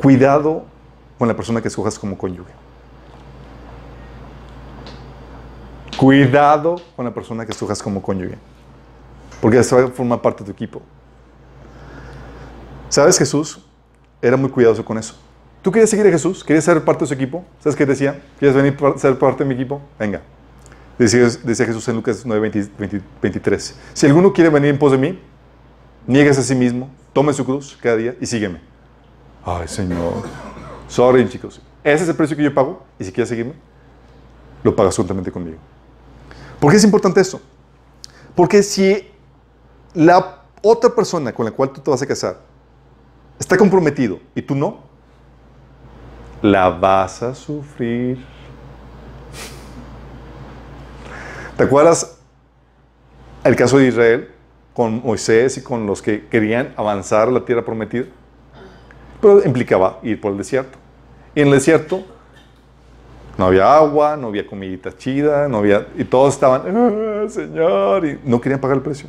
Cuidado 0.00 0.64
con 1.18 1.28
la 1.28 1.36
persona 1.36 1.62
que 1.62 1.68
escojas 1.68 1.98
como 1.98 2.16
cónyuge. 2.16 2.52
Cuidado 5.96 6.76
con 6.94 7.04
la 7.04 7.14
persona 7.14 7.46
que 7.46 7.52
escojas 7.52 7.82
como 7.82 8.02
cónyuge. 8.02 8.36
Porque 9.40 9.58
esa 9.58 9.76
va 9.76 9.84
a 9.84 9.88
formar 9.88 10.20
parte 10.20 10.42
de 10.42 10.46
tu 10.46 10.52
equipo. 10.52 10.82
¿Sabes? 12.96 13.18
Jesús 13.18 13.58
era 14.22 14.38
muy 14.38 14.48
cuidadoso 14.48 14.82
con 14.82 14.96
eso. 14.96 15.14
¿Tú 15.60 15.70
querías 15.70 15.90
seguir 15.90 16.06
a 16.06 16.10
Jesús? 16.10 16.42
¿Querías 16.42 16.64
ser 16.64 16.82
parte 16.82 17.04
de 17.04 17.08
su 17.08 17.12
equipo? 17.12 17.44
¿Sabes 17.60 17.76
qué 17.76 17.84
decía? 17.84 18.22
¿Quieres 18.38 18.56
venir 18.56 18.74
a 18.82 18.98
ser 18.98 19.18
parte 19.18 19.44
de 19.44 19.48
mi 19.48 19.54
equipo? 19.54 19.82
Venga. 19.98 20.22
Decía, 20.98 21.28
decía 21.44 21.66
Jesús 21.66 21.86
en 21.88 21.96
Lucas 21.96 22.22
9, 22.24 22.48
20, 22.48 22.70
20, 22.78 23.02
23. 23.20 23.76
Si 23.92 24.06
alguno 24.06 24.32
quiere 24.32 24.48
venir 24.48 24.70
en 24.70 24.78
pos 24.78 24.92
de 24.92 24.96
mí, 24.96 25.20
niegues 26.06 26.38
a 26.38 26.42
sí 26.42 26.54
mismo, 26.54 26.88
tome 27.12 27.34
su 27.34 27.44
cruz 27.44 27.76
cada 27.82 27.96
día 27.96 28.16
y 28.18 28.24
sígueme. 28.24 28.62
Ay, 29.44 29.68
Señor. 29.68 30.22
Sorry, 30.88 31.28
chicos. 31.28 31.60
Ese 31.84 32.04
es 32.04 32.08
el 32.08 32.16
precio 32.16 32.34
que 32.34 32.44
yo 32.44 32.54
pago 32.54 32.82
y 32.98 33.04
si 33.04 33.12
quieres 33.12 33.28
seguirme, 33.28 33.52
lo 34.62 34.74
pagas 34.74 34.96
juntamente 34.96 35.30
conmigo. 35.30 35.58
¿Por 36.58 36.70
qué 36.70 36.78
es 36.78 36.84
importante 36.84 37.20
esto? 37.20 37.42
Porque 38.34 38.62
si 38.62 39.06
la 39.92 40.44
otra 40.62 40.94
persona 40.94 41.34
con 41.34 41.44
la 41.44 41.50
cual 41.50 41.74
tú 41.74 41.82
te 41.82 41.90
vas 41.90 42.00
a 42.00 42.06
casar 42.06 42.45
está 43.38 43.56
comprometido 43.56 44.20
y 44.34 44.42
tú 44.42 44.54
no, 44.54 44.80
la 46.42 46.68
vas 46.70 47.22
a 47.22 47.34
sufrir. 47.34 48.24
¿Te 51.56 51.62
acuerdas 51.64 52.18
el 53.44 53.56
caso 53.56 53.78
de 53.78 53.88
Israel 53.88 54.30
con 54.74 55.02
Moisés 55.02 55.56
y 55.56 55.62
con 55.62 55.86
los 55.86 56.02
que 56.02 56.26
querían 56.26 56.74
avanzar 56.76 57.28
a 57.28 57.30
la 57.30 57.44
tierra 57.44 57.64
prometida? 57.64 58.04
Pero 59.20 59.42
implicaba 59.44 59.98
ir 60.02 60.20
por 60.20 60.32
el 60.32 60.38
desierto. 60.38 60.78
Y 61.34 61.40
en 61.40 61.48
el 61.48 61.54
desierto 61.54 62.04
no 63.38 63.46
había 63.46 63.74
agua, 63.74 64.16
no 64.16 64.28
había 64.28 64.46
comidita 64.46 64.96
chida, 64.96 65.48
no 65.48 65.58
había, 65.58 65.86
y 65.96 66.04
todos 66.04 66.34
estaban, 66.34 66.62
"Ah, 66.66 67.28
Señor, 67.28 68.06
y 68.06 68.18
no 68.24 68.40
querían 68.40 68.60
pagar 68.60 68.78
el 68.78 68.82
precio. 68.82 69.08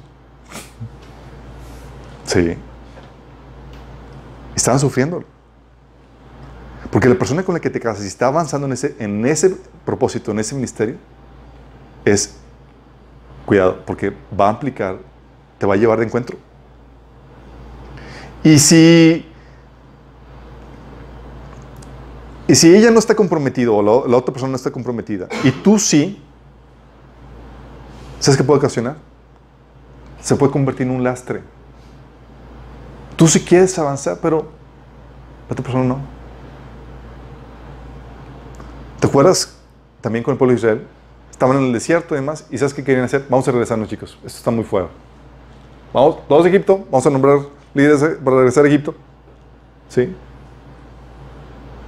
Sí. 2.25 2.57
Estaban 4.57 4.79
sufriendo. 4.79 5.23
Porque 6.91 7.07
la 7.07 7.15
persona 7.15 7.43
con 7.43 7.53
la 7.53 7.61
que 7.61 7.69
te 7.69 7.79
casas, 7.79 8.01
si 8.01 8.07
está 8.07 8.25
avanzando 8.25 8.65
en 8.65 8.73
ese, 8.73 8.95
en 8.97 9.23
ese 9.25 9.55
propósito, 9.85 10.31
en 10.31 10.39
ese 10.39 10.55
ministerio, 10.55 10.95
es 12.03 12.35
cuidado, 13.45 13.83
porque 13.85 14.11
va 14.37 14.49
a 14.49 14.53
implicar, 14.53 14.97
te 15.59 15.67
va 15.67 15.75
a 15.75 15.77
llevar 15.77 15.99
de 15.99 16.05
encuentro. 16.05 16.37
Y 18.43 18.57
si 18.57 19.25
y 22.47 22.55
si 22.55 22.73
ella 22.73 22.89
no 22.89 22.97
está 22.97 23.13
comprometida 23.13 23.69
o 23.71 24.07
la 24.07 24.17
otra 24.17 24.33
persona 24.33 24.51
no 24.51 24.55
está 24.55 24.71
comprometida 24.71 25.27
y 25.43 25.51
tú 25.51 25.77
sí, 25.77 26.23
¿sabes 28.19 28.37
qué 28.37 28.43
puede 28.43 28.57
ocasionar? 28.57 28.97
Se 30.21 30.35
puede 30.35 30.51
convertir 30.51 30.87
en 30.87 30.93
un 30.93 31.03
lastre. 31.03 31.56
Tú 33.17 33.27
sí 33.27 33.41
quieres 33.41 33.77
avanzar, 33.77 34.19
pero 34.21 34.43
la 35.49 35.53
otra 35.53 35.63
persona 35.63 35.83
no. 35.83 35.99
¿Te 38.99 39.07
acuerdas 39.07 39.57
también 40.01 40.23
con 40.23 40.33
el 40.33 40.37
pueblo 40.37 40.53
de 40.53 40.59
Israel? 40.59 40.87
Estaban 41.31 41.57
en 41.57 41.63
el 41.63 41.73
desierto 41.73 42.13
y 42.13 42.19
demás. 42.19 42.45
¿Y 42.51 42.57
sabes 42.59 42.73
qué 42.73 42.83
querían 42.83 43.05
hacer? 43.05 43.25
Vamos 43.27 43.47
a 43.47 43.51
regresarnos, 43.51 43.89
chicos. 43.89 44.17
Esto 44.23 44.37
está 44.37 44.51
muy 44.51 44.63
fuera. 44.63 44.87
Vamos, 45.93 46.27
todos 46.27 46.45
a 46.45 46.49
Egipto. 46.49 46.85
Vamos 46.91 47.07
a 47.07 47.09
nombrar 47.09 47.39
líderes 47.73 48.17
para 48.23 48.37
regresar 48.37 48.65
a 48.65 48.67
Egipto. 48.67 48.93
¿Sí? 49.89 50.15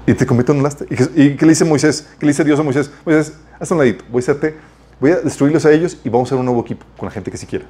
Y 0.07 0.13
te 0.15 0.25
convierte 0.25 0.51
en 0.51 0.57
un 0.57 0.63
lastre. 0.63 0.87
¿Y 0.89 0.95
qué, 0.95 1.03
y 1.15 1.35
qué 1.35 1.45
le 1.45 1.51
dice 1.51 1.63
Moisés? 1.63 2.09
¿Qué 2.17 2.25
le 2.25 2.31
dice 2.31 2.43
Dios 2.43 2.59
a 2.59 2.63
Moisés? 2.63 2.91
Moisés, 3.05 3.37
haz 3.59 3.69
un 3.69 3.77
ladito. 3.77 4.03
Voy 4.09 4.19
a 4.19 4.23
hacerte, 4.23 4.57
voy 4.99 5.11
a 5.11 5.17
destruirlos 5.17 5.63
a 5.65 5.71
ellos 5.71 5.97
y 6.03 6.09
vamos 6.09 6.27
a 6.27 6.29
hacer 6.29 6.39
un 6.39 6.45
nuevo 6.45 6.61
equipo 6.61 6.85
con 6.97 7.05
la 7.05 7.11
gente 7.11 7.29
que 7.29 7.37
sí 7.37 7.45
quiera. 7.45 7.65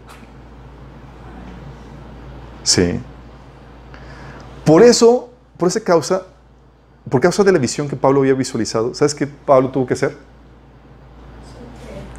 Sí. 2.64 3.00
Por 4.70 4.84
eso, 4.84 5.32
por 5.58 5.68
esa 5.68 5.80
causa, 5.80 6.28
por 7.10 7.20
causa 7.20 7.44
de 7.44 7.52
la 7.52 7.58
visión 7.58 7.90
que 7.90 7.96
Pablo 7.96 8.20
había 8.20 8.36
visualizado, 8.36 8.94
¿sabes 8.94 9.16
qué 9.16 9.26
Pablo 9.26 9.72
tuvo 9.72 9.88
que 9.88 9.96
hacer? 9.96 10.16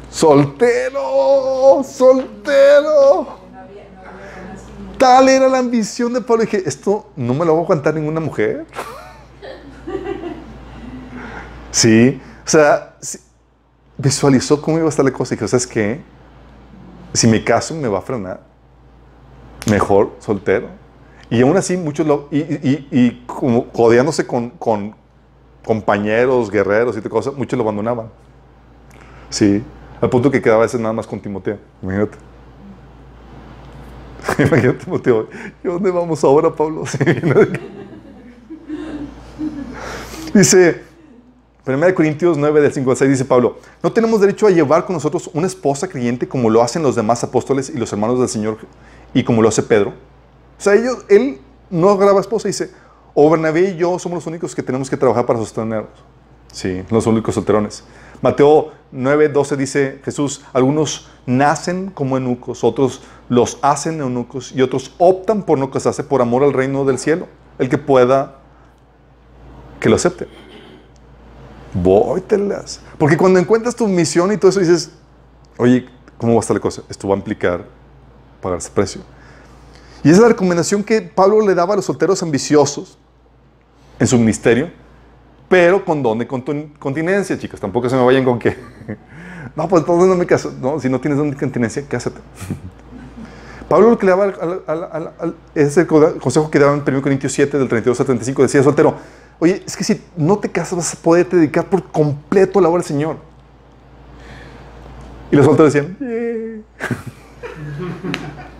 Soltero, 0.09 1.81
soltero. 1.81 3.39
Tal 4.97 5.29
era 5.29 5.47
la 5.47 5.59
ambición 5.59 6.11
de 6.11 6.19
Pablo. 6.19 6.43
Y 6.43 6.47
dije, 6.47 6.63
esto 6.67 7.09
no 7.15 7.33
me 7.33 7.45
lo 7.45 7.53
va 7.53 7.61
a 7.61 7.63
aguantar 7.63 7.93
ninguna 7.93 8.19
mujer. 8.19 8.65
Sí, 11.71 12.21
o 12.45 12.49
sea, 12.49 12.97
visualizó 13.97 14.61
cómo 14.61 14.77
iba 14.77 14.87
a 14.87 14.89
estar 14.89 15.05
la 15.05 15.13
cosa 15.13 15.33
y 15.33 15.37
dijo, 15.37 15.47
¿sabes 15.47 15.65
qué? 15.65 16.01
Si 17.13 17.27
me 17.27 17.45
caso 17.45 17.73
me 17.75 17.87
va 17.87 17.99
a 17.99 18.01
frenar. 18.01 18.41
Mejor 19.67 20.17
soltero. 20.19 20.80
Y 21.31 21.41
aún 21.41 21.55
así, 21.57 21.77
muchos 21.77 22.05
lo... 22.05 22.27
Y, 22.29 22.39
y, 22.39 22.87
y 22.91 23.23
como 23.25 23.69
codeándose 23.69 24.27
con, 24.27 24.49
con 24.51 24.93
compañeros, 25.65 26.51
guerreros 26.51 26.95
y 26.95 26.99
otra 26.99 27.09
cosa, 27.09 27.31
muchos 27.31 27.57
lo 27.57 27.63
abandonaban. 27.63 28.09
Sí, 29.29 29.63
al 30.01 30.09
punto 30.09 30.29
que 30.29 30.41
quedaba 30.41 30.61
a 30.61 30.65
veces 30.65 30.81
nada 30.81 30.93
más 30.93 31.07
con 31.07 31.21
Timoteo. 31.21 31.57
Imagínate. 31.81 32.17
Imagínate, 34.43 34.83
Timoteo. 34.83 35.29
¿Y 35.63 35.67
dónde 35.67 35.89
vamos 35.89 36.23
ahora, 36.23 36.53
Pablo? 36.53 36.83
Sí, 40.33 40.39
Dice, 40.39 40.81
1 41.65 41.95
Corintios 41.95 42.37
9, 42.37 42.61
del 42.61 42.73
5 42.73 42.91
al 42.91 42.97
6, 42.97 43.11
dice 43.11 43.25
Pablo, 43.25 43.57
no 43.83 43.91
tenemos 43.91 44.21
derecho 44.21 44.47
a 44.47 44.49
llevar 44.49 44.85
con 44.85 44.93
nosotros 44.93 45.29
una 45.33 45.45
esposa 45.45 45.89
creyente 45.89 46.27
como 46.27 46.49
lo 46.49 46.61
hacen 46.61 46.83
los 46.83 46.95
demás 46.95 47.23
apóstoles 47.23 47.69
y 47.69 47.77
los 47.77 47.91
hermanos 47.91 48.19
del 48.19 48.29
Señor 48.29 48.57
y 49.13 49.23
como 49.23 49.41
lo 49.41 49.49
hace 49.49 49.61
Pedro. 49.61 49.93
Sea, 50.61 50.75
ellos, 50.75 51.05
él 51.09 51.41
no 51.71 51.97
graba 51.97 52.19
esposa, 52.19 52.47
dice, 52.47 52.69
o 53.15 53.27
Bernabé 53.31 53.71
y 53.71 53.77
yo 53.77 53.97
somos 53.97 54.17
los 54.17 54.27
únicos 54.27 54.53
que 54.53 54.61
tenemos 54.61 54.91
que 54.91 54.95
trabajar 54.95 55.25
para 55.25 55.39
sostenerlos. 55.39 55.89
Sí, 56.51 56.83
los 56.91 57.07
únicos 57.07 57.33
solterones. 57.33 57.83
Mateo 58.21 58.71
9, 58.91 59.29
12 59.29 59.57
dice 59.57 60.01
Jesús, 60.05 60.45
algunos 60.53 61.09
nacen 61.25 61.89
como 61.89 62.15
eunucos, 62.15 62.63
otros 62.63 63.01
los 63.27 63.57
hacen 63.63 64.01
eunucos 64.01 64.51
y 64.51 64.61
otros 64.61 64.93
optan 64.99 65.41
por 65.41 65.57
no 65.57 65.71
casarse 65.71 66.03
por 66.03 66.21
amor 66.21 66.43
al 66.43 66.53
reino 66.53 66.85
del 66.85 66.99
cielo. 66.99 67.27
El 67.57 67.67
que 67.67 67.79
pueda, 67.79 68.35
que 69.79 69.89
lo 69.89 69.95
acepte. 69.95 70.27
Vóytelas. 71.73 72.81
Porque 72.99 73.17
cuando 73.17 73.39
encuentras 73.39 73.75
tu 73.75 73.87
misión 73.87 74.31
y 74.31 74.37
todo 74.37 74.51
eso 74.51 74.59
dices, 74.59 74.91
oye, 75.57 75.87
¿cómo 76.19 76.33
va 76.33 76.39
a 76.39 76.41
estar 76.41 76.55
la 76.55 76.61
cosa? 76.61 76.83
Esto 76.87 77.07
va 77.07 77.15
a 77.15 77.17
implicar 77.17 77.65
pagar 78.41 78.59
ese 78.59 78.69
precio. 78.69 79.01
Y 80.03 80.07
esa 80.09 80.17
es 80.17 80.21
la 80.23 80.29
recomendación 80.29 80.83
que 80.83 81.01
Pablo 81.01 81.45
le 81.45 81.53
daba 81.53 81.73
a 81.73 81.75
los 81.77 81.85
solteros 81.85 82.21
ambiciosos 82.23 82.97
en 83.99 84.07
su 84.07 84.17
ministerio, 84.17 84.69
pero 85.47 85.85
con 85.85 86.01
don 86.01 86.17
de 86.17 86.27
continencia, 86.27 87.37
chicos. 87.37 87.59
Tampoco 87.59 87.87
se 87.89 87.95
me 87.95 88.03
vayan 88.03 88.23
con 88.25 88.39
que, 88.39 88.57
no, 89.55 89.67
pues 89.67 89.81
entonces 89.81 90.09
no 90.09 90.15
me 90.15 90.25
caso. 90.25 90.51
No, 90.59 90.79
si 90.79 90.89
no 90.89 90.99
tienes 90.99 91.17
don 91.19 91.29
de 91.29 91.37
continencia, 91.37 91.83
cásate. 91.87 92.19
Pablo 93.69 93.91
lo 93.91 93.97
que 93.97 94.05
le 94.05 94.09
daba 94.11 94.25
al, 94.25 95.33
es 95.55 95.77
el 95.77 95.87
co- 95.87 96.17
consejo 96.19 96.51
que 96.51 96.59
daba 96.59 96.73
en 96.73 96.83
1 96.85 97.01
Corintios 97.01 97.31
7, 97.31 97.57
del 97.57 97.69
32 97.69 97.97
al 98.01 98.05
35, 98.05 98.41
decía 98.41 98.63
soltero, 98.63 98.95
oye, 99.39 99.63
es 99.65 99.77
que 99.77 99.83
si 99.85 100.01
no 100.17 100.39
te 100.39 100.49
casas 100.49 100.75
vas 100.77 100.93
a 100.93 100.97
poder 100.97 101.29
dedicar 101.29 101.69
por 101.69 101.83
completo 101.89 102.59
a 102.59 102.63
la 102.63 102.67
obra 102.69 102.79
del 102.79 102.87
Señor. 102.87 103.15
Y 105.31 105.35
los 105.37 105.45
solteros 105.45 105.73
decían, 105.73 105.95
"Yeah". 105.99 106.61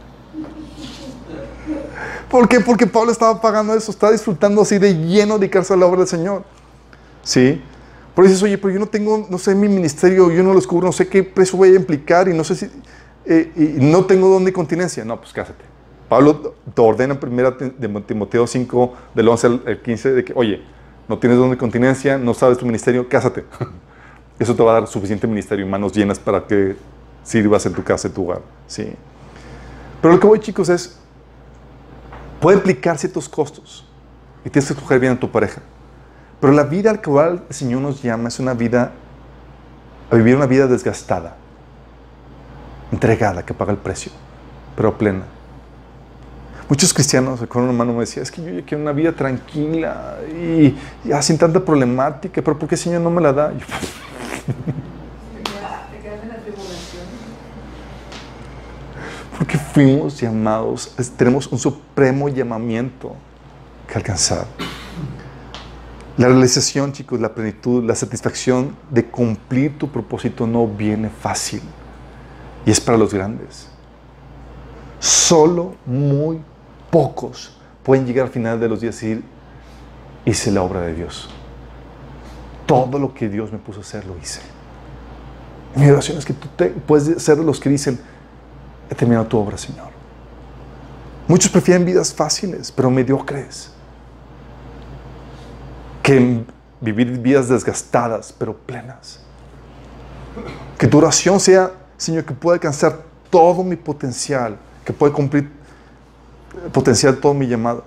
¿Por 2.32 2.48
qué? 2.48 2.62
Porque 2.62 2.88
Pablo 2.88 3.12
estaba 3.12 3.42
pagando 3.42 3.74
eso, 3.76 3.92
estaba 3.92 4.14
disfrutando 4.14 4.62
así 4.62 4.80
de 4.80 4.94
lleno 4.96 5.38
dedicarse 5.38 5.74
a 5.74 5.78
la 5.78 5.86
obra 5.86 6.00
del 6.00 6.08
Señor. 6.08 6.44
¿Sí? 7.24 7.62
Por 8.16 8.24
eso 8.26 8.32
dices, 8.34 8.44
oye, 8.44 8.58
pero 8.58 8.74
yo 8.74 8.80
no 8.80 8.88
tengo, 8.88 9.28
no 9.30 9.38
sé, 9.38 9.54
mi 9.54 9.68
ministerio, 9.68 10.32
yo 10.32 10.42
no 10.42 10.50
lo 10.50 10.56
descubro, 10.56 10.88
no 10.88 10.92
sé 10.94 11.08
qué 11.08 11.24
precio 11.24 11.58
voy 11.58 11.74
a 11.74 11.76
implicar 11.76 12.30
y 12.30 12.34
no 12.34 12.44
sé 12.46 12.56
si, 12.56 12.70
eh, 13.26 13.52
y 13.56 13.84
no 13.84 14.06
tengo 14.06 14.30
dónde 14.30 14.50
de 14.52 14.54
continencia. 14.54 15.04
No, 15.04 15.20
pues 15.20 15.34
cásate. 15.34 15.64
Pablo 16.08 16.56
te 16.74 16.82
ordena 16.82 17.14
en 17.14 17.20
primera 17.20 17.58
Tim- 17.58 17.74
de 17.78 18.02
Timoteo 18.02 18.48
5, 18.48 18.94
del 19.14 19.28
11 19.28 19.48
al 19.48 19.64
al 19.68 19.82
15, 19.82 20.12
de 20.12 20.24
que, 20.24 20.34
oye, 20.36 20.62
no 21.10 21.20
tienes 21.20 21.38
dónde 21.38 21.56
de 21.56 21.60
continencia, 21.60 22.18
no 22.18 22.34
sabes 22.34 22.58
tu 22.58 22.66
ministerio, 22.66 23.08
cásate. 23.10 23.44
Eso 24.40 24.56
te 24.56 24.64
va 24.64 24.72
a 24.72 24.74
dar 24.76 24.88
suficiente 24.88 25.28
ministerio 25.28 25.66
y 25.66 25.70
manos 25.70 25.92
llenas 25.94 26.18
para 26.18 26.48
que 26.48 26.76
sirvas 27.24 27.66
en 27.66 27.74
tu 27.74 27.84
casa, 27.84 28.08
en 28.08 28.14
tu 28.14 28.24
hogar. 28.24 28.42
Sí. 28.68 28.94
Pero 30.02 30.14
lo 30.16 30.20
que 30.20 30.28
voy, 30.28 30.40
chicos, 30.40 30.68
es, 30.70 30.98
puede 32.42 32.58
implicar 32.58 32.98
ciertos 32.98 33.30
costos 33.30 33.86
y 34.44 34.50
tienes 34.50 34.68
que 34.68 34.74
escoger 34.74 35.00
bien 35.00 35.14
a 35.14 35.20
tu 35.20 35.32
pareja. 35.32 35.62
Pero 36.42 36.52
la 36.52 36.64
vida 36.64 36.90
al 36.90 37.02
cual 37.02 37.44
el 37.48 37.56
Señor 37.56 37.82
nos 37.82 38.02
llama 38.02 38.28
es 38.28 38.40
una 38.40 38.56
vida, 38.56 38.92
a 40.10 40.16
vivir 40.16 40.36
una 40.36 40.48
vida 40.48 40.66
desgastada, 40.68 41.36
entregada, 42.92 43.46
que 43.46 43.54
paga 43.54 43.72
el 43.72 43.78
precio, 43.78 44.12
pero 44.76 44.98
plena. 44.98 45.24
Muchos 46.68 46.94
cristianos, 46.94 47.40
recuerdo 47.40 47.68
un 47.68 47.76
hermano 47.76 47.94
me 47.94 48.00
decía, 48.00 48.24
es 48.24 48.32
que 48.32 48.42
yo 48.42 48.66
quiero 48.66 48.82
una 48.82 48.94
vida 48.94 49.12
tranquila 49.12 50.18
y, 50.28 50.76
sin 51.22 51.38
tanta 51.38 51.64
problemática, 51.64 52.42
pero 52.42 52.58
¿por 52.58 52.68
qué 52.68 52.76
el 52.76 52.82
Señor 52.82 53.02
no 53.02 53.12
me 53.12 53.22
la 53.22 53.34
da? 53.34 53.52
Yo, 53.52 53.60
Te 55.36 55.44
quedas, 55.44 55.92
te 55.92 56.00
quedas 56.00 56.24
en 56.24 56.30
la 56.30 56.36
tribulación. 56.38 57.06
Porque 59.42 59.58
fuimos 59.58 60.22
llamados, 60.22 60.94
tenemos 61.18 61.48
un 61.48 61.58
supremo 61.58 62.30
llamamiento 62.30 63.16
que 63.88 63.96
alcanzar. 63.96 64.46
La 66.16 66.28
realización, 66.28 66.92
chicos, 66.94 67.20
la 67.20 67.34
plenitud, 67.34 67.84
la 67.84 67.96
satisfacción 67.96 68.76
de 68.92 69.04
cumplir 69.08 69.80
tu 69.80 69.90
propósito 69.90 70.46
no 70.46 70.68
viene 70.68 71.10
fácil. 71.10 71.64
Y 72.68 72.70
es 72.70 72.80
para 72.80 73.00
los 73.00 73.12
grandes. 73.12 73.68
Solo 75.00 75.74
muy 75.88 76.40
pocos 76.92 77.58
pueden 77.82 78.06
llegar 78.06 78.28
al 78.28 78.32
final 78.32 78.60
de 78.60 78.70
los 78.70 78.80
días 78.82 79.02
y 79.02 79.08
decir, 79.08 79.24
hice 80.24 80.52
la 80.52 80.62
obra 80.62 80.82
de 80.82 80.94
Dios. 80.94 81.32
Todo 82.68 83.00
lo 83.00 83.16
que 83.16 83.28
Dios 83.28 83.52
me 83.52 83.58
puso 83.58 83.80
a 83.80 83.82
hacer, 83.82 84.06
lo 84.06 84.16
hice. 84.20 84.42
Mi 85.76 85.90
oración 85.90 86.20
es 86.20 86.26
que 86.26 86.34
tú 86.34 86.48
te- 86.56 86.70
puedes 86.70 87.24
ser 87.24 87.40
los 87.40 87.60
que 87.60 87.70
dicen, 87.72 88.00
he 88.92 88.96
terminado 88.96 89.26
tu 89.26 89.38
obra, 89.38 89.58
Señor. 89.58 89.88
Muchos 91.28 91.50
prefieren 91.50 91.86
vidas 91.86 92.14
fáciles, 92.14 92.72
pero 92.72 92.92
mediocres, 92.92 93.72
que 96.04 96.44
vivir 96.82 97.18
vidas 97.20 97.48
desgastadas, 97.48 98.34
pero 98.38 98.56
plenas. 98.56 99.22
Que 100.78 100.88
tu 100.88 100.98
oración 100.98 101.40
sea, 101.40 101.72
Señor, 101.96 102.26
que 102.26 102.34
pueda 102.34 102.56
alcanzar 102.56 103.00
todo 103.30 103.64
mi 103.64 103.78
potencial, 103.78 104.58
que 104.84 104.92
pueda 104.92 105.14
cumplir 105.14 105.46
eh, 105.46 106.70
potencial 106.74 107.16
todo 107.16 107.34
mi 107.34 107.48
llamado. 107.48 107.86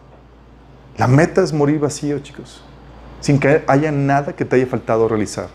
La 0.96 1.06
meta 1.06 1.42
es 1.42 1.52
morir 1.52 1.78
vacío, 1.80 2.18
chicos, 2.20 2.62
sin 3.20 3.38
que 3.38 3.62
haya 3.66 3.92
nada 3.92 4.32
que 4.32 4.46
te 4.46 4.56
haya 4.56 4.66
faltado 4.66 5.06
realizar. 5.06 5.48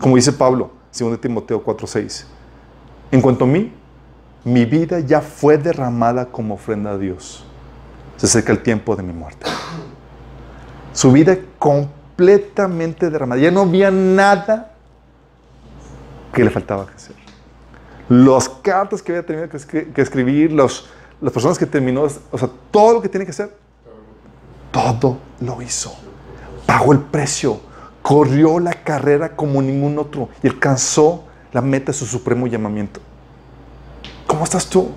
Como 0.00 0.16
dice 0.16 0.32
Pablo, 0.32 0.72
2 0.98 1.20
Timoteo 1.20 1.62
4:6. 1.62 2.24
En 3.12 3.20
cuanto 3.20 3.44
a 3.44 3.46
mí, 3.46 3.72
mi 4.44 4.64
vida 4.64 5.00
ya 5.00 5.20
fue 5.20 5.58
derramada 5.58 6.26
como 6.26 6.54
ofrenda 6.54 6.92
a 6.92 6.98
Dios. 6.98 7.44
Se 8.16 8.26
acerca 8.26 8.52
el 8.52 8.62
tiempo 8.62 8.96
de 8.96 9.02
mi 9.02 9.12
muerte. 9.12 9.46
Su 10.92 11.12
vida 11.12 11.36
completamente 11.58 13.08
derramada. 13.08 13.40
Ya 13.40 13.50
no 13.50 13.62
había 13.62 13.90
nada 13.90 14.72
que 16.32 16.44
le 16.44 16.50
faltaba 16.50 16.86
hacer. 16.94 17.16
Las 18.08 18.48
cartas 18.48 19.02
que 19.02 19.12
había 19.12 19.24
tenido 19.24 19.48
que 19.48 20.02
escribir, 20.02 20.52
los, 20.52 20.88
las 21.20 21.32
personas 21.32 21.58
que 21.58 21.66
terminó, 21.66 22.02
o 22.02 22.38
sea, 22.38 22.50
todo 22.70 22.94
lo 22.94 23.02
que 23.02 23.08
tiene 23.08 23.24
que 23.24 23.30
hacer, 23.30 23.54
todo 24.70 25.18
lo 25.40 25.62
hizo. 25.62 25.94
Pagó 26.66 26.92
el 26.92 27.00
precio, 27.00 27.60
corrió 28.02 28.58
la 28.58 28.72
carrera 28.72 29.36
como 29.36 29.62
ningún 29.62 29.98
otro 29.98 30.28
y 30.42 30.48
alcanzó 30.48 31.24
la 31.52 31.60
meta 31.60 31.92
de 31.92 31.98
su 31.98 32.06
supremo 32.06 32.46
llamamiento. 32.46 33.00
¿Cómo 34.32 34.44
estás 34.44 34.66
tú? 34.66 34.88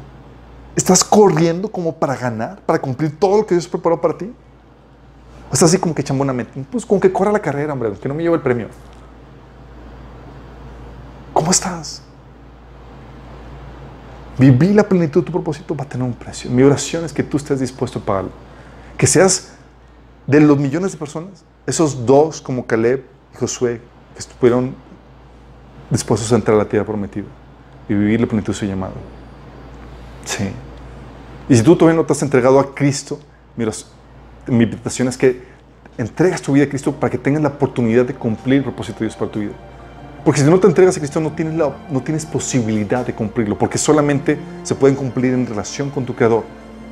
¿Estás 0.78 1.04
corriendo 1.04 1.70
como 1.70 1.94
para 1.94 2.16
ganar, 2.16 2.62
para 2.62 2.80
cumplir 2.80 3.20
todo 3.20 3.40
lo 3.40 3.46
que 3.46 3.54
Dios 3.54 3.68
preparó 3.68 4.00
para 4.00 4.18
ti? 4.18 4.34
¿O 5.52 5.54
estás 5.54 5.68
así 5.68 5.78
como 5.78 5.94
que 5.94 6.06
chambonamente? 6.06 6.66
Pues 6.72 6.86
con 6.86 7.02
que 7.02 7.12
corra 7.12 7.34
la 7.34 7.40
carrera, 7.40 7.74
hombre, 7.74 7.92
que 8.02 8.08
no 8.08 8.16
me 8.16 8.24
lleve 8.24 8.36
el 8.36 8.42
premio. 8.42 8.70
¿Cómo 11.34 11.52
estás? 11.52 12.02
Vivir 14.38 14.74
la 14.74 14.88
plenitud 14.88 15.20
de 15.20 15.26
tu 15.26 15.34
propósito 15.34 15.76
va 15.76 15.84
a 15.84 15.90
tener 15.90 16.08
un 16.08 16.14
precio. 16.14 16.50
Mi 16.50 16.64
oración 16.64 17.04
es 17.04 17.12
que 17.12 17.22
tú 17.22 17.36
estés 17.36 17.60
dispuesto 17.60 18.00
a 18.00 18.04
pagarlo. 18.04 18.32
Que 18.98 19.06
seas 19.06 19.52
de 20.28 20.40
los 20.40 20.58
millones 20.58 20.94
de 20.94 20.98
personas, 20.98 21.44
esos 21.66 22.06
dos 22.06 22.40
como 22.40 22.66
Caleb 22.66 23.04
y 23.34 23.38
Josué, 23.38 23.82
que 24.14 24.20
estuvieron 24.20 24.74
dispuestos 25.90 26.32
a 26.32 26.38
entrar 26.38 26.56
a 26.56 26.60
la 26.60 26.70
tierra 26.70 26.86
prometida 26.86 27.28
y 27.90 27.94
vivir 27.94 28.22
la 28.22 28.28
plenitud 28.28 28.54
de 28.54 28.60
su 28.60 28.66
llamado. 28.66 28.94
Sí. 30.26 30.50
Y 31.48 31.56
si 31.56 31.64
tú 31.64 31.76
todavía 31.76 32.00
no 32.00 32.06
te 32.06 32.14
has 32.14 32.22
entregado 32.22 32.60
a 32.60 32.74
Cristo, 32.74 33.20
mira, 33.56 33.72
mi 34.48 34.64
invitación 34.64 35.08
es 35.08 35.18
que 35.18 35.44
entregas 35.98 36.42
tu 36.42 36.54
vida 36.54 36.66
a 36.66 36.70
Cristo 36.70 36.92
para 36.92 37.10
que 37.10 37.18
tengas 37.18 37.42
la 37.42 37.50
oportunidad 37.50 38.06
de 38.06 38.14
cumplir 38.14 38.58
el 38.58 38.64
propósito 38.64 39.00
de 39.00 39.06
Dios 39.06 39.16
para 39.16 39.32
tu 39.32 39.40
vida. 39.40 39.54
Porque 40.24 40.42
si 40.42 40.50
no 40.50 40.60
te 40.60 40.66
entregas 40.66 40.98
a 40.98 41.00
Cristo 41.00 41.20
no 41.20 41.32
tienes, 41.34 41.54
la, 41.54 41.72
no 41.90 42.02
tienes 42.02 42.26
posibilidad 42.26 43.06
de 43.06 43.14
cumplirlo, 43.14 43.58
porque 43.58 43.78
solamente 43.78 44.40
se 44.64 44.74
pueden 44.74 44.96
cumplir 44.96 45.34
en 45.34 45.46
relación 45.46 45.92
con 45.92 46.04
tu 46.04 46.16
Creador. 46.16 46.44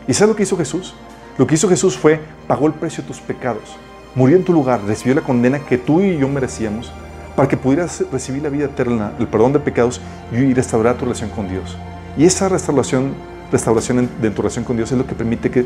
¿Y 0.07 0.13
sabes 0.13 0.29
lo 0.29 0.35
que 0.35 0.43
hizo 0.43 0.55
Jesús? 0.55 0.93
Lo 1.39 1.47
que 1.47 1.55
hizo 1.55 1.67
Jesús 1.67 1.97
fue, 1.97 2.19
pagó 2.47 2.67
el 2.67 2.73
precio 2.73 3.01
de 3.01 3.07
tus 3.07 3.19
pecados, 3.19 3.75
murió 4.13 4.37
en 4.37 4.43
tu 4.43 4.53
lugar, 4.53 4.83
recibió 4.85 5.15
la 5.15 5.21
condena 5.21 5.57
que 5.65 5.79
tú 5.79 5.99
y 5.99 6.15
yo 6.19 6.27
merecíamos, 6.27 6.91
para 7.35 7.47
que 7.47 7.57
pudieras 7.57 8.03
recibir 8.11 8.43
la 8.43 8.49
vida 8.49 8.65
eterna, 8.65 9.13
el 9.17 9.27
perdón 9.27 9.53
de 9.53 9.59
pecados 9.59 9.99
y 10.31 10.53
restaurar 10.53 10.95
tu 10.95 11.05
relación 11.05 11.31
con 11.31 11.49
Dios. 11.49 11.75
Y 12.17 12.25
esa 12.25 12.47
restauración, 12.49 13.13
restauración 13.51 14.09
de 14.21 14.29
tu 14.29 14.41
relación 14.41 14.63
con 14.63 14.77
Dios 14.77 14.91
es 14.91 14.97
lo 14.97 15.07
que 15.07 15.15
permite 15.15 15.49
que 15.49 15.65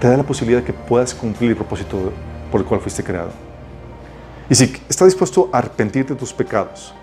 te 0.00 0.08
da 0.08 0.16
la 0.16 0.22
posibilidad 0.22 0.60
de 0.60 0.66
que 0.66 0.72
puedas 0.72 1.14
cumplir 1.14 1.50
el 1.50 1.56
propósito 1.56 2.12
por 2.50 2.60
el 2.60 2.66
cual 2.66 2.80
fuiste 2.80 3.02
creado. 3.02 3.30
Y 4.50 4.54
si 4.54 4.64
estás 4.88 5.08
dispuesto 5.08 5.48
a 5.52 5.58
arrepentirte 5.58 6.12
de 6.12 6.18
tus 6.18 6.32
pecados 6.32 6.94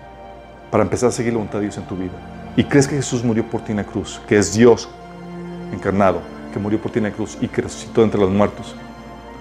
para 0.70 0.84
empezar 0.84 1.08
a 1.08 1.12
seguir 1.12 1.32
la 1.32 1.38
voluntad 1.38 1.58
de 1.58 1.64
Dios 1.64 1.76
en 1.76 1.84
tu 1.84 1.96
vida, 1.96 2.12
y 2.56 2.64
crees 2.64 2.86
que 2.86 2.96
Jesús 2.96 3.24
murió 3.24 3.44
por 3.48 3.64
ti 3.64 3.72
en 3.72 3.78
la 3.78 3.84
cruz, 3.84 4.20
que 4.28 4.38
es 4.38 4.54
Dios 4.54 4.88
encarnado, 5.72 6.20
que 6.52 6.58
murió 6.58 6.80
por 6.80 6.92
ti 6.92 6.98
en 6.98 7.04
la 7.04 7.10
cruz 7.10 7.38
y 7.40 7.48
que 7.48 7.62
resucitó 7.62 8.04
entre 8.04 8.20
los 8.20 8.30
muertos, 8.30 8.76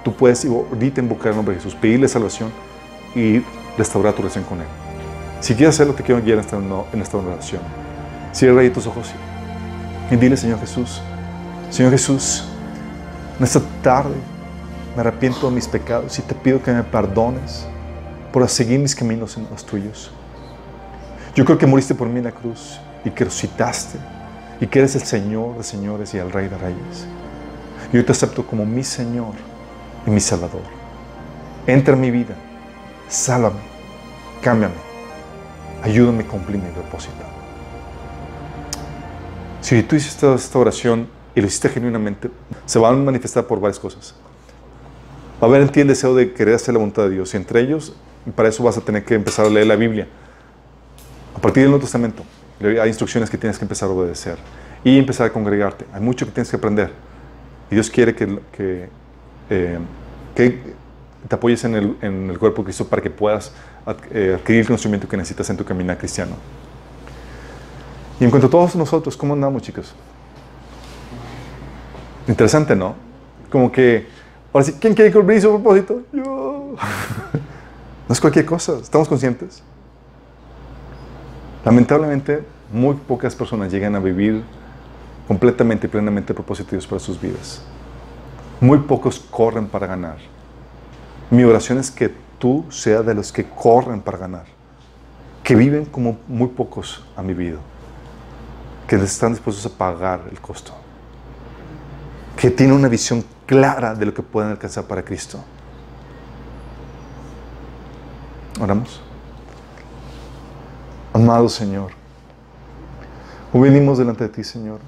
tú 0.04 0.14
puedes 0.16 0.44
ahorita 0.46 1.02
invocar 1.02 1.28
el 1.28 1.36
nombre 1.36 1.54
de 1.54 1.62
Jesús, 1.62 1.76
pedirle 1.76 2.08
salvación 2.08 2.52
y 3.14 3.44
restaurar 3.78 4.14
tu 4.14 4.22
relación 4.22 4.46
con 4.46 4.62
Él. 4.62 4.68
Si 5.42 5.54
quieres 5.54 5.76
hacerlo, 5.76 5.94
te 5.94 6.04
quiero 6.04 6.22
guiar 6.22 6.40
en 6.40 6.44
esta, 6.46 6.58
en 6.58 7.02
esta 7.02 7.18
oración. 7.18 7.62
Cierra 8.34 8.62
ahí 8.62 8.70
tus 8.70 8.88
ojos 8.88 9.12
y 10.10 10.16
dile, 10.16 10.38
Señor 10.38 10.60
Jesús, 10.60 11.02
Señor 11.70 11.92
Jesús, 11.92 12.46
en 13.38 13.44
esta 13.44 13.62
tarde 13.82 14.16
me 14.96 15.02
arrepiento 15.02 15.50
de 15.50 15.56
mis 15.56 15.68
pecados 15.68 16.18
y 16.20 16.22
te 16.22 16.36
pido 16.36 16.62
que 16.62 16.72
me 16.72 16.84
perdones 16.84 17.66
por 18.32 18.48
seguir 18.50 18.80
mis 18.80 18.96
caminos 18.96 19.38
en 19.38 19.48
los 19.50 19.66
tuyos. 19.66 20.12
Yo 21.36 21.46
creo 21.46 21.58
que 21.58 21.66
moriste 21.66 21.96
por 21.96 22.08
mí 22.08 22.20
en 22.20 22.26
la 22.26 22.32
cruz 22.32 22.80
y 23.04 23.10
que 23.10 23.26
resucitaste 23.26 23.98
y 24.60 24.68
que 24.68 24.80
eres 24.80 24.96
el 24.96 25.04
Señor 25.04 25.58
de 25.58 25.64
señores 25.64 26.14
y 26.14 26.18
el 26.18 26.32
Rey 26.32 26.48
de 26.48 26.58
reyes. 26.58 27.08
Yo 27.92 28.04
te 28.06 28.12
acepto 28.12 28.46
como 28.46 28.66
mi 28.66 28.84
Señor 28.84 29.34
y 30.06 30.12
mi 30.12 30.20
Salvador. 30.20 30.62
Entra 31.68 31.94
en 31.94 32.02
mi 32.02 32.12
vida, 32.12 32.36
sálvame, 33.08 33.60
cámbiame, 34.42 34.76
ayúdame 35.84 36.24
a 36.24 36.28
cumplir 36.28 36.58
mi 36.58 36.72
propósito. 36.72 37.41
Si 39.62 39.84
tú 39.84 39.96
hiciste 39.96 40.34
esta 40.34 40.60
oración 40.60 41.08
y 41.36 41.42
lo 41.42 41.48
hiciste 41.48 41.70
genuinamente, 41.70 42.30
se 42.66 42.80
van 42.80 42.96
a 42.96 42.98
manifestar 42.98 43.46
por 43.46 43.60
varias 43.60 43.80
cosas. 43.80 44.16
Va 45.42 45.48
a 45.48 45.50
haber 45.50 45.62
en 45.62 45.70
ti 45.70 45.82
el 45.82 45.88
deseo 45.88 46.16
de 46.16 46.34
querer 46.34 46.56
hacer 46.56 46.74
la 46.74 46.80
voluntad 46.80 47.04
de 47.04 47.12
Dios 47.12 47.34
y 47.34 47.38
entre 47.38 47.62
ellos, 47.62 47.94
para 48.36 48.50
eso 48.50 48.64
vas 48.64 48.78
a 48.78 48.82
tener 48.82 49.06
que 49.06 49.14
empezar 49.14 49.46
a 49.46 49.50
leer 49.50 49.68
la 49.68 49.76
Biblia. 49.76 50.08
A 51.36 51.40
partir 51.40 51.62
del 51.64 51.72
Nuevo 51.72 51.84
Testamento, 51.84 52.24
hay 52.60 52.88
instrucciones 52.88 53.30
que 53.30 53.38
tienes 53.38 53.58
que 53.58 53.66
empezar 53.66 53.90
a 53.90 53.92
obedecer. 53.92 54.38
y 54.84 54.98
empezar 54.98 55.28
a 55.28 55.30
congregarte. 55.32 55.86
Hay 55.94 56.02
mucho 56.02 56.26
que 56.26 56.32
tienes 56.32 56.50
que 56.50 56.56
aprender. 56.56 56.92
Y 57.70 57.76
Dios 57.76 57.88
quiere 57.88 58.16
que, 58.16 58.40
que, 58.52 58.90
eh, 59.48 59.80
te 60.34 61.36
apoyes 61.36 61.64
en 61.66 61.76
el, 61.76 61.98
en 62.02 62.32
el, 62.32 62.40
cuerpo 62.40 62.64
de 62.64 62.66
Cristo 62.66 62.88
para 62.88 63.00
que 63.00 63.12
puedas 63.12 63.52
eh, 64.10 64.36
adquirir 64.40 64.62
el 64.62 64.66
conocimiento 64.66 65.08
que 65.08 65.18
necesitas 65.18 65.48
en 65.52 65.58
tu 65.58 65.64
caminar 65.64 66.00
cristiano. 66.00 66.36
Y 68.22 68.24
en 68.24 68.30
cuanto 68.30 68.46
a 68.46 68.50
todos 68.52 68.76
nosotros, 68.76 69.18
¿cómo 69.18 69.34
andamos, 69.34 69.64
chicos? 69.64 69.96
Interesante, 72.28 72.76
¿no? 72.76 72.94
Como 73.52 73.72
que, 73.72 74.08
ahora 74.54 74.64
sí, 74.64 74.76
¿quién 74.80 74.94
quiere 74.94 75.12
cumplir 75.12 75.42
su 75.42 75.50
propósito? 75.50 76.04
Yo. 76.14 76.76
no 78.08 78.14
es 78.14 78.22
cualquier 78.22 78.46
cosa, 78.46 78.78
¿estamos 78.78 79.08
conscientes? 79.10 79.64
Lamentablemente, 81.66 82.44
muy 82.72 82.94
pocas 82.94 83.34
personas 83.34 83.72
llegan 83.72 83.96
a 83.96 84.00
vivir 84.00 84.44
completamente 85.28 85.88
y 85.88 85.90
plenamente 85.90 86.32
propósitos 86.36 86.86
para 86.86 87.00
sus 87.00 87.20
vidas. 87.20 87.64
Muy 88.60 88.78
pocos 88.78 89.20
corren 89.20 89.66
para 89.66 89.88
ganar. 89.88 90.18
Mi 91.32 91.44
oración 91.44 91.80
es 91.80 91.90
que 91.90 92.14
tú 92.38 92.66
seas 92.70 93.04
de 93.04 93.16
los 93.16 93.32
que 93.32 93.50
corren 93.50 94.00
para 94.00 94.20
ganar, 94.20 94.46
que 95.44 95.56
viven 95.56 95.86
como 95.86 96.20
muy 96.28 96.50
pocos 96.50 97.04
han 97.18 97.26
vivido, 97.26 97.71
que 98.92 98.98
están 98.98 99.32
dispuestos 99.32 99.66
a 99.66 99.70
pagar 99.70 100.24
el 100.30 100.42
costo, 100.42 100.74
que 102.36 102.52
tienen 102.52 102.76
una 102.76 102.90
visión 102.90 103.24
clara 103.46 103.96
de 103.96 104.06
lo 104.06 104.14
que 104.14 104.22
pueden 104.22 104.52
alcanzar 104.52 104.84
para 104.84 105.02
Cristo. 105.02 105.42
Oramos. 108.60 109.00
Amado 111.14 111.48
Señor, 111.48 111.92
venimos 113.54 113.98
delante 113.98 114.26
de 114.26 114.30
ti, 114.30 114.44
Señor, 114.44 114.82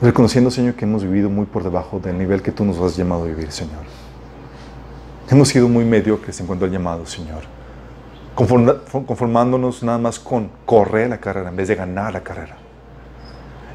reconociendo, 0.00 0.52
Señor, 0.52 0.74
que 0.74 0.84
hemos 0.84 1.02
vivido 1.02 1.28
muy 1.28 1.46
por 1.46 1.64
debajo 1.64 1.98
del 1.98 2.16
nivel 2.16 2.40
que 2.40 2.52
tú 2.52 2.64
nos 2.64 2.78
has 2.78 2.96
llamado 2.96 3.24
a 3.24 3.26
vivir, 3.26 3.50
Señor. 3.50 3.82
Hemos 5.28 5.48
sido 5.48 5.68
muy 5.68 5.84
mediocres 5.84 6.38
en 6.38 6.46
cuanto 6.46 6.66
al 6.66 6.70
llamado, 6.70 7.04
Señor, 7.04 7.42
conformándonos 8.36 9.82
nada 9.82 9.98
más 9.98 10.20
con 10.20 10.52
correr 10.64 11.10
la 11.10 11.18
carrera 11.18 11.48
en 11.48 11.56
vez 11.56 11.66
de 11.66 11.74
ganar 11.74 12.12
la 12.12 12.20
carrera. 12.20 12.58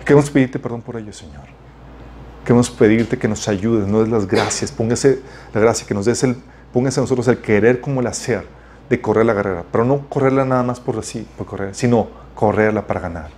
Queremos 0.05 0.29
pedirte 0.29 0.59
perdón 0.59 0.81
por 0.81 0.97
ello, 0.97 1.13
Señor. 1.13 1.43
Queremos 2.43 2.69
pedirte 2.69 3.17
que 3.17 3.27
nos 3.27 3.47
ayudes, 3.47 3.87
no 3.87 3.99
des 3.99 4.09
las 4.09 4.27
gracias, 4.27 4.71
póngase 4.71 5.21
la 5.53 5.61
gracia, 5.61 5.85
que 5.85 5.93
nos 5.93 6.05
des 6.05 6.23
el, 6.23 6.35
póngase 6.73 6.99
a 6.99 7.03
nosotros 7.03 7.27
el 7.27 7.39
querer 7.39 7.79
como 7.81 8.01
el 8.01 8.07
hacer 8.07 8.45
de 8.89 8.99
correr 8.99 9.25
la 9.25 9.35
carrera, 9.35 9.63
pero 9.71 9.85
no 9.85 10.09
correrla 10.09 10.43
nada 10.43 10.63
más 10.63 10.79
por 10.79 10.97
así, 10.97 11.25
por 11.37 11.45
correr, 11.45 11.75
sino 11.75 12.07
correrla 12.35 12.85
para 12.85 12.99
ganar. 12.99 13.29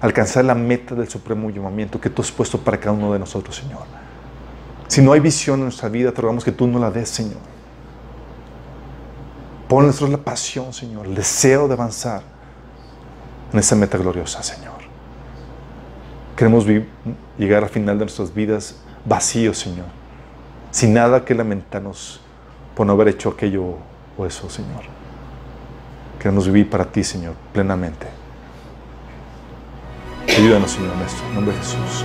Alcanzar 0.00 0.44
la 0.44 0.54
meta 0.54 0.94
del 0.94 1.08
supremo 1.08 1.48
llamamiento 1.48 2.00
que 2.00 2.10
tú 2.10 2.20
has 2.20 2.30
puesto 2.30 2.58
para 2.58 2.78
cada 2.78 2.92
uno 2.92 3.12
de 3.12 3.18
nosotros, 3.18 3.56
Señor. 3.56 3.84
Si 4.88 5.00
no 5.00 5.12
hay 5.12 5.20
visión 5.20 5.60
en 5.60 5.64
nuestra 5.64 5.88
vida, 5.88 6.12
te 6.12 6.20
rogamos 6.20 6.44
que 6.44 6.52
tú 6.52 6.66
no 6.66 6.78
la 6.78 6.90
des, 6.90 7.08
Señor. 7.08 7.40
Pon 9.68 9.80
en 9.80 9.86
nosotros 9.86 10.10
la 10.10 10.18
pasión, 10.18 10.72
Señor, 10.74 11.06
el 11.06 11.14
deseo 11.14 11.66
de 11.66 11.74
avanzar 11.74 12.22
en 13.52 13.58
esa 13.58 13.76
meta 13.76 13.96
gloriosa, 13.96 14.42
Señor. 14.42 14.73
Queremos 16.36 16.66
llegar 17.38 17.62
al 17.62 17.70
final 17.70 17.98
de 17.98 18.04
nuestras 18.04 18.34
vidas 18.34 18.76
vacíos, 19.04 19.58
Señor, 19.58 19.86
sin 20.70 20.92
nada 20.92 21.24
que 21.24 21.34
lamentarnos 21.34 22.20
por 22.74 22.86
no 22.86 22.94
haber 22.94 23.08
hecho 23.08 23.28
aquello 23.28 23.76
o 24.16 24.26
eso, 24.26 24.50
Señor. 24.50 24.82
Queremos 26.18 26.46
vivir 26.46 26.68
para 26.68 26.84
ti, 26.84 27.04
Señor, 27.04 27.34
plenamente. 27.52 28.06
Ayúdanos, 30.36 30.72
Señor, 30.72 30.94
en 30.94 31.02
esto. 31.02 31.22
En 31.28 31.34
nombre 31.34 31.54
de 31.54 31.60
Jesús. 31.60 32.04